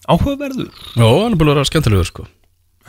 áhugaverður? 0.06 0.68
Jó, 1.00 1.08
hann 1.24 1.34
er 1.34 1.40
búin 1.40 1.50
að 1.50 1.56
vera 1.56 1.70
skemmtilegur 1.70 2.10
sko. 2.10 2.26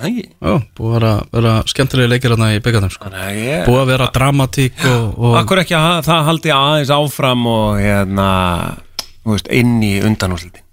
Jó, 0.05 0.55
búið 0.77 1.07
að 1.07 1.21
vera, 1.33 1.53
skemmtilegi 1.71 2.11
leikir 2.11 2.35
hérna 2.35 2.51
í 2.53 2.61
byggarnum 2.65 2.93
sko. 2.93 3.09
Þannig 3.09 3.71
að 3.71 3.93
vera 3.93 4.09
dramatík 4.13 4.85
og, 4.91 5.05
og 5.17 5.37
Akkur 5.39 5.63
ekki 5.63 5.77
að 5.79 6.01
það 6.09 6.29
haldi 6.29 6.53
aðeins 6.53 6.93
áfram 6.93 7.47
og 7.49 7.79
hérna, 7.81 8.29
veist, 9.33 9.49
inn 9.49 9.79
í 9.85 9.95
undanúslitin. 10.05 10.65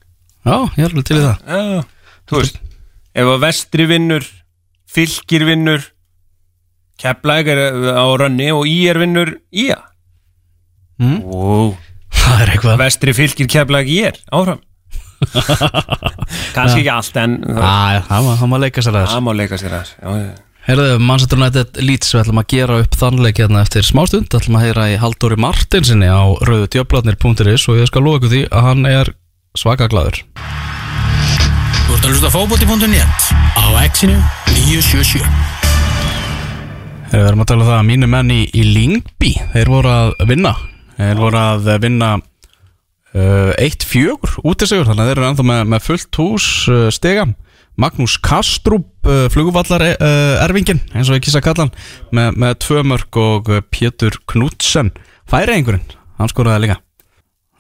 Já, 0.42 0.56
ég 0.76 0.84
er 0.84 0.90
alveg 0.90 1.06
til 1.08 1.20
í 1.20 1.24
það 1.24 1.52
Já, 1.54 1.84
þú 2.30 2.42
veist, 2.42 2.58
ef 3.14 3.32
að 3.36 3.44
vestri 3.46 3.86
vinnur, 3.92 4.28
fylgir 4.90 5.46
vinnur, 5.48 5.86
keplæk 7.02 7.54
er 7.54 7.64
á 7.96 8.06
rönni 8.20 8.50
og 8.56 8.68
í 8.70 8.76
er 8.92 9.00
vinnur 9.02 9.36
í 9.54 9.70
að. 9.76 9.88
Mm. 11.02 11.22
Wow. 11.26 11.72
Það 12.12 12.44
er 12.44 12.52
eitthvað 12.54 12.82
Vestri 12.84 13.14
fylgir 13.18 13.50
keplæk 13.50 13.90
í 13.90 13.98
er, 14.12 14.20
áfram. 14.36 14.62
Kanski 16.56 16.82
ekki 16.82 16.92
allt, 16.92 17.18
en 17.22 17.40
það 17.46 18.48
má 18.50 18.58
leika 18.62 18.82
sér 18.82 18.98
aðeins 18.98 19.14
það 19.14 19.26
má 19.28 19.36
leika 19.38 19.60
sér 19.62 19.76
aðeins. 19.78 19.94
Já, 20.02 20.10
já. 20.18 20.51
Heyrðu, 20.72 21.02
Manchester 21.04 21.36
United 21.36 21.80
Leeds, 21.84 22.14
við 22.14 22.22
ætlum 22.22 22.38
að 22.40 22.46
gera 22.54 22.76
upp 22.80 22.94
þannleik 22.96 23.40
hérna 23.42 23.60
eftir 23.66 23.84
smástund, 23.84 24.30
ætlum 24.32 24.56
að 24.56 24.62
heyra 24.70 24.86
í 24.88 24.94
Halldóri 25.02 25.36
Martinsinni 25.44 26.08
á 26.08 26.32
rauðutjöflarnir.is 26.48 27.66
og 27.68 27.82
ég 27.82 27.90
skal 27.90 28.04
ykkur 28.08 28.32
því 28.32 28.40
að 28.48 28.64
hann 28.70 28.88
er 28.88 29.12
svaka 29.60 29.90
glaður. 29.92 30.22
Þú 30.38 31.98
ert 31.98 32.08
að 32.08 32.14
hlusta 32.14 32.32
á 32.32 32.36
fótbolti.net 32.38 33.28
á 33.60 33.66
exinu 33.84 34.16
977 34.48 35.28
Heyrðu, 37.12 37.20
við 37.20 37.28
erum 37.34 37.44
að 37.44 37.52
tala 37.52 37.68
um 37.68 37.72
það 37.74 37.80
að 37.82 37.88
mínu 37.92 38.12
menn 38.16 38.32
í, 38.32 38.42
í 38.56 38.64
Lingby, 38.72 39.36
þeir 39.52 39.76
voru 39.76 39.92
að 39.92 40.16
vinna, 40.32 40.56
þeir 40.96 41.24
voru 41.26 41.44
að 41.44 41.72
vinna 41.84 42.14
uh, 42.16 43.52
1-4 43.60 44.40
útisegur, 44.40 44.88
þannig 44.88 45.04
að 45.04 45.12
þeir 45.12 45.20
eru 45.20 45.32
ennþá 45.34 45.50
með, 45.52 45.64
með 45.76 45.88
fullt 45.90 46.24
hús 46.24 46.52
uh, 46.72 46.88
stegam. 46.96 47.36
Magnús 47.82 48.18
Kastrup, 48.22 48.88
uh, 49.10 49.26
flugvallar 49.34 49.82
uh, 49.96 50.44
erfingin, 50.46 50.82
eins 50.94 51.10
og 51.10 51.18
ég 51.18 51.24
kýsa 51.26 51.40
að 51.42 51.48
kalla 51.50 51.66
hann, 51.66 51.74
með, 52.14 52.38
með 52.44 52.56
tvö 52.66 52.84
mörg 52.92 53.20
og 53.22 53.50
uh, 53.52 53.62
Pétur 53.74 54.20
Knudsen, 54.30 54.92
færi 55.32 55.56
einhverjum, 55.58 55.86
hann 56.20 56.32
skoraði 56.32 56.68
líka. 56.68 56.80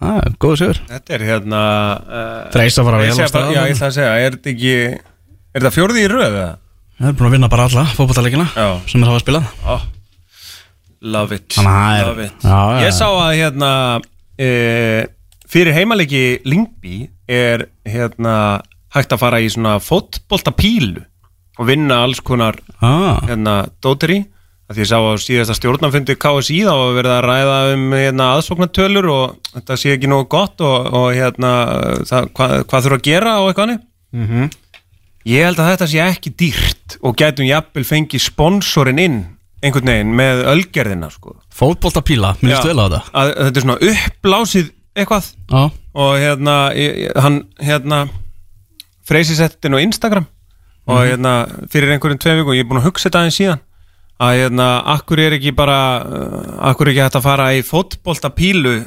Það 0.01 0.19
er 0.21 0.35
góðu 0.41 0.57
sigur. 0.63 0.81
Þetta 0.89 1.13
er 1.17 1.23
hérna... 1.29 1.61
Uh, 2.01 2.35
Freysa 2.53 2.85
var 2.85 2.95
að 2.97 3.03
vel 3.03 3.09
á 3.09 3.15
Freysa 3.17 3.25
bara- 3.25 3.31
stað. 3.31 3.53
Já, 3.53 3.61
ég 3.69 3.75
ætla 3.75 3.89
að 3.91 3.97
segja, 3.97 4.13
er 4.27 4.37
þetta 4.37 4.53
ekki... 4.55 4.75
Er 5.51 5.59
þetta 5.61 5.73
fjórði 5.75 6.01
í 6.05 6.09
röð, 6.09 6.37
eða? 6.41 6.51
Það 7.01 7.09
er 7.11 7.17
búin 7.19 7.27
að 7.27 7.35
vinna 7.35 7.49
bara 7.51 7.65
alla 7.69 7.83
fótballtaleikina 7.97 8.47
Já. 8.53 8.67
sem 8.89 9.01
er 9.05 9.09
hafa 9.11 9.21
spilað. 9.23 9.45
Oh, 9.75 9.83
love 11.01 11.37
it 11.37 11.47
Þannig 11.57 12.01
er- 12.01 12.07
Love 12.11 12.25
it 12.27 12.45
Já, 12.45 12.57
já, 12.57 12.81
Ég 12.85 12.93
sá 12.97 13.07
að 13.09 13.31
hérna 13.39 13.71
e, 14.37 14.49
fyrir 15.49 15.73
heimalegi 15.77 16.23
Lingby 16.45 16.99
er 17.31 17.63
hérna 17.89 18.35
hægt 18.95 19.13
að 19.15 19.19
fara 19.23 19.39
í 19.41 19.49
svona 19.51 19.77
fótboltapílu 19.79 21.03
og 21.59 21.67
vinna 21.67 22.03
alls 22.05 22.19
konar 22.23 22.57
Ah, 22.81 23.19
hérna 23.27 23.67
dóteri 23.83 24.21
að 24.71 24.77
því 24.77 24.83
ég 24.85 24.89
sá 24.89 24.97
á 25.03 25.11
síðasta 25.19 25.55
stjórnanfundi 25.57 26.15
KSI 26.15 26.61
þá 26.63 26.71
var 26.71 26.93
verið 26.95 27.13
að 27.17 27.25
ræða 27.27 27.57
um 27.73 27.85
hérna, 27.91 28.27
aðsóknartölur 28.37 29.07
og 29.11 29.35
þetta 29.51 29.77
sé 29.77 29.91
ekki 29.97 30.07
nógu 30.11 30.29
gott 30.31 30.61
og, 30.63 30.87
og 30.95 31.09
hérna 31.13 31.51
það, 32.07 32.29
hvað, 32.37 32.55
hvað 32.71 32.85
þurfa 32.87 32.99
að 33.01 33.05
gera 33.09 33.37
og 33.41 33.49
eitthvað 33.51 33.67
hannig 33.67 33.87
Mhm. 34.11 34.49
Ég 35.23 35.43
held 35.45 35.59
að 35.61 35.67
þetta 35.69 35.85
sé 35.87 35.99
ekki 36.01 36.31
dýrt 36.35 36.95
og 37.05 37.13
gætum 37.15 37.45
jafnvel 37.45 37.83
fengið 37.85 38.23
sponsorinn 38.25 38.99
inn 38.99 39.19
einhvern 39.61 39.85
veginn 39.91 40.15
með 40.17 40.39
ölgerðina 40.49 41.11
sko. 41.13 41.35
líst 42.41 42.63
Já. 42.65 42.71
vel 42.71 42.79
á 42.81 42.85
þetta. 42.89 43.01
að 43.13 43.29
þetta 43.37 43.57
er 43.61 43.65
svona 43.67 43.77
uppblásið 43.91 44.71
eitthvað 44.97 45.27
Já, 45.51 45.61
og 45.93 46.11
hérna 46.17 46.55
ég- 46.73 47.21
hann 47.21 47.37
hérna 47.61 47.99
freysi 49.07 49.35
settin 49.35 49.73
á 49.75 49.79
Instagram 49.81 50.25
og 50.87 50.97
Mhm. 50.97 51.07
hérna 51.11 51.33
fyrir 51.71 51.91
einhverjum 51.93 52.19
tveim 52.19 52.39
viku 52.41 52.55
ég 52.55 52.59
er 52.65 52.69
búin 52.69 52.81
að 52.81 52.87
hugsa 52.89 53.09
þetta 53.09 53.19
aðeins 53.21 53.37
síðan 53.39 53.59
að 54.21 54.37
hérna 54.39 54.67
akkur 54.95 55.19
er 55.19 55.31
ekki 55.37 55.51
bara 55.55 55.77
uh, 56.05 56.69
akkur 56.69 56.87
er 56.87 56.91
ekki 56.93 57.03
hægt 57.05 57.15
að 57.19 57.23
fara 57.27 57.49
í 57.53 57.61
fótboltapílu 57.65 58.85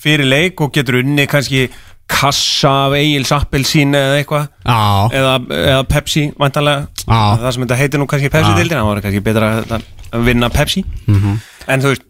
fyrir 0.00 0.24
leik 0.28 0.60
og 0.60 0.72
getur 0.72 1.00
unni 1.02 1.26
kannski 1.28 1.68
kassa 2.10 2.70
af 2.88 2.92
Egil's 2.98 3.30
Appelsín 3.36 3.92
eða 3.94 4.16
eitthvað 4.18 4.48
já, 4.66 4.78
eða, 5.14 5.34
eða 5.48 5.82
Pepsi 5.88 6.24
væntanlega 6.40 6.86
Já. 7.06 7.20
það 7.38 7.52
sem 7.54 7.62
þetta 7.66 7.76
heitir 7.80 8.00
nú 8.00 8.06
kannski 8.10 8.30
Pepsi-dildin 8.32 8.78
það 8.80 8.88
var 8.88 9.00
kannski 9.04 9.22
betra 9.22 9.50
að 9.68 10.24
vinna 10.26 10.48
Pepsi 10.50 10.84
Mhm. 11.06 11.36
en 11.68 11.80
þú 11.80 11.92
veist 11.92 12.02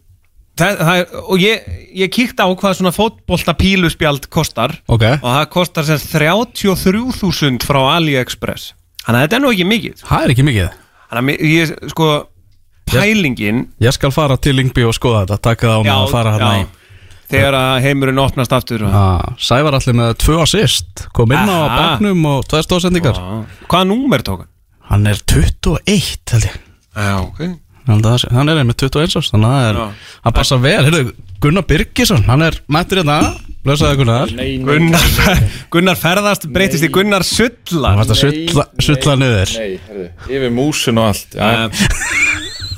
það, 0.59 0.81
það 0.81 0.99
er, 1.01 1.05
og 1.21 1.39
ég, 1.43 1.69
ég 2.03 2.11
kíkti 2.13 2.43
á 2.43 2.47
hvað 2.51 2.75
svona 2.79 2.91
fótbolta 2.95 3.53
píluspjald 3.57 4.27
kostar 4.33 4.73
ok. 4.87 5.05
og 5.21 5.29
það 5.29 5.45
kostar 5.53 5.87
sem 5.87 6.01
33.000 6.11 7.63
frá 7.65 7.79
AliExpress 7.97 8.73
þannig 9.05 9.17
að 9.17 9.23
þetta 9.25 9.39
er 9.39 9.43
nú 9.45 9.53
ekki 9.55 9.67
mikið 9.71 10.03
Það 10.07 10.25
er 10.27 10.33
ekki 10.35 10.45
mikið. 10.49 10.75
þannig 11.11 11.39
að 11.41 11.55
ég 11.55 11.73
sko 11.93 12.09
pælingin 12.91 13.63
Ég 13.81 13.95
skal 13.95 14.11
fara 14.13 14.37
til 14.41 14.55
Lingby 14.59 14.83
og 14.87 14.93
skoða 14.97 15.23
þetta, 15.25 15.41
taka 15.49 15.67
það 15.71 15.79
á 15.79 15.81
mig 15.85 15.93
að 15.95 16.11
fara 16.11 16.33
hérna 16.35 16.51
í. 16.59 16.65
þegar 17.31 17.57
að 17.61 17.75
heimurinn 17.85 18.19
opnast 18.25 18.51
aftur 18.57 18.83
Ah, 18.91 19.21
Sævar 19.39 19.77
allir 19.79 19.95
með 19.95 20.13
tvö 20.19 20.41
assist, 20.43 21.05
kom 21.15 21.31
inn 21.31 21.47
á 21.47 21.59
Aha. 21.63 21.77
baknum 21.79 22.25
og 22.27 22.43
tvær 22.51 22.65
stóðsendingar. 22.67 23.15
Hvaða 23.71 23.87
númer 23.87 24.21
tók 24.27 24.43
hann? 24.43 24.49
Hann 24.91 25.07
er 25.07 25.21
21 25.23 26.33
held 26.35 26.47
ég. 26.49 26.57
Já, 26.91 27.13
ok 27.23 27.39
Að 27.89 28.25
Hann 28.31 28.51
er 28.51 28.61
einmitt 28.61 28.83
21 28.83 29.17
árs, 29.17 29.31
þannig 29.33 29.47
að 29.47 29.55
það 29.55 29.69
er, 29.69 30.01
hann 30.25 30.35
passa 30.37 30.57
vel. 30.61 30.83
Heyrðu, 30.85 31.13
Gunnar 31.41 31.65
Birgisson, 31.65 32.21
hann 32.27 32.45
er 32.45 32.59
mættur 32.69 33.01
hérna, 33.01 33.15
blösaði 33.65 34.01
Gunnar. 34.03 34.33
Gunnar, 34.67 35.41
Gunnar 35.73 35.97
ferðast 35.97 36.45
breytist 36.53 36.85
í 36.85 36.91
Gunnar 36.93 37.25
að 37.25 38.13
sulla, 38.21 38.67
sulla 38.77 39.17
niður. 39.17 39.55
Nei, 39.57 40.05
yfir 40.29 40.53
músin 40.53 41.01
og 41.01 41.09
allt 41.09 41.37
já, 41.39 41.49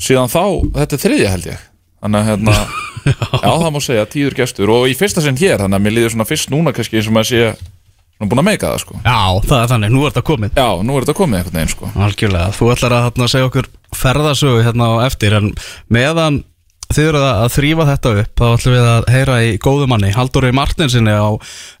síðan 0.00 0.30
þá, 0.32 0.44
þetta 0.76 0.96
er 0.96 1.02
þriðja 1.04 1.34
held 1.34 1.50
ég. 1.50 1.66
Þannig 2.00 2.20
að 2.20 2.30
hérna 2.30 2.54
já. 3.44 3.50
það 3.50 3.70
má 3.72 3.80
segja 3.84 4.06
tíður 4.10 4.38
gestur. 4.42 4.72
Og 4.74 4.88
í 4.90 4.96
fyrsta 4.98 5.24
sinn 5.24 5.40
hér 5.40 5.62
þannig 5.62 5.80
að 5.80 5.84
mér 5.86 5.96
líður 5.96 6.14
svona 6.16 6.28
fyrst 6.28 6.52
núna 6.52 6.74
kannski 6.76 7.00
eins 7.00 7.08
og 7.10 7.16
maður 7.16 7.30
sé 7.30 7.42
svona 7.54 8.30
búin 8.32 8.42
að 8.42 8.48
meika 8.50 8.70
það 8.72 8.82
sko. 8.84 9.00
Já, 9.04 9.20
það 9.46 9.62
er 9.62 9.72
þannig, 9.72 9.94
nú 9.94 10.04
er 10.04 10.12
þetta 10.12 10.26
komið. 10.28 10.60
Já, 10.60 10.68
nú 10.84 10.96
er 10.96 11.06
þetta 11.06 11.18
komið 11.20 11.40
einhvern 11.40 11.58
veginn 11.60 11.72
sko. 11.72 11.90
Algjörlega, 12.06 12.54
þú 12.56 12.70
ætlar 12.74 12.96
að 12.96 13.06
þarna, 13.08 13.28
segja 13.32 13.48
okkur 13.48 13.70
ferðasögu 14.00 14.64
hérna 14.66 14.90
á 14.92 14.94
eftir 15.06 15.36
en 15.38 15.52
meðan 15.92 16.42
þið 16.90 17.08
eru 17.10 17.20
að 17.22 17.52
þrýfa 17.54 17.86
þetta 17.90 18.12
upp 18.22 18.40
þá 18.40 18.46
ætlum 18.48 18.74
við 18.74 18.88
að 18.90 19.10
heyra 19.14 19.36
í 19.46 19.50
góðu 19.62 19.86
manni 19.90 20.10
Halldóri 20.14 20.50
Martinsinni 20.56 21.14
á 21.14 21.30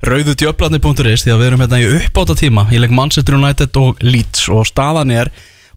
rauðudjöflarni.is 0.06 1.24
því 1.24 1.32
að 1.34 1.40
við 1.40 1.48
erum 1.48 1.64
hérna 1.64 1.80
í 1.82 1.88
uppbóta 1.98 2.36
tíma 2.38 2.66
í 2.70 2.78
leik 2.82 2.94
Manchester 2.94 3.38
United 3.38 3.80
og 3.80 4.04
Leeds 4.06 4.46
og 4.52 4.68
staðan 4.70 5.10
er 5.14 5.32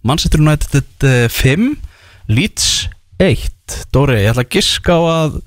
Manchester 0.06 0.44
United 0.44 1.08
eh, 1.08 1.26
5 1.34 1.74
Leeds 2.30 2.70
1 3.24 3.82
Dóri, 3.96 4.22
ég 4.22 4.34
ætla 4.34 4.46
að 4.46 4.54
giska 4.54 5.00
á 5.00 5.02
að 5.02 5.42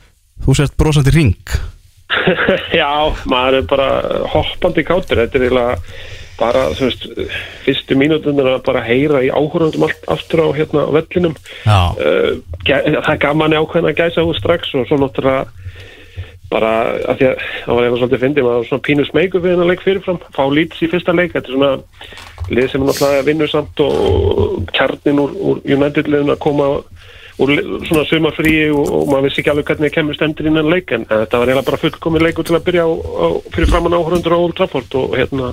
þú 0.44 0.58
sért 0.58 0.76
brosandi 0.80 1.14
ring 1.14 1.56
Já, 2.80 2.90
maður 3.28 3.60
er 3.60 3.66
bara 3.70 3.88
hoppandi 4.32 4.86
kátur, 4.86 5.22
þetta 5.22 5.38
er 5.38 5.46
eiginlega 5.46 5.78
bara, 6.36 6.66
þú 6.76 6.88
veist, 6.88 7.06
fyrstu 7.64 7.98
mínútur 7.98 8.40
að 8.44 8.58
bara 8.66 8.84
heyra 8.84 9.22
í 9.24 9.30
áhörundum 9.32 9.86
allt 9.88 10.08
aftur 10.12 10.44
á 10.44 10.48
hérna 10.56 10.86
á 10.88 10.90
vellinum. 10.98 11.36
Uh, 11.66 12.42
það 12.66 13.22
gaf 13.24 13.38
manni 13.38 13.60
ákveðin 13.60 13.90
að 13.92 14.02
gæsa 14.02 14.26
úr 14.26 14.38
strax 14.38 14.74
og 14.76 14.88
svo 14.88 15.00
náttúrulega 15.00 15.46
bara 16.50 16.72
að 17.10 17.18
því 17.18 17.26
að 17.26 17.40
það 17.42 17.72
var 17.74 17.84
eitthvað 17.84 18.00
svolítið 18.00 18.22
fyndið, 18.22 18.46
maður 18.46 18.60
var 18.60 18.68
svona 18.68 18.86
pínu 18.86 19.06
smeyku 19.08 19.40
við 19.42 19.52
hennar 19.54 19.70
leik 19.72 19.82
fyrirfram, 19.82 20.20
fá 20.36 20.42
líts 20.54 20.82
í 20.84 20.88
fyrsta 20.92 21.14
leik 21.16 21.32
þetta 21.34 21.50
er 21.50 21.56
svona 21.56 21.72
lið 22.54 22.68
sem 22.70 22.82
er 22.84 22.90
náttúrulega 22.90 23.26
vinnur 23.26 23.50
samt 23.50 23.82
og 23.82 24.68
kjarnin 24.76 25.22
úr, 25.24 25.34
úr 25.34 25.62
United 25.66 26.10
liðin 26.10 26.34
að 26.36 26.42
koma 26.44 26.68
úr 27.42 27.52
svona 27.88 28.06
sumarfríi 28.08 28.68
og, 28.70 28.86
og 28.86 29.10
maður 29.10 29.26
vissi 29.26 29.42
ekki 29.42 29.52
alveg 29.52 29.70
hvernig 29.72 29.90
það 29.90 29.96
kemur 29.98 30.18
stendur 30.18 30.50
innan 30.52 30.70
leik 30.70 30.94
en, 30.94 31.08
þetta 31.10 31.40
var 31.40 31.50
eiginlega 31.50 31.68
bara 31.68 31.82
fullkomið 31.82 32.26
leikur 32.28 32.48
til 32.48 32.56
að 32.56 32.66
byrja 32.68 32.86
á, 32.86 32.90
á, 32.94 33.26
fyrir 33.56 33.72
framann 33.72 33.98
áhörundur 33.98 34.36
á 34.36 34.38
Old 34.38 34.56
Trafford 34.56 34.96
og 35.02 35.16
hérna 35.18 35.50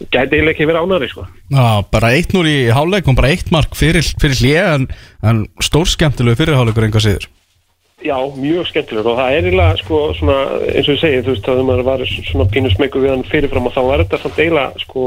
gæti 0.00 0.36
eiginlega 0.36 0.54
ekki 0.54 0.66
verið 0.68 0.84
ánari 0.84 1.08
sko. 1.10 1.24
Já, 1.54 1.66
bara 1.92 2.12
1-0 2.18 2.44
í 2.50 2.58
háleik 2.74 3.08
og 3.10 3.16
bara 3.18 3.30
eitt 3.34 3.52
mark 3.54 3.76
fyrir, 3.78 4.06
fyrir 4.20 4.40
hlið 4.40 4.60
en, 4.64 4.86
en 5.22 5.46
stór 5.62 5.88
skemmtilegu 5.90 6.40
fyrirháleikur 6.40 6.88
enga 6.88 7.02
síður. 7.02 7.28
Já, 8.04 8.18
mjög 8.36 8.66
skemmtilegur 8.68 9.14
og 9.14 9.20
það 9.20 9.30
er 9.32 9.46
eiginlega 9.48 9.76
sko 9.80 9.98
svona 10.18 10.38
eins 10.66 10.88
og 10.90 10.96
ég 10.96 11.00
segi, 11.00 11.20
þú 11.24 11.30
veist, 11.32 11.46
að 11.48 11.60
maður 11.64 11.86
var 11.86 12.02
svona 12.12 12.46
pínu 12.52 12.72
smekku 12.74 13.00
við 13.00 13.14
hann 13.14 13.28
fyrirfram 13.30 13.68
og 13.70 13.76
þá 13.76 13.82
var 13.86 14.02
þetta 14.02 14.20
samt 14.20 14.40
eiginlega 14.42 14.82
sko 14.82 15.04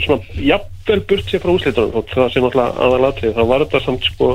svona 0.00 0.40
jafnvel 0.48 1.02
burt 1.12 1.28
sér 1.30 1.44
frá 1.44 1.52
úslitunum 1.52 2.00
og 2.00 2.08
það 2.10 2.32
sé 2.32 2.42
náttúrulega 2.42 2.86
aðalatrið, 2.86 3.36
þá 3.36 3.52
var 3.52 3.66
þetta 3.66 3.82
samt 3.84 4.08
sko 4.10 4.32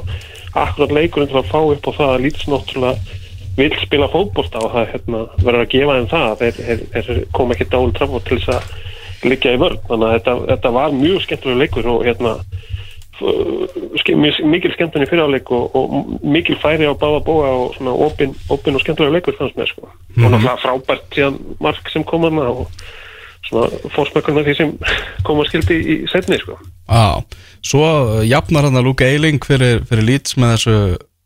akkurat 0.62 0.96
leikurinn 0.96 1.32
til 1.34 1.42
að 1.42 1.52
fá 1.52 1.60
upp 1.60 1.90
á 1.90 1.92
það 1.98 2.14
að 2.14 2.24
lítið 2.28 2.54
náttúrulega 2.54 3.20
vil 3.58 3.76
spila 3.82 4.08
fótbolta 4.12 4.64
og 4.64 4.72
það 4.78 4.88
hérna, 4.94 5.26
verður 5.42 5.66
að 5.66 5.72
gefa 5.74 5.98
þeim 5.98 6.10
það 6.12 6.32
þeir, 6.40 6.62
þeir, 6.62 7.06
þeir 7.10 7.22
kom 7.36 7.52
ekki 7.52 7.70
dáli 7.74 7.96
trafn 7.98 8.24
til 8.28 8.40
þess 8.40 8.56
að 8.56 8.72
liggja 9.30 9.56
í 9.56 9.62
vörn 9.62 9.80
þannig 9.88 10.08
að 10.08 10.16
þetta, 10.18 10.36
þetta 10.52 10.74
var 10.78 10.96
mjög 10.98 11.26
skemmtilegur 11.26 11.62
leikur 11.62 11.90
og 11.92 12.06
hérna 12.08 12.38
mikil 13.22 14.72
skemmtunni 14.74 15.06
fyriráleik 15.06 15.52
og, 15.54 15.76
og 15.76 16.24
mikil 16.26 16.58
færi 16.62 16.88
á 16.90 16.94
báða 16.98 17.22
bóa 17.26 17.52
og 17.66 17.76
svona 17.76 17.94
opin, 17.94 18.34
opin 18.50 18.76
og 18.76 18.82
skemmtulega 18.82 19.14
leikur 19.18 19.38
fannst 19.38 19.60
mér 19.60 19.70
sko. 19.70 19.86
og 19.86 20.26
náttúrulega 20.26 20.58
frábært 20.64 21.06
síðan 21.14 21.38
mark 21.62 21.90
sem 21.94 22.04
kom 22.04 22.26
hana 22.26 22.50
og 22.50 22.68
svona 23.46 23.70
fórsmökkur 23.94 24.36
með 24.38 24.50
því 24.50 24.58
sem 24.58 24.74
kom 25.28 25.42
að 25.42 25.52
skildi 25.52 25.78
í 25.78 25.96
setni 26.12 26.40
sko. 26.42 26.58
Já, 26.90 27.22
svo 27.62 27.86
jafnar 28.26 28.68
hann 28.68 28.80
að 28.80 28.90
Luke 28.90 29.06
Eiling 29.06 29.42
fyrir, 29.46 29.86
fyrir 29.90 30.08
Leeds 30.08 30.38
með 30.38 30.56
þessu 30.56 30.78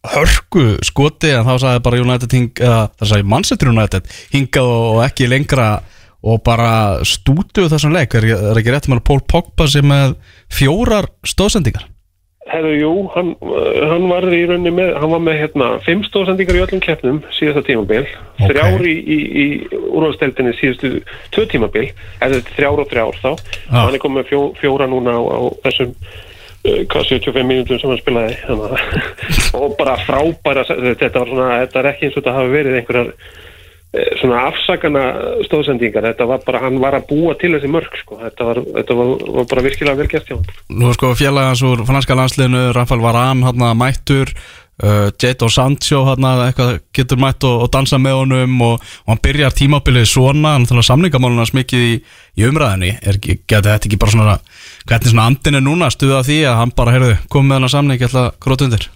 hörku 0.06 0.66
skoti 0.86 1.32
en 1.34 1.48
þá 1.48 1.56
sagði 1.62 1.84
bara 1.88 2.02
United 2.04 2.34
hing, 2.36 2.52
eða, 2.62 2.86
það 3.00 3.12
sagði 3.12 3.30
Manchester 3.34 3.72
United 3.72 4.10
hingað 4.34 4.72
og 4.76 5.04
ekki 5.06 5.30
lengra 5.32 5.70
og 6.26 6.42
bara 6.46 7.04
stútu 7.06 7.68
þessum 7.70 7.94
leik 7.96 8.16
er, 8.18 8.32
er 8.34 8.60
ekki 8.60 8.74
rétt 8.74 8.90
með 8.92 9.04
Paul 9.08 9.22
Pogba 9.30 9.68
sem 9.70 9.86
með 9.86 10.16
fjórar 10.54 11.12
stóðsendingar 11.26 11.92
Herru, 12.46 12.76
jú, 12.78 12.90
hann, 13.16 13.32
hann 13.90 14.04
var 14.06 14.28
í 14.30 14.44
rauninni 14.46 14.70
með, 14.78 14.92
hann 15.02 15.10
var 15.16 15.22
með 15.26 15.40
hérna 15.40 15.70
fimm 15.82 16.04
stóðsendingar 16.06 16.60
í 16.60 16.62
öllum 16.62 16.82
keppnum 16.84 17.24
síðasta 17.34 17.64
tímabil, 17.66 18.04
Ok. 18.36 18.44
þrjár 18.52 18.86
í, 18.86 18.94
í, 19.02 19.18
í 19.42 19.46
úrvalsteldinni 19.74 20.54
síðustu 20.60 20.92
tvö 21.34 21.48
tímabil, 21.50 21.88
eða 22.22 22.44
þrjár 22.52 22.84
og 22.84 22.92
þrjár 22.92 23.18
þá, 23.24 23.32
Já. 23.32 23.80
hann 23.80 23.98
er 23.98 24.04
komið 24.04 24.20
með 24.20 24.30
fjó, 24.30 24.42
fjóra 24.62 24.90
núna 24.92 25.18
á, 25.18 25.22
á 25.26 25.42
þessum 25.66 25.96
uh, 25.96 26.84
hvað 26.94 27.10
75 27.16 27.50
mínútum 27.50 27.82
sem 27.82 27.96
hann 27.96 28.04
spilaði. 28.04 28.38
Og 29.58 29.74
bara 29.80 29.98
frábæra 30.06 30.68
þetta 30.70 31.24
var 31.24 31.34
svona, 31.34 31.50
þetta 31.64 31.82
er 31.82 31.92
ekki 31.96 32.08
eins 32.08 32.14
og 32.14 32.22
þetta 32.22 32.38
hafi 32.38 32.54
verið 32.54 32.80
einhverjar 32.84 33.12
svona 34.20 34.44
afsakana 34.50 35.06
stóðsendingar, 35.48 36.06
þetta 36.12 36.28
var 36.30 36.44
bara 36.46 36.64
hann 36.66 36.82
var 36.84 36.98
að 36.98 37.08
búa 37.12 37.36
til 37.40 37.54
þessi 37.56 37.72
mörg 37.72 37.96
sko, 38.02 38.20
þetta 38.24 38.50
var, 38.50 38.62
þetta 38.80 39.00
var, 39.00 39.16
var 39.38 39.50
bara 39.54 39.66
virkilega 39.70 40.02
vel 40.02 40.12
gert 40.12 40.30
hjá 40.30 40.38
hann 40.38 40.80
Nú 40.82 40.92
sko 40.96 41.14
félagans 41.18 41.64
úr 41.66 41.86
franska 41.88 42.18
landsliðinu 42.18 42.68
Rafael 42.76 43.04
Varane 43.04 43.48
hann 43.48 43.66
mættur 43.80 44.34
uh, 44.84 45.12
Jadon 45.22 45.52
Sancho 45.52 46.04
hann 46.10 46.28
eitthvað 46.32 46.80
getur 46.96 47.22
mætt 47.22 47.46
og, 47.48 47.66
og 47.66 47.72
dansa 47.74 48.00
með 48.02 48.20
honum 48.22 48.58
og, 48.66 48.84
og 49.06 49.14
hann 49.14 49.24
byrjar 49.24 49.56
tímabilið 49.56 50.10
svona 50.12 50.56
hann 50.56 50.68
þannig 50.68 50.84
að 50.84 50.90
samningamálunars 50.90 51.56
mikið 51.58 51.88
í, 51.88 51.96
í 52.42 52.50
umræðinni 52.50 52.92
er, 53.02 53.22
geti 53.22 53.46
þetta 53.56 53.78
ekki 53.80 54.02
bara 54.02 54.16
svona 54.16 54.38
hvernig 54.86 55.14
svona 55.14 55.30
andin 55.32 55.62
er 55.62 55.66
núna 55.66 55.92
stuða 55.94 56.24
því 56.28 56.42
að 56.50 56.62
hann 56.62 56.76
bara 56.76 56.98
heyrðu 56.98 57.16
komið 57.30 57.50
með 57.52 57.60
hann 57.60 57.70
að 57.70 57.76
samning 57.78 58.02
ég 58.02 58.10
ætla 58.10 58.28
að 58.28 58.38
gróta 58.46 58.70
undir 58.70 58.90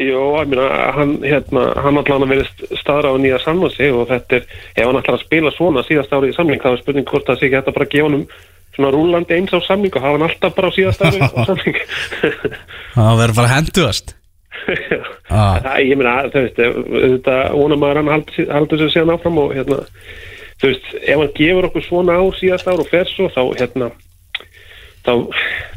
Jó, 0.00 0.20
ég 0.40 0.48
meina, 0.48 0.66
hann, 0.96 1.10
hérna, 1.20 1.64
hann 1.84 1.98
allan 2.00 2.24
að 2.24 2.30
verið 2.32 2.76
staðra 2.80 3.10
á 3.12 3.16
nýja 3.20 3.40
sanna 3.42 3.68
sig 3.74 3.92
og 3.92 4.06
þetta 4.08 4.38
er, 4.38 4.46
ef 4.72 4.86
hann 4.86 5.00
ætlar 5.00 5.18
að 5.18 5.24
spila 5.26 5.52
svona 5.52 5.82
síðast 5.84 6.14
árið 6.16 6.32
í 6.32 6.36
samling, 6.38 6.62
þá 6.62 6.70
er 6.70 6.80
spurning 6.80 7.10
hvort 7.10 7.28
það 7.28 7.36
sé 7.42 7.48
ekki 7.48 7.58
hægt 7.58 7.68
að 7.68 7.76
bara 7.76 7.90
gefa 7.92 8.08
hann 8.08 8.24
svona 8.76 8.92
rúlandi 8.94 9.36
eins 9.36 9.52
á 9.52 9.60
samling 9.66 9.92
og 9.98 10.06
hafa 10.06 10.16
hann 10.16 10.24
alltaf 10.28 10.56
bara 10.56 10.70
á 10.72 10.76
síðast 10.78 11.04
árið 11.04 11.26
á 11.26 11.30
samling. 11.50 11.78
það 12.96 13.20
verður 13.20 13.38
bara 13.42 13.52
henduast 13.56 14.14
Ah. 15.30 15.60
það, 15.62 15.76
ég 15.86 15.98
meina, 16.00 16.12
þú 16.32 16.40
veist, 16.42 16.56
þetta 16.58 17.34
maður 17.78 18.00
að 18.00 18.08
hann 18.10 18.24
haldi 18.50 18.78
sér 18.80 18.92
síðan 18.94 19.12
áfram 19.14 19.38
og 19.44 19.52
hérna, 19.54 19.78
þú 20.60 20.70
veist, 20.72 20.88
ef 21.00 21.20
hann 21.22 21.34
gefur 21.36 21.68
okkur 21.68 21.84
svona 21.86 22.16
á 22.18 22.24
síðast 22.40 22.70
ár 22.72 22.82
og 22.82 22.88
fer 22.90 23.06
svo, 23.12 23.28
þá, 23.30 23.42
hérna, 23.60 23.90
þá, 25.06 25.12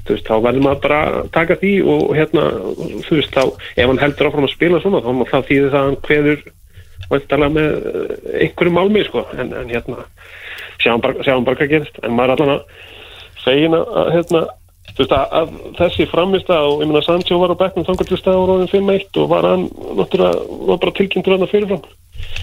þú 0.05 0.15
veist, 0.15 0.27
þá 0.27 0.33
verður 0.45 0.65
maður 0.65 0.81
bara 0.85 0.99
að 1.09 1.29
taka 1.35 1.57
því 1.61 1.73
og 1.93 2.15
hérna, 2.17 2.47
þú 3.07 3.19
veist, 3.19 3.35
þá, 3.35 3.69
ef 3.75 3.91
hann 3.91 4.01
heldur 4.01 4.29
áfram 4.29 4.47
að 4.47 4.55
spila 4.55 4.81
svona, 4.83 5.03
þá, 5.03 5.11
þá 5.31 5.37
þýðir 5.49 5.69
það 5.69 5.79
að 5.79 5.87
hann 5.89 6.01
kveður 6.07 6.43
væntalega 7.11 7.53
með 7.57 7.69
eh, 7.91 8.17
einhverju 8.47 8.73
málmi, 8.73 9.05
sko, 9.07 9.23
en, 9.37 9.53
en 9.59 9.71
hérna, 9.71 10.07
sjáum 10.81 11.03
bara, 11.03 11.25
sjáum 11.27 11.47
bara 11.47 11.59
hvað 11.61 11.73
gerist, 11.75 12.03
en 12.03 12.17
maður 12.17 12.35
er 12.35 12.43
allan 12.43 12.53
að 12.57 12.83
fegin 13.43 13.77
að, 13.77 13.89
að, 14.01 14.11
hérna, 14.17 14.43
þú 14.93 15.03
veist, 15.03 15.17
að, 15.17 15.35
að 15.39 15.75
þessi 15.81 16.09
framista 16.11 16.59
og, 16.67 16.83
ég 16.83 16.91
meina, 16.91 17.03
Sancho 17.05 17.39
var 17.41 17.53
á 17.55 17.61
bekknum 17.63 17.87
þangar 17.89 18.09
til 18.09 18.19
staður 18.21 18.55
orðin 18.57 18.71
5-1 18.71 19.21
og 19.23 19.29
var 19.31 19.49
hann, 19.51 19.67
náttúrulega, 19.99 20.47
var 20.71 20.81
bara 20.85 20.97
tilkynntur 20.99 21.37
hann 21.37 21.47
að 21.47 21.53
fyrirfram. 21.53 21.85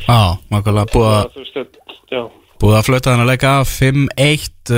Já, 0.04 0.20
makkulega 0.52 0.92
búið 0.92 1.10
að 1.10 1.34
Þú 1.34 1.44
veist, 1.44 1.76
já. 2.10 2.22
Búið 2.60 2.76
að 2.76 2.88
flauta 2.90 3.12
þennan 3.14 3.30
leika 3.30 3.52
5-1 3.64 4.74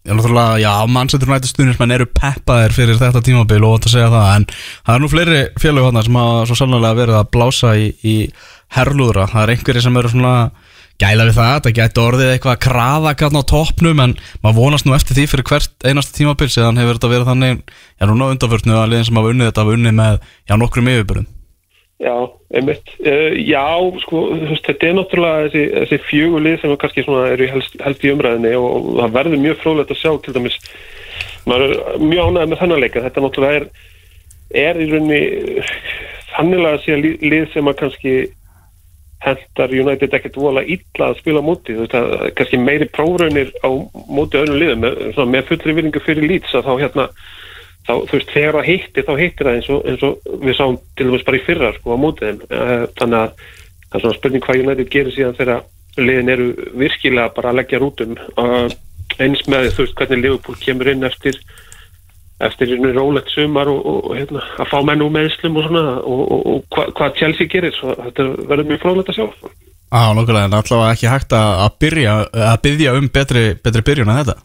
Ég 0.00 0.16
náttúrulega, 0.16 0.56
já, 0.56 0.70
Manchester 0.88 1.28
United 1.28 1.50
stuðnismenn 1.50 1.92
eru 1.92 2.06
peppaðir 2.08 2.72
fyrir 2.72 2.96
þetta 2.96 3.20
tímabil 3.20 3.60
og 3.68 3.82
að 3.82 3.90
segja 3.92 4.08
það, 4.08 4.28
en 4.32 4.44
það 4.54 4.94
er 4.94 5.02
nú 5.02 5.08
fleiri 5.12 5.40
félög 5.60 5.88
hann 5.90 6.00
sem 6.06 6.16
hafa 6.16 6.46
svo 6.48 6.56
sannlega 6.56 6.96
verið 6.96 7.18
að 7.18 7.26
blása 7.36 7.72
í, 7.76 7.90
í 8.00 8.14
herlúðra, 8.78 9.26
það 9.28 9.42
er 9.42 9.52
einhverjir 9.54 9.84
sem 9.84 9.98
eru 10.00 10.12
svona 10.14 10.32
gæla 11.00 11.26
við 11.28 11.36
það, 11.36 11.52
þetta 11.58 11.74
gæti 11.76 12.00
orðið 12.00 12.32
eitthvað 12.32 12.54
að 12.54 12.62
krafa 12.64 13.12
gætna 13.20 13.42
á 13.44 13.50
toppnum, 13.52 14.00
en 14.06 14.14
maður 14.40 14.58
vonast 14.62 14.88
nú 14.88 14.96
eftir 14.96 15.18
því 15.18 15.26
fyrir 15.34 15.48
hvert 15.52 15.86
einasta 15.90 16.16
tímabil, 16.16 16.48
síðan 16.48 16.80
hefur 16.80 16.96
þetta 16.96 17.12
verið 17.12 17.30
þannig, 17.34 17.60
já, 18.00 18.08
núna 18.08 18.30
undanförnu 18.32 18.80
að 18.80 18.88
liðin 18.94 19.10
sem 19.10 19.20
hafa 19.20 19.34
unnið 19.34 19.52
þetta 19.52 19.66
hafa 19.66 19.76
unnið 19.76 19.96
með, 20.00 20.18
já, 20.48 20.56
nokkrum 20.56 20.90
yfirbyrðum 20.94 21.28
Já, 22.00 22.14
einmitt. 22.56 22.86
Uh, 23.04 23.34
já, 23.44 23.66
sko, 24.00 24.22
þetta 24.64 24.86
er 24.88 24.94
náttúrulega 24.96 25.48
þessi, 25.50 25.64
þessi 25.74 25.98
fjögulið 26.08 26.54
sem 26.62 26.72
er 26.72 26.78
kannski 26.80 27.04
svona 27.04 27.26
eru 27.34 27.48
helst, 27.50 27.76
helst 27.84 28.06
í 28.06 28.12
umræðinni 28.14 28.54
og, 28.56 28.68
og 28.72 29.00
það 29.02 29.16
verður 29.18 29.42
mjög 29.42 29.58
frólægt 29.60 29.92
að 29.92 30.00
sjá 30.00 30.14
til 30.24 30.34
dæmis, 30.36 30.56
maður 31.44 31.74
er 31.74 32.00
mjög 32.00 32.30
ánægð 32.30 32.52
með 32.52 32.62
þennan 32.62 32.82
leika, 32.86 33.02
þetta 33.04 33.24
náttúrulega 33.26 33.58
er, 33.60 33.66
er 34.62 34.80
í 34.80 34.86
rauninni 34.94 35.20
þannilega 36.30 36.78
að 36.78 36.86
sé 36.86 36.96
lið, 37.02 37.44
sem 37.52 37.68
að 37.68 37.78
kannski 37.82 38.14
hendar 39.20 39.76
United 39.82 40.16
ekkert 40.16 40.40
vola 40.40 40.64
illa 40.64 41.10
að 41.10 41.18
spila 41.20 41.44
móti, 41.44 41.76
þú 41.76 41.84
veist, 41.84 41.98
að 42.00 42.26
kannski 42.38 42.62
meiri 42.64 42.88
prófraunir 42.96 43.52
á 43.60 43.68
móti 44.08 44.40
öðrum 44.40 44.56
liðum 44.62 44.86
með, 44.86 45.20
með 45.36 45.52
fullri 45.52 45.76
virðingu 45.76 46.04
fyrir 46.06 46.28
lýts 46.32 46.56
að 46.56 46.64
þá 46.64 46.72
hérna 46.86 47.08
þá, 47.90 48.06
þú 48.06 48.18
veist, 48.18 48.34
þegar 48.34 48.58
það 48.58 48.68
hittir, 48.70 49.06
þá 49.06 49.12
hittir 49.18 49.48
það 49.48 49.56
eins 49.58 49.70
og, 49.74 49.80
eins 49.90 50.04
og 50.06 50.36
við 50.44 50.56
sáum 50.58 50.76
til 50.96 51.08
dæmis 51.08 51.26
bara 51.26 51.40
í 51.40 51.44
fyrra 51.46 51.72
sko 51.76 51.96
á 51.96 52.02
mótið 52.04 52.44
Eh, 52.50 52.84
þannig 52.98 53.18
að 53.18 53.32
það 53.90 53.96
er 53.96 54.04
svona 54.04 54.18
spurning 54.18 54.44
hvað 54.46 54.62
United 54.64 54.92
gerir 54.92 55.16
síðan 55.16 55.38
þegar 55.38 55.64
liðin 55.98 56.32
eru 56.32 56.46
virkilega 56.78 57.34
bara 57.34 57.50
að 57.50 57.58
leggja 57.60 57.80
rútum. 57.82 58.14
Uh, 58.38 58.70
eins 59.18 59.42
með 59.50 59.72
þú 59.74 59.84
veist 59.84 59.96
hvernig 59.98 60.22
Liverpool 60.22 60.60
kemur 60.60 60.90
inn 60.92 61.06
eftir 61.06 61.38
eftir 62.40 62.70
einu 62.72 62.92
rólegt 62.94 63.32
sumar 63.34 63.68
og, 63.68 63.80
og, 63.84 64.12
hérna, 64.16 64.44
að 64.62 64.70
fá 64.70 64.78
menn 64.86 65.02
úr 65.04 65.10
meðslum 65.12 65.58
og 65.60 65.66
svona 65.66 65.96
og, 65.98 66.22
og, 66.38 66.62
hva, 66.72 66.86
hvað 66.96 67.18
Chelsea 67.18 67.50
gerir 67.52 67.74
svo 67.76 67.92
þetta 67.98 68.28
verður 68.48 68.70
mjög 68.70 68.80
frólægt 68.84 69.12
að 69.12 69.18
sjá 69.18 69.26
Á, 69.90 70.14
nokkulega, 70.14 70.46
en 70.46 70.54
allavega 70.54 70.94
ekki 70.94 71.10
hægt 71.10 71.34
að 71.34 71.72
byrja 71.82 72.12
að 72.30 72.60
byggja 72.64 72.94
um 72.94 73.10
betri, 73.12 73.42
betri 73.58 73.84
byrjun 73.90 74.12
að 74.14 74.20
þetta 74.22 74.36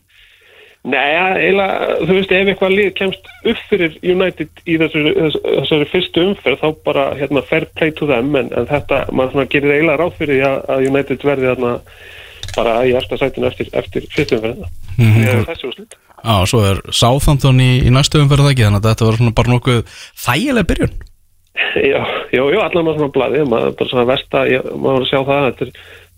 Nei, 0.86 1.16
eiginlega, 1.18 1.96
þú 2.06 2.16
veist, 2.20 2.32
ef 2.36 2.50
eitthvað 2.52 2.74
lið 2.78 2.90
kemst 3.00 3.30
upp 3.50 3.62
fyrir 3.72 3.96
United 4.06 4.60
í 4.70 4.76
þessari, 4.82 5.14
þess- 5.18 5.40
þessari 5.48 5.88
fyrstu 5.90 6.26
umferð 6.30 6.60
þá 6.62 6.68
bara 6.86 7.06
hérna, 7.18 7.42
fair 7.50 7.66
play 7.74 7.94
to 7.98 8.06
them 8.10 8.36
en, 8.38 8.52
en 8.54 8.68
þetta, 8.70 9.00
maður 9.12 9.32
svona 9.34 9.48
gerir 9.56 9.74
eiginlega 9.74 9.98
ráð 10.04 10.14
fyrir 10.20 10.44
að, 10.46 10.60
að 10.76 10.86
United 10.92 11.26
verði 11.26 11.50
þarna 11.50 11.72
bara 12.56 12.76
í 12.86 12.94
eftir 13.00 13.22
sætinu 13.24 13.50
eftir, 13.50 13.72
eftir 13.82 14.06
fyrstu 14.14 14.38
umferð 14.38 14.62
mm 15.00 15.10
-hmm. 15.10 15.44
þessi 15.50 15.68
úrslit. 15.72 15.98
Já, 16.26 16.34
og 16.42 16.48
svo 16.50 16.62
er 16.70 16.78
Southampton 16.92 17.60
í, 17.60 17.72
í 17.86 17.90
næstu 17.94 18.22
umferð 18.22 18.52
ekki? 18.52 18.66
Þannig 18.68 18.82
að 18.86 18.90
þetta 18.92 19.06
var 19.10 19.18
svona 19.20 19.36
bara 19.42 19.54
nokkuð 19.56 19.82
þægileg 20.28 20.66
byrjun. 20.70 20.96
Já, 21.76 22.02
já, 22.36 22.44
já, 22.52 22.60
allan 22.62 22.86
maður 22.86 22.98
svona 23.00 23.16
blaði 23.16 23.44
maður 23.48 23.76
bara 23.80 23.90
svona 23.90 24.06
versta, 24.10 24.42
ég, 24.48 24.64
maður 24.76 24.96
var 24.96 25.04
að 25.06 25.10
sjá 25.12 25.20
það 25.28 25.46
þetta 25.46 25.66
er, 25.66 25.72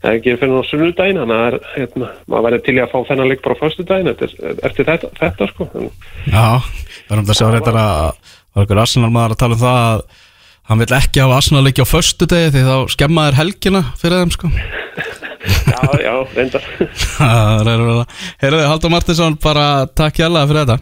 það 0.07 0.13
er 0.13 0.19
ekki 0.21 0.35
fyrir 0.39 0.61
á 0.63 0.69
sunnudaginn 0.69 1.19
þannig 1.21 1.37
að 1.37 1.55
það 1.57 1.65
hérna, 1.73 2.09
maður 2.31 2.45
verður 2.45 2.63
til 2.63 2.75
í 2.77 2.79
að 2.83 2.93
fá 2.93 2.99
þennan 3.09 3.29
leik 3.31 3.41
bara 3.43 3.57
á 3.57 3.61
föstudaginn 3.61 4.11
eftir, 4.13 4.35
eftir 4.69 4.87
þetta, 4.87 5.09
þetta 5.17 5.47
sko. 5.51 5.67
En, 5.75 5.89
Já, 6.31 6.45
við 7.07 7.15
erum 7.17 7.27
að 7.27 7.39
sjá 7.39 7.47
reyndar 7.51 7.79
að 7.81 7.91
það 7.91 8.61
var 8.61 8.63
einhver 8.63 8.81
Arsenal 8.83 9.11
maður 9.11 9.35
að 9.35 9.41
tala 9.43 9.57
um 9.57 9.61
það 9.63 9.81
að 9.83 10.05
hann 10.67 10.81
vil 10.83 10.89
ekki 10.97 11.23
hafa 11.23 11.39
Arsenal 11.41 11.63
leiki 11.65 11.83
á 11.83 11.87
föstu 11.87 12.29
degi 12.31 12.53
því 12.55 12.63
þá 12.67 12.75
skemma 12.95 13.27
þér 13.27 13.39
helgina 13.41 13.83
fyrir 13.99 14.23
þeim 14.23 14.35
sko. 14.37 14.51
Já, 15.47 15.79
já, 16.01 16.13
reyndar. 16.35 16.63
Það 17.17 17.69
að 17.71 17.99
Heyrðu, 18.41 18.63
Haldur 18.67 18.91
Martinsson, 18.91 19.37
bara 19.39 19.85
takk 19.95 20.19
hjálpa 20.19 20.41
fyrir 20.49 20.65
þetta. 20.65 20.77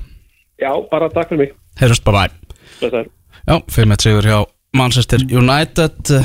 Já, 0.63 0.71
bara 0.89 1.09
takk 1.13 1.29
fyrir 1.29 1.41
mig. 1.43 1.51
Heyrðust 1.77 2.05
bæ 2.07 2.13
Blessaður. 2.79 3.11
Já, 3.45 3.55
fyrir 3.75 3.91
með 3.91 4.05
sigur 4.07 4.29
hjá 4.31 4.39
Manchester 4.79 5.27
United. 5.27 6.15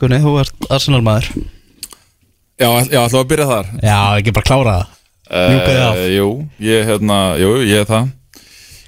Gunni, 0.00 0.22
þú 0.22 0.38
ert 0.40 0.70
Arsenal 0.72 1.02
maður 1.04 1.28
Já, 2.62 2.70
já, 2.86 3.00
við 3.02 3.18
að 3.18 3.28
byrja 3.32 3.48
þar. 3.50 3.70
Já, 3.82 3.98
ekki 4.20 4.34
bara 4.36 4.48
klára 4.48 4.74
það. 4.76 4.98
Mjúkaði 5.32 5.82
af. 5.82 5.98
Eh, 5.98 6.10
Jú, 6.16 6.28
ég, 6.62 6.86
hérna, 6.88 7.18
jú, 7.40 7.52
ég 7.66 7.82
er 7.82 7.88
það. 7.88 8.10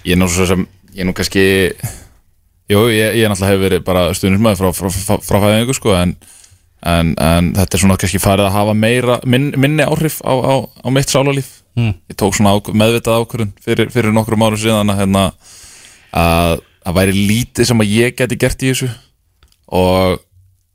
Ég 0.05 0.17
er 0.17 0.21
nú 0.21 0.29
svo 0.31 0.47
sem, 0.49 0.67
ég 0.93 1.05
er 1.05 1.09
nú 1.09 1.15
kannski 1.17 1.45
Jú, 2.71 2.87
ég, 2.89 3.19
ég 3.21 3.29
náttúrulega 3.29 3.53
hef 3.53 3.61
verið 3.61 3.83
bara 3.85 4.03
stuðnismæður 4.17 4.61
frá, 4.61 4.71
frá, 4.73 4.93
frá, 4.97 5.17
frá 5.21 5.37
fæðingu 5.43 5.75
sko, 5.77 5.93
en, 5.99 6.15
en, 6.81 7.11
en 7.21 7.51
þetta 7.59 7.77
er 7.77 7.83
svona 7.83 7.97
kannski 8.01 8.21
farið 8.23 8.49
að 8.49 8.55
hafa 8.57 8.77
meira, 8.79 9.19
minn, 9.29 9.51
minni 9.61 9.85
áhrif 9.85 10.23
á, 10.25 10.33
á, 10.33 10.55
á 10.65 10.89
mitt 10.89 11.13
sálarlíf. 11.13 11.51
Mm. 11.77 11.93
Ég 12.09 12.17
tók 12.21 12.37
svona 12.39 12.55
ák, 12.57 12.71
meðvitað 12.73 13.21
ákvörðun 13.21 13.53
fyrir, 13.65 13.91
fyrir 13.93 14.17
nokkrum 14.17 14.47
árum 14.47 14.61
síðan 14.63 14.95
að, 14.95 15.03
hérna, 15.03 15.27
að 16.17 16.63
að 16.85 16.99
væri 16.99 17.17
lítið 17.17 17.69
sem 17.71 17.81
að 17.81 17.93
ég 17.97 18.17
geti 18.19 18.39
gert 18.41 18.65
í 18.65 18.71
þessu. 18.73 18.91
Og 19.75 20.19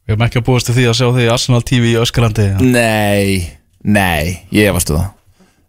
Við 0.09 0.15
erum 0.15 0.25
ekki 0.25 0.39
að 0.41 0.45
búast 0.47 0.65
til 0.65 0.73
því 0.73 0.83
að 0.89 0.95
sjá 0.97 1.07
því 1.13 1.25
Arsenal 1.29 1.59
TV 1.69 1.89
í 1.91 1.97
Öskalandi 2.01 2.45
Nei, 2.65 3.43
nei, 3.85 4.39
ég 4.57 4.71
vastu 4.73 4.95
það. 4.97 5.11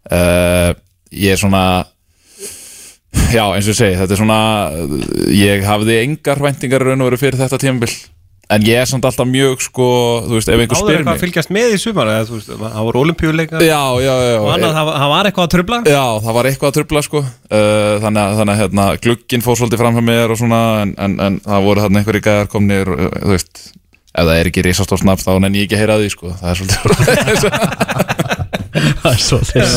Uh, 0.09 0.71
Ég 1.13 1.35
er 1.35 1.41
svona 1.41 1.61
Já, 3.35 3.43
eins 3.53 3.67
og 3.67 3.73
ég 3.75 3.77
segi, 3.77 3.99
þetta 3.99 4.15
er 4.15 4.19
svona 4.23 4.39
Ég 5.35 5.67
hafði 5.67 5.99
engar 6.07 6.41
væntingar 6.41 6.81
í 6.81 6.89
raun 6.89 7.03
og 7.05 7.11
veru 7.11 7.19
fyrir 7.21 7.37
þetta 7.37 7.59
tímabil 7.61 7.91
En 8.51 8.65
ég 8.67 8.81
er 8.81 8.87
samt 8.89 9.05
alltaf 9.07 9.27
mjög 9.29 9.61
sko 9.63 9.85
Þú 10.25 10.33
veist, 10.39 10.49
ef 10.49 10.57
einhver 10.63 10.73
Áður 10.73 10.81
spyr 10.81 10.95
eitthvað 10.97 11.11
að 11.11 11.19
mig. 11.19 11.21
fylgjast 11.25 11.53
með 11.55 11.75
í 11.75 11.81
sumar 11.83 12.09
eða, 12.15 12.23
þú 12.31 12.39
veist, 12.39 12.49
það 12.63 12.87
voru 12.87 13.03
olimpíuleika 13.05 13.61
Já, 13.61 13.77
já, 14.03 14.13
já 14.25 14.37
og 14.41 14.49
annað, 14.55 14.73
það, 14.79 14.89
það 15.03 15.13
var 15.13 15.29
eitthvað 15.29 15.45
að 15.45 15.53
trubla 15.53 15.79
Já, 15.85 16.01
það 16.25 16.35
var 16.39 16.49
eitthvað 16.49 16.71
að 16.73 16.77
trubla 16.79 17.03
sko. 17.05 17.21
Uh, 17.51 17.93
Þannig 18.07 18.23
að, 18.25 18.33
þannig 18.41 18.55
að 18.55 18.63
hérna, 18.65 18.87
glugginn 19.05 19.45
fór 19.45 19.61
svolítið 19.61 19.83
fram 19.85 19.99
hjá 19.99 20.03
mér 20.09 20.33
og 20.35 20.41
svona 20.41 20.61
En, 20.81 20.95
en, 21.05 21.15
en 21.29 21.37
það 21.45 21.69
voru 21.69 21.85
þarna 21.85 22.01
einhverjir 22.01 22.25
gæðar 22.27 22.51
komnir 22.51 22.91
uh, 22.97 23.07
Þú 23.21 23.31
veist, 23.37 23.63
ef 24.11 24.25
það 24.27 24.35
er 24.41 24.49
ekki 24.51 24.63
risastór 24.67 24.99
snapp 25.01 25.21
Þá 25.23 25.31
nenni 25.43 25.61
ég 25.63 25.67
ekki 25.69 25.77
að 25.77 25.83
heyra 25.85 25.99
því 26.01 26.09
sko. 26.15 26.31
Það 26.39 26.49
er 26.51 26.57
svolítið 26.59 28.01
Það 29.01 29.11
er 29.11 29.21
svo 29.21 29.37
þess 29.45 29.75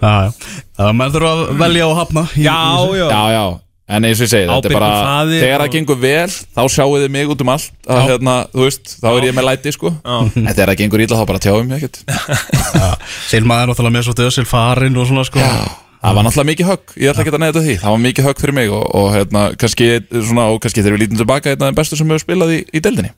Það 0.00 0.86
er 0.86 0.94
maður 0.96 1.16
þurfa 1.16 1.32
að 1.32 1.42
velja 1.64 1.88
og 1.90 1.98
hafna 2.00 2.22
í- 2.36 2.44
Já, 2.44 2.56
já, 2.96 3.04
Já, 3.10 3.20
já, 3.34 3.44
en 3.90 4.06
eins 4.08 4.20
og 4.20 4.24
ég 4.26 4.30
segi 4.32 4.48
Þetta 4.50 4.70
er 4.70 4.74
bara, 4.76 4.90
faðir 5.06 5.44
þegar 5.44 5.60
það 5.62 5.66
og- 5.68 5.74
gengur 5.76 6.00
vel 6.04 6.30
Þá 6.30 6.62
sjáu 6.76 6.96
þið 7.00 7.08
mig 7.16 7.32
út 7.34 7.44
um 7.44 7.52
allt 7.54 7.70
að, 7.90 8.00
hérna, 8.10 8.34
Þú 8.54 8.64
veist, 8.66 8.94
þá 9.00 9.08
er 9.12 9.26
ég 9.30 9.36
með 9.40 9.48
læti 9.50 9.72
sko. 9.76 9.92
En 10.04 10.30
þegar 10.50 10.72
það 10.72 10.80
gengur 10.84 11.04
illa 11.06 11.20
þá 11.20 11.24
bara 11.32 11.42
tjáum 11.46 11.72
ég 11.74 11.80
ekkert. 11.80 11.96
Silma 13.30 13.60
er 13.64 13.70
náttúrulega 13.72 13.96
með 13.98 14.06
svo 14.08 14.14
döðsil 14.20 14.46
farin 14.48 14.96
og 15.00 15.08
svona 15.10 15.24
sko 15.28 15.40
Það 16.00 16.16
var 16.16 16.24
náttúrulega 16.24 16.48
mikið 16.48 16.68
högg, 16.70 16.92
ég 16.96 17.10
ætla 17.10 17.24
ekki 17.24 17.32
að 17.34 17.42
neða 17.42 17.62
því. 17.64 17.74
Það 17.82 17.94
var 17.94 18.04
mikið 18.06 18.26
högg 18.28 18.38
fyrir 18.40 18.56
mig 18.56 18.70
og, 18.72 18.84
og 18.96 19.08
hérna, 19.12 19.42
kannski, 19.60 19.88
svona, 20.10 20.46
og 20.48 20.62
kannski 20.64 20.80
þegar 20.80 20.96
við 20.96 21.02
lítum 21.04 21.20
tilbaka 21.20 21.52
af 21.52 21.60
þeim 21.60 21.76
bestu 21.76 21.98
sem 22.00 22.14
hefur 22.14 22.24
spilað 22.24 22.54
í, 22.56 22.60
í 22.72 22.82
deildinni. 22.84 23.12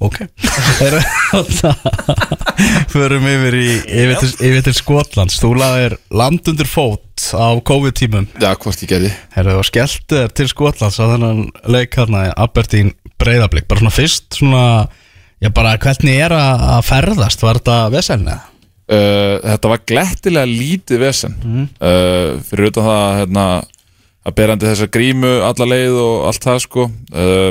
Ok. 0.00 0.16
Förum 2.94 3.28
yfir 3.30 3.56
í 3.60 3.68
yfir 3.84 4.16
til, 4.24 4.58
til 4.66 4.74
Skotlands. 4.74 5.38
Þú 5.42 5.52
laðir 5.60 5.96
land 6.10 6.50
undir 6.50 6.66
fót 6.66 7.28
á 7.36 7.54
COVID-tímum. 7.70 8.26
Já, 8.40 8.54
hvort 8.56 8.82
ég 8.82 8.90
gerði. 8.90 9.12
Herðu 9.36 9.60
og 9.60 9.68
skelltu 9.68 10.16
þér 10.16 10.34
til 10.40 10.48
Skotlands 10.50 10.98
á 10.98 11.04
þennan 11.04 11.46
leik 11.70 11.94
hérna 12.00 12.26
í 12.30 12.34
Aberdeen 12.34 12.94
breyðablík 13.20 13.68
bara 13.68 13.84
svona 13.84 13.94
fyrst 13.94 14.40
svona 14.40 14.64
já 15.40 15.50
bara 15.54 15.76
hvernig 15.80 16.16
er 16.24 16.34
að 16.34 16.64
að 16.74 16.86
ferðast? 16.88 17.44
Var 17.44 17.60
þetta 17.60 17.76
veselni? 17.92 18.38
Uh, 18.90 19.36
Þetta 19.44 19.72
var 19.72 19.82
glettilega 19.88 20.50
lítið 20.50 21.02
vesen. 21.04 21.36
Uh, 21.80 22.38
Fyrir 22.48 22.70
utan 22.70 22.88
það 22.88 23.18
hérna, 23.20 23.46
að 24.26 24.36
berandi 24.36 24.68
þessa 24.68 24.90
grímu 24.92 25.34
alla 25.46 25.68
leið 25.70 25.98
og 26.02 26.28
allt 26.30 26.46
það 26.46 26.62
sko. 26.66 26.86
Uh, 27.14 27.50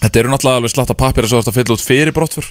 Þetta 0.00 0.20
eru 0.22 0.32
náttúrulega 0.32 0.62
alveg 0.62 0.72
slatta 0.72 0.96
pappir 0.96 1.26
að 1.28 1.52
fylla 1.52 1.76
út 1.76 1.84
fyrir 1.84 2.14
brottfur 2.16 2.46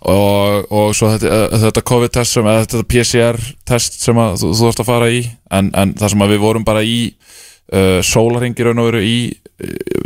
og, 0.00 0.64
og 0.72 0.88
svo 0.96 1.10
þetta, 1.12 1.42
þetta 1.60 1.82
COVID-test 1.86 2.34
sem, 2.34 2.48
eða 2.48 2.64
þetta 2.64 2.86
PCR-test 2.90 3.98
sem 4.00 4.18
að 4.18 4.40
þú, 4.40 4.50
þú 4.58 4.70
ert 4.70 4.80
að 4.82 4.88
fara 4.88 5.10
í. 5.12 5.20
En, 5.52 5.68
en 5.76 5.92
það 6.00 6.10
sem 6.14 6.24
við 6.32 6.42
vorum 6.42 6.64
bara 6.66 6.82
í 6.82 7.12
sólaringi 8.02 8.66
raun 8.66 8.82
og 8.82 8.88
veru 8.88 9.04
í 9.06 9.18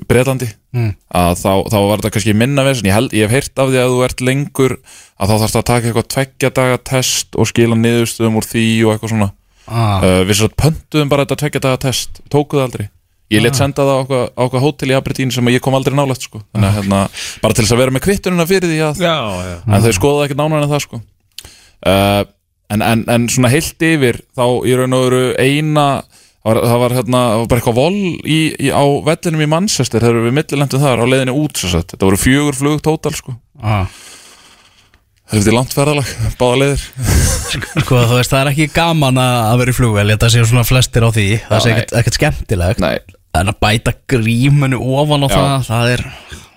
Breitlandi 0.09 0.51
Mm. 0.75 0.91
að 1.15 1.37
þá, 1.39 1.51
þá 1.71 1.77
var 1.87 2.01
þetta 2.01 2.11
kannski 2.17 2.33
minna 2.35 2.65
vesen 2.67 2.89
ég, 2.89 2.95
held, 2.97 3.13
ég 3.15 3.29
hef 3.29 3.35
heyrt 3.37 3.61
af 3.63 3.69
því 3.71 3.79
að 3.79 3.93
þú 3.93 4.01
ert 4.09 4.23
lengur 4.27 4.73
að 4.75 5.29
þá 5.31 5.35
þarfst 5.45 5.59
að 5.61 5.67
taka 5.69 5.87
eitthvað 5.87 6.09
tveggja 6.11 6.51
daga 6.57 6.81
test 6.91 7.39
og 7.39 7.47
skila 7.47 7.77
niðurstöðum 7.79 8.39
úr 8.41 8.49
því 8.49 8.65
og 8.83 8.95
eitthvað 8.97 9.13
svona 9.15 9.31
Ah, 9.65 10.03
uh, 10.03 10.21
við 10.29 10.37
svo 10.43 10.49
pöntuðum 10.53 11.09
bara 11.09 11.25
þetta 11.25 11.39
tveggja 11.41 11.63
daga 11.65 11.79
test 11.87 12.19
tókuð 12.29 12.65
aldrei 12.67 12.89
ég 13.33 13.41
let 13.41 13.57
senda 13.57 13.87
það 13.87 14.11
á 14.13 14.43
okkar, 14.45 14.61
hótel 14.61 14.91
í 14.93 14.97
Aberdeen 14.99 15.31
sem 15.33 15.49
ég 15.49 15.63
kom 15.65 15.75
aldrei 15.79 15.95
nálægt 15.97 16.27
sko. 16.27 16.43
þannig 16.53 16.69
að 16.69 16.77
hérna, 16.81 16.99
bara 17.41 17.55
til 17.57 17.65
þess 17.65 17.73
að 17.73 17.81
vera 17.81 17.95
með 17.95 18.05
kvittununa 18.05 18.47
fyrir 18.51 18.69
því 18.69 18.81
að 18.85 19.01
já, 19.01 19.15
já. 19.47 19.55
en 19.65 19.87
þau 19.87 19.95
skoðaði 19.97 20.27
ekki 20.29 20.37
nánar 20.43 20.67
en 20.67 20.73
það 20.75 20.83
sko. 20.85 21.01
uh, 21.87 22.23
en, 22.75 22.85
en, 22.91 23.07
en 23.15 23.27
svona 23.33 23.53
heilt 23.55 23.87
yfir 23.89 24.21
þá 24.37 24.45
í 24.69 24.77
raun 24.77 24.99
og 24.99 25.07
veru 25.07 25.23
eina 25.41 25.87
var, 26.45 26.61
það 26.65 26.81
var, 26.83 26.97
hérna, 26.99 27.21
var 27.41 27.47
bara 27.51 27.63
eitthvað 27.63 27.79
vol 27.79 27.95
í, 27.97 28.39
í, 28.53 28.71
á 28.73 28.85
vellinum 29.07 29.45
í 29.45 29.51
Manchester 29.55 30.05
þegar 30.05 30.27
við 30.27 30.37
millilendum 30.39 30.83
þar 30.85 31.05
á 31.05 31.07
leiðinni 31.11 31.37
út 31.45 31.63
þetta 31.65 32.03
voru 32.05 32.21
fjögur 32.21 32.59
flug 32.59 32.83
tótal 32.85 33.15
sko. 33.17 33.37
ah. 33.63 33.89
það 35.33 35.51
er 35.51 35.57
langt 35.57 35.77
ferðalag, 35.77 36.15
báða 36.41 36.61
leiðir 36.63 36.87
Sko 37.55 38.01
þú 38.09 38.17
veist 38.19 38.33
það 38.33 38.41
er 38.41 38.51
ekki 38.51 38.69
gaman 38.75 39.19
að 39.21 39.61
vera 39.61 39.73
í 39.73 39.77
flugvel 39.77 40.07
Þetta 40.11 40.31
séu 40.33 40.47
svona 40.49 40.65
flestir 40.67 41.05
á 41.07 41.11
því 41.15 41.27
Það 41.45 41.53
nei. 41.55 41.71
ekkert, 41.75 41.93
ekkert 42.01 42.19
skemmtilegt 42.19 42.83
Nei. 42.83 42.95
En 43.35 43.51
að 43.53 43.59
bæta 43.63 43.93
grímunu 44.11 44.81
ofan 44.99 45.27
á 45.27 45.29
Já. 45.29 45.35
það 45.37 45.69
Það 45.69 45.93
er 45.93 46.05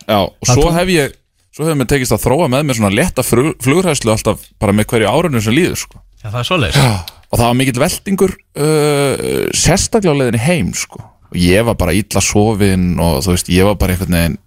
Já, 0.07 0.19
og 0.23 0.49
svo 0.49 0.72
hef 0.73 0.91
ég 0.93 1.15
svo 1.57 1.65
hefur 1.65 1.80
mér 1.81 1.89
tekist 1.89 2.14
að 2.14 2.23
þróa 2.23 2.47
með 2.53 2.65
mér 2.69 2.77
svona 2.77 2.93
letta 2.93 3.26
flug, 3.26 3.55
flugræslu 3.65 4.14
alltaf 4.14 4.43
bara 4.61 4.76
með 4.77 4.91
hverju 4.93 5.09
árunum 5.09 5.43
sem 5.43 5.55
líður 5.57 5.80
sko. 5.81 6.01
Já 6.22 6.30
það 6.30 6.39
er 6.39 6.49
svoleiðis 6.51 7.15
og 7.27 7.39
það 7.39 7.45
var 7.47 7.57
mikill 7.59 7.81
veltingur 7.83 8.33
uh, 8.33 9.47
sérstaklega 9.55 10.15
á 10.15 10.19
leiðinni 10.21 10.43
heim 10.45 10.73
sko. 10.77 11.01
og 11.27 11.39
ég 11.41 11.65
var 11.67 11.77
bara 11.79 11.95
illa 11.97 12.23
sofin 12.23 12.93
og 13.03 13.19
þú 13.25 13.35
veist, 13.35 13.51
ég 13.51 13.67
var 13.67 13.79
bara 13.79 13.95
einhvern 13.95 14.17
veginn 14.17 14.37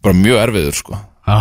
bara 0.00 0.16
mjög 0.16 0.42
erfiður 0.46 0.78
sko 0.80 1.00
Já, 1.28 1.40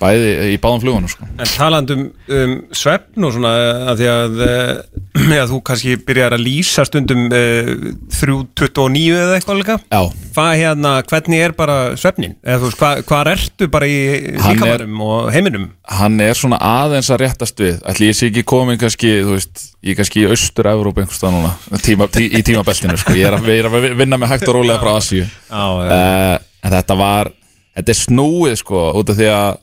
bæði 0.00 0.30
í 0.52 0.58
báðum 0.62 0.82
flugunum 0.84 1.12
sko 1.12 1.28
En 1.28 1.50
talandi 1.52 1.96
um, 1.96 2.04
um 2.38 2.54
svefn 2.76 3.28
og 3.28 3.34
svona 3.36 3.52
að 3.92 4.02
því 4.02 4.10
að 4.14 4.42
eh, 4.46 4.72
já, 5.38 5.44
þú 5.50 5.60
kannski 5.70 5.96
byrjar 6.08 6.36
að 6.38 6.44
lýsa 6.46 6.86
stundum 6.88 7.26
uh, 7.28 7.72
3.29 8.18 9.04
eða 9.18 9.38
eitthvað 9.38 9.62
líka 9.62 9.78
Já, 9.84 10.02
Hvað 10.38 10.52
hérna, 10.60 10.90
hvernig 11.08 11.40
er 11.42 11.54
bara 11.58 11.78
svefnin? 11.98 12.36
Eða 12.46 12.60
þú 12.60 12.68
veist, 12.68 12.78
hvað, 12.78 13.00
hvað 13.08 13.30
ertu 13.32 13.70
bara 13.72 13.88
í 13.90 13.98
líkamarum 14.38 15.00
og 15.08 15.32
heiminum? 15.34 15.70
hann 15.88 16.20
er 16.20 16.36
svona 16.36 16.58
aðeins 16.60 17.08
að 17.12 17.22
réttast 17.24 17.60
við 17.62 17.78
ætli 17.88 18.10
ég 18.10 18.16
sé 18.16 18.28
ekki 18.28 18.44
komin 18.48 18.78
kannski 18.80 19.12
þú 19.24 19.36
veist, 19.36 19.62
ég 19.84 19.94
er 19.94 19.98
kannski 20.00 20.24
í 20.24 20.28
austur-Európa 20.28 21.02
einhverstað 21.02 21.34
núna 21.34 21.80
tíma, 21.84 22.08
tí, 22.12 22.26
í 22.28 22.42
tímabeltinu 22.44 22.98
sko. 23.00 23.16
ég 23.16 23.28
er 23.30 23.38
að, 23.38 23.48
ég 23.48 23.62
er 23.62 23.70
að 23.70 23.88
vinna 23.98 24.18
með 24.20 24.34
hægt 24.34 24.50
og 24.50 24.58
rólega 24.58 24.80
frá 24.82 24.92
Asíu 24.98 25.24
uh, 25.24 26.36
en 26.36 26.74
þetta 26.74 26.98
var 26.98 27.32
þetta 27.78 27.94
er 27.94 28.00
snúið 28.02 28.58
sko 28.60 28.84
út 29.00 29.14
af 29.14 29.20
því 29.20 29.30
að, 29.32 29.62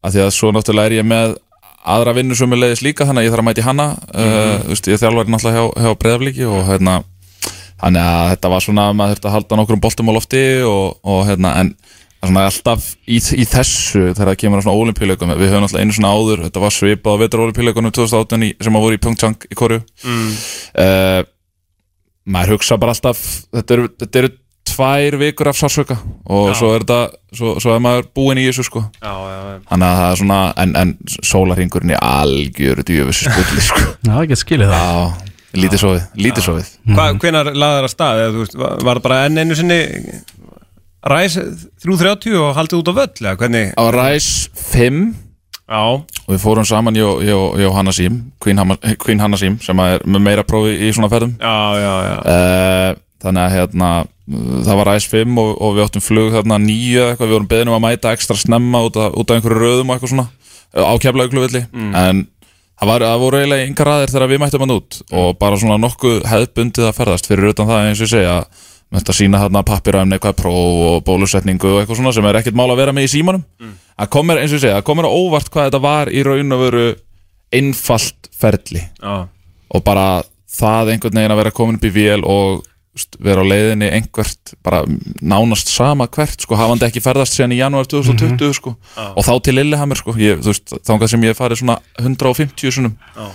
að 0.00 0.16
því 0.16 0.24
að 0.24 0.34
svo 0.36 0.50
náttúrulega 0.54 0.90
er 0.90 0.98
ég 1.00 1.08
með 1.08 1.38
aðra 1.90 2.14
vinnu 2.16 2.36
sem 2.36 2.52
er 2.52 2.60
leiðis 2.60 2.82
líka 2.84 3.06
þannig 3.08 3.22
að 3.22 3.26
ég 3.26 3.34
þarf 3.34 3.42
að 3.42 3.48
mæti 3.48 3.64
hana 3.64 3.86
uh, 3.96 4.58
þú 4.64 4.74
veist, 4.74 4.90
ég 4.90 5.00
þjálfari 5.00 5.32
náttúrulega 5.32 5.62
hjá, 5.62 5.86
hjá 5.86 6.00
breyðaflíki 6.02 6.48
og 6.48 6.60
hérna 6.68 6.98
þannig 7.80 8.04
að 8.04 8.26
þetta 8.34 8.52
var 8.52 8.64
svona, 8.64 8.84
maður 8.92 9.14
þurfti 9.14 9.30
að 9.30 9.34
halda 9.36 9.58
nokkrum 9.60 9.82
boltum 9.84 10.12
á 10.12 10.16
lofti 10.16 10.44
og, 10.68 10.98
og 11.08 11.22
hérna 11.28 11.54
en 11.62 11.72
svona 12.20 12.44
alltaf 12.50 12.90
í, 13.08 13.16
í 13.16 13.46
þessu 13.48 14.10
þegar 14.10 14.34
það 14.34 14.38
kemur 14.42 14.60
á 14.60 14.64
svona 14.66 14.82
olimpíuleikum 14.82 15.32
við 15.40 15.54
höfum 15.54 15.64
alltaf 15.64 15.80
einu 15.80 15.96
svona 15.96 16.12
áður, 16.12 16.42
þetta 16.44 16.64
var 16.66 16.74
svipað 16.76 17.16
á 17.16 17.20
vetur 17.22 17.44
olimpíuleikunum 17.46 17.94
2018 17.96 18.44
í, 18.44 18.50
sem 18.60 18.76
að 18.76 18.84
voru 18.84 18.98
í 18.98 19.00
Pyeongchang 19.00 19.48
í 19.48 19.56
Koru 19.56 19.80
mm. 19.80 20.28
maður 22.36 22.58
hugsa 22.58 22.76
bara 22.82 22.92
alltaf 22.92 23.22
þetta 23.56 23.78
eru, 23.78 23.88
þetta 24.04 24.20
eru 24.20 24.32
tvær 24.80 25.16
vikur 25.20 25.50
af 25.50 25.58
sársöka 25.60 25.96
og 26.30 26.52
svo 26.56 26.72
er 26.74 26.84
þetta 26.84 27.00
svo, 27.36 27.54
svo 27.60 27.74
er 27.74 27.82
maður 27.84 28.08
búinn 28.16 28.40
í 28.40 28.46
þessu 28.48 28.64
sko 28.66 28.82
já, 28.88 29.12
já, 29.12 29.38
já. 29.44 29.56
þannig 29.70 29.88
að 29.88 29.98
það 30.00 30.10
er 30.10 30.20
svona 30.22 30.38
en, 30.64 30.76
en 30.80 30.94
sólarhingurinn 31.32 31.94
í 31.94 31.98
algjöru 32.00 32.86
djöfis 32.88 33.24
spulli 33.26 33.66
sko 33.66 33.84
já, 34.08 34.14
ekki 34.24 34.40
skilið 34.40 34.72
það 34.72 34.88
já, 34.88 35.30
lítið 35.60 35.82
sofið, 35.84 36.04
lítið 36.26 36.46
sofið 36.46 36.70
Hva, 36.94 37.08
hvenar 37.22 37.50
laðar 37.54 37.88
að 37.88 37.94
stað? 37.94 38.20
Eða, 38.24 38.34
þú 38.36 38.44
veist, 38.44 38.60
var, 38.60 38.76
það 38.80 39.02
bara 39.06 39.22
enn 39.26 39.42
einu 39.42 39.58
sinni 39.58 39.80
ræs 41.10 41.36
3.30 41.84 42.38
og 42.38 42.54
haldið 42.58 42.82
út 42.82 42.92
á 42.92 42.94
völl? 43.00 43.10
Eða 43.24 43.34
hvernig? 43.40 43.74
á 43.74 43.84
ræs 43.94 44.30
5 44.70 45.02
Já, 45.70 45.82
og 45.94 46.30
við 46.32 46.40
fórum 46.42 46.66
saman 46.66 46.96
hjá, 46.98 47.70
Hanna 47.76 47.92
Sím 47.94 48.16
Queen, 48.42 48.58
Hanna 49.22 49.38
Sím 49.38 49.60
sem 49.62 49.82
er 49.84 50.02
með 50.02 50.24
meira 50.24 50.42
prófi 50.46 50.72
í 50.74 50.90
svona 50.90 51.10
ferðum 51.12 51.36
já, 51.38 51.58
já, 51.78 51.92
já. 52.08 52.16
uh, 52.26 53.02
þannig 53.22 53.44
að 53.44 53.54
hérna 53.54 53.90
það 54.30 54.76
var 54.80 54.90
ræs 54.92 55.06
5 55.10 55.38
og, 55.42 55.54
og 55.58 55.76
við 55.76 55.86
áttum 55.86 56.04
flug 56.04 56.34
þarna 56.34 56.58
nýju 56.62 57.00
eða 57.00 57.14
eitthvað, 57.14 57.30
við 57.30 57.36
vorum 57.36 57.48
beðnum 57.50 57.76
að 57.78 57.84
mæta 57.86 58.12
ekstra 58.14 58.36
snemma 58.38 58.82
út 58.86 58.98
af, 59.00 59.16
út 59.18 59.30
af 59.30 59.38
einhverju 59.38 59.58
röðum 59.58 59.90
og 59.90 59.96
eitthvað 59.96 60.12
svona 60.14 60.26
uh, 60.28 60.86
á 60.86 60.94
keflaugluvilli 61.02 61.64
en 61.74 62.24
það, 62.80 62.88
var, 62.90 63.04
það 63.04 63.22
voru 63.24 63.40
eiginlega 63.40 63.68
yngar 63.68 63.90
raðir 63.90 64.14
þegar 64.14 64.32
við 64.32 64.42
mættum 64.44 64.64
hann 64.64 64.74
út. 64.76 65.00
Og 65.12 65.30
bara 65.40 65.60
svona 65.60 65.78
nokkuð 65.82 66.22
hefðbundið 66.30 66.88
að 66.88 66.96
ferðast. 66.96 67.28
Fyrir 67.30 67.52
utan 67.52 67.68
það 67.68 67.88
eins 67.88 68.00
og 68.00 68.06
ég 68.06 68.12
segja 68.14 68.36
að 68.90 69.12
sína 69.14 69.42
þarna 69.44 69.64
pappiræfni 69.66 70.16
eitthvað 70.16 70.38
próf 70.40 70.80
og 70.86 71.04
bólusetningu 71.06 71.68
og 71.74 71.82
eitthvað 71.82 72.00
svona 72.00 72.14
sem 72.16 72.26
er 72.26 72.40
ekkert 72.40 72.58
mál 72.58 72.70
að 72.70 72.80
vera 72.80 72.94
með 72.96 73.06
í 73.06 73.12
símanum. 73.12 73.44
Að 74.00 74.10
komir, 74.16 74.40
eins 74.40 74.54
og 74.54 74.58
ég 74.58 74.64
segja, 74.64 74.80
að 74.80 74.86
komir 74.88 75.10
óvart 75.10 75.52
hvað 75.52 75.68
þetta 75.68 75.82
var 75.84 76.10
í 76.10 76.24
raun 76.26 76.56
og 76.56 76.64
veru 76.64 76.86
einfalt 77.54 78.30
ferli. 78.40 78.82
Já. 79.02 79.28
og 79.70 79.84
bara 79.86 80.22
það 80.50 80.94
einhvern 80.94 81.18
veginn 81.20 81.34
að 81.34 81.40
vera 81.44 81.54
komin 81.54 81.76
upp 81.78 81.84
í 81.86 81.92
vél 81.94 82.24
og 82.26 82.64
vera 83.22 83.44
á 83.44 83.46
leiðinni 83.46 83.86
einhvert 83.94 84.54
bara 84.66 84.80
nánast 85.22 85.70
sama 85.70 86.08
hvert 86.10 86.42
sko, 86.42 86.56
hafandi 86.58 86.88
ekki 86.88 87.02
ferðast 87.04 87.36
síðan 87.36 87.54
í 87.54 87.60
janúar 87.60 87.86
2020 87.90 88.56
sko, 88.58 88.74
og 88.98 89.22
þá 89.26 89.32
til 89.46 89.54
Lillehammer 89.60 90.00
sko, 90.00 90.16
ég, 90.18 90.42
veist, 90.42 90.74
þangað 90.88 91.12
sem 91.14 91.22
ég 91.28 91.34
hef 91.34 91.38
farið 91.38 91.62
svona 91.62 91.78
150 92.02 92.74
sunum 92.80 92.96
að, 93.14 93.30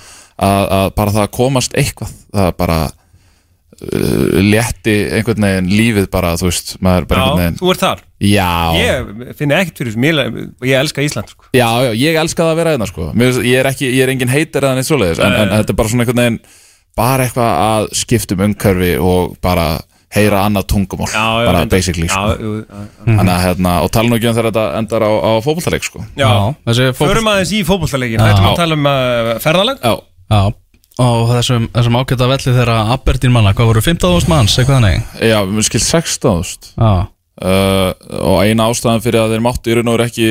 að 0.75 0.89
bara 0.99 1.15
það 1.15 1.23
að 1.23 1.33
komast 1.39 1.77
eitthvað 1.79 2.11
það 2.35 2.49
bara 2.59 2.79
uh, 2.89 4.35
létti 4.43 4.97
einhvern 5.15 5.47
veginn 5.47 5.71
lífið 5.71 6.09
bara, 6.11 6.33
þú 6.39 6.49
veist, 6.49 6.75
maður 6.83 7.07
bara 7.13 7.23
einhvern 7.23 7.39
já 7.39 7.45
veginn 7.45 7.61
þú 7.61 7.71
ert 7.71 7.85
þar. 7.85 8.03
Já, 8.25 8.51
Ég 8.79 9.33
finn 9.39 9.55
ekkert 9.55 9.79
fyrir 9.79 9.91
þessum, 9.95 10.05
ég, 10.09 10.37
ég 10.67 10.77
elska 10.79 11.03
Ísland 11.03 11.31
sko. 11.31 11.47
Já, 11.55 11.67
já, 11.85 11.91
ég 11.99 12.19
elska 12.19 12.43
það 12.43 12.51
að 12.53 12.59
vera 12.61 12.75
hérna 12.75 12.87
sko. 12.91 13.09
Ég, 13.23 13.49
er 13.59 13.71
ekki, 13.71 13.89
ég 13.91 14.03
er 14.05 14.11
engin 14.13 14.31
heitir 14.31 14.67
eða 14.67 14.77
neitt 14.79 14.87
svoleiðis 14.87 15.23
en, 15.23 15.35
en 15.35 15.51
þetta 15.59 15.75
er 15.75 15.79
bara 15.79 15.91
svona 15.91 16.05
einhvern 16.05 16.23
veginn 16.23 16.39
bara 16.95 17.25
eitthvað 17.25 17.51
að 17.65 17.89
skiptum 17.99 18.43
umhverfi 18.45 18.95
og 19.01 19.35
bara 19.43 19.67
heyra 20.15 20.45
annað 20.47 20.67
tungumál 20.71 21.09
bara 21.11 21.59
reyndar. 21.59 21.71
basically 21.73 22.07
sko. 22.07 22.19
já, 22.21 22.39
jú, 22.39 22.51
já, 22.61 22.83
já. 22.85 23.15
Þannig 23.17 23.31
að 23.33 23.41
hérna, 23.45 23.71
og 23.83 23.89
tala 23.91 24.09
nú 24.11 24.17
ekki 24.19 24.29
um 24.29 24.37
þegar 24.37 24.51
þetta 24.51 24.65
endar 24.79 25.03
á, 25.03 25.11
á 25.11 25.31
fótboltaleik 25.43 25.87
sko 25.87 26.03
já. 26.15 26.29
fólk 26.95 27.09
Förum 27.11 27.31
aðeins 27.31 27.51
í 27.51 27.63
fótbolltaleikin 27.67 28.21
Já. 28.21 28.23
Það 28.23 28.35
ætlum 28.35 28.51
að 28.51 28.61
tala 28.61 28.77
um 28.79 28.87
uh, 28.91 29.33
ferðalag 29.43 29.83
Já, 29.83 29.93
Já, 30.31 30.41
og 31.05 31.33
þessum, 31.33 31.67
þessum 31.75 31.99
ágæta 31.99 32.29
velli 32.31 32.55
þeirra 32.55 32.77
Aberdeen 32.95 33.35
manna, 33.35 33.51
hvað 33.57 33.71
voru 33.73 33.83
15.000 33.83 34.31
manns, 34.31 34.55
eitthvað 34.55 34.79
þannig 34.79 35.27
já, 35.27 35.37
mér 35.51 35.67
skil 35.67 35.83
16.000 35.83 36.71
Já, 36.79 36.93
uh, 37.43 37.91
og 38.23 38.37
eina 38.45 38.69
ástæðan 38.71 39.03
fyrir 39.03 39.25
að 39.25 39.35
þeir 39.35 39.45
máttu 39.49 39.73
í 39.73 39.75
raun 39.75 39.91
og 39.91 39.97
veru 39.97 40.07
ekki 40.07 40.29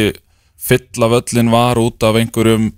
fylla 0.64 1.10
völlin 1.12 1.52
var 1.52 1.76
út 1.82 2.08
af 2.08 2.16
einhverjum 2.22 2.70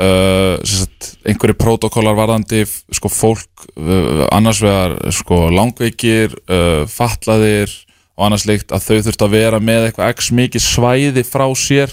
uh, 0.00 0.56
sem 0.64 0.84
sagt, 0.84 1.10
einhverju 1.28 1.56
protokólar 1.60 2.16
varðandi 2.18 2.64
sko 2.66 3.10
fólk 3.12 3.66
uh, 3.76 4.26
annars 4.32 4.62
vegar 4.64 4.96
sko 5.14 5.48
langveikir 5.52 6.34
uh, 6.48 6.86
fatlaðir 6.90 7.72
og 8.16 8.28
annars 8.28 8.46
leikt 8.48 8.72
að 8.74 8.86
þau 8.86 9.02
þurft 9.08 9.26
að 9.26 9.36
vera 9.36 9.60
með 9.62 9.88
eitthvað 9.88 10.14
x 10.16 10.32
mikið 10.36 10.64
svæði 10.64 11.24
frá 11.24 11.46
sér. 11.56 11.92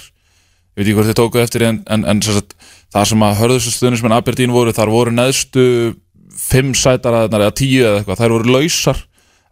Ég 0.78 0.84
veit 0.84 0.88
ekki 0.88 0.98
hvort 0.98 1.10
þið 1.10 1.20
tókuð 1.22 1.44
eftir 1.44 1.68
en, 1.68 1.80
en, 1.90 2.04
en 2.06 2.24
sem 2.24 2.38
sagt, 2.38 2.58
það 2.94 3.08
sem 3.12 3.24
að 3.28 3.38
hörðustu 3.42 3.74
stuðnismenn 3.74 4.18
Aberdeen 4.18 4.54
voru, 4.54 4.76
þar 4.76 4.92
voru 4.94 5.14
neðstu 5.16 5.68
fimm 6.38 6.76
sætaraðnar 6.78 7.48
eða 7.48 7.56
tíu 7.58 7.86
eða 7.86 8.02
eitthvað, 8.02 8.20
þær 8.22 8.36
voru 8.36 8.58
lausar 8.58 9.00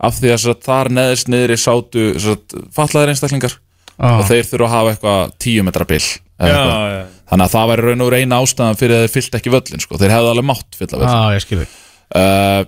af 0.05 0.19
því 0.19 0.33
að 0.33 0.41
sem 0.41 0.51
sagt, 0.51 0.67
þar 0.67 0.91
neðist 0.99 1.31
niðri 1.31 1.57
sátu 1.57 2.05
sem 2.19 2.35
sagt, 2.35 2.59
fatlaðir 2.75 3.15
einstaklingar. 3.15 3.57
Og 3.95 4.21
já, 4.21 4.27
þeir 4.27 4.47
þurfa 4.51 4.67
að 4.67 4.75
hafa 4.75 4.93
eitthvað 4.93 5.35
tíu 5.45 5.65
metra 5.65 5.87
bil. 5.87 6.03
eða 6.03 6.24
Já, 6.35 6.51
já. 6.51 7.03
þannig 7.31 7.45
að 7.45 7.53
það 7.53 7.69
væri 7.71 7.83
raun 7.85 8.03
og 8.03 8.09
raun 8.11 8.23
eina 8.25 8.37
ástæðan 8.43 8.79
fyrir 8.79 8.97
að 8.97 9.03
þeir 9.05 9.13
fyllt 9.13 9.37
ekki 9.39 9.51
völlin 9.53 9.83
sko. 9.83 9.99
þeir 10.01 10.11
hefðu 10.11 10.31
alveg 10.33 10.47
mátt 10.49 10.75
fylla 10.75 10.99
völlin 10.99 11.13
já, 11.15 11.35
ég 11.37 11.45
skilði 11.45 11.67
uh, 12.19 12.65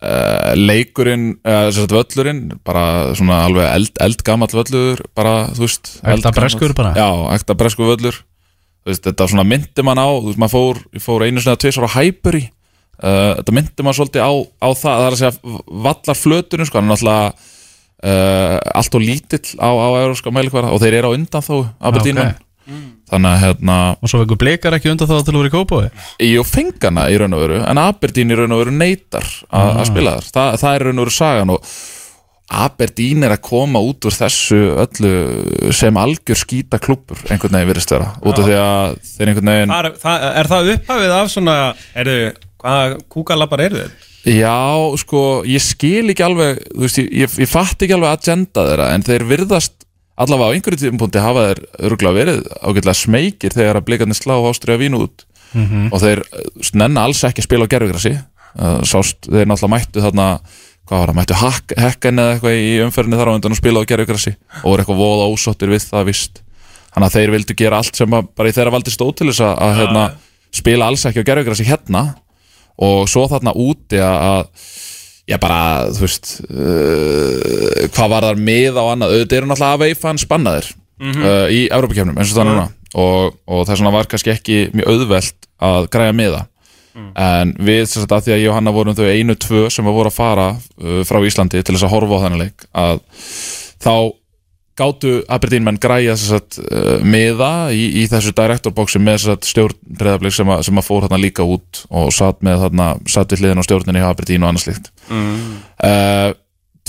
uh, 0.00 0.52
leikurinn 0.56 1.26
uh, 1.44 1.82
völlurinn 1.92 2.40
bara 2.64 2.84
svona 3.18 3.42
alveg 3.44 3.68
eld, 3.68 3.92
eldgamall 4.06 4.48
völlur 4.56 5.04
bara 5.12 5.34
veist 5.58 5.98
eldgamall. 6.00 6.38
breskur 6.40 6.76
bara? 6.78 6.94
já, 6.96 7.10
ekta 7.36 7.58
breskur 7.60 7.92
völlur 7.92 8.22
veist, 8.88 9.04
þetta 9.04 9.28
svona 9.28 9.44
myndi 9.44 9.84
mann 9.84 10.00
á 10.00 10.08
þú 10.08 10.30
veist, 10.30 10.40
maður 10.40 10.56
fór, 10.56 10.82
fór 11.04 11.26
einu 11.28 11.44
sinni 11.44 11.58
að 11.58 11.62
tvisar 11.66 11.88
á 11.92 11.96
Hæburi 11.98 12.46
uh, 12.48 13.36
þetta 13.42 13.56
myndi 13.60 13.84
mann 13.84 14.00
svolítið 14.00 14.24
á, 14.24 14.32
á 14.64 14.68
það 14.72 14.96
það 14.96 15.06
er 15.06 15.12
að 15.12 15.20
segja 15.20 15.62
vallar 15.88 16.22
flöturinn 16.24 16.72
sko, 16.72 16.80
hann 16.80 16.88
er 16.88 16.96
náttúrulega 16.96 17.48
uh, 18.04 18.56
allt 18.80 18.96
og 18.96 19.04
lítill 19.04 19.56
á, 19.60 19.68
á 19.68 19.88
euróska 20.04 20.32
mælikvara 20.34 20.72
og 20.72 20.80
þeir 20.82 21.00
eru 21.00 21.12
á 21.12 21.16
undan 21.16 21.44
þó 21.44 21.54
Aberdeen 21.80 22.22
Ok. 22.22 22.26
okay. 22.30 22.82
þannig 23.10 23.30
að 23.30 23.40
hérna 23.44 23.78
Og 24.00 24.10
svo 24.12 24.20
veikur 24.22 24.38
blikar 24.40 24.76
ekki 24.76 24.92
undan 24.92 25.08
þá 25.10 25.16
til 25.26 25.34
að 25.34 25.40
vera 25.40 25.50
í 25.50 25.54
kópói 25.54 25.86
Jú, 26.30 26.44
fengana 26.46 27.08
í 27.10 27.16
raun 27.20 27.34
og 27.36 27.46
veru 27.46 27.62
en 27.64 27.80
Aberdeen 27.82 28.30
í 28.30 28.38
raun 28.38 28.54
og 28.54 28.64
veru 28.64 28.76
neytar 28.76 29.26
að 29.50 29.72
að 29.80 29.88
spila 29.90 30.18
þar, 30.20 30.28
Þa, 30.36 30.44
það 30.62 30.76
er 30.76 30.84
í 30.84 30.90
raun 30.90 31.00
og 31.00 31.08
veru 31.08 31.16
sagan 31.16 31.54
og 31.56 31.72
Aberdeen 32.50 33.22
er 33.22 33.36
að 33.36 33.44
koma 33.46 33.78
út 33.86 34.06
úr 34.08 34.14
þessu 34.16 34.56
öllu 34.82 35.10
sem 35.76 35.94
algjör 36.00 36.38
skýta 36.40 36.80
klúpur 36.82 37.20
einhvern 37.30 37.54
veginn 37.54 37.70
virðist 37.70 37.92
vera 37.94 38.08
út 38.26 38.40
af 38.42 38.48
því 38.48 38.56
að 38.58 38.96
þeir 39.06 39.30
einhvern 39.30 39.50
veginn 39.52 39.74
er, 39.76 39.88
það, 40.02 40.24
er 40.40 40.50
það 40.50 40.70
upphafið 40.74 41.14
af 41.14 41.30
svona 41.30 41.54
Erðu, 42.02 42.16
hvaða 42.64 42.96
kúkalabbar 43.14 43.62
eru 43.68 43.84
þið? 43.84 44.08
Já, 44.28 44.60
sko, 45.00 45.20
ég 45.48 45.62
skil 45.64 46.12
ekki 46.12 46.24
alveg 46.26 46.58
þú 46.74 46.82
veist, 46.84 46.98
ég, 47.00 47.12
ég, 47.22 47.36
ég 47.40 47.48
fatt 47.48 47.80
ekki 47.80 47.96
alveg 47.96 48.18
agenda 48.18 48.66
þeirra 48.68 48.88
en 48.94 49.04
þeir 49.06 49.24
virðast 49.30 49.86
allavega 50.20 50.52
á 50.52 50.54
einhverju 50.56 50.80
tímpunkti 50.82 51.22
hafa 51.24 51.46
þeir 51.48 51.62
örgulega 51.88 52.18
verið 52.18 52.42
ágætlega 52.60 52.98
smekir 52.98 53.56
þegar 53.56 53.80
að 53.80 53.86
blikarnir 53.86 54.18
slá 54.18 54.34
ástriða 54.36 54.82
vín 54.82 54.98
út. 54.98 55.24
Og 55.90 55.96
þeir 56.02 56.20
snenna 56.62 57.06
alls 57.08 57.24
ekki 57.24 57.42
spila 57.46 57.64
á 57.64 57.72
gerfugrassi 57.72 58.12
uh, 58.14 58.82
sást, 58.84 59.24
þeir 59.26 59.48
náttúrulega 59.48 59.72
mættu 59.72 60.04
þarna 60.04 60.26
hvað 60.90 61.00
var 61.00 61.10
það, 61.10 61.16
mættu 61.16 61.80
hekkan 61.80 62.20
eða 62.20 62.36
eitthvað 62.36 62.60
í 62.60 62.70
umferðinni 62.84 63.18
þar 63.20 63.30
á 63.30 63.36
undan 63.38 63.54
og 63.54 63.60
spila 63.60 63.82
á 63.82 63.90
gerfugrassi 63.90 64.32
og 64.60 64.66
voru 64.68 64.82
eitthvað 64.84 65.00
voða 65.00 65.28
ósóttir 65.30 65.70
við 65.70 65.84
það 65.86 66.08
vist 66.10 66.40
þannig 66.90 67.06
að 67.06 67.16
þeir 67.16 67.32
vildu 67.36 67.56
gera 67.60 67.78
allt 67.78 68.00
sem 68.00 68.16
að, 68.16 68.30
bara 68.36 68.50
í 68.50 68.56
þeirra 68.56 68.74
valdi 68.74 68.94
stóð 68.94 69.12
til 69.20 69.28
þess 69.30 69.44
að, 69.46 69.52
að 69.66 69.76
hérna, 69.80 70.04
spila 70.60 70.88
alls 70.90 71.06
ekki 71.06 71.22
á 71.22 71.28
gerfugrassi 71.30 71.68
hérna 71.68 72.02
og 72.80 73.08
svo 73.10 73.26
þarna 73.30 73.54
úti 73.60 74.00
að, 74.02 74.44
já 75.28 75.36
bara, 75.42 75.62
þú 75.94 76.04
veist 76.06 76.34
uh, 76.48 77.88
hvað 77.92 78.12
var 78.14 78.28
þar 78.28 78.44
með 78.50 78.80
á 78.80 78.84
annað 78.84 79.16
auðvitað 79.16 79.40
eru 79.40 79.50
náttúrulega 79.50 79.78
að 79.78 79.84
veifan 79.84 80.22
spannaðir 80.22 80.70
uh, 80.70 81.46
í 81.52 81.64
Európa-kefnum 81.68 82.20
eins 82.20 82.32
og 82.32 82.40
það 82.40 82.50
núna. 82.52 82.68
Og, 82.90 83.36
og 83.46 83.66
þess 83.68 83.78
vegna 83.78 83.94
var 83.94 84.08
kannski 84.10 84.32
ekki 84.32 84.62
mjög 84.74 84.96
auðvelt 84.96 85.50
að 85.62 85.84
græja 85.94 86.16
miða. 86.16 86.46
En 87.14 87.52
við 87.62 87.84
sagt 87.86 88.10
að 88.12 88.24
því 88.26 88.32
að 88.34 88.40
ég 88.42 88.50
og 88.50 88.56
Hanna 88.56 88.72
vorum 88.74 88.96
þau 88.98 89.06
einu 89.06 89.36
tvö 89.38 89.68
sem 89.70 89.86
að 89.86 89.94
voru 89.94 90.10
að 90.10 90.16
fara 90.16 90.48
uh, 90.56 91.02
frá 91.06 91.20
Íslandi 91.22 91.62
til 91.62 91.76
þess 91.76 91.86
að 91.86 91.94
horfa 91.94 92.18
á 92.18 92.22
þennan 92.24 92.42
leik 92.42 92.64
að 92.74 93.04
þá 93.80 93.94
gátu 94.80 95.14
Aberdeen 95.30 95.66
menn 95.66 95.78
græja 95.80 96.16
að 96.16 96.60
uh, 96.64 96.92
miða 97.06 97.70
í, 97.76 97.84
í 98.02 98.04
þessu 98.10 98.32
direktorboksi 98.36 99.00
með 99.02 99.28
að 99.34 99.48
stjórn 99.50 99.76
breyðablik 100.00 100.34
sem, 100.36 100.52
sem 100.66 100.80
að 100.80 100.88
fór 100.88 101.06
þarna 101.06 101.20
líka 101.22 101.46
út 101.46 101.84
og 101.88 102.10
satt 102.16 102.40
með 102.46 102.64
þarna, 102.66 102.88
satt 103.10 103.34
við 103.34 103.44
hliðin 103.44 103.62
á 103.62 103.66
stjórninni 103.68 104.02
hjá 104.02 104.08
Aberdeen 104.10 104.46
og 104.46 104.52
annað 104.52 104.66
slíkt. 104.66 104.90
Uh, 105.10 106.32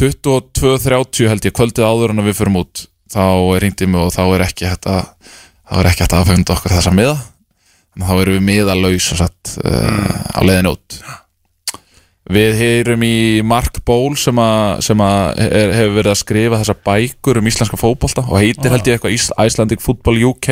22.30 0.01 1.29
held 1.29 1.45
ég 1.45 1.55
kvöldið 1.55 1.85
áður 1.85 2.15
en 2.15 2.25
við 2.25 2.39
förum 2.39 2.61
út 2.63 2.85
þá 3.11 3.25
ringdi 3.61 3.89
mig 3.91 4.01
og 4.01 4.13
þá 4.15 4.23
er 4.23 4.45
ekki 4.47 4.69
að 4.71 4.87
þá 5.71 5.75
er 5.79 5.89
ekki 5.91 6.05
hægt 6.05 6.15
að 6.15 6.23
afhengja 6.23 6.55
okkur 6.55 6.75
þessa 6.75 6.95
miða. 6.95 7.17
Þá 8.01 8.13
erum 8.21 8.37
við 8.37 8.45
miða 8.47 8.75
laus 8.79 9.09
satt, 9.19 9.57
uh, 9.67 10.13
á 10.31 10.39
leiðin 10.47 10.71
út 10.71 11.01
Við 12.31 12.55
heyrum 12.59 13.03
í 13.03 13.15
Mark 13.43 13.81
Ból 13.87 14.15
sem, 14.19 14.37
a, 14.39 14.77
sem 14.83 15.01
a 15.03 15.11
er, 15.35 15.73
hefur 15.75 15.97
verið 15.97 16.13
að 16.13 16.19
skrifa 16.21 16.61
þessar 16.61 16.79
bækur 16.85 17.41
um 17.41 17.49
íslenska 17.51 17.79
fótbolta 17.79 18.23
og 18.27 18.39
heitir 18.39 18.71
held 18.71 18.87
ég 18.87 18.97
eitthvað 18.97 19.47
Icelandic 19.47 19.83
Football 19.83 20.21
UK 20.29 20.51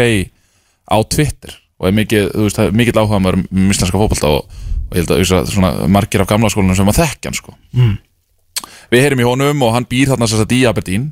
á 0.90 0.98
Twitter 1.08 1.56
og 1.80 1.88
er 1.88 1.96
mikið, 1.96 2.28
veist, 2.36 2.60
það 2.60 2.72
er 2.72 2.76
mikið 2.82 3.00
áhuga 3.00 3.22
maður 3.24 3.40
um 3.46 3.72
íslenska 3.72 4.02
fótbolta 4.02 4.34
og, 4.34 4.60
og 4.90 4.98
ég 4.98 5.06
held 5.06 5.14
að, 5.14 5.16
þú 5.16 5.24
veist, 5.24 5.38
að 5.38 5.54
svona, 5.54 5.72
margir 5.96 6.26
af 6.26 6.32
gamla 6.34 6.52
skólanum 6.52 6.80
sem 6.80 6.92
að 6.92 7.00
þekkja 7.00 7.32
hann 7.32 7.40
sko. 7.40 7.56
Mm. 7.78 7.96
Við 8.90 9.06
heyrum 9.06 9.24
í 9.24 9.30
honum 9.30 9.64
og 9.64 9.74
hann 9.78 9.88
býr 9.88 10.12
þarna 10.12 10.28
að 10.28 10.56
í 10.58 10.64
Aberdeen 10.68 11.10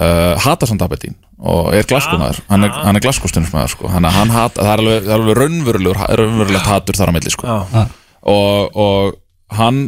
uh, 0.00 0.34
hatar 0.42 0.70
samt 0.70 0.82
Aberdeen 0.82 1.18
og 1.42 1.72
er 1.76 1.86
glaskónaður 1.90 2.42
hann 2.48 2.66
er, 2.66 2.74
hann 2.86 2.98
er 2.98 3.02
glaskóstunismæður 3.02 3.72
sko. 3.74 3.90
hann, 3.90 4.06
hann 4.06 4.30
hat, 4.34 4.58
það 4.58 4.70
er 4.72 4.82
alveg, 4.82 5.00
það 5.02 5.14
er 5.14 5.18
alveg 5.20 5.38
raunverulegur 5.40 6.02
raunverulegt 6.20 6.70
hatur 6.70 6.98
þar 6.98 7.10
á 7.10 7.14
milli 7.16 7.32
sko. 7.34 7.46
Já. 7.50 7.82
og, 8.30 8.78
og 8.78 9.21
hann 9.58 9.82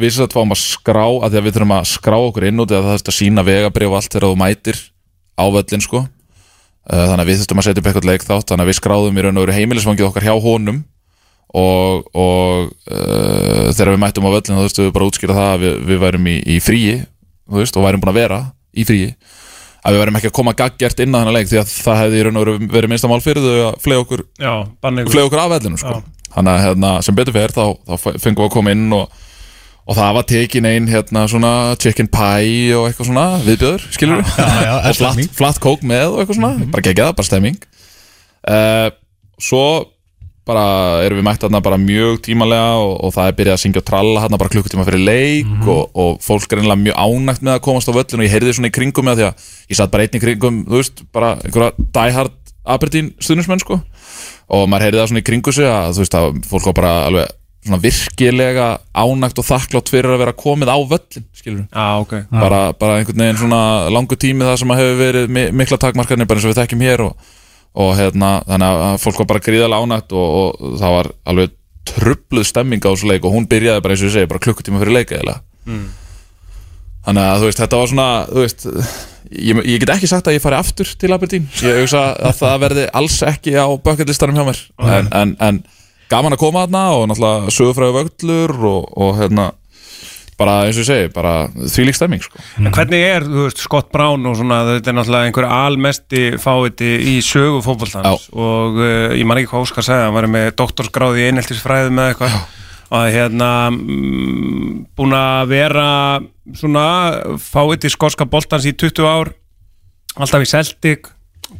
við 0.00 0.14
sem 0.14 0.24
þetta 0.24 0.38
fáum 0.38 0.54
að 0.54 0.62
skrá 0.62 1.04
að 1.04 1.26
því 1.26 1.40
að 1.40 1.46
við 1.46 1.56
þurfum 1.56 1.74
að 1.76 1.90
skrá 1.90 2.16
okkur 2.20 2.46
inn 2.48 2.62
eða 2.62 2.80
það 2.80 2.94
þurft 2.94 3.10
að 3.10 3.16
sína 3.16 3.44
vegabrif 3.46 3.90
og 3.90 3.98
allt 3.98 4.14
þegar 4.14 4.26
þú 4.28 4.38
mætir 4.40 4.80
á 5.36 5.44
völlin 5.56 5.84
sko. 5.84 6.04
Uh, 6.90 7.04
þannig 7.10 7.24
að 7.24 7.30
við 7.30 7.40
þurftum 7.40 7.60
að 7.60 7.66
setja 7.66 7.82
upp 7.82 7.90
eitthvað 7.90 8.08
leik 8.08 8.24
þátt 8.24 8.50
þannig 8.50 8.64
að 8.64 8.70
við 8.70 8.78
skráðum 8.80 9.18
í 9.18 9.24
raun 9.24 9.40
og 9.40 9.44
veru 9.44 9.56
heimilisvangið 9.58 10.08
okkar 10.08 10.26
hjá 10.26 10.34
honum. 10.46 10.80
Og, 11.50 12.06
og 12.14 12.70
uh, 12.94 13.68
þegar 13.74 13.92
við 13.96 14.02
mættum 14.04 14.28
á 14.30 14.34
völlin 14.36 14.56
þá 14.56 14.64
þurftum 14.64 14.86
við 14.86 14.94
bara 14.94 15.06
að 15.06 15.12
útskýra 15.12 15.36
það 15.36 15.50
að 15.50 15.64
við, 15.64 15.76
við 15.90 16.00
værum 16.04 16.30
í, 16.30 16.36
í 16.46 16.58
fríi 16.62 16.96
veist, 17.50 17.76
og 17.76 17.86
værum 17.86 18.02
búin 18.02 18.12
að 18.14 18.20
vera 18.20 18.40
í 18.70 18.86
fríi. 18.86 19.10
Að 19.80 19.96
við 19.96 20.02
værum 20.04 20.20
ekki 20.20 20.30
að 20.30 20.36
koma 20.36 20.54
gaggert 20.56 21.02
inn 21.02 21.16
á 21.16 21.18
þennan 21.18 21.36
leik 21.36 21.50
því 21.50 21.60
að 21.60 21.74
það 21.74 22.00
hefði 22.04 22.20
í 22.20 22.24
raun 22.26 22.38
og 22.38 22.46
veru 22.46 22.70
verið 22.76 22.92
minnsta 22.92 23.10
mál 23.10 23.22
fyrir 23.24 23.44
þau 23.44 23.60
að 23.66 23.78
flega 23.82 24.04
okkur, 24.04 24.24
Já, 24.38 24.52
okkur 25.26 25.42
af 25.42 25.52
vellinu 25.56 25.80
sko. 25.80 26.00
Þannig 26.34 26.52
að 26.52 26.64
hérna, 26.66 26.92
sem 27.06 27.18
betur 27.18 27.36
fer 27.36 27.54
þá, 27.56 27.64
þá 27.86 27.94
fengum 28.22 28.44
við 28.44 28.48
að 28.48 28.54
koma 28.56 28.74
inn 28.76 28.96
og, 28.96 29.22
og 29.86 29.98
það 29.98 30.16
var 30.18 30.26
tekin 30.32 30.68
ein 30.70 30.90
hérna 30.90 31.26
svona 31.30 31.52
chicken 31.82 32.10
pie 32.12 32.74
og 32.78 32.88
eitthvað 32.88 33.10
svona 33.10 33.28
viðbjöður, 33.46 33.86
skilur 33.96 34.20
við 34.22 34.34
já, 34.38 34.50
já, 34.66 34.74
og 34.90 34.98
stemming. 35.00 35.32
flatt 35.40 35.62
kók 35.62 35.86
með 35.86 36.06
og 36.10 36.20
eitthvað 36.22 36.40
svona 36.40 36.70
bara 36.74 36.86
gegja 36.88 37.08
það, 37.08 37.16
bara 37.20 37.30
stemming. 37.30 37.64
Uh, 38.40 38.90
svo 39.40 39.64
bara 40.50 41.04
erum 41.04 41.20
við 41.20 41.26
mætt 41.26 41.44
þarna 41.44 41.60
bara 41.62 41.78
mjög 41.80 42.20
tímalega 42.24 42.80
og, 42.80 42.92
og 43.04 43.14
það 43.14 43.28
er 43.28 43.36
byrjað 43.38 43.56
að 43.56 43.62
syngja 43.62 43.82
og 43.82 43.86
tralla 43.90 44.24
hérna 44.24 44.40
bara 44.40 44.52
klukkutíma 44.52 44.86
fyrir 44.88 45.02
leik 45.04 45.68
og, 45.68 45.82
og 45.92 46.20
fólk 46.24 46.50
er 46.50 46.62
einlega 46.62 46.80
mjög 46.80 46.96
ánægt 47.04 47.44
með 47.46 47.56
að 47.56 47.62
komast 47.66 47.90
á 47.90 47.94
völlin 47.94 48.22
og 48.22 48.26
ég 48.26 48.34
heyrði 48.34 48.56
svona 48.56 48.70
í 48.70 48.74
kringum 48.74 49.06
með 49.06 49.20
því 49.20 49.26
að 49.28 49.48
ég 49.70 49.78
satt 49.80 49.92
bara 49.92 50.06
einn 50.06 50.18
í 50.18 50.22
kringum, 50.24 50.62
þú 50.66 50.80
veist, 50.80 51.04
bara 51.14 51.34
einhverja 51.44 51.86
diehard 51.98 52.36
Aberdeen 52.70 53.12
stuðnismenn 53.22 53.62
sko 53.62 53.80
og 54.50 54.66
maður 54.70 54.86
heyrði 54.88 55.00
það 55.02 55.10
svona 55.12 55.22
í 55.22 55.28
kringu 55.28 55.54
sig 55.54 55.68
að 55.70 55.92
þú 55.96 56.02
veist 56.04 56.16
að 56.20 56.40
fólk 56.50 56.66
var 56.70 56.76
bara 56.80 56.94
alveg 57.08 57.36
svona 57.60 57.80
virkilega 57.82 58.68
ánægt 58.96 59.40
og 59.42 59.44
þakklátt 59.44 59.90
fyrir 59.92 60.14
að 60.14 60.22
vera 60.22 60.32
komið 60.36 60.70
á 60.72 60.78
völlin 60.90 61.26
skilur 61.36 61.66
Já, 61.68 61.86
ok. 62.00 62.14
Bara, 62.32 62.60
bara 62.72 62.96
einhvern 63.00 63.20
veginn 63.20 63.40
svona 63.42 63.60
langu 63.92 64.16
tími 64.16 64.46
það 64.48 64.56
sem 64.62 64.72
að 64.72 64.80
hefur 64.80 65.00
verið 65.02 65.34
mi 65.36 65.44
mikla 65.60 65.78
takmarkarnir 65.82 66.28
bara 66.30 66.40
eins 66.40 66.48
og 66.48 66.54
við 66.54 66.60
þekkjum 66.62 66.84
hér 66.86 67.04
og, 67.04 67.30
og 67.84 67.92
hérna, 68.00 68.30
þannig 68.48 68.80
að 68.86 68.96
fólk 69.04 69.20
var 69.20 69.30
bara 69.34 69.44
gríðalega 69.44 69.84
ánægt 69.84 70.16
og, 70.16 70.38
og 70.40 70.78
það 70.80 70.96
var 70.96 71.10
alveg 71.34 71.56
trubluð 71.90 72.48
stemming 72.48 72.80
á 72.84 72.88
þessu 72.92 73.10
leik 73.12 73.28
og 73.28 73.36
hún 73.36 73.48
byrjaði 73.50 73.84
bara 73.84 73.94
eins 73.96 74.02
og 74.04 74.08
ég 74.08 74.16
segi, 74.16 74.30
bara 74.32 74.44
klukkutíma 74.46 74.80
fyrir 74.80 74.96
leika 74.96 75.20
eða 75.20 75.36
þannig 77.04 77.24
að 77.28 77.38
þú 77.44 77.48
veist, 77.50 77.60
þetta 77.60 77.80
var 77.80 77.92
svona 77.92 78.08
þú 78.30 78.40
veist, 78.46 78.66
ég, 79.30 79.60
ég 79.64 79.82
get 79.82 79.94
ekki 79.94 80.10
sagt 80.10 80.28
að 80.30 80.38
ég 80.38 80.44
fari 80.44 80.58
aftur 80.58 80.90
til 81.00 81.12
Aberdeen, 81.14 81.46
ég 81.64 81.82
hugsa 81.82 82.10
að 82.18 82.36
það 82.40 82.58
verði 82.66 82.88
alls 83.00 83.20
ekki 83.30 83.54
á 83.56 83.66
bucketlistanum 83.70 84.40
hjá 84.40 84.48
mér. 84.50 84.60
En, 84.98 85.10
en, 85.14 85.36
en 85.40 85.62
gaman 86.10 86.36
að 86.36 86.42
koma 86.42 86.66
þarna 86.66 86.84
og 86.98 87.08
náttúrulega 87.10 87.54
sögufræðu 87.54 87.96
vöglur 88.00 88.54
og, 88.72 88.92
og 88.98 89.18
hérna 89.20 89.50
bara 90.40 90.54
eins 90.64 90.78
og 90.78 90.86
ég 90.86 90.88
segi, 90.88 91.08
bara 91.12 91.34
þvílík 91.52 91.96
stemming 91.98 92.22
sko. 92.24 92.40
En 92.56 92.70
hvernig 92.72 93.02
er, 93.04 93.26
þú 93.26 93.42
veist, 93.44 93.60
Scott 93.60 93.90
Brown 93.92 94.24
og 94.30 94.38
svona, 94.38 94.62
þetta 94.70 94.92
er 94.92 94.96
náttúrulega 94.96 95.28
einhver 95.28 95.48
almesti 95.52 96.22
fáiði 96.40 96.94
í 97.12 97.18
sögu 97.24 97.60
fótbolltans 97.66 98.30
og 98.32 98.80
uh, 98.80 99.12
ég 99.12 99.28
man 99.28 99.40
ekki 99.40 99.52
hvað 99.52 99.66
Óskar 99.66 99.86
sagði, 99.86 100.06
hann 100.08 100.16
var 100.16 100.28
með 100.32 100.48
doktorsgráði 100.62 101.20
í 101.20 101.28
einheltisfræði 101.28 101.92
með 101.92 102.14
eitthvað 102.14 102.38
og 102.90 103.10
hérna 103.14 103.50
mm, 103.70 104.72
búin 104.98 105.14
að 105.14 105.52
vera 105.52 105.88
svona 106.58 106.86
fáiði 107.38 107.92
skotska 107.92 108.26
boltans 108.26 108.66
í 108.66 108.74
20 108.74 109.06
ár 109.06 109.32
alltaf 110.18 110.42
í 110.42 110.50
Celtic 110.50 111.10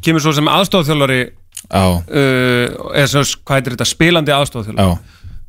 kemur 0.03 0.23
svo 0.23 0.33
sem 0.35 0.49
aðstofþjólari 0.51 1.21
uh, 1.71 2.67
eða 2.91 3.07
svo, 3.07 3.23
hvað 3.45 3.57
heitir 3.57 3.77
þetta, 3.77 3.89
spilandi 3.93 4.35
aðstofþjólari 4.35 4.99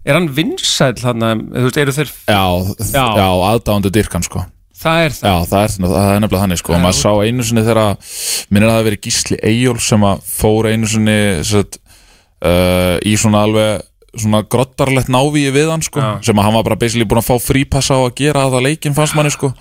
er 0.02 0.18
hann 0.18 0.30
vinsæll 0.34 0.98
hann, 1.04 1.22
eru 1.54 1.94
þeir 1.94 2.10
já, 2.26 2.42
Já. 2.90 3.04
já 3.18 3.28
aðdándu 3.52 3.92
dyrkan 3.94 4.24
sko. 4.26 4.42
Það 4.82 5.04
er 5.04 5.14
það, 5.14 5.28
Já, 5.28 5.46
það 5.46 5.60
er, 5.62 5.74
það 5.78 6.08
er 6.08 6.22
nefnilega 6.24 6.42
þannig 6.42 6.58
sko. 6.58 6.78
Maður 6.82 6.96
sá 6.98 7.10
einu 7.22 7.44
sinni 7.46 7.62
þegar 7.62 8.14
minnir 8.50 8.66
að 8.66 8.74
það 8.74 8.86
verið 8.88 9.02
Gísli 9.06 9.38
Eyjól 9.46 9.76
sem 9.78 10.06
að 10.08 10.24
fór 10.26 10.68
einu 10.72 10.90
sinni 10.90 11.18
uh, 11.54 12.96
í 13.06 13.12
svona 13.20 13.44
alveg 13.46 13.84
svona 14.18 14.42
grottarlegt 14.44 15.08
návíi 15.12 15.52
við 15.54 15.70
hann 15.72 15.84
sko 15.84 16.02
sem 16.24 16.36
að 16.36 16.48
hann 16.48 16.56
var 16.58 16.66
bara 16.66 16.80
basically 16.80 17.08
búin 17.08 17.22
að 17.22 17.30
fá 17.30 17.36
frípassa 17.40 17.96
á 17.96 18.00
að 18.04 18.16
gera 18.20 18.48
það 18.52 18.66
leikinn 18.68 18.96
fannst 18.96 19.16
manni 19.16 19.32
sko 19.32 19.52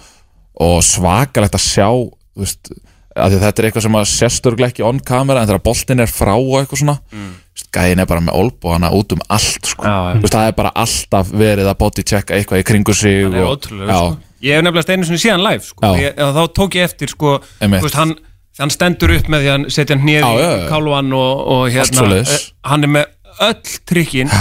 og 0.61 0.81
svakalegt 0.83 1.55
að 1.55 1.63
sjá 1.63 1.87
veist, 2.37 2.71
að 3.15 3.37
þetta 3.41 3.61
er 3.61 3.67
eitthvað 3.67 3.85
sem 3.85 3.97
að 3.99 4.09
sérstörglega 4.11 4.73
ekki 4.73 4.85
on 4.87 4.99
camera 5.03 5.41
en 5.41 5.49
þegar 5.49 5.63
boltin 5.65 6.03
er 6.03 6.11
frá 6.11 6.33
og 6.35 6.57
eitthvað 6.59 6.81
svona 6.83 6.97
mm. 7.11 7.29
gæðin 7.75 8.03
er 8.03 8.09
bara 8.09 8.23
með 8.23 8.39
olbúana 8.39 8.91
út 8.95 9.15
um 9.15 9.23
allt 9.31 9.71
sko. 9.71 9.85
Já, 9.87 10.19
veist, 10.21 10.35
það 10.35 10.49
er 10.49 10.57
bara 10.57 10.73
alltaf 10.83 11.31
verið 11.43 11.71
að 11.71 11.79
body 11.83 12.05
checka 12.07 12.37
eitthvað 12.37 12.63
í 12.63 12.67
kringu 12.71 12.95
sig 12.97 13.23
og, 13.27 13.37
ótrúlega 13.55 13.91
já, 13.91 14.01
sko. 14.01 14.35
ég 14.47 14.57
hef 14.57 14.67
nefnilega 14.67 14.97
einu 14.97 15.09
sinni 15.09 15.23
síðan 15.25 15.45
live 15.47 15.67
sko. 15.67 15.95
Ég, 15.99 16.19
þá 16.19 16.43
tók 16.59 16.77
ég 16.79 16.91
eftir 16.91 17.11
sko, 17.11 17.37
veist, 17.63 17.97
hann, 17.99 18.15
hann 18.59 18.73
stendur 18.73 19.15
upp 19.17 19.31
með 19.31 19.45
því 19.45 19.53
að 19.55 19.67
setja 19.75 19.97
hann 19.97 20.13
já, 20.13 20.21
í 20.23 20.43
já. 20.43 20.51
kálvan 20.71 21.15
og, 21.17 21.43
og 21.55 21.65
hérna 21.73 22.07
eh, 22.21 22.37
hann 22.71 22.87
er 22.87 22.95
með 22.99 23.17
öll 23.39 23.77
trikkin 23.87 24.33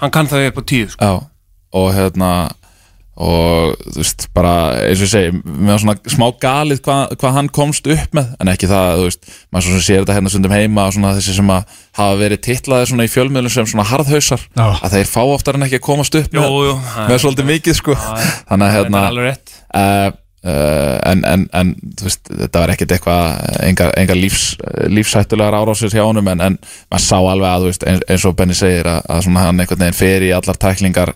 hann 0.00 0.12
kann 0.12 0.28
það 0.30 0.50
upp 0.50 0.60
á 0.60 0.62
tíu 0.68 0.86
sko. 0.92 1.04
Já, 1.04 1.12
og 1.76 1.90
hérna 1.96 2.30
og 3.16 3.78
þú 3.80 4.02
veist, 4.02 4.26
bara 4.36 4.50
eins 4.90 5.00
og 5.00 5.06
ég 5.06 5.12
segi, 5.14 5.38
með 5.46 5.78
svona 5.80 5.94
smá 6.12 6.26
galið 6.42 6.82
hvað 6.84 7.14
hva 7.22 7.30
hann 7.32 7.48
komst 7.48 7.88
upp 7.88 8.16
með, 8.16 8.34
en 8.42 8.50
ekki 8.52 8.68
það 8.68 8.90
þú 9.00 9.06
veist, 9.06 9.30
maður 9.48 9.64
svo 9.64 9.78
sem 9.78 9.84
sér 9.86 10.02
þetta 10.02 10.16
hérna 10.18 10.32
stundum 10.34 10.52
heima 10.52 10.84
og 10.84 10.92
svona 10.98 11.14
þessi 11.16 11.36
sem 11.38 11.52
að 11.54 11.78
hafa 11.96 12.18
verið 12.20 12.42
titlaði 12.44 12.90
svona 12.90 13.06
í 13.08 13.12
fjölmiðlum 13.14 13.54
sem 13.54 13.70
svona 13.72 13.88
harðhausar 13.88 14.44
Já. 14.44 14.66
að 14.68 14.98
þeir 14.98 15.10
fá 15.14 15.22
oftar 15.24 15.56
en 15.56 15.64
ekki 15.64 15.80
að 15.80 15.86
komast 15.88 16.20
upp 16.20 16.36
Jú, 16.36 16.44
með, 16.44 16.58
jú, 16.68 16.76
með 17.08 17.22
svolítið 17.24 17.50
mikið 17.54 17.80
sko 17.80 17.96
þannig 17.96 18.66
að 18.68 18.76
hérna 18.76 19.06
uh, 20.46 20.96
en, 21.10 21.24
en, 21.28 21.44
en 21.56 21.72
veist, 22.02 22.22
þetta 22.30 22.62
var 22.62 22.72
ekkert 22.74 22.94
eitthvað 22.96 23.58
engar, 23.66 23.92
engar 24.00 24.18
lífs, 24.18 24.46
lífsættulegar 24.92 25.58
árásir 25.58 25.92
hjá 25.92 26.04
honum 26.04 26.30
en, 26.32 26.44
en 26.46 26.58
maður 26.92 27.04
sá 27.04 27.18
alveg 27.18 27.50
að 27.50 27.68
veist, 27.68 27.86
eins, 27.90 28.06
eins 28.08 28.26
og 28.28 28.38
Benny 28.38 28.56
segir 28.58 28.88
að, 28.90 29.02
að 29.12 29.26
svona 29.26 29.46
hann 29.48 29.62
einhvern 29.64 29.84
veginn 29.84 29.98
fer 29.98 30.26
í 30.26 30.32
allar 30.36 30.60
tæklingar 30.62 31.14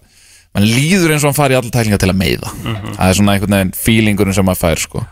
mann 0.50 0.66
líður 0.66 1.14
eins 1.14 1.24
og 1.24 1.30
hann 1.30 1.38
fari 1.38 1.56
í 1.56 1.60
allar 1.60 1.74
tæklingar 1.74 2.02
til 2.02 2.10
að 2.10 2.20
meiða. 2.20 2.54
Það 2.98 3.02
er 3.06 3.18
svona 3.20 3.34
einhvern 3.36 3.58
veginn 3.58 3.74
feelingurinn 3.78 4.36
sem 4.36 4.48
maður 4.48 4.62
fær 4.64 4.84
sko. 4.86 5.04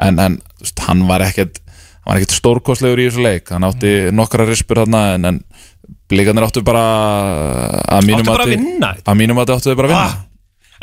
en, 0.00 0.38
veist, 0.62 0.84
hann 0.88 1.06
var 1.08 1.26
ekkert 1.26 1.60
hann 1.60 2.14
var 2.14 2.22
ekkert 2.22 2.38
stórkostlegur 2.38 3.02
í 3.02 3.08
þessu 3.10 3.24
leik. 3.24 3.50
Hann 3.52 3.66
átti 3.68 3.92
nokkra 4.16 4.46
rispur 4.48 4.80
þarna 4.80 5.02
en, 5.16 5.28
en 5.28 5.42
blikarnir 6.08 6.46
áttu 6.46 6.62
bara 6.64 6.84
að 7.84 8.08
mínum 8.08 8.24
Áttu 8.24 8.32
bara 8.32 8.46
að 8.46 8.54
vinna 8.54 8.92
að 8.96 9.22
að 9.44 9.54
áttu 9.56 9.72
þau 9.72 9.78
bara 9.78 9.88
að 9.88 9.92
vinna. 9.92 10.06
Ah. 10.08 10.16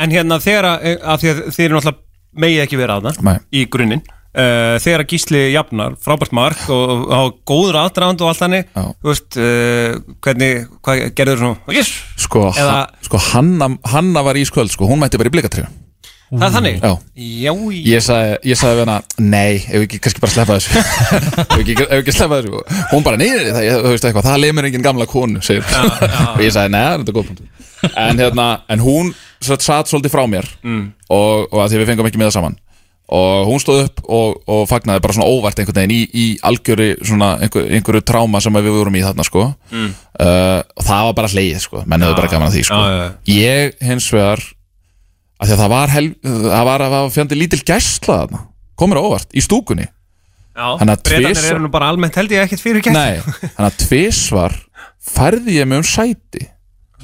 en 0.04 0.12
hérna 0.12 0.40
þegar 0.44 0.68
að, 0.70 0.86
að 0.86 1.14
að 1.14 1.24
þeir 1.56 1.66
eru 1.66 1.78
náttúrulega 1.78 2.05
megið 2.36 2.64
ekki 2.66 2.80
vera 2.82 3.00
að 3.00 3.10
það 3.22 3.42
í 3.56 3.66
grunninn. 3.72 4.04
Uh, 4.36 4.76
þegar 4.84 5.00
að 5.06 5.12
Gísli 5.14 5.42
jafnar, 5.54 5.94
frábært 6.04 6.34
mark 6.36 6.66
og, 6.68 7.06
og 7.16 7.38
góður 7.48 7.78
aðdraðand 7.86 8.20
og 8.26 8.34
allt 8.34 8.42
hannig 8.44 8.66
Já. 8.76 8.82
þú 9.00 9.08
veist, 9.08 9.38
uh, 9.40 10.16
hvernig 10.28 10.66
hvað 10.84 11.04
gerður 11.16 11.40
svona, 11.40 11.76
yes, 11.78 11.94
sko, 12.20 12.42
Eða- 12.52 12.82
sko 13.08 13.22
Hanna, 13.30 13.70
Hanna 13.94 14.26
var 14.28 14.36
ísköld 14.36 14.74
sko, 14.76 14.90
hún 14.92 15.00
mætti 15.00 15.22
bara 15.22 15.32
í 15.32 15.36
blikatrið 15.38 15.70
það 16.36 16.44
er 16.50 16.54
þannig? 16.58 16.84
Já. 16.84 16.92
já, 17.46 17.52
Ég 17.94 18.04
sagði, 18.04 18.36
ég 18.52 18.60
sagði 18.60 18.76
við 18.82 18.84
hana, 18.84 18.98
nei, 19.24 19.56
ef 19.72 19.86
ekki 19.86 20.02
kannski 20.04 20.24
bara 20.26 20.34
sleppa 20.36 20.60
þessu? 20.60 20.84
Ef 21.46 21.58
ekki, 21.62 21.76
ef 21.86 21.98
ekki 22.02 22.16
sleppa 22.18 22.42
þessu? 22.42 22.64
Hún 22.92 23.06
bara, 23.08 23.22
nei, 23.22 23.30
það, 23.32 23.64
ég- 23.70 23.84
þú 23.88 23.94
eitthvað, 23.96 24.28
það 24.34 24.42
lemur 24.44 24.68
engin 24.68 24.84
gamla 24.90 25.08
konu 25.08 25.40
segir 25.46 25.64
og 26.36 26.44
ég 26.44 26.52
sagði, 26.52 26.76
nei, 26.76 26.82
það 26.84 26.92
er 26.92 27.06
þetta 27.06 27.16
góð 27.22 27.30
punktur 27.32 27.55
en, 27.96 28.18
hérna, 28.20 28.46
en 28.70 28.80
hún 28.84 29.14
satt, 29.44 29.62
satt 29.66 29.90
svolítið 29.92 30.14
frá 30.16 30.24
mér 30.30 30.48
Mm. 30.64 30.94
og, 31.10 31.48
og 31.54 31.60
að 31.66 31.74
því 31.74 31.82
við 31.82 31.90
fengum 31.92 32.08
ekki 32.10 32.22
með 32.22 32.30
það 32.32 32.38
saman. 32.40 32.56
Og 33.16 33.46
hún 33.46 33.60
stóð 33.62 33.84
upp 33.86 34.00
og, 34.10 34.40
og 34.50 34.64
fagnaði 34.66 35.02
bara 35.04 35.14
svona 35.14 35.30
óvart 35.30 35.60
einhvern 35.62 35.78
veginn 35.78 35.94
í, 35.94 36.00
í 36.10 36.26
algjöru 36.42 36.88
svona 37.06 37.36
einhver, 37.46 37.68
einhverju 37.78 38.02
tráma 38.02 38.40
sem 38.42 38.56
við 38.58 38.72
vorum 38.74 38.96
í 38.98 39.04
þarna 39.06 39.26
sko. 39.28 39.44
Mm. 39.70 39.92
uh, 40.18 40.62
og 40.74 40.88
það 40.88 41.04
var 41.10 41.18
bara 41.20 41.30
hleið 41.36 41.60
sko, 41.68 41.84
menn 41.86 42.02
hefur 42.08 42.18
bara 42.24 42.32
gaman 42.32 42.50
að 42.50 42.58
því 42.58 42.64
sko. 42.72 42.80
Já, 42.82 42.96
já. 42.98 43.12
ég 43.36 43.76
hins 43.92 44.08
vegar 44.16 44.42
að 45.36 45.52
því 45.52 45.54
að 45.58 45.62
það 45.62 45.72
var, 45.76 45.94
hel, 45.94 46.08
það 46.26 46.66
var, 46.72 46.86
var 46.96 47.12
fjandi 47.14 47.38
lítil 47.38 47.62
gæsla 47.68 48.18
þarna. 48.24 48.42
Komur 48.80 49.02
óvart 49.04 49.30
í 49.38 49.44
stúkunni. 49.46 49.86
Já, 50.56 50.68
Þannig 50.80 50.94
að 50.96 51.02
breytanir 51.06 51.36
tvisvar- 51.36 51.52
eru 51.52 51.62
nú 51.66 51.70
bara 51.74 51.88
almennt 51.92 52.16
held 52.16 52.32
ég 52.32 52.46
ekkert 52.48 52.62
fyrir 52.64 52.82
gæst 52.86 52.96
Nei, 52.96 53.20
þannig 53.44 53.66
að 53.68 53.80
tvisvar 53.86 54.54
færði 55.04 55.58
ég 55.60 55.68
mig 55.68 55.82
um 55.84 55.88
sæti 55.88 56.46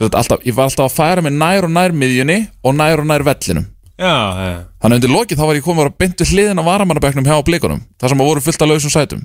alltaf, 0.10 0.42
ég 0.48 0.56
var 0.58 0.70
alltaf 0.70 0.88
að 0.88 0.98
færa 0.98 1.24
mig 1.26 1.36
nær 1.36 1.68
og 1.68 1.74
nær 1.76 1.94
miðjunni 1.94 2.40
og 2.64 2.76
nær 2.78 3.04
og 3.04 3.08
nær 3.10 3.26
vellinum. 3.28 3.68
Já, 4.02 4.10
já, 4.10 4.54
Þannig 4.82 4.96
að 4.96 4.98
undir 4.98 5.14
lokið 5.14 5.38
þá 5.38 5.46
var 5.46 5.58
ég 5.60 5.66
komið 5.68 5.90
að 5.92 5.96
við 6.02 6.32
hliðin 6.32 6.62
á 6.62 6.64
varamannabæknum 6.66 7.28
hjá 7.28 7.38
blikunum 7.46 7.84
þar 8.02 8.14
sem 8.14 8.24
að 8.24 8.30
voru 8.32 8.42
fullt 8.42 8.64
af 8.66 8.72
lausum 8.72 8.94
sætum. 8.94 9.24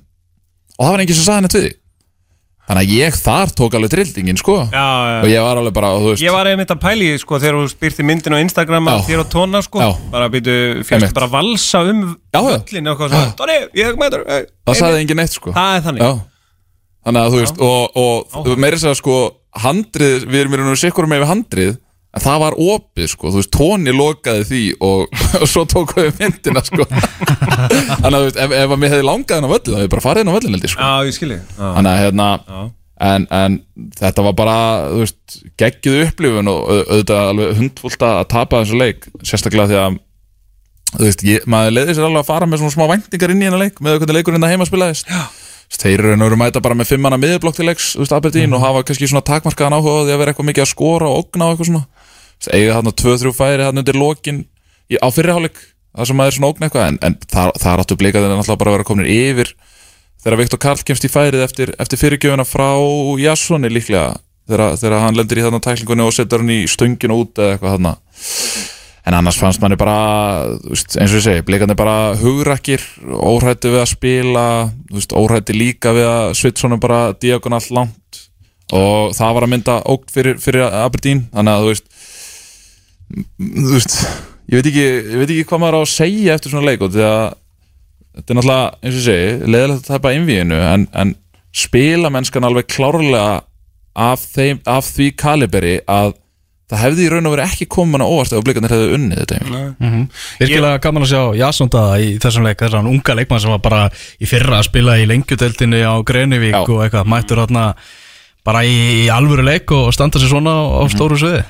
Og 0.77 0.85
það 0.85 0.93
var 0.93 1.05
enginn 1.05 1.16
sem 1.16 1.24
sagði 1.24 1.40
henni 1.40 1.53
við 1.55 1.66
því 1.66 1.74
Þannig 2.66 2.82
að 2.82 2.93
ég 2.97 3.16
þar 3.23 3.53
tók 3.55 3.74
alveg 3.78 3.90
trilltingin 3.93 4.39
sko. 4.40 4.57
Og 4.66 5.27
ég 5.31 5.44
var 5.44 5.61
alveg 5.61 5.74
bara, 5.77 5.93
Ég 6.19 6.35
var 6.35 6.48
einmitt 6.51 6.73
að 6.74 6.81
pæli 6.82 7.12
sko, 7.23 7.39
þegar 7.39 7.61
þú 7.61 7.69
spyrti 7.70 8.07
myndin 8.07 8.35
á 8.35 8.43
Instagram 8.43 8.90
Já. 8.90 8.97
þér 9.07 9.23
og 9.23 9.28
tóna, 9.31 9.61
sko. 9.62 9.90
Bara 10.11 10.27
býtu, 10.35 10.57
fyrst 10.89 11.15
bara 11.15 11.28
að 11.28 11.36
valsa 11.36 11.85
um 11.86 12.01
völlin 12.35 12.90
og 12.90 12.97
eitthvað 12.97 13.12
svona. 13.15 13.36
Tóni, 13.39 13.59
ég 13.70 13.86
hef 13.86 14.01
með 14.01 14.16
þér 14.16 14.24
það 14.66 14.81
sagði 14.81 15.05
enginn 15.05 15.23
neitt 15.23 15.39
sko. 15.39 15.55
Það 15.55 15.77
er 15.78 15.86
þannig. 15.86 16.03
Já 16.03 16.36
Þannig 17.07 17.23
að 17.23 17.35
þú 17.37 17.41
veist, 17.43 17.61
og, 17.62 17.99
og 18.43 18.49
meiri 18.59 18.78
segja 18.83 18.97
sko 18.99 19.16
handrið, 19.62 20.24
við 20.27 20.41
erum 20.45 20.57
raun 20.59 20.73
og 20.74 20.81
sikkur 20.81 21.07
með 21.11 21.23
við 21.23 21.31
handrið 21.31 21.74
en 22.16 22.23
það 22.24 22.39
var 22.41 22.55
opið 22.65 23.11
sko, 23.12 23.28
þú 23.31 23.41
veist, 23.43 23.51
tóni 23.53 23.93
lokaði 23.93 24.45
því 24.49 24.61
og, 24.89 25.19
og 25.43 25.47
svo 25.53 25.62
tók 25.69 25.93
við 25.99 26.09
myndina 26.23 26.62
sko. 26.65 26.87
Þannig 28.01 28.09
að 28.09 28.16
þú 28.16 28.24
veist, 28.27 28.41
ef, 28.47 28.55
ef 28.57 28.73
að 28.74 28.81
mér 28.83 28.95
hefði 28.95 29.07
langað 29.07 29.37
henn 29.39 29.47
á 29.47 29.53
völlin 29.53 29.69
þá 29.69 29.77
hefði 29.77 29.87
ég 29.87 29.93
bara 29.95 30.05
farið 30.07 30.23
henn 30.24 30.33
á 30.33 30.37
völlin 30.39 30.57
held 30.57 30.66
ég 30.66 30.73
sko. 30.73 30.87
Já, 30.89 31.07
ég 31.11 31.16
skilji 31.19 31.39
Þannig 31.61 31.91
að 31.93 32.01
hérna 32.03 32.28
en, 33.07 33.27
en 33.37 33.59
þetta 34.01 34.24
var 34.24 34.37
bara, 34.39 34.57
þú 34.95 35.03
veist, 35.05 35.39
geggjuð 35.61 35.99
upplifun 36.07 36.49
og 36.55 36.61
au- 36.73 36.85
auðvitað 36.87 37.31
alveg 37.35 37.55
hundfullt 37.61 38.07
að 38.09 38.23
tapa 38.33 38.62
þessu 38.65 38.81
leik 38.81 39.05
sérstaklega 39.20 39.69
því 39.74 39.78
að 39.83 39.99
þú 40.97 41.03
veist, 41.05 41.24
ég, 41.28 41.45
maður 41.53 41.74
leiði 41.77 41.97
sér 41.99 42.07
alveg 42.09 42.23
að 42.24 42.31
fara 42.31 42.49
með 42.49 42.62
svona 42.62 42.74
smá 42.78 42.87
væntingar 42.95 43.35
inn 43.35 43.43
í 43.45 43.49
hennar 43.51 43.61
leik 43.66 43.83
með 43.85 43.99
hvernig 44.01 44.16
leikurinn 44.23 44.47
það 44.47 44.55
heima 44.57 44.69
spilaðist. 44.70 45.12
Þeir 45.73 46.05
eru 46.05 46.17
nú 46.19 46.29
mæta 46.39 46.63
bara 46.63 46.77
með 46.79 46.93
fimmana 46.95 47.19
miðurblokk 47.21 47.57
til 47.59 47.67
leiks, 47.69 47.95
þú 47.97 48.05
veist, 48.05 48.15
Aberdeen 48.17 48.55
og 48.55 48.63
hafa 48.63 48.85
kannski 48.87 49.09
svona 49.11 49.25
takmarkaðan 49.27 49.79
áhuga 49.79 50.03
á 50.03 50.05
því 50.07 50.15
að 50.15 50.21
vera 50.23 50.33
eitthvað 50.33 50.51
mikið 50.51 50.65
að 50.65 50.71
skora 50.73 51.09
og 51.11 51.25
ogna 51.25 51.49
og 51.49 51.55
eitthvað 51.57 51.71
svona. 51.71 51.87
Þú 52.37 52.47
veist, 52.47 52.53
eiga 52.55 52.77
þarna 52.77 52.93
2-3 53.03 53.33
færi 53.37 53.67
þarna 53.67 53.83
undir 53.83 53.99
lokin 53.99 54.45
í, 54.91 54.99
á 55.01 55.09
fyrriháleik 55.11 55.59
það 55.97 56.11
sem 56.11 56.19
maður 56.21 56.33
er 56.33 56.37
svona 56.37 56.51
ógn 56.53 56.67
eitthvað 56.67 56.87
en, 56.91 56.99
en 57.09 57.17
það, 57.25 57.53
það 57.63 57.83
áttu 57.83 57.99
blikaðin 58.01 58.33
náttúrulega 58.35 58.61
bara 58.61 58.73
að 58.73 58.77
vera 58.77 58.89
komin 58.91 59.11
yfir 59.11 59.53
þegar 60.23 60.41
Viktor 60.43 60.63
Karl 60.63 60.87
kemst 60.87 61.07
í 61.07 61.13
færið 61.13 61.45
eftir, 61.47 61.73
eftir 61.81 62.01
fyrirgjöfuna 62.03 62.47
frá 62.49 62.71
Jassoni 63.23 63.71
líklega 63.73 64.17
þegar, 64.47 64.77
þegar 64.81 65.05
hann 65.07 65.19
lendir 65.19 65.41
í 65.41 65.47
þarna 65.47 65.63
tæklingunni 65.65 66.07
og 66.07 66.17
setur 66.17 66.45
hann 66.45 66.53
í 66.53 66.63
stönginu 66.71 67.21
út 67.23 67.41
eða 67.41 67.57
eitthvað 67.57 67.77
þarna 67.79 67.95
en 69.07 69.15
annars 69.15 69.39
fannst 69.39 69.62
manni 69.62 69.78
bara 69.78 69.97
veist, 70.65 70.97
eins 70.99 71.12
og 71.12 71.20
ég 71.20 71.24
segi, 71.28 71.45
blikandi 71.47 71.77
bara 71.78 72.16
hugrakkir 72.19 72.83
óhrætti 73.07 73.70
við 73.70 73.83
að 73.85 73.93
spila 73.93 74.47
óhrætti 75.15 75.55
líka 75.55 75.95
við 75.95 76.09
að 76.11 76.35
Svitsson 76.41 76.74
er 76.74 76.83
bara 76.83 77.01
diagonalt 77.23 77.70
langt. 77.70 78.23
Og 78.74 79.12
það 79.15 79.35
var 79.37 79.47
að 79.47 79.53
mynda 79.53 79.74
ógt 79.87 80.11
fyrir, 80.11 80.41
fyrir 80.43 80.66
Aberdeen 80.66 81.28
þannig 81.31 81.53
að 81.53 81.62
þú 81.62 81.69
veist 81.70 81.93
þú 83.47 83.74
veist 83.77 83.97
ég 84.51 84.59
veit 84.59 84.70
ekki, 84.73 84.87
ég 84.87 85.20
veit 85.20 85.31
ekki 85.31 85.47
hvað 85.51 85.62
maður 85.62 85.78
á 85.78 85.83
að 85.85 85.93
segja 85.93 86.35
eftir 86.35 86.55
svona 86.55 86.66
leik 86.66 86.83
og 86.83 86.95
því 86.95 87.05
að 87.07 87.23
þetta 88.16 88.33
er 88.33 88.39
náttúrulega, 88.41 88.69
eins 88.81 88.97
og 88.97 88.99
ég 88.99 89.07
segi, 89.07 89.51
leðilegt 89.55 89.85
að 89.85 89.93
tapa 89.93 90.15
innvíðinu 90.16 90.61
en, 90.66 90.87
en 90.99 91.15
spila 91.57 92.11
mennskan 92.12 92.47
alveg 92.49 92.69
klárlega 92.74 93.43
af, 93.97 94.27
þeim, 94.35 94.61
af 94.69 94.91
því 94.97 95.11
kaliberi 95.23 95.77
að 95.87 96.16
það 96.67 96.83
hefði 96.83 97.05
í 97.05 97.11
raun 97.13 97.29
og 97.29 97.35
verið 97.37 97.53
ekki 97.53 97.69
komin 97.71 98.03
á 98.03 98.07
óvart 98.07 98.33
ef 98.35 98.43
blikarnir 98.47 98.75
hefði 98.75 98.97
unnið 98.97 99.21
þetta 99.23 99.37
Virkilega 100.41 100.81
gaman 100.83 101.07
að 101.07 101.13
sjá 101.13 101.21
Jasson 101.39 101.71
Daða 101.71 102.01
í 102.03 102.09
þessum 102.23 102.49
leik 102.49 102.65
þessar 102.65 102.91
unga 102.91 103.17
leikmann 103.21 103.43
sem 103.45 103.55
var 103.55 103.63
bara 103.63 103.85
í 104.19 104.27
fyrra 104.27 104.59
að 104.59 104.67
spila 104.71 104.97
í 104.99 105.07
lengjudeldinni 105.07 105.85
á 105.87 105.95
Greinivík 106.07 106.57
Já. 106.57 106.65
og 106.65 106.83
eitthvað 106.83 107.13
mættur 107.13 107.43
þarna 107.45 107.69
bara 108.47 108.65
í, 108.67 108.75
í 109.05 109.07
alvöru 109.11 109.47
leik 109.47 109.71
og 109.75 109.93
standa 109.95 110.23
sér 110.23 110.31
svona 110.31 110.55
á, 110.55 110.63
á 110.79 110.83
stóru 110.91 111.19
sviði. 111.19 111.43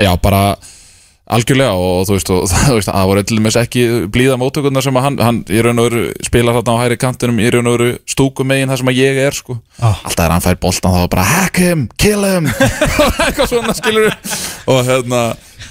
Já, 0.00 0.12
bara 0.20 0.56
algjörlega 1.24 1.72
og 1.72 2.02
þú 2.08 2.16
veist, 2.18 2.30
og, 2.34 2.42
þú 2.68 2.76
veist 2.76 2.90
það 2.90 3.08
voru 3.10 3.22
til 3.24 3.38
dæmis 3.38 3.56
ekki 3.60 3.84
blíða 4.12 4.36
móttökurnar 4.40 4.84
sem 4.84 4.98
hann, 5.00 5.16
hann 5.24 5.40
í 5.48 5.62
raun 5.64 5.80
og 5.80 5.88
veru 5.88 6.02
spilar 6.26 6.58
þarna 6.58 6.74
á 6.76 6.82
hæri 6.82 6.98
kantinum 7.00 7.40
í 7.40 7.48
raun 7.54 7.70
og 7.70 7.78
veru 7.78 7.88
stúkum 8.10 8.50
megin 8.50 8.72
þar 8.72 8.82
sem 8.82 8.92
að 8.92 9.00
ég 9.00 9.20
er 9.24 9.38
sko. 9.38 9.56
Ah. 9.80 10.02
alltaf 10.04 10.26
er 10.26 10.34
hann 10.34 10.44
fær 10.44 10.60
boltan 10.60 10.96
þá 10.98 11.08
bara 11.14 11.26
hack 11.30 11.62
him, 11.64 11.86
kill 12.00 12.26
him 12.28 12.50
eitthvað 13.24 13.50
svona 13.54 13.76
skilur 13.78 14.10
og 14.12 14.82
hérna 14.84 15.22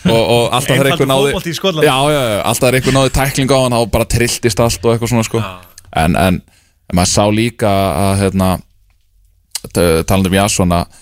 og, 0.10 0.24
og 0.24 0.48
alltaf 0.58 0.74
þegar 0.74 0.92
einhver 0.94 1.12
náði 1.12 1.86
já, 1.86 1.94
já, 1.94 2.22
já, 2.34 2.40
alltaf 2.42 2.66
þegar 2.66 2.80
einhver 2.80 2.98
náði 2.98 3.14
tækling 3.20 3.54
á 3.54 3.58
hann 3.62 3.78
þá 3.78 3.94
bara 3.94 4.10
trilltist 4.16 4.64
allt 4.64 4.86
og 4.88 4.96
eitthvað 4.96 5.14
svona 5.14 5.28
sko. 5.28 5.44
en, 6.02 6.18
en 6.18 6.42
maður 6.94 7.14
sá 7.14 7.24
líka 7.34 7.70
að 7.70 8.24
hérna 8.24 8.50
t- 9.70 10.04
talandi 10.10 10.34
um 10.34 10.40
Jason 10.42 10.76
að 10.76 11.00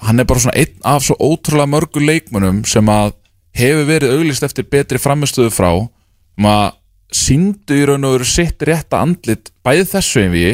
hann 0.00 0.22
er 0.22 0.28
bara 0.28 0.42
svona 0.42 0.56
einn 0.56 0.78
af 0.86 1.04
svo 1.04 1.16
ótrúlega 1.20 1.68
mörgu 1.68 2.00
leikmönnum 2.02 2.62
sem 2.68 2.88
að 2.88 3.12
hefur 3.56 3.86
verið 3.88 4.14
auglist 4.18 4.44
eftir 4.46 4.68
betri 4.70 4.98
framistöðu 4.98 5.50
frá 5.54 5.72
um 5.80 6.46
að 6.46 6.76
síndu 7.10 7.74
í 7.74 7.86
raun 7.88 8.06
og 8.06 8.12
veru 8.18 8.26
sitt 8.28 8.62
rétta 8.62 9.00
andlit 9.02 9.50
bæði 9.66 9.88
þessu 9.90 10.20
einvíi 10.22 10.52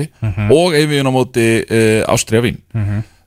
og 0.50 0.72
einvíin 0.78 1.04
á 1.04 1.12
móti 1.12 1.44
uh, 1.68 2.00
Ástriða 2.08 2.46
Vín. 2.46 2.62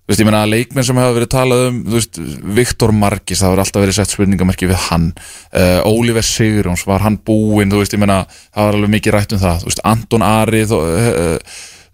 Þú 0.10 0.16
veist, 0.16 0.22
ég 0.24 0.26
meina 0.26 0.46
leikmenn 0.50 0.86
sem 0.88 0.98
hafa 0.98 1.14
verið 1.14 1.30
talað 1.30 1.68
um 1.68 1.76
þú 1.86 1.94
veist, 2.00 2.18
Viktor 2.58 2.92
Margis, 2.98 3.44
það 3.44 3.52
hafa 3.52 3.62
alltaf 3.62 3.84
verið 3.84 3.98
sett 4.00 4.10
spurningamerki 4.16 4.66
við 4.72 4.80
hann. 4.88 5.12
Uh, 5.54 5.86
Oliver 5.86 6.26
Sigurjóns, 6.26 6.88
var 6.90 7.06
hann 7.06 7.20
búinn? 7.22 7.70
Þú 7.70 7.84
veist, 7.84 7.94
ég 7.94 8.02
meina, 8.02 8.24
það 8.50 8.66
var 8.66 8.78
alveg 8.80 8.94
mikið 8.96 9.14
rætt 9.14 9.36
um 9.38 9.44
það. 9.44 9.60
Þú 9.62 9.70
veist, 9.70 9.84
Anton 9.92 10.26
Ari 10.26 10.64
þó, 10.66 10.76
uh, 10.82 11.38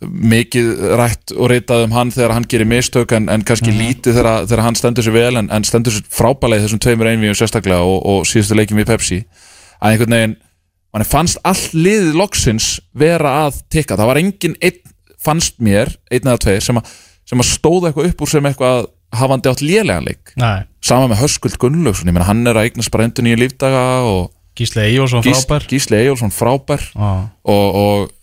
mikið 0.04 0.72
rætt 1.00 1.34
og 1.36 1.50
reytað 1.52 1.86
um 1.86 1.94
hann 1.96 2.12
þegar 2.14 2.34
hann 2.36 2.48
gerir 2.52 2.68
mistök 2.68 3.14
en, 3.16 3.30
en 3.32 3.44
kannski 3.48 3.72
lítið 3.72 4.18
þegar, 4.20 4.48
þegar 4.50 4.64
hann 4.66 4.78
stendur 4.78 5.06
sér 5.06 5.16
vel 5.16 5.40
en, 5.40 5.48
en 5.54 5.68
stendur 5.68 5.96
sér 5.96 6.10
frábælega 6.12 6.64
í 6.64 6.66
þessum 6.66 6.82
tveimur 6.84 7.10
einvíum 7.12 7.38
sérstaklega 7.38 7.86
og, 7.88 8.02
og 8.04 8.28
síðustu 8.28 8.58
leikjum 8.60 8.84
í 8.84 8.88
Pepsi 8.90 9.22
að 9.80 9.94
einhvern 9.94 10.18
veginn, 10.18 10.36
mann 10.96 11.08
fannst 11.08 11.40
all 11.48 11.64
liðið 11.76 12.20
loksins 12.20 12.70
vera 12.98 13.38
að 13.46 13.62
tikka, 13.74 13.98
það 14.00 14.12
var 14.12 14.22
engin 14.22 14.60
einn, 14.60 14.84
fannst 15.26 15.58
mér, 15.64 15.96
einn 16.12 16.28
eða 16.28 16.44
tveir 16.44 16.64
sem 16.64 16.80
að, 16.80 16.92
sem 17.26 17.42
að 17.42 17.52
stóða 17.54 17.90
eitthvað 17.90 18.12
upp 18.12 18.24
úr 18.26 18.32
sem 18.32 18.52
eitthvað 18.52 18.92
hafandi 19.16 19.52
átt 19.52 19.64
lélegan 19.64 20.08
leik. 20.08 20.34
Nei, 20.40 20.68
sama 20.84 21.08
með 21.12 21.24
Höskuld 21.24 21.56
Gunnlaugsson, 21.62 22.12
ég 22.12 22.16
meina 22.16 22.28
hann 22.28 22.44
er 22.48 22.60
að 22.60 22.70
eignast 22.70 22.92
bara 22.94 23.08
endur 23.08 23.26
nýju 23.26 23.40
lífdaga 23.46 23.86
og 24.10 24.34
Gísli 24.56 24.86
Eyjólfsson 24.86 25.24
Gís, 25.26 25.44
frábær. 25.44 25.66
Gísli 25.68 25.98
Eyjólfsson 26.00 26.32
frábær. 26.32 26.84
Ah. 26.96 27.26
og, 27.44 27.80
og 27.80 28.14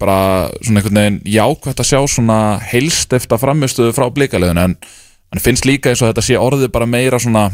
bara 0.00 0.48
svona 0.62 0.80
einhvern 0.80 1.00
veginn 1.00 1.20
jákvæmt 1.28 1.82
að 1.82 1.90
sjá 1.90 2.00
svona 2.08 2.40
heilstifta 2.70 3.38
framistuðu 3.40 3.94
frá 3.96 4.06
blíkaliðinu 4.14 4.64
en 4.64 4.76
hann 5.28 5.44
finnst 5.44 5.68
líka 5.68 5.92
eins 5.92 6.02
og 6.02 6.12
þetta 6.12 6.24
sé 6.24 6.38
orðið 6.40 6.70
bara 6.72 6.88
meira 6.88 7.20
svona 7.20 7.50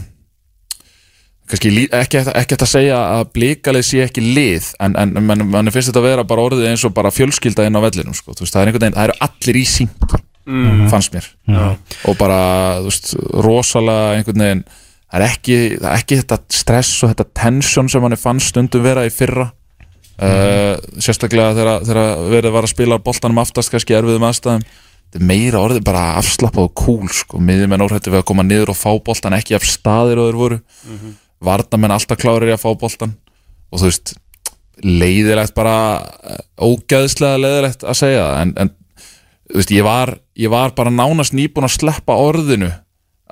kannski 1.50 1.72
ekki, 1.92 2.22
hægt 2.24 2.54
að 2.56 2.70
segja 2.70 3.00
að 3.18 3.24
blíkalið 3.36 3.86
sé 3.86 4.04
ekki 4.06 4.22
lið 4.24 4.70
en, 4.80 4.94
en 4.96 5.16
mann 5.26 5.44
man 5.50 5.72
finnst 5.74 5.90
þetta 5.90 6.00
að 6.00 6.08
vera 6.08 6.26
bara 6.28 6.46
orðið 6.48 6.70
eins 6.70 6.84
og 6.86 6.94
bara 6.96 7.12
fjölskylda 7.12 7.66
inn 7.68 7.76
á 7.76 7.84
vellinum 7.84 8.16
sko. 8.16 8.32
Veist, 8.38 8.54
það 8.54 8.62
er 8.62 8.70
einhvern 8.70 8.86
veginn, 8.86 8.96
það 8.96 9.10
eru 9.10 9.18
allir 9.26 9.58
í 9.60 9.64
sínt 9.68 10.16
fannst 10.92 11.14
mér. 11.14 11.28
Og 12.08 12.16
bara, 12.20 12.40
þú 12.80 12.90
veist, 12.90 13.12
rosalega 13.44 14.16
einhvern 14.16 14.46
veginn 14.46 14.64
það 14.68 15.18
er 15.20 15.26
ekki, 15.28 15.58
það 15.76 15.90
er 15.90 15.98
ekki 16.00 16.20
þetta 16.22 16.40
stress 16.62 16.94
og 17.04 17.12
þetta 17.12 17.28
tension 17.42 17.92
sem 17.92 18.08
hann 18.08 18.18
fannst 18.20 18.54
stundum 18.54 18.84
vera 18.84 19.04
í 19.06 19.12
fyrra 19.12 19.50
uh, 20.18 20.74
sérstaklega 21.02 21.56
þegar, 21.58 21.84
þegar 21.88 22.24
verið 22.32 22.56
var 22.56 22.68
að 22.68 22.74
spila 22.74 23.02
boltanum 23.02 23.42
aftast 23.42 23.72
kannski 23.72 23.96
erfiðum 23.98 24.28
aðstæðum. 24.28 24.64
Þetta 25.04 25.20
er 25.20 25.28
meira 25.28 25.60
orðið 25.62 25.84
bara 25.86 26.06
afslappað 26.18 26.68
og 26.68 26.72
cool 26.78 27.10
sko, 27.12 27.38
miðjumenn 27.42 27.84
óhættu 27.84 28.10
við 28.10 28.22
að 28.22 28.30
koma 28.30 28.46
niður 28.46 28.72
og 28.72 28.80
fá 28.80 28.90
boltan 29.04 29.36
ekki 29.36 29.54
af 29.54 29.66
staðir 29.68 30.22
og 30.22 30.30
þeir 30.30 30.40
voru. 30.40 30.58
Mm 30.88 31.12
varnamenn 31.44 31.94
alltaf 31.94 32.20
klárir 32.20 32.52
í 32.52 32.54
að 32.54 32.62
fá 32.62 32.70
boltan 32.78 33.16
og 33.72 33.80
þú 33.80 33.90
veist 33.90 34.14
leiðilegt 34.84 35.54
bara 35.56 35.76
eh, 36.02 36.40
ógæðslega 36.58 37.40
leiðilegt 37.40 37.84
að 37.86 37.98
segja 37.98 38.24
það. 38.24 38.38
En, 38.40 38.54
en 38.64 38.72
þú 39.50 39.60
veist, 39.60 39.74
ég 39.74 39.86
var, 39.86 40.14
ég 40.40 40.52
var 40.52 40.74
bara 40.78 40.94
nánast 40.94 41.36
nýbúin 41.36 41.68
að 41.68 41.76
sleppa 41.76 42.16
orðinu 42.18 42.70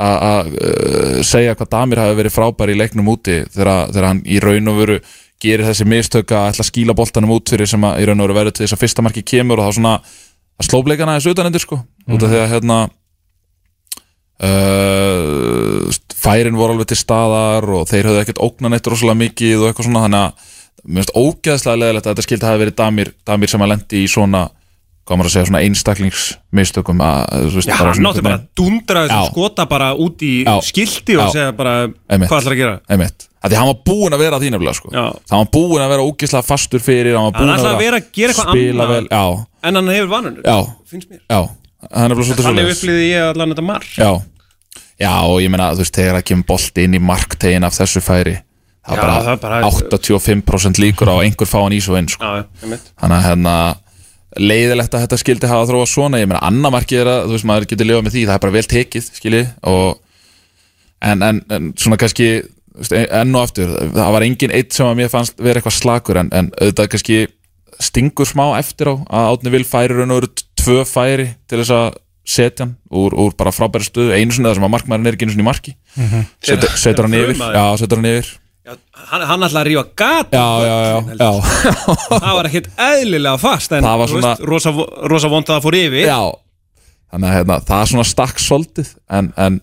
að 0.02 0.22
að, 0.24 0.54
uh, 0.56 1.18
segja 1.26 1.52
hvað 1.52 1.68
Damir 1.74 2.00
hafi 2.00 2.14
verið 2.16 2.32
frábær 2.32 2.70
í 2.72 2.76
leiknum 2.78 3.10
úti 3.12 3.42
þegar, 3.52 3.90
þegar 3.92 4.06
hann 4.08 4.22
í 4.24 4.38
raun 4.40 4.70
og 4.72 4.78
veru 4.78 4.96
gerir 5.42 5.66
þessi 5.66 5.86
mistök 5.88 6.32
að 6.34 6.48
ætla 6.52 6.64
að 6.64 6.70
skíla 6.70 6.96
boltanum 6.96 7.34
út 7.34 7.52
fyrir 7.52 7.70
sem 7.70 7.84
að 7.88 8.02
í 8.02 8.08
raun 8.08 8.22
og 8.22 8.28
veru 8.28 8.38
verður 8.38 8.56
til 8.56 8.64
þess 8.64 8.76
að 8.76 8.82
fyrsta 8.84 9.04
marki 9.06 9.24
kemur 9.26 9.60
og 9.60 9.68
þá 9.68 9.78
svona 9.78 9.94
að 9.98 10.68
slóbleikana 10.68 11.18
þessu 11.18 11.34
utanendur 11.34 11.64
sko 11.64 11.80
út 11.82 12.22
af 12.22 12.32
því 12.32 12.40
að 12.42 12.52
hérna 12.52 12.78
uh, 14.42 16.00
færin 16.22 16.58
voru 16.58 16.76
alveg 16.76 16.92
til 16.92 17.00
staðar 17.00 17.68
og 17.76 17.86
þeir 17.90 18.10
höfðu 18.10 18.24
ekkert 18.24 18.42
ógnan 18.42 18.76
eitt 18.76 18.90
rosalega 18.90 19.20
mikið 19.22 19.60
og 19.60 19.68
eitthvað 19.70 19.88
svona 19.88 20.04
þannig 20.06 20.26
að 20.26 20.50
mér 20.82 21.02
finnst 21.02 21.14
ógeðslega 21.18 21.80
leðilegt 21.82 22.06
að 22.06 22.14
þetta 22.14 22.26
skildi 22.26 22.48
hafi 22.48 22.62
verið 22.64 22.76
damir, 22.80 23.12
damir 23.26 23.52
sem 23.52 23.64
að 23.64 23.72
lendi 23.74 24.02
í 24.02 24.10
svona 24.10 24.46
hvað 25.02 25.18
maður 25.18 25.28
að 25.28 25.34
segja, 25.34 25.48
svona 25.50 25.62
einstaklingsmistökum 25.66 27.02
að, 27.02 27.20
þú 27.50 27.58
veist, 27.58 27.70
Já, 27.70 27.76
bara 27.80 27.94
svona 27.98 28.12
átti 28.12 28.24
bara 28.26 28.38
að 28.38 28.44
dundra 28.58 29.02
þessu 29.06 29.18
Já. 29.18 29.30
skota 29.32 29.66
bara 29.70 29.90
út 29.98 30.22
í 30.22 30.32
Já. 30.46 30.54
skilti 30.62 31.18
og 31.18 31.24
Já. 31.24 31.32
segja 31.34 31.54
bara 31.58 31.74
hvað 31.90 32.36
ætlar 32.38 32.54
að 32.54 32.60
gera 32.62 32.98
einmitt, 33.42 33.52
að 33.52 33.58
hann 33.58 33.70
var 33.72 33.80
búinn 33.88 34.14
að 34.16 34.22
vera 34.22 34.38
því 34.42 34.50
nefnilega 34.54 34.76
sko. 34.78 34.92
Það 34.92 35.38
var 35.38 35.48
búinn 35.56 35.82
að 35.84 35.92
vera 35.92 36.06
ógeðslega 36.06 36.46
fastur 36.46 36.80
fyrir 36.84 37.16
hann 37.18 37.26
var 37.28 37.34
búinn 37.40 37.54
ætlaði 37.56 37.74
að 37.74 37.82
vera 37.82 37.98
að 37.98 38.06
gera 38.14 38.32
eitthvað 38.32 38.52
annað. 38.52 38.92
vel, 38.92 39.46
en 39.62 39.74
hann 39.80 39.88
hefur 39.96 40.10
vanunur, 40.12 40.42
já, 40.46 40.58
já. 41.28 41.40
Hann 41.92 42.10
er 42.12 42.14
bara 42.14 42.26
svolítið 42.28 42.46
Þannig 42.46 42.62
svoleiðis. 42.62 42.78
upplýði 42.78 43.06
ég 43.10 43.28
allan 43.32 43.50
þetta 43.52 43.62
marg 43.66 43.86
Já, 43.98 44.10
já 45.02 45.12
og 45.26 45.40
ég 45.42 45.50
meina 45.50 45.72
þú 45.74 45.82
veist, 45.82 45.96
þegar 45.98 46.14
það 46.20 46.26
kemur 46.30 46.46
bolti 46.52 46.84
inn 46.86 46.94
í 46.94 47.00
marktegin 47.02 47.66
af 47.66 47.74
þessu 47.74 48.02
færi 48.06 48.36
það 48.86 48.92
er 48.94 49.02
bara, 49.02 49.16
það 49.26 49.40
bara- 49.42 49.70
85% 49.70 50.78
líkur 50.78 51.10
á 51.10 51.14
að 51.18 51.24
einhver 51.26 51.50
fá 51.50 51.58
hann 51.62 51.74
í 51.74 51.80
svo 51.82 51.98
inn 51.98 52.06
sko. 52.10 52.22
Já, 52.22 52.46
þannig 52.62 53.16
að 53.18 53.26
hérna 53.26 53.56
leiðilegt 54.38 54.94
að 54.94 55.02
þetta 55.04 55.18
skildi 55.20 55.50
hafa 55.50 55.66
þróa 55.68 55.86
svona. 55.90 56.18
Ég 56.22 56.26
meina 56.30 56.40
annar 56.46 56.72
markið 56.72 57.02
er 57.02 57.10
að 57.12 57.26
þú 57.26 57.34
veist 57.36 57.48
maður 57.50 57.66
getur 57.72 57.86
lifað 57.90 58.06
með 58.06 58.14
því 58.16 58.22
það 58.30 58.34
er 58.38 58.42
bara 58.46 58.56
vel 58.56 58.62
tekið 58.72 59.08
skilji 59.18 59.42
og 59.68 59.98
en, 61.02 61.22
en, 61.26 61.42
en 61.50 61.72
svona 61.76 61.98
kannski 62.00 62.28
enn 62.92 63.34
og 63.36 63.42
aftur 63.46 63.72
það 63.92 64.12
var 64.16 64.24
engin 64.26 64.54
eitt 64.56 64.72
sem 64.76 64.86
að 64.88 64.98
mér 65.02 65.10
fannst 65.12 65.40
vera 65.42 65.60
eitthvað 65.60 65.76
slakur 65.76 66.20
en, 66.22 66.30
en 66.32 66.50
auðvitað 66.56 66.88
kannski 66.94 67.18
stingur 67.82 68.28
smá 68.28 68.46
eftir 68.58 68.92
á 68.92 68.94
að 68.96 69.28
Átni 69.32 69.52
vil 69.54 69.64
færi 69.68 69.96
raun 69.98 70.14
og 70.14 70.22
veru 70.22 70.30
tvö 70.62 70.84
færi 70.88 71.26
til 71.50 71.60
þess 71.62 71.74
að 71.76 71.88
setja 72.32 72.64
hann 72.64 72.76
úr, 72.94 73.16
úr 73.18 73.32
bara 73.34 73.50
frábæri 73.50 73.82
stöðu. 73.88 74.12
Einu 74.14 74.30
sinni 74.30 74.46
þar 74.46 74.60
sem 74.60 74.66
að 74.68 74.70
markmaðurinn 74.76 75.08
er 75.10 75.16
ekki 75.16 75.26
einu 75.26 75.32
sinni 75.34 75.42
í 75.42 75.48
marki. 75.48 75.72
Setur, 76.46 76.70
setur 76.78 77.08
hann 77.08 77.16
yfir. 77.18 77.40
já, 77.42 77.64
setur 77.80 77.98
hann 77.98 78.06
yfir. 78.12 78.28
Já, 78.62 78.76
hann, 79.10 79.24
hann 79.26 79.42
ætlaði 79.42 79.58
að 79.58 79.66
rífa 79.72 79.82
gat 79.98 80.36
já, 80.36 80.44
já, 80.62 80.76
já, 80.86 80.98
já, 81.18 81.30
það 82.12 82.36
var 82.38 82.48
ekkert 82.52 82.68
eðlilega 82.86 83.40
fast 83.42 83.74
en 83.74 83.82
Það 83.88 84.04
svona- 84.12 84.28
veist, 84.28 84.44
rosa, 84.52 84.72
rosa 85.10 85.30
vond 85.32 85.50
að 85.50 85.56
það 85.56 85.66
fór 85.66 85.78
yfir. 85.80 86.04
Já. 86.06 86.20
Þannig 87.12 87.28
að 87.32 87.36
hérna, 87.40 87.56
það 87.72 87.82
er 87.82 87.90
svona 87.90 88.06
stakk 88.12 88.38
soldið 88.46 88.92
en, 89.18 89.32
en, 89.36 89.58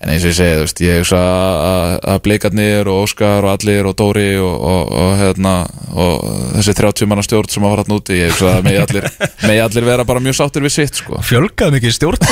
en 0.00 0.08
eins 0.14 0.22
og 0.24 0.30
ég 0.30 0.36
segi 0.38 0.54
þú 0.56 0.62
veist, 0.64 0.80
ég 0.80 0.98
hugsa 1.02 1.18
að, 1.20 1.94
að 2.08 2.20
Bleikarnir 2.24 2.88
og 2.88 3.02
Óskar 3.04 3.44
og 3.44 3.50
Allir 3.52 3.88
og 3.90 3.96
Dóri 3.98 4.30
og, 4.40 4.54
og, 4.64 4.92
og, 4.96 5.10
hérna, 5.20 5.52
og 5.92 6.22
þessi 6.56 6.74
30 6.78 7.10
manna 7.10 7.24
stjórn 7.26 7.50
sem 7.52 7.66
að 7.68 7.74
fara 7.74 7.84
hann 7.84 7.96
úti 7.98 8.16
ég 8.16 8.32
hugsa 8.32 8.54
að 8.56 8.64
megi 8.68 8.80
allir, 8.80 9.08
megi 9.50 9.62
allir 9.66 9.86
vera 9.90 10.06
bara 10.08 10.22
mjög 10.24 10.38
sáttir 10.40 10.64
við 10.64 10.74
sitt 10.78 11.02
sko. 11.02 11.20
Fjölgaði 11.28 11.76
mikið 11.76 11.96
stjórn 11.98 12.24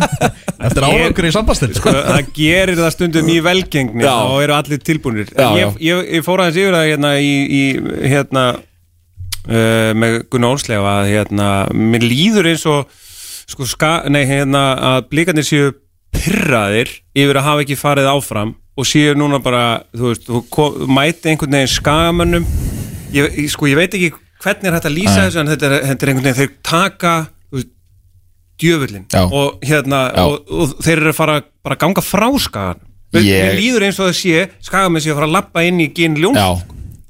Eftir 0.70 0.84
Ég- 0.86 0.94
árangur 1.00 1.26
í 1.26 1.34
sambastil 1.34 1.70
Sko, 1.74 1.92
það 1.96 2.32
gerir 2.36 2.78
það 2.78 2.94
stundum 2.94 3.30
í 3.32 3.38
velgengni 3.42 4.04
Já. 4.06 4.14
og 4.28 4.42
eru 4.44 4.54
allir 4.60 4.82
tilbúinir 4.84 5.30
Já, 5.32 5.46
ég, 5.56 5.62
já. 5.64 5.68
ég, 5.90 6.08
ég 6.20 6.26
fór 6.26 6.42
aðeins 6.44 6.58
yfir 6.62 6.76
það 6.76 6.88
hérna 6.92 7.12
í, 7.18 7.30
í 7.50 7.62
hérna 8.12 8.44
uh, 8.54 9.92
með 9.98 10.18
Gunnar 10.30 10.54
Olslega 10.54 10.96
að 11.00 11.10
hérna, 11.14 11.50
mér 11.74 12.04
líður 12.06 12.50
eins 12.52 12.66
og 12.70 12.92
sko, 13.50 13.66
ska, 13.66 13.94
nei, 14.12 14.22
hérna, 14.28 14.66
að 14.92 15.08
blíkarnir 15.10 15.48
séu 15.48 15.72
pyrraðir 16.14 16.90
yfir 17.16 17.38
að 17.40 17.46
hafa 17.48 17.64
ekki 17.64 17.76
farið 17.80 18.08
áfram 18.14 18.54
og 18.80 18.86
séu 18.88 19.14
núna 19.18 19.38
bara, 19.42 19.82
þú 19.94 20.10
veist, 20.12 20.26
þú 20.30 20.88
mæti 20.88 21.30
einhvern 21.32 21.56
veginn 21.58 21.72
skagamönnum 21.74 22.46
ég, 23.12 23.26
ég- 23.36 23.50
sko, 23.52 23.66
ég 23.70 23.76
veit 23.78 23.94
ekki 23.94 24.12
hvernig 24.40 24.70
er 24.70 24.76
hægt 24.78 24.88
að 24.88 24.96
lýsa 24.96 25.16
Nei. 25.18 25.26
þessu 25.28 25.40
en 25.42 25.50
þetta 25.52 25.66
er, 25.70 25.74
þetta 25.90 26.02
er 26.06 26.12
einhvern 26.12 26.28
veginn, 26.30 26.38
þeir 26.40 26.54
taka 26.64 27.14
þú 27.52 27.64
djöfullin 28.60 29.06
og 29.30 29.64
hérna 29.64 30.00
og, 30.24 30.36
og 30.52 30.74
þeir 30.84 30.96
eru 31.02 31.12
að 31.12 31.18
fara 31.18 31.38
bara 31.64 31.76
að 31.78 31.82
ganga 31.86 32.04
frá 32.06 32.28
skagan 32.40 32.86
Mér 33.10 33.24
Ég- 33.26 33.56
líður 33.58 33.82
eins 33.88 33.96
og 33.98 34.06
það 34.06 34.18
sé 34.20 34.42
skagamenn 34.62 35.02
sé 35.02 35.10
að 35.10 35.16
fara 35.18 35.26
að 35.26 35.32
lappa 35.34 35.62
inn 35.66 35.80
í 35.82 35.88
gin 35.94 36.14
ljón 36.20 36.36
Já. 36.38 36.50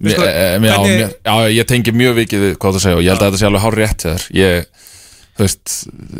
E, 0.00 0.08
já, 0.08 0.16
hvernig- 0.16 0.60
mér, 0.64 1.10
já, 1.28 1.34
ég 1.60 1.66
tengi 1.68 1.92
mjög 1.92 2.14
vikið 2.22 2.40
við 2.46 2.54
hvað 2.56 2.72
það 2.78 2.84
segja 2.86 2.96
og 2.96 3.02
ég 3.04 3.10
held 3.12 3.20
að 3.20 3.28
þetta 3.28 3.40
sé 3.42 3.48
alveg 3.50 3.64
hár 3.66 3.76
rétt 3.76 4.04
ég, 4.32 4.70
þú 5.36 5.44
veist, 5.44 5.74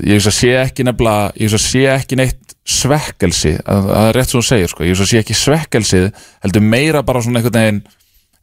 ég 0.05 0.27
sé 0.37 0.51
ekki 0.61 0.85
nefnilega, 0.85 1.31
ég 1.41 1.55
sé 1.65 1.87
ekki 1.95 2.19
neitt 2.21 2.50
svekkelsi, 2.67 3.55
að- 3.65 3.89
það 3.91 4.09
er 4.11 4.19
rétt 4.19 4.31
sem 4.31 4.41
þú 4.41 4.45
segir 4.47 4.69
sko, 4.69 4.85
ég 4.85 4.95
hugsa 4.95 5.07
sé 5.11 5.23
ekki 5.23 5.35
svekkelsið 5.39 6.11
heldur 6.45 6.63
meira 6.63 7.03
bara 7.03 7.23
svona 7.25 7.41
einhvern 7.41 7.57
veginn 7.61 7.83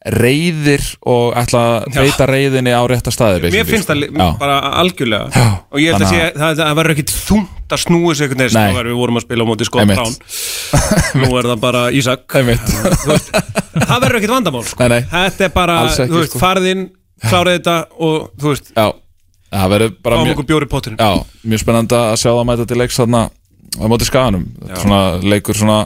reyðir 0.07 0.84
og 1.10 1.34
ætla 1.35 1.61
að 1.81 1.95
beita 1.98 2.26
reyðinni 2.30 2.72
á 2.72 2.80
rétta 2.88 3.11
staði 3.11 3.49
Mér 3.52 3.65
finnst 3.68 3.89
það 3.89 4.03
sko. 4.06 4.19
Já. 4.22 4.38
bara 4.39 4.57
algjörlega 4.80 5.30
Já, 5.34 5.48
og 5.73 5.80
ég 5.81 5.91
held 5.91 6.06
að 6.06 6.11
sé, 6.14 6.27
það, 6.38 6.60
það 6.61 6.76
verður 6.80 6.94
ekkit 6.94 7.14
þungt 7.27 7.73
að 7.76 7.81
snúi 7.81 8.14
sig 8.15 8.27
einhvern 8.27 8.44
veginn 8.45 8.60
Nei. 8.61 8.76
sem 8.77 8.88
við 8.88 8.99
vorum 9.02 9.18
að 9.19 9.26
spila 9.26 9.44
á 9.44 9.48
móti 9.49 9.68
Scott. 9.68 9.89
Brown 9.89 10.14
nú 11.23 11.31
er 11.41 11.49
það 11.49 11.60
bara 11.65 11.81
Ísak 11.98 12.23
það 12.38 13.99
verður 14.06 14.19
ekkit 14.22 14.34
vandamál 14.35 14.64
sko. 14.69 14.85
Nei, 14.85 14.94
nei. 14.94 15.10
þetta 15.11 15.48
er 15.49 15.53
bara, 15.57 15.76
ekki, 15.89 16.07
þú 16.07 16.22
veist, 16.22 16.31
sko. 16.35 16.41
farið 16.45 16.69
inn 16.72 16.85
kláraði 17.27 17.60
þetta 17.60 17.76
og 18.07 18.30
þú 18.38 18.53
veist 18.53 18.72
Já, 18.77 18.88
það 19.57 19.73
verður 19.76 19.94
bara 20.06 20.22
mjög 20.23 20.41
mjög 21.44 21.64
spennandi 21.65 21.99
að 21.99 22.15
sjá 22.22 22.30
það 22.31 22.48
mæta 22.52 22.69
til 22.69 22.80
leiks 22.84 23.02
þarna 23.02 23.26
á 23.76 23.85
móti 23.91 24.07
skaganum 24.07 24.45
svona 24.80 24.99
leikur 25.23 25.57
svona 25.57 25.80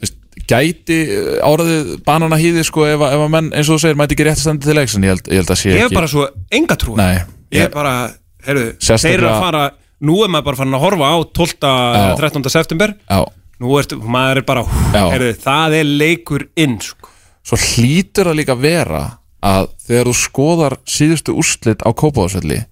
veist, 0.00 0.16
gæti 0.50 0.98
áraðið 1.44 1.92
banana 2.06 2.36
hýði 2.40 2.64
sko 2.66 2.86
ef, 2.88 2.98
að- 3.00 3.14
ef 3.16 3.22
að 3.26 3.30
menn 3.36 3.52
eins 3.54 3.68
og 3.70 3.78
þú 3.78 3.84
segir 3.84 4.00
mæti 4.00 4.16
ekki 4.16 4.26
rétt 4.28 4.42
standi 4.42 4.66
til 4.68 4.76
leiks 4.78 4.96
en 4.98 5.06
ég 5.06 5.14
held, 5.14 5.30
ég 5.30 5.40
held 5.42 5.54
að 5.54 5.60
sé 5.62 5.70
ég 5.70 5.78
hef 5.80 5.88
ekki 5.92 6.00
bara 6.00 6.12
svo 6.12 6.26
enga 6.50 6.76
trú 6.80 6.96
ég 6.98 7.24
ég- 7.54 7.64
er 7.68 7.72
bara, 7.74 7.94
heyrðu, 8.46 8.66
þeir 8.80 9.14
eru 9.18 9.30
að 9.30 9.40
fara 9.46 9.64
nú 10.04 10.18
er 10.24 10.28
maður 10.34 10.44
bara 10.50 10.56
farin 10.56 10.74
að 10.76 10.84
horfa 10.84 11.06
á 11.08 11.16
12. 11.32 11.56
Já. 11.62 12.16
13. 12.18 12.50
september 12.50 12.94
Já, 13.08 13.24
nú 13.60 13.78
er 13.78 13.96
maður 14.04 14.36
er 14.42 14.42
bara, 14.42 14.64
heyrðu, 14.92 15.32
það 15.40 15.76
er 15.80 15.84
leikur 15.84 16.48
inn 16.56 16.80
sko. 16.80 17.08
svo 17.44 17.56
hlýtur 17.56 18.26
það 18.32 18.38
líka 18.40 18.56
vera 18.58 19.02
að 19.44 19.68
þegar 19.86 20.08
þú 20.10 20.14
skoðar 20.16 20.76
síðustu 20.88 21.34
úrslit 21.36 21.80
á 21.84 21.90
Kópavásvelli 21.92 22.64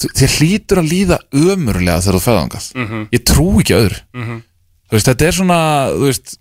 þér 0.00 0.36
hlýtur 0.38 0.80
að 0.82 0.90
líða 0.92 1.18
ömurlega 1.32 2.00
þegar 2.04 2.16
þú 2.18 2.22
feðangast 2.26 2.74
Mhm. 2.76 3.02
ég 3.12 3.24
trú 3.28 3.48
ekki 3.60 3.74
öðru. 3.76 4.00
Þú 4.90 4.96
veist, 4.96 5.06
þetta 5.10 5.26
er 5.28 5.32
svona 5.36 5.60
þú 5.94 6.06
veist, 6.08 6.32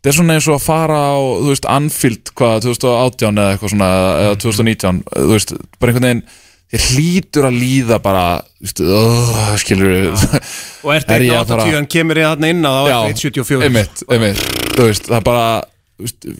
þetta 0.00 0.08
er 0.12 0.16
svona 0.18 0.34
eins 0.36 0.48
og 0.48 0.54
að 0.60 0.66
fara 0.66 0.98
á 1.10 1.16
þú 1.40 1.48
veist, 1.50 1.66
Anfield, 1.68 2.30
hvað, 2.34 2.60
2018 2.68 3.34
eða 3.40 3.56
eitthvað 3.56 3.72
svona, 3.74 3.90
eða 4.20 4.36
2019 4.44 5.02
þú 5.16 5.32
veist, 5.34 5.52
bara 5.80 5.92
einhvern 5.92 6.08
veginn 6.08 6.22
þér 6.70 6.84
hlýtur 6.94 7.44
að 7.48 7.56
líða 7.58 7.96
bara 8.02 8.24
þú 8.60 8.62
veist, 8.68 8.80
oh, 8.80 9.56
skilur 9.58 9.90
og 10.12 10.94
ert 10.94 11.10
Er 11.10 11.20
ég 11.20 11.32
ekki 11.32 11.40
að 11.40 11.46
fara- 11.50 11.64
80 11.66 11.74
hann 11.74 11.86
kemur 11.90 12.20
í 12.20 12.22
þarna 12.28 12.50
inn 12.54 12.62
að 12.62 12.86
er 12.86 12.94
174 13.10 13.64
einmitt, 13.66 14.04
einmitt. 14.08 14.44
Þú 14.76 14.86
veist, 14.86 15.08
það 15.10 15.16
er 15.18 15.26
bara 15.26 15.62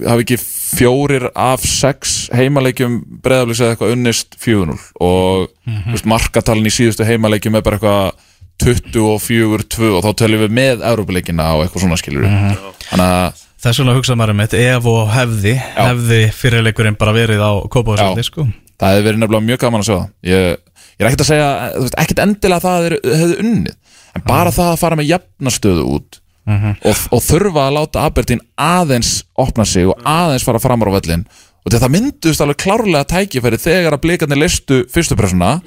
hafi 0.06 0.24
ekki 0.24 0.38
fjórir 0.40 1.28
af 1.34 1.64
sex 1.66 2.28
heimaleikjum 2.36 3.00
breyðaflis 3.24 3.62
eða 3.62 3.74
eitthvað 3.74 3.94
unnist 3.96 4.38
4-0 4.40 4.78
og 5.00 5.50
mm 5.66 5.92
veist, 5.92 6.08
markatalin 6.08 6.66
í 6.66 6.74
síðustu 6.74 7.06
heimaleikjum 7.06 7.58
er 7.58 7.66
bara 7.66 7.78
eitthvað 7.78 8.26
24-2 8.60 9.92
og 9.96 10.02
þá 10.04 10.10
töljum 10.20 10.42
við 10.44 10.56
með 10.58 10.82
Európa-leikina 10.90 11.46
og 11.56 11.64
eitthvað 11.64 11.86
svona 11.86 12.00
skilur 12.00 12.26
þannig 12.26 13.06
að 13.06 13.46
Þess 13.60 13.82
vegna 13.82 13.92
hugsaði 13.92 14.16
maður 14.16 14.32
um 14.32 14.40
þetta 14.40 14.60
ef 14.72 14.86
og 14.88 15.00
hefði 15.12 15.50
hefði 15.60 16.20
fyrirleikurinn 16.32 16.96
bara 17.00 17.12
verið 17.12 17.42
á 17.44 17.52
Kópavásvelli 17.68 18.24
sko. 18.24 18.46
það 18.80 18.94
hefði 18.94 19.04
verið 19.04 19.20
nefnilega 19.20 19.46
mjög 19.50 19.60
gaman 19.60 19.84
að 19.84 19.90
það. 19.90 20.06
Ég, 20.30 20.46
ég 20.96 21.04
er 21.04 21.08
ekkert 21.10 21.24
að 21.24 21.28
segja, 21.28 21.50
ekkert 22.00 22.22
endilega 22.24 22.56
að 22.56 22.64
það 22.64 22.86
hefði 23.20 23.36
unnið, 23.44 23.98
en 24.16 24.24
bara 24.30 24.54
það 24.56 24.70
að 24.70 24.80
fara 24.80 24.98
með 25.00 25.10
jafnastöðu 25.10 25.84
út 25.92 26.20
og, 26.84 26.96
og 27.12 27.22
þurfa 27.22 27.66
að 27.68 27.76
láta 27.78 28.04
Aberdeen 28.08 28.40
aðeins 28.58 29.24
opna 29.38 29.64
sig 29.64 29.86
og 29.88 30.00
aðeins 30.04 30.44
fara 30.46 30.58
framar 30.62 30.90
á 30.90 30.96
vellin 30.98 31.24
og 31.64 31.72
þetta 31.74 31.90
mynduðist 31.92 32.40
alveg 32.40 32.56
klárlega 32.62 33.04
tækifæri 33.10 33.58
þegar 33.60 33.96
að 33.96 34.02
blikarnir 34.04 34.38
listu 34.40 34.82
fyrstu 34.92 35.16
pressuna 35.18 35.58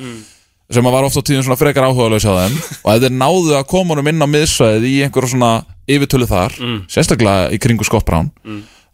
sem 0.73 0.85
að 0.87 0.93
var 0.95 1.03
oft 1.05 1.17
á 1.19 1.21
tíðum 1.21 1.43
svona 1.45 1.59
frekar 1.59 1.85
áhugaðlega 1.85 2.23
hjá 2.23 2.33
þeim. 2.47 2.55
Og 2.87 3.01
þeir 3.03 3.13
náðu 3.13 3.51
að 3.59 3.67
koma 3.69 3.93
honum 3.93 4.07
inn 4.09 4.23
á 4.25 4.27
miðsvæðið 4.31 4.87
í 4.89 4.93
einhverja 5.05 5.29
svona 5.35 5.51
yfirtölu 5.87 6.25
þar 6.25 6.55
sérstaklega 6.89 7.51
í 7.53 7.59
kringu 7.61 7.83
Scott 7.85 8.05
Brown 8.07 8.31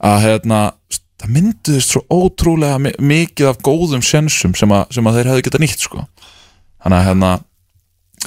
að 0.01 0.17
hérna, 0.25 0.59
það 1.21 1.31
mynduðist 1.37 1.93
svo 1.93 2.01
ótrúlega 2.09 2.79
mi- 2.83 2.95
mikið 2.99 3.49
af 3.53 3.61
góðum 3.63 4.01
sjensum 4.03 4.55
sem, 4.55 4.69
að- 4.71 4.91
sem 4.91 5.05
að 5.07 5.19
þeir 5.21 5.29
hefðu 5.31 5.45
getað 5.47 5.63
nýtt 5.63 5.79
sko. 5.87 6.03
þannig 6.83 6.99
að 6.99 7.07
hérna 7.09 7.31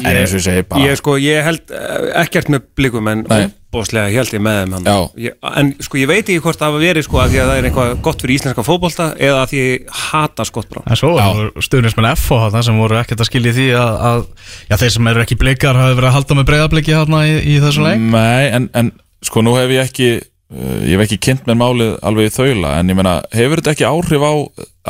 en 0.01 0.15
eins 0.17 0.33
og 0.33 0.39
ég 0.41 0.45
segi 0.47 0.63
bara 0.69 0.87
ég, 0.87 0.97
sko, 1.01 1.17
ég 1.21 1.45
held 1.45 1.75
eh, 1.77 2.07
ekkert 2.23 2.49
með 2.53 2.65
blikum 2.79 3.11
en 3.13 3.25
Nei. 3.29 3.51
bóðslega 3.73 4.09
held 4.15 4.33
ég 4.33 4.43
með 4.45 4.57
þeim 4.63 4.73
hann. 4.77 4.89
Já. 4.89 5.27
ég, 5.27 5.37
en 5.61 5.73
sko 5.85 6.01
ég 6.01 6.09
veit 6.09 6.23
ekki 6.23 6.41
hvort 6.45 6.61
það 6.61 6.73
hafa 6.73 6.83
verið 6.83 7.07
sko 7.07 7.21
að 7.21 7.35
því 7.35 7.43
að 7.43 7.51
það 7.51 7.61
er 7.61 7.69
eitthvað 7.69 7.93
gott 8.09 8.25
fyrir 8.25 8.35
íslenska 8.39 8.65
fótbolta 8.67 9.11
eða 9.21 9.43
að 9.43 9.53
því 9.53 9.63
ég 9.63 9.95
hata 10.09 10.49
skottbrá 10.49 10.85
En 10.87 11.01
svo 11.01 11.13
stuðnismenn 11.69 12.11
FH 12.15 12.41
þarna 12.47 12.65
sem 12.69 12.83
voru 12.85 13.01
ekkert 13.03 13.25
að 13.25 13.31
skilja 13.31 13.53
í 13.53 13.59
því 13.61 13.69
að, 13.83 13.95
að 14.11 14.27
já, 14.73 14.77
þeir 14.83 14.97
sem 14.97 15.13
eru 15.13 15.25
ekki 15.27 15.41
blikar 15.45 15.81
hafi 15.83 15.97
verið 16.01 16.11
að 16.11 16.17
halda 16.19 16.41
með 16.41 16.51
breyðabliki 16.53 16.97
hérna 16.97 17.25
í, 17.29 17.39
í 17.53 17.61
þessu 17.65 17.85
leik 17.85 18.05
Nei, 18.13 18.45
en, 18.57 18.71
en 18.73 18.93
sko 19.23 19.45
nú 19.45 19.57
hef 19.61 19.77
ég 19.77 19.89
ekki 19.91 20.13
ég 20.53 20.93
hef 20.97 21.03
ekki 21.07 21.19
kynnt 21.27 21.47
mér 21.49 21.57
málið 21.61 21.93
alveg 22.05 22.29
í 22.29 22.33
þaula 22.35 22.75
en 22.81 22.93
ég 22.93 22.97
meina, 22.99 23.15
hefur 23.33 23.63
þetta 23.63 23.73
ekki 23.73 23.87
áhrif 23.89 24.25
á 24.27 24.33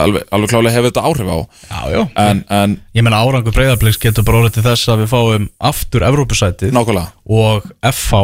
alveg, 0.03 0.25
alveg 0.35 0.51
klálega 0.51 0.75
hefur 0.77 0.91
þetta 0.91 1.05
áhrif 1.11 1.29
á? 1.31 1.39
Já, 1.71 1.81
já. 1.95 2.01
En, 2.19 2.45
en 2.51 2.79
Ég 2.97 3.05
menna 3.07 3.21
árangur 3.23 3.55
breyðabliks 3.55 4.01
getur 4.03 4.25
bara 4.27 4.41
orðið 4.43 4.57
til 4.59 4.65
þess 4.67 4.89
að 4.93 5.05
við 5.05 5.13
fáum 5.13 5.45
aftur 5.71 6.07
Evrópusætið 6.09 6.73
nákvæmlega. 6.75 7.13
og 7.29 7.69
FH 7.93 8.23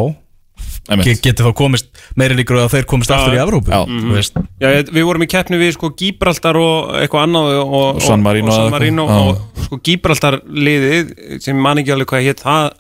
Einmitt. 0.88 1.04
Ge- 1.04 1.20
geti 1.28 1.44
þá 1.44 1.52
komist 1.54 1.90
meiri 2.16 2.34
líkur 2.38 2.56
að 2.62 2.70
þeir 2.72 2.86
komist 2.88 3.10
aftur 3.12 3.36
í 3.36 3.40
Evrópu 3.42 3.70
Já. 3.70 3.82
Þú 3.84 4.14
veist, 4.16 4.38
Já, 4.58 4.68
ég- 4.72 4.88
við 4.96 5.04
vorum 5.04 5.22
í 5.22 5.28
keppni 5.28 5.58
við 5.60 5.74
sko 5.76 5.90
Gibraltar 5.94 6.56
og 6.56 6.94
eitthvað 7.02 7.26
annað 7.28 7.50
og, 7.60 7.74
og, 7.78 8.00
San 8.02 8.24
Marino 8.24 8.48
og, 8.48 8.56
San 8.56 8.64
eða 8.66 8.72
Marino 8.72 9.04
eitthvað. 9.04 9.28
og 9.60 9.64
sko 9.68 9.78
Gibraltar 9.84 10.38
liðið 10.48 11.12
sem 11.44 11.60
man 11.60 11.78
ekki 11.82 11.92
alveg 11.94 12.08
hvað 12.14 12.26
hétt 12.30 12.42
það 12.42 12.70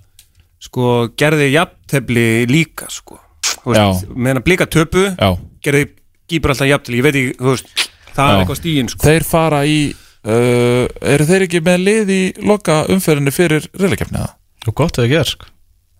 sko 0.58 0.88
gerði 1.20 1.50
jafntefli 1.52 2.26
líka 2.50 2.88
sko 2.90 3.20
meðan 3.68 4.40
að 4.40 4.44
blika 4.46 4.68
töpu 4.70 5.08
Já. 5.12 5.30
gerði 5.64 5.86
Gibraltar 6.28 6.68
jafntefli, 6.68 6.98
ég 7.00 7.06
veit 7.06 7.16
ekki 7.16 7.36
þú 7.38 7.52
veist, 7.54 7.70
það 8.12 8.28
Já. 8.28 8.32
er 8.32 8.42
eitthvað 8.42 8.60
stíðin 8.60 8.90
sko 8.92 9.06
Þeir 9.06 9.26
fara 9.28 9.62
í 9.68 9.78
uh, 9.94 10.84
Eru 11.14 11.28
þeir 11.28 11.46
ekki 11.48 11.62
með 11.64 11.84
lið 11.86 12.12
í 12.14 12.22
loka 12.48 12.82
umferðinni 12.92 13.34
fyrir 13.34 13.68
reylakefni 13.78 14.20
það? 14.20 14.34
og 14.68 14.74
gott 14.76 14.98
hefur 14.98 15.08
gerð 15.08 15.30
sko. 15.32 15.46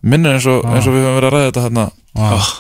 Minnir 0.05 0.37
eins 0.37 0.47
og, 0.51 0.65
eins 0.69 0.87
og 0.87 0.95
við 0.95 1.07
höfum 1.07 1.17
verið 1.19 1.29
að 1.29 1.35
ræða 1.35 1.47
þetta 1.49 1.63
hérna 1.67 1.85
ah. 2.19 2.51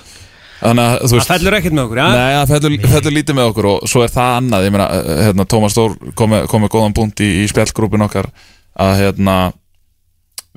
Þannig 0.58 0.84
að 0.84 0.94
þú 0.96 1.08
það 1.08 1.18
veist 1.18 1.30
fellur 1.30 1.56
ekkert 1.58 1.74
með 1.76 1.84
okkur, 1.84 1.98
já 2.00 2.06
Nei, 2.08 2.32
það 2.34 2.52
fellur, 2.54 2.86
fellur 2.94 3.14
lítið 3.14 3.36
með 3.38 3.50
okkur 3.52 3.68
og 3.70 3.84
svo 3.92 4.00
er 4.02 4.10
það 4.14 4.32
annað, 4.40 4.64
ég 4.66 4.74
meina, 4.74 4.86
uh, 4.90 5.20
hérna, 5.28 5.46
Tómas 5.52 5.74
Stór 5.76 5.94
kom 6.18 6.32
með, 6.34 6.48
góðan 6.72 6.96
búnt 6.96 7.22
í, 7.22 7.28
í 7.42 7.50
spjallgrúpin 7.52 8.06
okkar 8.08 8.30
að 8.78 8.94
hérna 9.02 9.36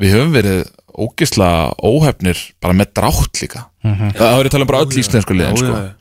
við 0.01 0.15
höfum 0.15 0.33
verið 0.33 0.63
ógisla 1.05 1.49
óhefnir 1.83 2.39
bara 2.61 2.73
með 2.77 2.93
drátt 2.99 3.41
líka 3.41 3.65
það 3.81 4.31
hefur 4.31 4.47
ég 4.47 4.53
talað 4.53 4.65
um 4.67 4.71
bara 4.71 4.83
öll 4.85 5.01
íslensku 5.01 5.35
liðin 5.37 5.57
Já, 5.57 5.61
sko. 5.61 5.73
já. 5.81 5.91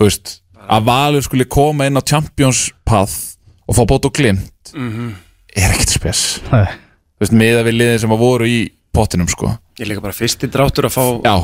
þú 0.00 0.08
veist, 0.08 0.32
að 0.66 0.86
Valur 0.88 1.22
skuli 1.26 1.46
koma 1.56 1.86
inn 1.90 1.96
á 2.00 2.02
Champions 2.02 2.70
Path 2.88 3.36
og 3.68 3.76
fá 3.78 3.82
bót 3.86 4.08
og 4.08 4.14
glimt 4.16 4.72
Mhm. 4.74 5.14
er 5.56 5.70
ekkert 5.72 5.92
spes 5.94 6.40
þú 6.50 7.22
veist, 7.22 7.32
miða 7.32 7.62
við 7.64 7.76
liðin 7.80 8.00
sem 8.02 8.10
að 8.16 8.18
voru 8.24 8.44
í 8.50 8.58
pottinum 8.92 9.28
sko, 9.28 9.58
Ég 9.78 9.86
líka 9.90 10.00
bara 10.00 10.12
fyrsti 10.16 10.48
dráttur 10.48 10.86
að 10.88 10.94
fá 10.96 11.04
Já. 11.22 11.36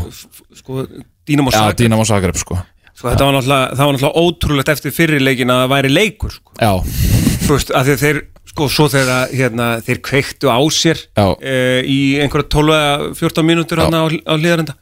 sko, 0.57 0.87
Dínam 1.29 1.47
og 1.47 1.53
já, 1.53 1.59
Saga 1.59 1.77
Dínam 1.77 2.01
og 2.01 2.07
Zagreb 2.09 2.37
sko, 2.41 2.57
sko, 2.95 3.09
var 3.09 3.17
það 3.17 3.27
var 3.29 3.93
náttúrulega 3.93 4.17
ótrúlegt 4.17 4.69
eftir 4.73 4.91
fyrri 4.91 5.21
leikin 5.21 5.53
að 5.53 5.67
það 5.67 5.73
væri 5.75 5.91
leikur 5.93 6.31
sko. 6.33 6.53
já, 6.59 6.73
þú 7.43 7.57
veist, 7.57 7.73
að 7.77 7.93
þeir 8.01 8.21
sko, 8.53 8.67
svo 8.69 8.87
þegar 8.93 9.31
hérna, 9.33 9.69
þeir 9.85 10.01
kveiktu 10.05 10.51
á 10.53 10.59
sér 10.75 11.01
e, 11.41 11.55
í 11.89 11.99
einhverja 12.23 12.49
12-14 12.53 13.47
mínútur 13.49 13.81
á, 13.83 13.87
á 13.89 14.35
hlýðarenda 14.37 14.75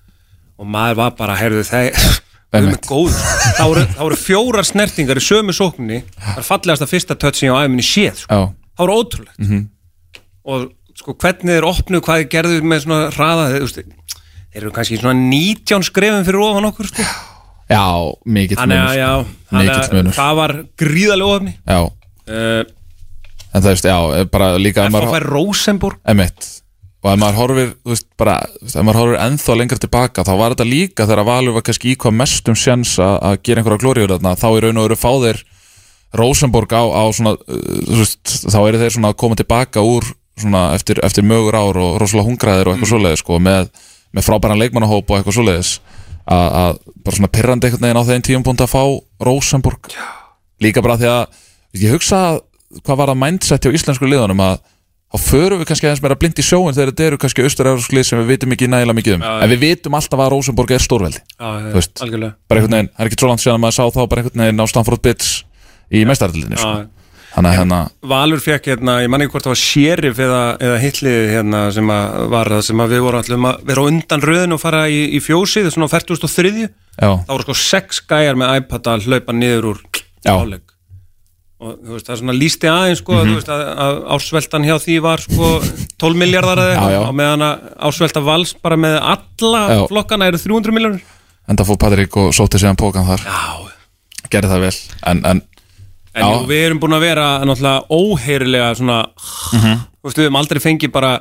og 0.61 0.66
maður 0.69 0.99
var 1.01 1.15
bara, 1.19 1.37
heyrðu 1.41 1.65
þeir 1.69 1.97
Einmitt. 2.57 2.82
góð, 2.91 3.15
voru, 3.62 3.85
það 3.95 4.01
voru 4.03 4.16
fjórar 4.19 4.66
snertingar 4.66 5.20
í 5.20 5.23
sömu 5.23 5.53
sókninni. 5.55 6.01
Það 6.19 6.41
er 6.43 6.47
fallegasta 6.49 6.89
fyrsta 6.91 7.15
touchin 7.15 7.53
á 7.55 7.62
æminni 7.62 7.85
séð 7.87 8.24
sko. 8.24 8.41
það 8.74 8.82
voru 8.82 8.97
ótrúlegt. 9.05 9.39
Mhm. 9.39 9.61
og 10.51 10.65
sko 10.99 11.15
hvernig 11.15 11.55
þeir 11.55 11.66
opnu 11.69 12.01
hvað 12.03 12.23
þeir 12.24 12.31
gerðu 12.35 12.61
með 12.66 12.82
svona 12.85 13.11
hraða 13.15 13.45
þeir, 13.53 13.65
veist, 13.65 13.78
þeir 14.51 14.62
eru 14.65 14.73
kannski 14.74 14.99
svona 14.99 15.15
19 15.31 15.87
skrefin 15.87 16.27
fyrir 16.27 16.43
ofan 16.43 16.66
okkur 16.73 16.91
sko. 16.91 17.07
já, 17.70 17.85
mikill 18.27 18.59
að 18.59 18.73
munur. 18.74 19.31
þannig 19.53 19.73
að 19.77 20.11
það 20.19 20.35
var 20.41 20.55
gríðalega 20.82 21.37
ofni 21.39 21.55
já, 21.55 21.81
uh, 22.31 22.62
en 23.51 23.62
það 23.65 23.70
veist, 23.73 23.89
já, 23.90 24.24
bara 24.31 24.52
líka 24.62 24.86
ef 24.86 24.94
maður- 24.94 25.15
fær 25.16 25.28
Rosenborg 25.35 25.98
Emitt 26.15 26.48
og 27.01 27.09
ef 27.15 27.20
maður 27.23 27.39
horfir, 27.40 27.70
þú 27.81 27.94
veist, 27.94 28.07
bara 28.20 28.35
ef 28.61 28.74
maður 28.85 28.98
horfir 29.01 29.20
ennþá 29.24 29.55
lengra 29.57 29.78
tilbaka 29.81 30.24
þá 30.28 30.32
var 30.36 30.55
þetta 30.55 30.66
líka 30.69 31.07
þegar 31.09 31.24
Valur 31.31 31.57
var 31.57 31.65
kannski 31.66 31.94
í 31.94 31.97
hvað 32.01 32.19
mestum 32.20 32.59
sjans 32.61 32.94
að 33.01 33.39
gera 33.47 33.62
einhverja 33.62 33.81
glóriður 33.85 34.15
þarna 34.19 34.35
þá 34.39 34.48
í 34.52 34.61
raun 34.66 34.81
og 34.82 34.86
veru 34.89 34.98
fá 35.01 35.11
þeir 35.24 35.40
Rosenborg 36.20 36.73
á, 36.74 36.82
á 36.90 37.02
svona 37.15 37.36
uh, 37.39 37.61
þú 37.86 38.01
veist, 38.02 38.35
þá 38.51 38.59
eru 38.66 38.82
þeir 38.82 38.94
svona 38.97 39.12
að 39.15 39.19
koma 39.23 39.39
tilbaka 39.39 39.85
úr 39.86 40.09
svona 40.40 40.62
eftir, 40.77 41.01
eftir 41.05 41.24
mögur 41.27 41.57
ár 41.59 41.77
og 41.81 41.98
rosalega 42.01 42.28
hungraðir 42.31 42.69
og 42.70 42.74
eitthvað 42.77 42.93
svoleiðis 42.94 43.23
sko, 43.24 43.36
með, 43.44 43.69
með 44.16 44.24
frábæran 44.27 44.61
leikmannahóp 44.61 45.11
og 45.12 45.19
eitthvað 45.19 45.36
svoleiðis 45.36 45.73
að, 46.31 46.78
bara 47.05 47.16
svona 47.19 47.31
pirrandi 47.35 47.69
einhvern 47.69 47.85
veginn 47.89 48.01
á 48.01 48.09
þeim 48.09 48.24
tíum 48.28 48.44
búin 48.47 48.61
að 48.65 48.70
fá 48.73 48.82
Rosenborg 49.27 49.90
líka 50.65 50.82
bara 50.85 50.97
því 51.01 51.11
að 51.12 51.40
ég 51.79 51.95
hugsa 51.95 52.21
að 52.31 52.41
hvað 52.85 53.01
var 53.01 53.11
það 53.13 53.21
mindset 53.25 53.67
hjá 53.67 53.75
íslensku 53.75 54.07
liðunum 54.11 54.43
að 54.47 54.61
þá 55.11 55.19
förum 55.25 55.59
við 55.59 55.69
kannski 55.71 55.89
aðeins 55.89 56.03
meira 56.05 56.17
blind 56.23 56.39
í 56.39 56.45
sjóin 56.47 56.77
þegar 56.77 56.93
þetta 56.93 57.07
eru 57.09 57.19
kannski 57.19 57.43
austur 57.47 57.71
lið 57.91 58.07
sem 58.07 58.21
við 58.23 58.29
vitum 58.31 58.55
ekki 58.55 58.69
nægilega 58.71 58.99
mikið 59.01 59.17
um 59.17 59.25
Já, 59.27 59.33
en 59.43 59.51
við 59.51 59.65
vitum 59.65 59.97
alltaf 59.99 60.23
að 60.23 60.31
Rosenborg 60.37 60.71
er 60.77 60.85
stórveldi 60.85 61.23
Þú 61.35 61.75
veist. 61.75 62.03
algjörlega 62.05 62.33
bara 62.47 62.61
einhvern 62.63 62.77
veginn, 62.79 62.91
það 62.95 63.03
er 63.05 63.11
ekki 63.11 63.21
svo 63.21 63.31
langt 63.33 63.43
síðan 63.43 63.59
að 63.59 63.65
maður 63.65 63.77
sá 63.81 63.85
þá 63.91 64.01
bara 64.13 64.23
einhvern 64.23 64.45
veginn 64.45 64.63
á 64.63 64.67
Stamford 64.71 65.03
Bits 65.03 65.33
í 65.91 66.05
meistaraldinni 66.07 66.61
sko. 66.63 66.75
Þannig 67.31 67.51
að 67.51 67.59
hérna 67.61 67.81
Valur 68.11 68.41
fekk 68.43 68.65
hérna, 68.71 68.95
ég 69.03 69.11
man 69.11 69.23
ekki 69.23 69.35
hvort 69.35 69.47
það 69.47 69.53
var 69.55 69.61
Sheriff 69.63 70.23
eða, 70.23 70.41
eða 70.67 70.79
hitlið 70.83 71.19
hérna 71.35 71.61
sem 71.75 71.93
að 71.95 72.25
var 72.33 72.51
það 72.55 72.65
sem 72.67 72.83
að 72.83 72.95
við 72.95 73.05
vorum 73.07 73.23
allum 73.25 73.47
að 73.51 73.61
vera 73.71 73.85
undan 73.91 74.25
röðin 74.31 74.57
og 74.57 74.63
fara 74.63 74.81
í, 74.91 75.01
í 75.15 75.21
fjósið 75.23 75.71
svona 75.71 75.87
á 75.91 75.95
43. 75.95 76.67
já, 76.67 77.11
þá 77.23 77.31
voru 77.31 77.47
sko 77.47 77.59
sex 77.63 78.03
gæjar 78.11 78.39
með 78.39 78.57
iPad 78.63 78.91
að 78.95 79.07
hlaupa 79.11 79.37
niður 79.37 79.71
úr 79.75 79.83
Já. 80.27 80.35
Og 81.61 81.74
þú 81.85 81.93
veist 81.93 82.07
það 82.09 82.15
er 82.15 82.20
svona 82.23 82.35
lísti 82.41 82.69
aðeins 82.73 83.01
sko, 83.03 83.16
þú 83.20 83.35
veist 83.37 83.51
að, 83.53 83.62
að 83.85 83.99
ásveltan 84.16 84.65
hjá 84.65 84.77
því 84.81 84.95
var 85.05 85.20
sko 85.20 85.49
12 86.01 86.16
miljardar 86.23 86.62
eða 86.62 86.70
eitthvað 86.78 87.09
og 87.11 87.16
meðan 87.20 87.45
að 87.45 87.66
ásvelta 87.91 88.23
vals 88.24 88.55
bara 88.65 88.78
með 88.81 88.97
alla 89.11 89.61
Já. 89.74 89.81
flokkana 89.91 90.28
eru 90.31 90.41
300 90.41 90.73
miljardur 90.78 91.03
enda 91.51 91.66
fór 91.69 91.77
Patrik 91.82 92.16
og 92.16 92.31
sóti 92.37 92.61
síðan 92.62 92.78
pókan 92.81 93.05
þar. 93.09 93.24
Já, 93.27 94.28
gerði 94.32 94.53
það 94.55 94.65
vel 94.69 94.77
en, 95.12 95.20
en 95.35 95.43
En 96.11 96.24
jú, 96.27 96.39
við 96.49 96.65
erum 96.66 96.81
búin 96.82 96.97
að 96.97 97.05
vera 97.05 97.27
náttúrulega 97.47 97.85
óheyrilega 97.95 98.70
svona 98.81 98.97
Mhm. 99.55 99.77
Þú 100.01 100.09
veist, 100.09 100.16
við 100.19 100.24
hefum 100.27 100.39
aldrei 100.41 100.61
fengið 100.65 100.91
bara 100.97 101.12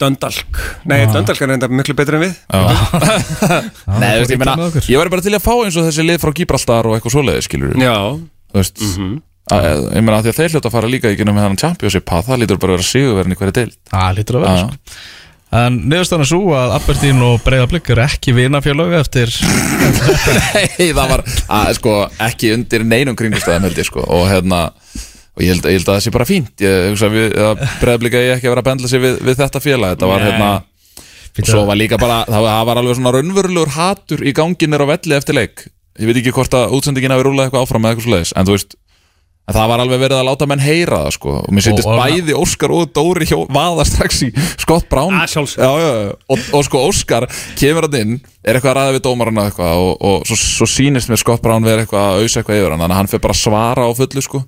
Döndalk 0.00 0.58
Nei, 0.84 1.04
Döndalk 1.08 1.40
er 1.40 1.48
reynda 1.52 1.68
miklu 1.72 1.94
betur 1.96 2.16
en 2.18 2.24
við. 2.26 2.34
Nei, 4.00 4.10
þú 4.12 4.24
veist, 4.24 4.32
ég, 4.34 4.42
okkur. 4.66 4.88
ég 4.92 5.00
væri 5.00 5.12
bara 5.14 5.24
til 5.24 5.34
að 5.36 5.44
fá 5.44 5.52
eins 5.64 5.76
og 5.78 5.86
þessi 5.88 6.04
lið 6.04 6.18
frá 6.24 6.32
Gibraltar 6.36 6.88
og 6.90 6.96
eitthvað 6.98 7.14
svoleiði 7.16 7.44
skilur 7.46 7.76
Já, 7.80 7.94
þú 8.56 8.62
veist 8.62 8.82
að, 9.52 9.84
ég 9.94 10.02
meina 10.02 10.16
að 10.18 10.26
því 10.26 10.32
að 10.32 10.40
þeir 10.40 10.54
hljóta 10.54 10.70
að 10.70 10.74
fara 10.74 10.90
líka 10.90 11.12
í 11.12 11.18
genum 11.20 11.36
með 11.36 11.46
hann 11.46 11.60
championship 11.60 12.06
path, 12.08 12.26
það 12.26 12.42
lítur 12.42 12.60
bara 12.62 12.74
að 12.74 12.80
vera 12.80 12.88
sigurverðin 12.90 13.36
í 13.36 13.40
hverju 13.40 13.56
deil 13.60 13.70
Það 13.92 14.18
lítur 14.18 14.38
að 14.40 14.46
vera 14.46 14.64
sko. 14.64 15.00
En 15.56 15.76
niðurstaðan 15.86 16.24
er 16.24 16.28
svo 16.28 16.54
að 16.58 16.72
Aberdeen 16.74 17.20
og 17.22 17.36
Breiðablík 17.44 17.90
eru 17.94 18.02
ekki 18.02 18.34
vinafjölög 18.34 18.96
eftir 18.98 19.30
Nei, 19.38 20.88
það 20.90 21.12
var 21.12 21.22
að, 21.22 21.70
sko, 21.78 21.92
ekki 22.26 22.50
undir 22.56 22.82
neinum 22.82 23.18
kringustæðum 23.18 23.68
held 23.68 23.78
ég 23.78 23.86
sko. 23.86 24.02
Og 24.02 24.26
hérna 24.26 24.64
og 24.66 25.44
ég 25.44 25.52
held, 25.52 25.68
ég 25.70 25.78
held 25.78 25.86
að 25.86 25.92
það 25.92 26.02
sé 26.02 26.12
bara 26.16 26.26
fínt. 26.26 26.64
Hugsa 26.64 27.08
að, 27.12 27.62
að 27.86 28.08
ég 28.08 28.32
ekki 28.34 28.48
að 28.48 28.56
vera 28.56 28.64
að 28.64 28.68
bendla 28.72 28.90
sig 28.90 29.04
við, 29.04 29.20
við 29.28 29.38
þetta 29.44 29.62
félag, 29.62 29.94
þetta 29.94 30.10
var 30.10 30.26
hérna 30.26 30.50
og 31.36 31.48
svo 31.50 31.64
var 31.68 31.76
líka 31.76 31.98
bara, 32.00 32.22
það 32.24 32.42
var, 32.42 32.52
það 32.54 32.68
var 32.68 32.78
alveg 32.80 32.96
svona 32.98 33.12
raunverulegur 33.16 33.72
hatur 33.76 34.22
í 34.24 34.32
ganginir 34.36 34.84
á 34.84 34.86
velli 34.88 35.16
eftir 35.16 35.36
leik 35.36 35.66
ég 36.00 36.10
veit 36.10 36.18
ekki 36.22 36.32
hvort 36.36 36.56
að 36.58 36.74
útsendingin 36.78 37.14
hafi 37.14 37.24
rúlað 37.26 37.48
eitthvað 37.48 37.64
áfram 37.66 37.86
eða 37.86 37.94
eitthvað 37.96 38.06
svoleiðis, 38.10 38.32
en 38.36 38.46
þú 38.48 38.56
veist 38.56 38.76
en 39.46 39.54
það 39.54 39.68
var 39.70 39.78
alveg 39.84 40.00
verið 40.02 40.18
að 40.18 40.26
láta 40.26 40.46
menn 40.50 40.58
heyra 40.64 40.96
það 41.04 41.12
sko. 41.14 41.32
Og 41.46 41.52
mér 41.54 41.66
og- 41.70 42.00
bæði 42.00 42.34
Óskar 42.34 42.72
og 42.74 42.88
Dóri 42.96 43.26
hjá 43.30 43.36
vaða 43.46 43.84
strax 43.86 44.22
í 44.26 44.30
Scott 44.58 44.88
Brown. 44.90 45.14
Sjálfsögðu. 45.30 45.62
já, 45.62 45.70
já, 45.78 45.90
já. 46.08 46.16
Og, 46.34 46.38
og 46.58 46.64
sko 46.66 46.80
Óskar 46.88 47.26
kemur 47.54 47.86
hann 47.86 47.94
inn 48.00 48.16
er 48.42 48.58
eitthvað 48.58 48.72
að 48.72 48.78
ræða 48.80 48.96
við 48.96 49.04
dómarana 49.06 49.44
eitthvað 49.46 49.84
og, 49.84 49.92
og 50.02 50.26
svo, 50.26 50.34
svo 50.40 50.66
sýnist 50.66 51.12
mér 51.12 51.22
Scott 51.22 51.42
Brown 51.46 51.62
verið 51.62 51.84
eitthvað 51.86 52.08
að 52.10 52.24
ausa 52.26 52.40
eitthvað 52.42 52.58
yfir 52.58 52.74
hann 52.74 52.82
þannig 52.82 52.96
að 52.96 53.00
hann 53.04 53.12
fyrir 53.14 53.22
bara 53.28 53.36
að 53.38 53.42
svara 53.44 53.86
á 53.86 53.90
fullu 53.94 54.22
sko. 54.26 54.42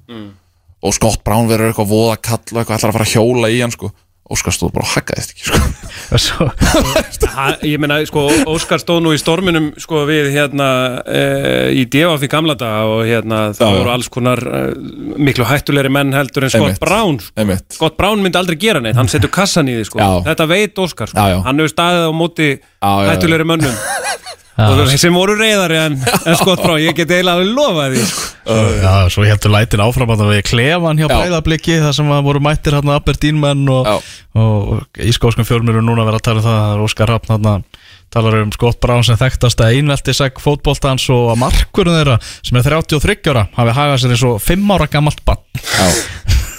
Og 0.83 0.95
Scott 0.99 1.23
Brown 1.23 1.47
verður 1.47 1.71
eitthvað 1.71 1.93
voða 1.95 2.19
kall 2.19 2.43
og 2.43 2.59
eitthvað 2.59 2.77
ætlar 2.81 2.91
að 2.91 2.99
fara 2.99 3.07
að 3.07 3.15
hjóla 3.15 3.55
í 3.55 3.61
hann 3.63 3.71
sko 3.79 3.93
Óskar 4.29 4.53
stóð 4.53 4.75
bara 4.77 4.85
og 4.85 4.91
haggaðist 4.93 5.33
ekki 5.33 5.47
sko 5.49 6.19
svo, 6.25 6.47
ha, 7.33 7.47
ég 7.65 7.81
meina, 7.81 7.99
sko, 8.09 8.27
Óskar 8.51 8.83
stóð 8.83 9.01
nú 9.07 9.13
í 9.17 9.21
storminum 9.21 9.71
sko 9.81 10.03
við 10.09 10.31
hérna 10.35 10.69
e, 11.05 11.23
í 11.81 11.87
DFF 11.89 12.27
í 12.27 12.31
gamla 12.33 12.57
daga 12.59 12.85
og 12.93 13.03
hérna 13.09 13.41
það 13.57 13.73
Já, 13.73 13.79
voru 13.81 13.93
alls 13.95 14.11
konar 14.13 14.43
e, 14.45 14.63
miklu 15.29 15.47
hættulegri 15.49 15.93
menn 15.93 16.13
heldur 16.17 16.49
en 16.49 16.53
Scott. 16.55 16.81
Brown 16.83 17.21
sko. 17.25 17.59
Scott 17.79 17.97
Brown 18.01 18.25
myndi 18.25 18.41
aldrei 18.41 18.59
gera 18.61 18.83
neitt, 18.85 18.99
hann 19.01 19.09
setur 19.11 19.33
kassan 19.33 19.71
í 19.71 19.79
því 19.79 19.89
sko. 19.89 20.11
Þetta 20.29 20.49
veit 20.51 20.83
Óskar, 20.85 21.13
sko. 21.13 21.19
Já, 21.19 21.37
já. 21.37 21.41
hann 21.49 21.63
hefur 21.63 21.75
staðið 21.75 22.09
á 22.09 22.13
móti 22.17 22.51
Já, 22.53 22.61
já, 22.61 22.93
já. 23.05 23.11
hættulegri 23.15 23.49
mönnum 23.49 23.81
og 24.59 24.93
sem 24.99 25.15
voru 25.15 25.37
reyðari 25.39 25.77
en, 25.79 25.97
en 26.03 26.39
Scott 26.39 26.63
Brown, 26.65 26.81
ég 26.83 26.97
get 26.99 27.13
eiginlega 27.15 27.39
alveg 27.39 27.53
lofað 27.55 27.93
því 27.95 28.07
sko. 28.11 28.57
já, 28.83 28.95
svo 29.15 29.27
heldur 29.29 29.55
lætin 29.55 29.83
áfram 29.85 30.15
að 30.15 30.23
það 30.23 30.33
við 30.33 30.43
klefan 30.49 30.99
hjá 30.99 31.07
Já. 31.07 31.13
Breiðablíki 31.15 31.77
þar 31.85 31.95
sem 31.99 32.11
að 32.17 32.25
voru 32.27 32.43
mættir 32.43 32.79
hérna 32.79 32.97
Aberdeen 32.99 33.39
menn 33.43 33.69
og, 33.71 33.91
og, 33.93 34.09
og 34.43 35.03
ískóskum 35.07 35.47
fjölmur 35.47 35.79
núna 35.79 36.07
verið 36.09 36.19
að 36.21 36.27
tala 36.27 36.43
um 36.43 36.49
það 36.49 36.59
það 36.59 36.75
er 36.75 36.85
Óskar 36.89 37.13
Raffn 37.13 37.35
hérna 37.37 37.55
talar 38.11 38.39
um 38.41 38.53
Scott 38.57 38.81
Brown 38.83 39.05
sem 39.05 39.19
þekktast 39.21 39.61
að 39.63 39.79
einveltisegg 39.79 40.41
fótboltans 40.43 41.07
og 41.13 41.29
að 41.35 41.43
markurinn 41.45 41.99
þeirra 41.99 42.19
sem 42.41 42.59
er 42.59 42.69
33 42.71 43.19
ára 43.35 43.47
hafi 43.55 43.77
hagað 43.77 44.01
sér 44.03 44.15
eins 44.17 44.25
og 44.27 44.39
5 44.43 44.73
ára 44.75 44.89
gammalt 44.91 45.21
bann 45.29 45.43
Já, 45.61 45.89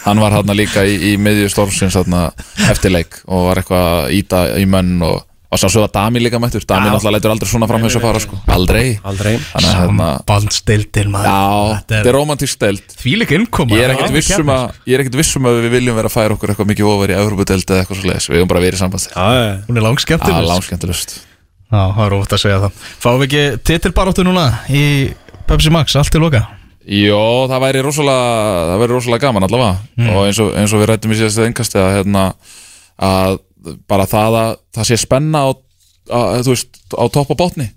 hann 0.06 0.22
var 0.22 0.38
hann 0.38 0.54
líka 0.56 0.86
í, 0.86 0.96
í 1.12 1.16
miðju 1.22 1.50
stormsins 1.52 1.98
þarna 1.98 2.30
eftir 2.70 2.94
leik 2.94 3.24
og 3.26 3.50
var 3.50 3.64
eitthvað 3.64 3.90
að 3.96 4.14
íta 4.20 4.44
í 4.62 4.68
menn 4.70 5.00
og 5.06 5.26
og 5.50 5.58
svo 5.58 5.70
svo 5.74 5.84
að 5.88 5.94
Dami 5.96 6.22
líka 6.22 6.40
mættur. 6.42 6.66
Dami 6.70 6.92
náttúrulega 6.92 7.16
lætur 7.18 7.34
aldrei 7.34 7.50
svona 7.50 7.70
fram 7.70 7.86
að 7.88 7.96
fara 8.04 8.20
sko. 8.22 8.38
aldrei. 8.54 9.00
Aldrei. 9.04 9.38
Þannig 9.50 9.70
að 9.70 9.80
hérna 9.80 10.10
já, 11.26 11.80
Þetta 11.90 12.12
er 12.12 12.18
romantísk 12.20 12.60
deild. 12.62 12.94
Þvílik 13.00 13.34
innkoma. 13.40 13.80
Ég 13.80 13.88
er 13.88 13.96
ekkert 13.96 14.14
vissum 14.14 14.52
að 14.54 14.78
ég 14.86 14.94
er 15.00 15.06
ekkert 15.06 15.18
vissum 15.24 15.50
að 15.50 15.64
við 15.64 15.74
viljum 15.80 15.98
vera 15.98 16.12
að 16.12 16.18
færa 16.20 16.38
okkur 16.38 16.54
eitthvað 16.54 16.70
mikið 16.74 16.92
ofar 16.92 17.16
í 17.16 17.18
Európa-deild 17.18 17.74
eða 17.74 17.82
eitthvað 17.82 18.02
svo 18.02 18.12
leiðis 18.12 18.30
við 18.30 18.40
höfum 18.40 18.54
bara 18.54 18.64
verið 18.68 18.78
í 18.78 18.84
samband. 18.84 19.10
Hún 19.66 19.82
er 19.82 19.88
er 20.38 21.28
Já, 21.70 21.82
það 21.94 22.06
er 22.06 22.16
óvægt 22.18 22.32
að 22.34 22.42
segja 22.42 22.62
það. 22.64 22.86
Fáum 23.04 23.20
við 23.22 23.28
ekki 23.28 23.60
titilbaráttu 23.70 24.24
núna 24.26 24.46
í 24.74 24.86
Pepsi 25.50 25.74
Max, 25.74 25.94
allt 26.00 26.10
til 26.14 26.22
loka? 26.24 26.42
Jó, 26.90 27.46
það 27.52 27.62
væri 27.62 27.84
rosalega, 27.86 28.32
það 28.72 28.82
væri 28.82 28.96
rosalega 28.96 29.22
gaman 29.28 29.46
allavega. 29.46 29.76
Og 30.10 30.24
eins 30.24 30.40
og, 30.42 30.50
eins 30.58 30.74
og 30.74 30.82
við 30.82 30.90
rættum 30.90 31.14
í 31.14 31.20
síðastu 31.20 31.46
engast 31.46 31.78
að, 31.78 31.90
hérna, 32.00 32.24
að 32.98 33.38
bara 33.90 34.06
það 34.10 34.38
að 34.40 34.52
það 34.78 34.88
sé 34.90 34.98
spenna 35.02 35.44
á, 35.46 35.50
að, 36.20 36.50
veist, 36.50 36.82
á 36.96 37.06
topp 37.12 37.34
og 37.36 37.40
botni. 37.40 37.70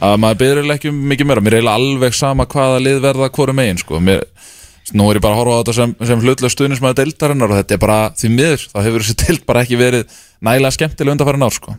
Að 0.00 0.14
maður 0.22 0.40
byrður 0.42 0.70
ekki 0.74 0.92
um 0.92 1.00
mikið 1.10 1.28
meira. 1.28 1.44
Mér 1.44 1.58
er 1.58 1.60
eiginlega 1.60 1.80
alveg 1.80 2.14
sama 2.16 2.46
hvaða 2.48 2.78
lið 2.84 3.02
verða 3.04 3.28
hvoru 3.36 3.54
megin 3.56 3.80
sko. 3.80 4.00
mér, 4.00 4.24
nú 4.96 5.10
er 5.10 5.18
ég 5.20 5.24
bara 5.24 5.36
að 5.36 5.42
horfa 5.42 5.56
á 5.56 5.60
þetta 5.60 5.74
sem, 5.76 5.96
sem 6.08 6.22
hlutlega 6.24 6.54
stuðnismæður 6.54 6.98
deildarinnar 7.02 7.52
og 7.52 7.58
þetta 7.60 7.76
er 7.76 7.82
bara 7.82 7.98
því 8.16 8.30
miður, 8.32 8.64
þá 8.72 8.78
hefur 8.86 9.04
þessi 9.04 9.18
deild 9.26 9.44
bara 9.50 9.64
ekki 9.66 9.76
verið 9.80 10.16
nægilega 10.40 10.76
skemmtilega 10.78 11.16
undanfæri 11.18 11.42
nár 11.42 11.52
sko. 11.58 11.76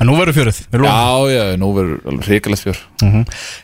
En 0.00 0.04
nú 0.08 0.14
verður 0.18 0.36
fjörið. 0.36 0.58
Já, 0.92 1.32
já, 1.32 1.42
nú 1.60 1.70
verður 1.76 2.02
alveg 2.10 2.26
hrikalegt 2.28 2.62
fjör. 2.66 2.80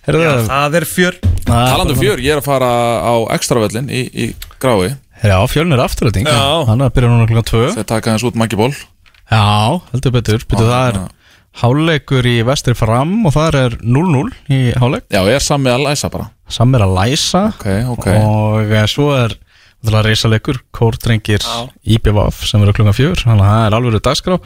Heyrðu 0.06 0.22
Já, 0.24 0.30
það 0.48 0.76
er 0.78 0.86
fjör. 0.88 1.18
Talandi 1.44 1.92
um 1.96 2.00
fjör, 2.00 2.22
ég 2.24 2.32
er 2.32 2.40
að 2.40 2.46
fara 2.48 2.70
á 3.05 3.14
ekstravellin 3.36 3.90
í, 3.92 4.00
í 4.09 4.28
grái 4.60 4.94
Já, 5.24 5.39
fjöln 5.51 5.74
afturölding 5.82 6.27
Já. 6.28 6.65
Hann 6.69 6.81
er 6.82 6.90
að 6.90 6.95
byrja 6.99 7.11
núna 7.12 7.27
klukkan 7.31 7.49
2 7.51 7.62
þeir 7.78 7.89
taka 7.90 8.12
hans 8.15 8.24
út 8.28 8.39
mangiból 8.39 8.70
Já, 9.28 9.43
heldur 9.93 10.15
betur. 10.15 10.45
Betur, 10.49 10.69
það 10.70 10.85
er 10.89 10.99
já. 11.01 11.07
háleikur 11.62 12.28
í 12.31 12.36
vestri 12.49 12.74
fram 12.78 13.16
og 13.28 13.35
það 13.35 13.59
er 13.65 13.77
0-0 13.82 14.31
í 14.55 14.61
háleik 14.78 15.09
Já, 15.12 15.20
ég 15.27 15.35
er 15.40 15.45
sami 15.45 15.73
að 15.73 15.85
læsa 15.89 16.11
bara? 16.12 16.28
Sammir 16.49 16.85
að 16.86 16.95
læsa 16.97 17.43
Ok, 17.57 17.66
ok. 17.97 18.07
Og 18.23 18.73
eh, 18.73 18.86
svo 18.89 19.11
er 19.19 19.35
Það 19.78 19.98
er 20.00 20.09
reysaleikur, 20.10 20.56
kórdrengir 20.74 21.44
IPVF 21.86 22.40
sem 22.48 22.59
verður 22.59 22.80
klukkan 22.80 22.96
fjör 22.96 23.20
þannig 23.22 23.44
að 23.44 23.52
það 23.52 23.66
er 23.66 23.76
alveg 23.78 24.02
dagskrá. 24.09 24.38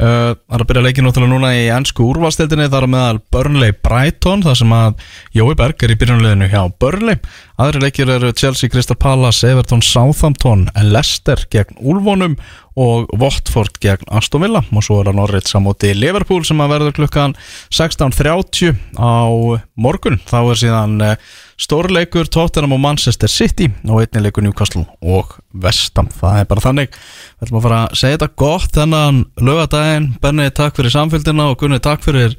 Uh, 0.00 0.30
Það 0.50 0.56
er 0.56 0.64
að 0.64 0.68
byrja 0.70 0.82
leikin 0.82 1.06
náttúrulega 1.06 1.30
núna 1.30 1.50
í 1.54 1.66
ennsku 1.70 2.06
úrvalstildinni 2.10 2.66
þar 2.72 2.86
meðal 2.90 3.20
Burnley 3.30 3.74
Brighton 3.86 4.42
þar 4.42 4.56
sem 4.58 4.72
að 4.74 5.04
Jói 5.38 5.52
Berg 5.60 5.84
er 5.86 5.94
í 5.94 5.96
byrjunleginu 6.00 6.48
hjá 6.50 6.64
Burnley. 6.82 7.20
Aðri 7.60 7.84
leikir 7.84 8.10
eru 8.10 8.32
Chelsea, 8.34 8.72
Crystal 8.72 8.98
Palace, 8.98 9.46
Everton, 9.46 9.84
Southampton 9.84 10.66
Leicester 10.90 11.44
gegn 11.54 11.78
Úlfónum 11.78 12.34
og 12.80 13.10
Watford 13.20 13.78
gegn 13.82 14.10
Aston 14.10 14.42
Villa. 14.42 14.64
Og 14.74 14.82
svo 14.86 14.98
er 15.00 15.10
það 15.12 15.20
Norrit 15.20 15.50
samóti 15.50 15.92
Liverpool 15.94 16.42
sem 16.48 16.60
að 16.64 16.74
verður 16.74 16.98
klukkan 16.98 17.36
16.30 17.70 18.74
á 18.98 19.30
morgun. 19.78 20.18
Þá 20.26 20.38
er 20.42 20.60
síðan 20.64 20.98
uh, 21.04 21.14
stórleikur 21.60 22.28
Tottenham 22.32 22.72
og 22.76 22.80
Manchester 22.82 23.28
City 23.30 23.68
og 23.88 24.00
einnig 24.02 24.24
leikur 24.26 24.44
Newcastle 24.44 24.86
og 25.02 25.34
Vestam 25.52 26.08
það 26.20 26.42
er 26.42 26.48
bara 26.50 26.64
þannig 26.64 26.94
við 26.94 27.46
ætlum 27.46 27.60
að 27.60 27.66
fara 27.66 27.80
að 27.86 27.98
segja 28.00 28.16
þetta 28.18 28.30
gott 28.44 28.76
þennan 28.78 29.22
lögadaginn 29.50 30.08
Benni 30.22 30.48
takk 30.56 30.78
fyrir 30.80 30.94
samfélgina 30.94 31.50
og 31.52 31.58
Gunni 31.60 31.80
takk 31.84 32.04
fyrir 32.06 32.36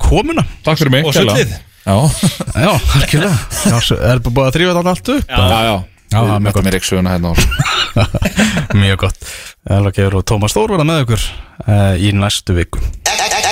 komuna 0.00 0.46
Takk 0.66 0.80
fyrir 0.80 0.94
mig 0.94 1.08
Og 1.08 1.16
sullið. 1.16 1.56
Já, 1.80 1.96
já, 2.60 2.72
harkilega 2.92 3.80
er 4.12 4.20
búið 4.20 4.44
að 4.46 4.56
þrýfa 4.58 4.76
þetta 4.76 4.92
allt 4.94 5.14
upp 5.16 5.32
já, 5.32 5.62
já 5.70 5.76
Já, 6.10 6.18
er 6.26 6.40
mjög 6.42 6.84
söguna 6.84 7.12
hérna 7.14 7.30
á- 7.30 7.38
mjög 8.82 8.96
gott 9.04 9.28
Elva 9.70 9.92
Geir 9.94 10.16
og 10.18 10.24
Tómas 10.26 10.54
Þór 10.56 10.74
verða 10.74 10.86
með 10.88 11.04
ykkur 11.04 11.26
uh, 11.70 11.94
í 11.98 12.10
næstu 12.18 12.56
viku 12.58 12.82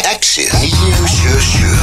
Exit 0.09 0.51
977 0.59 1.79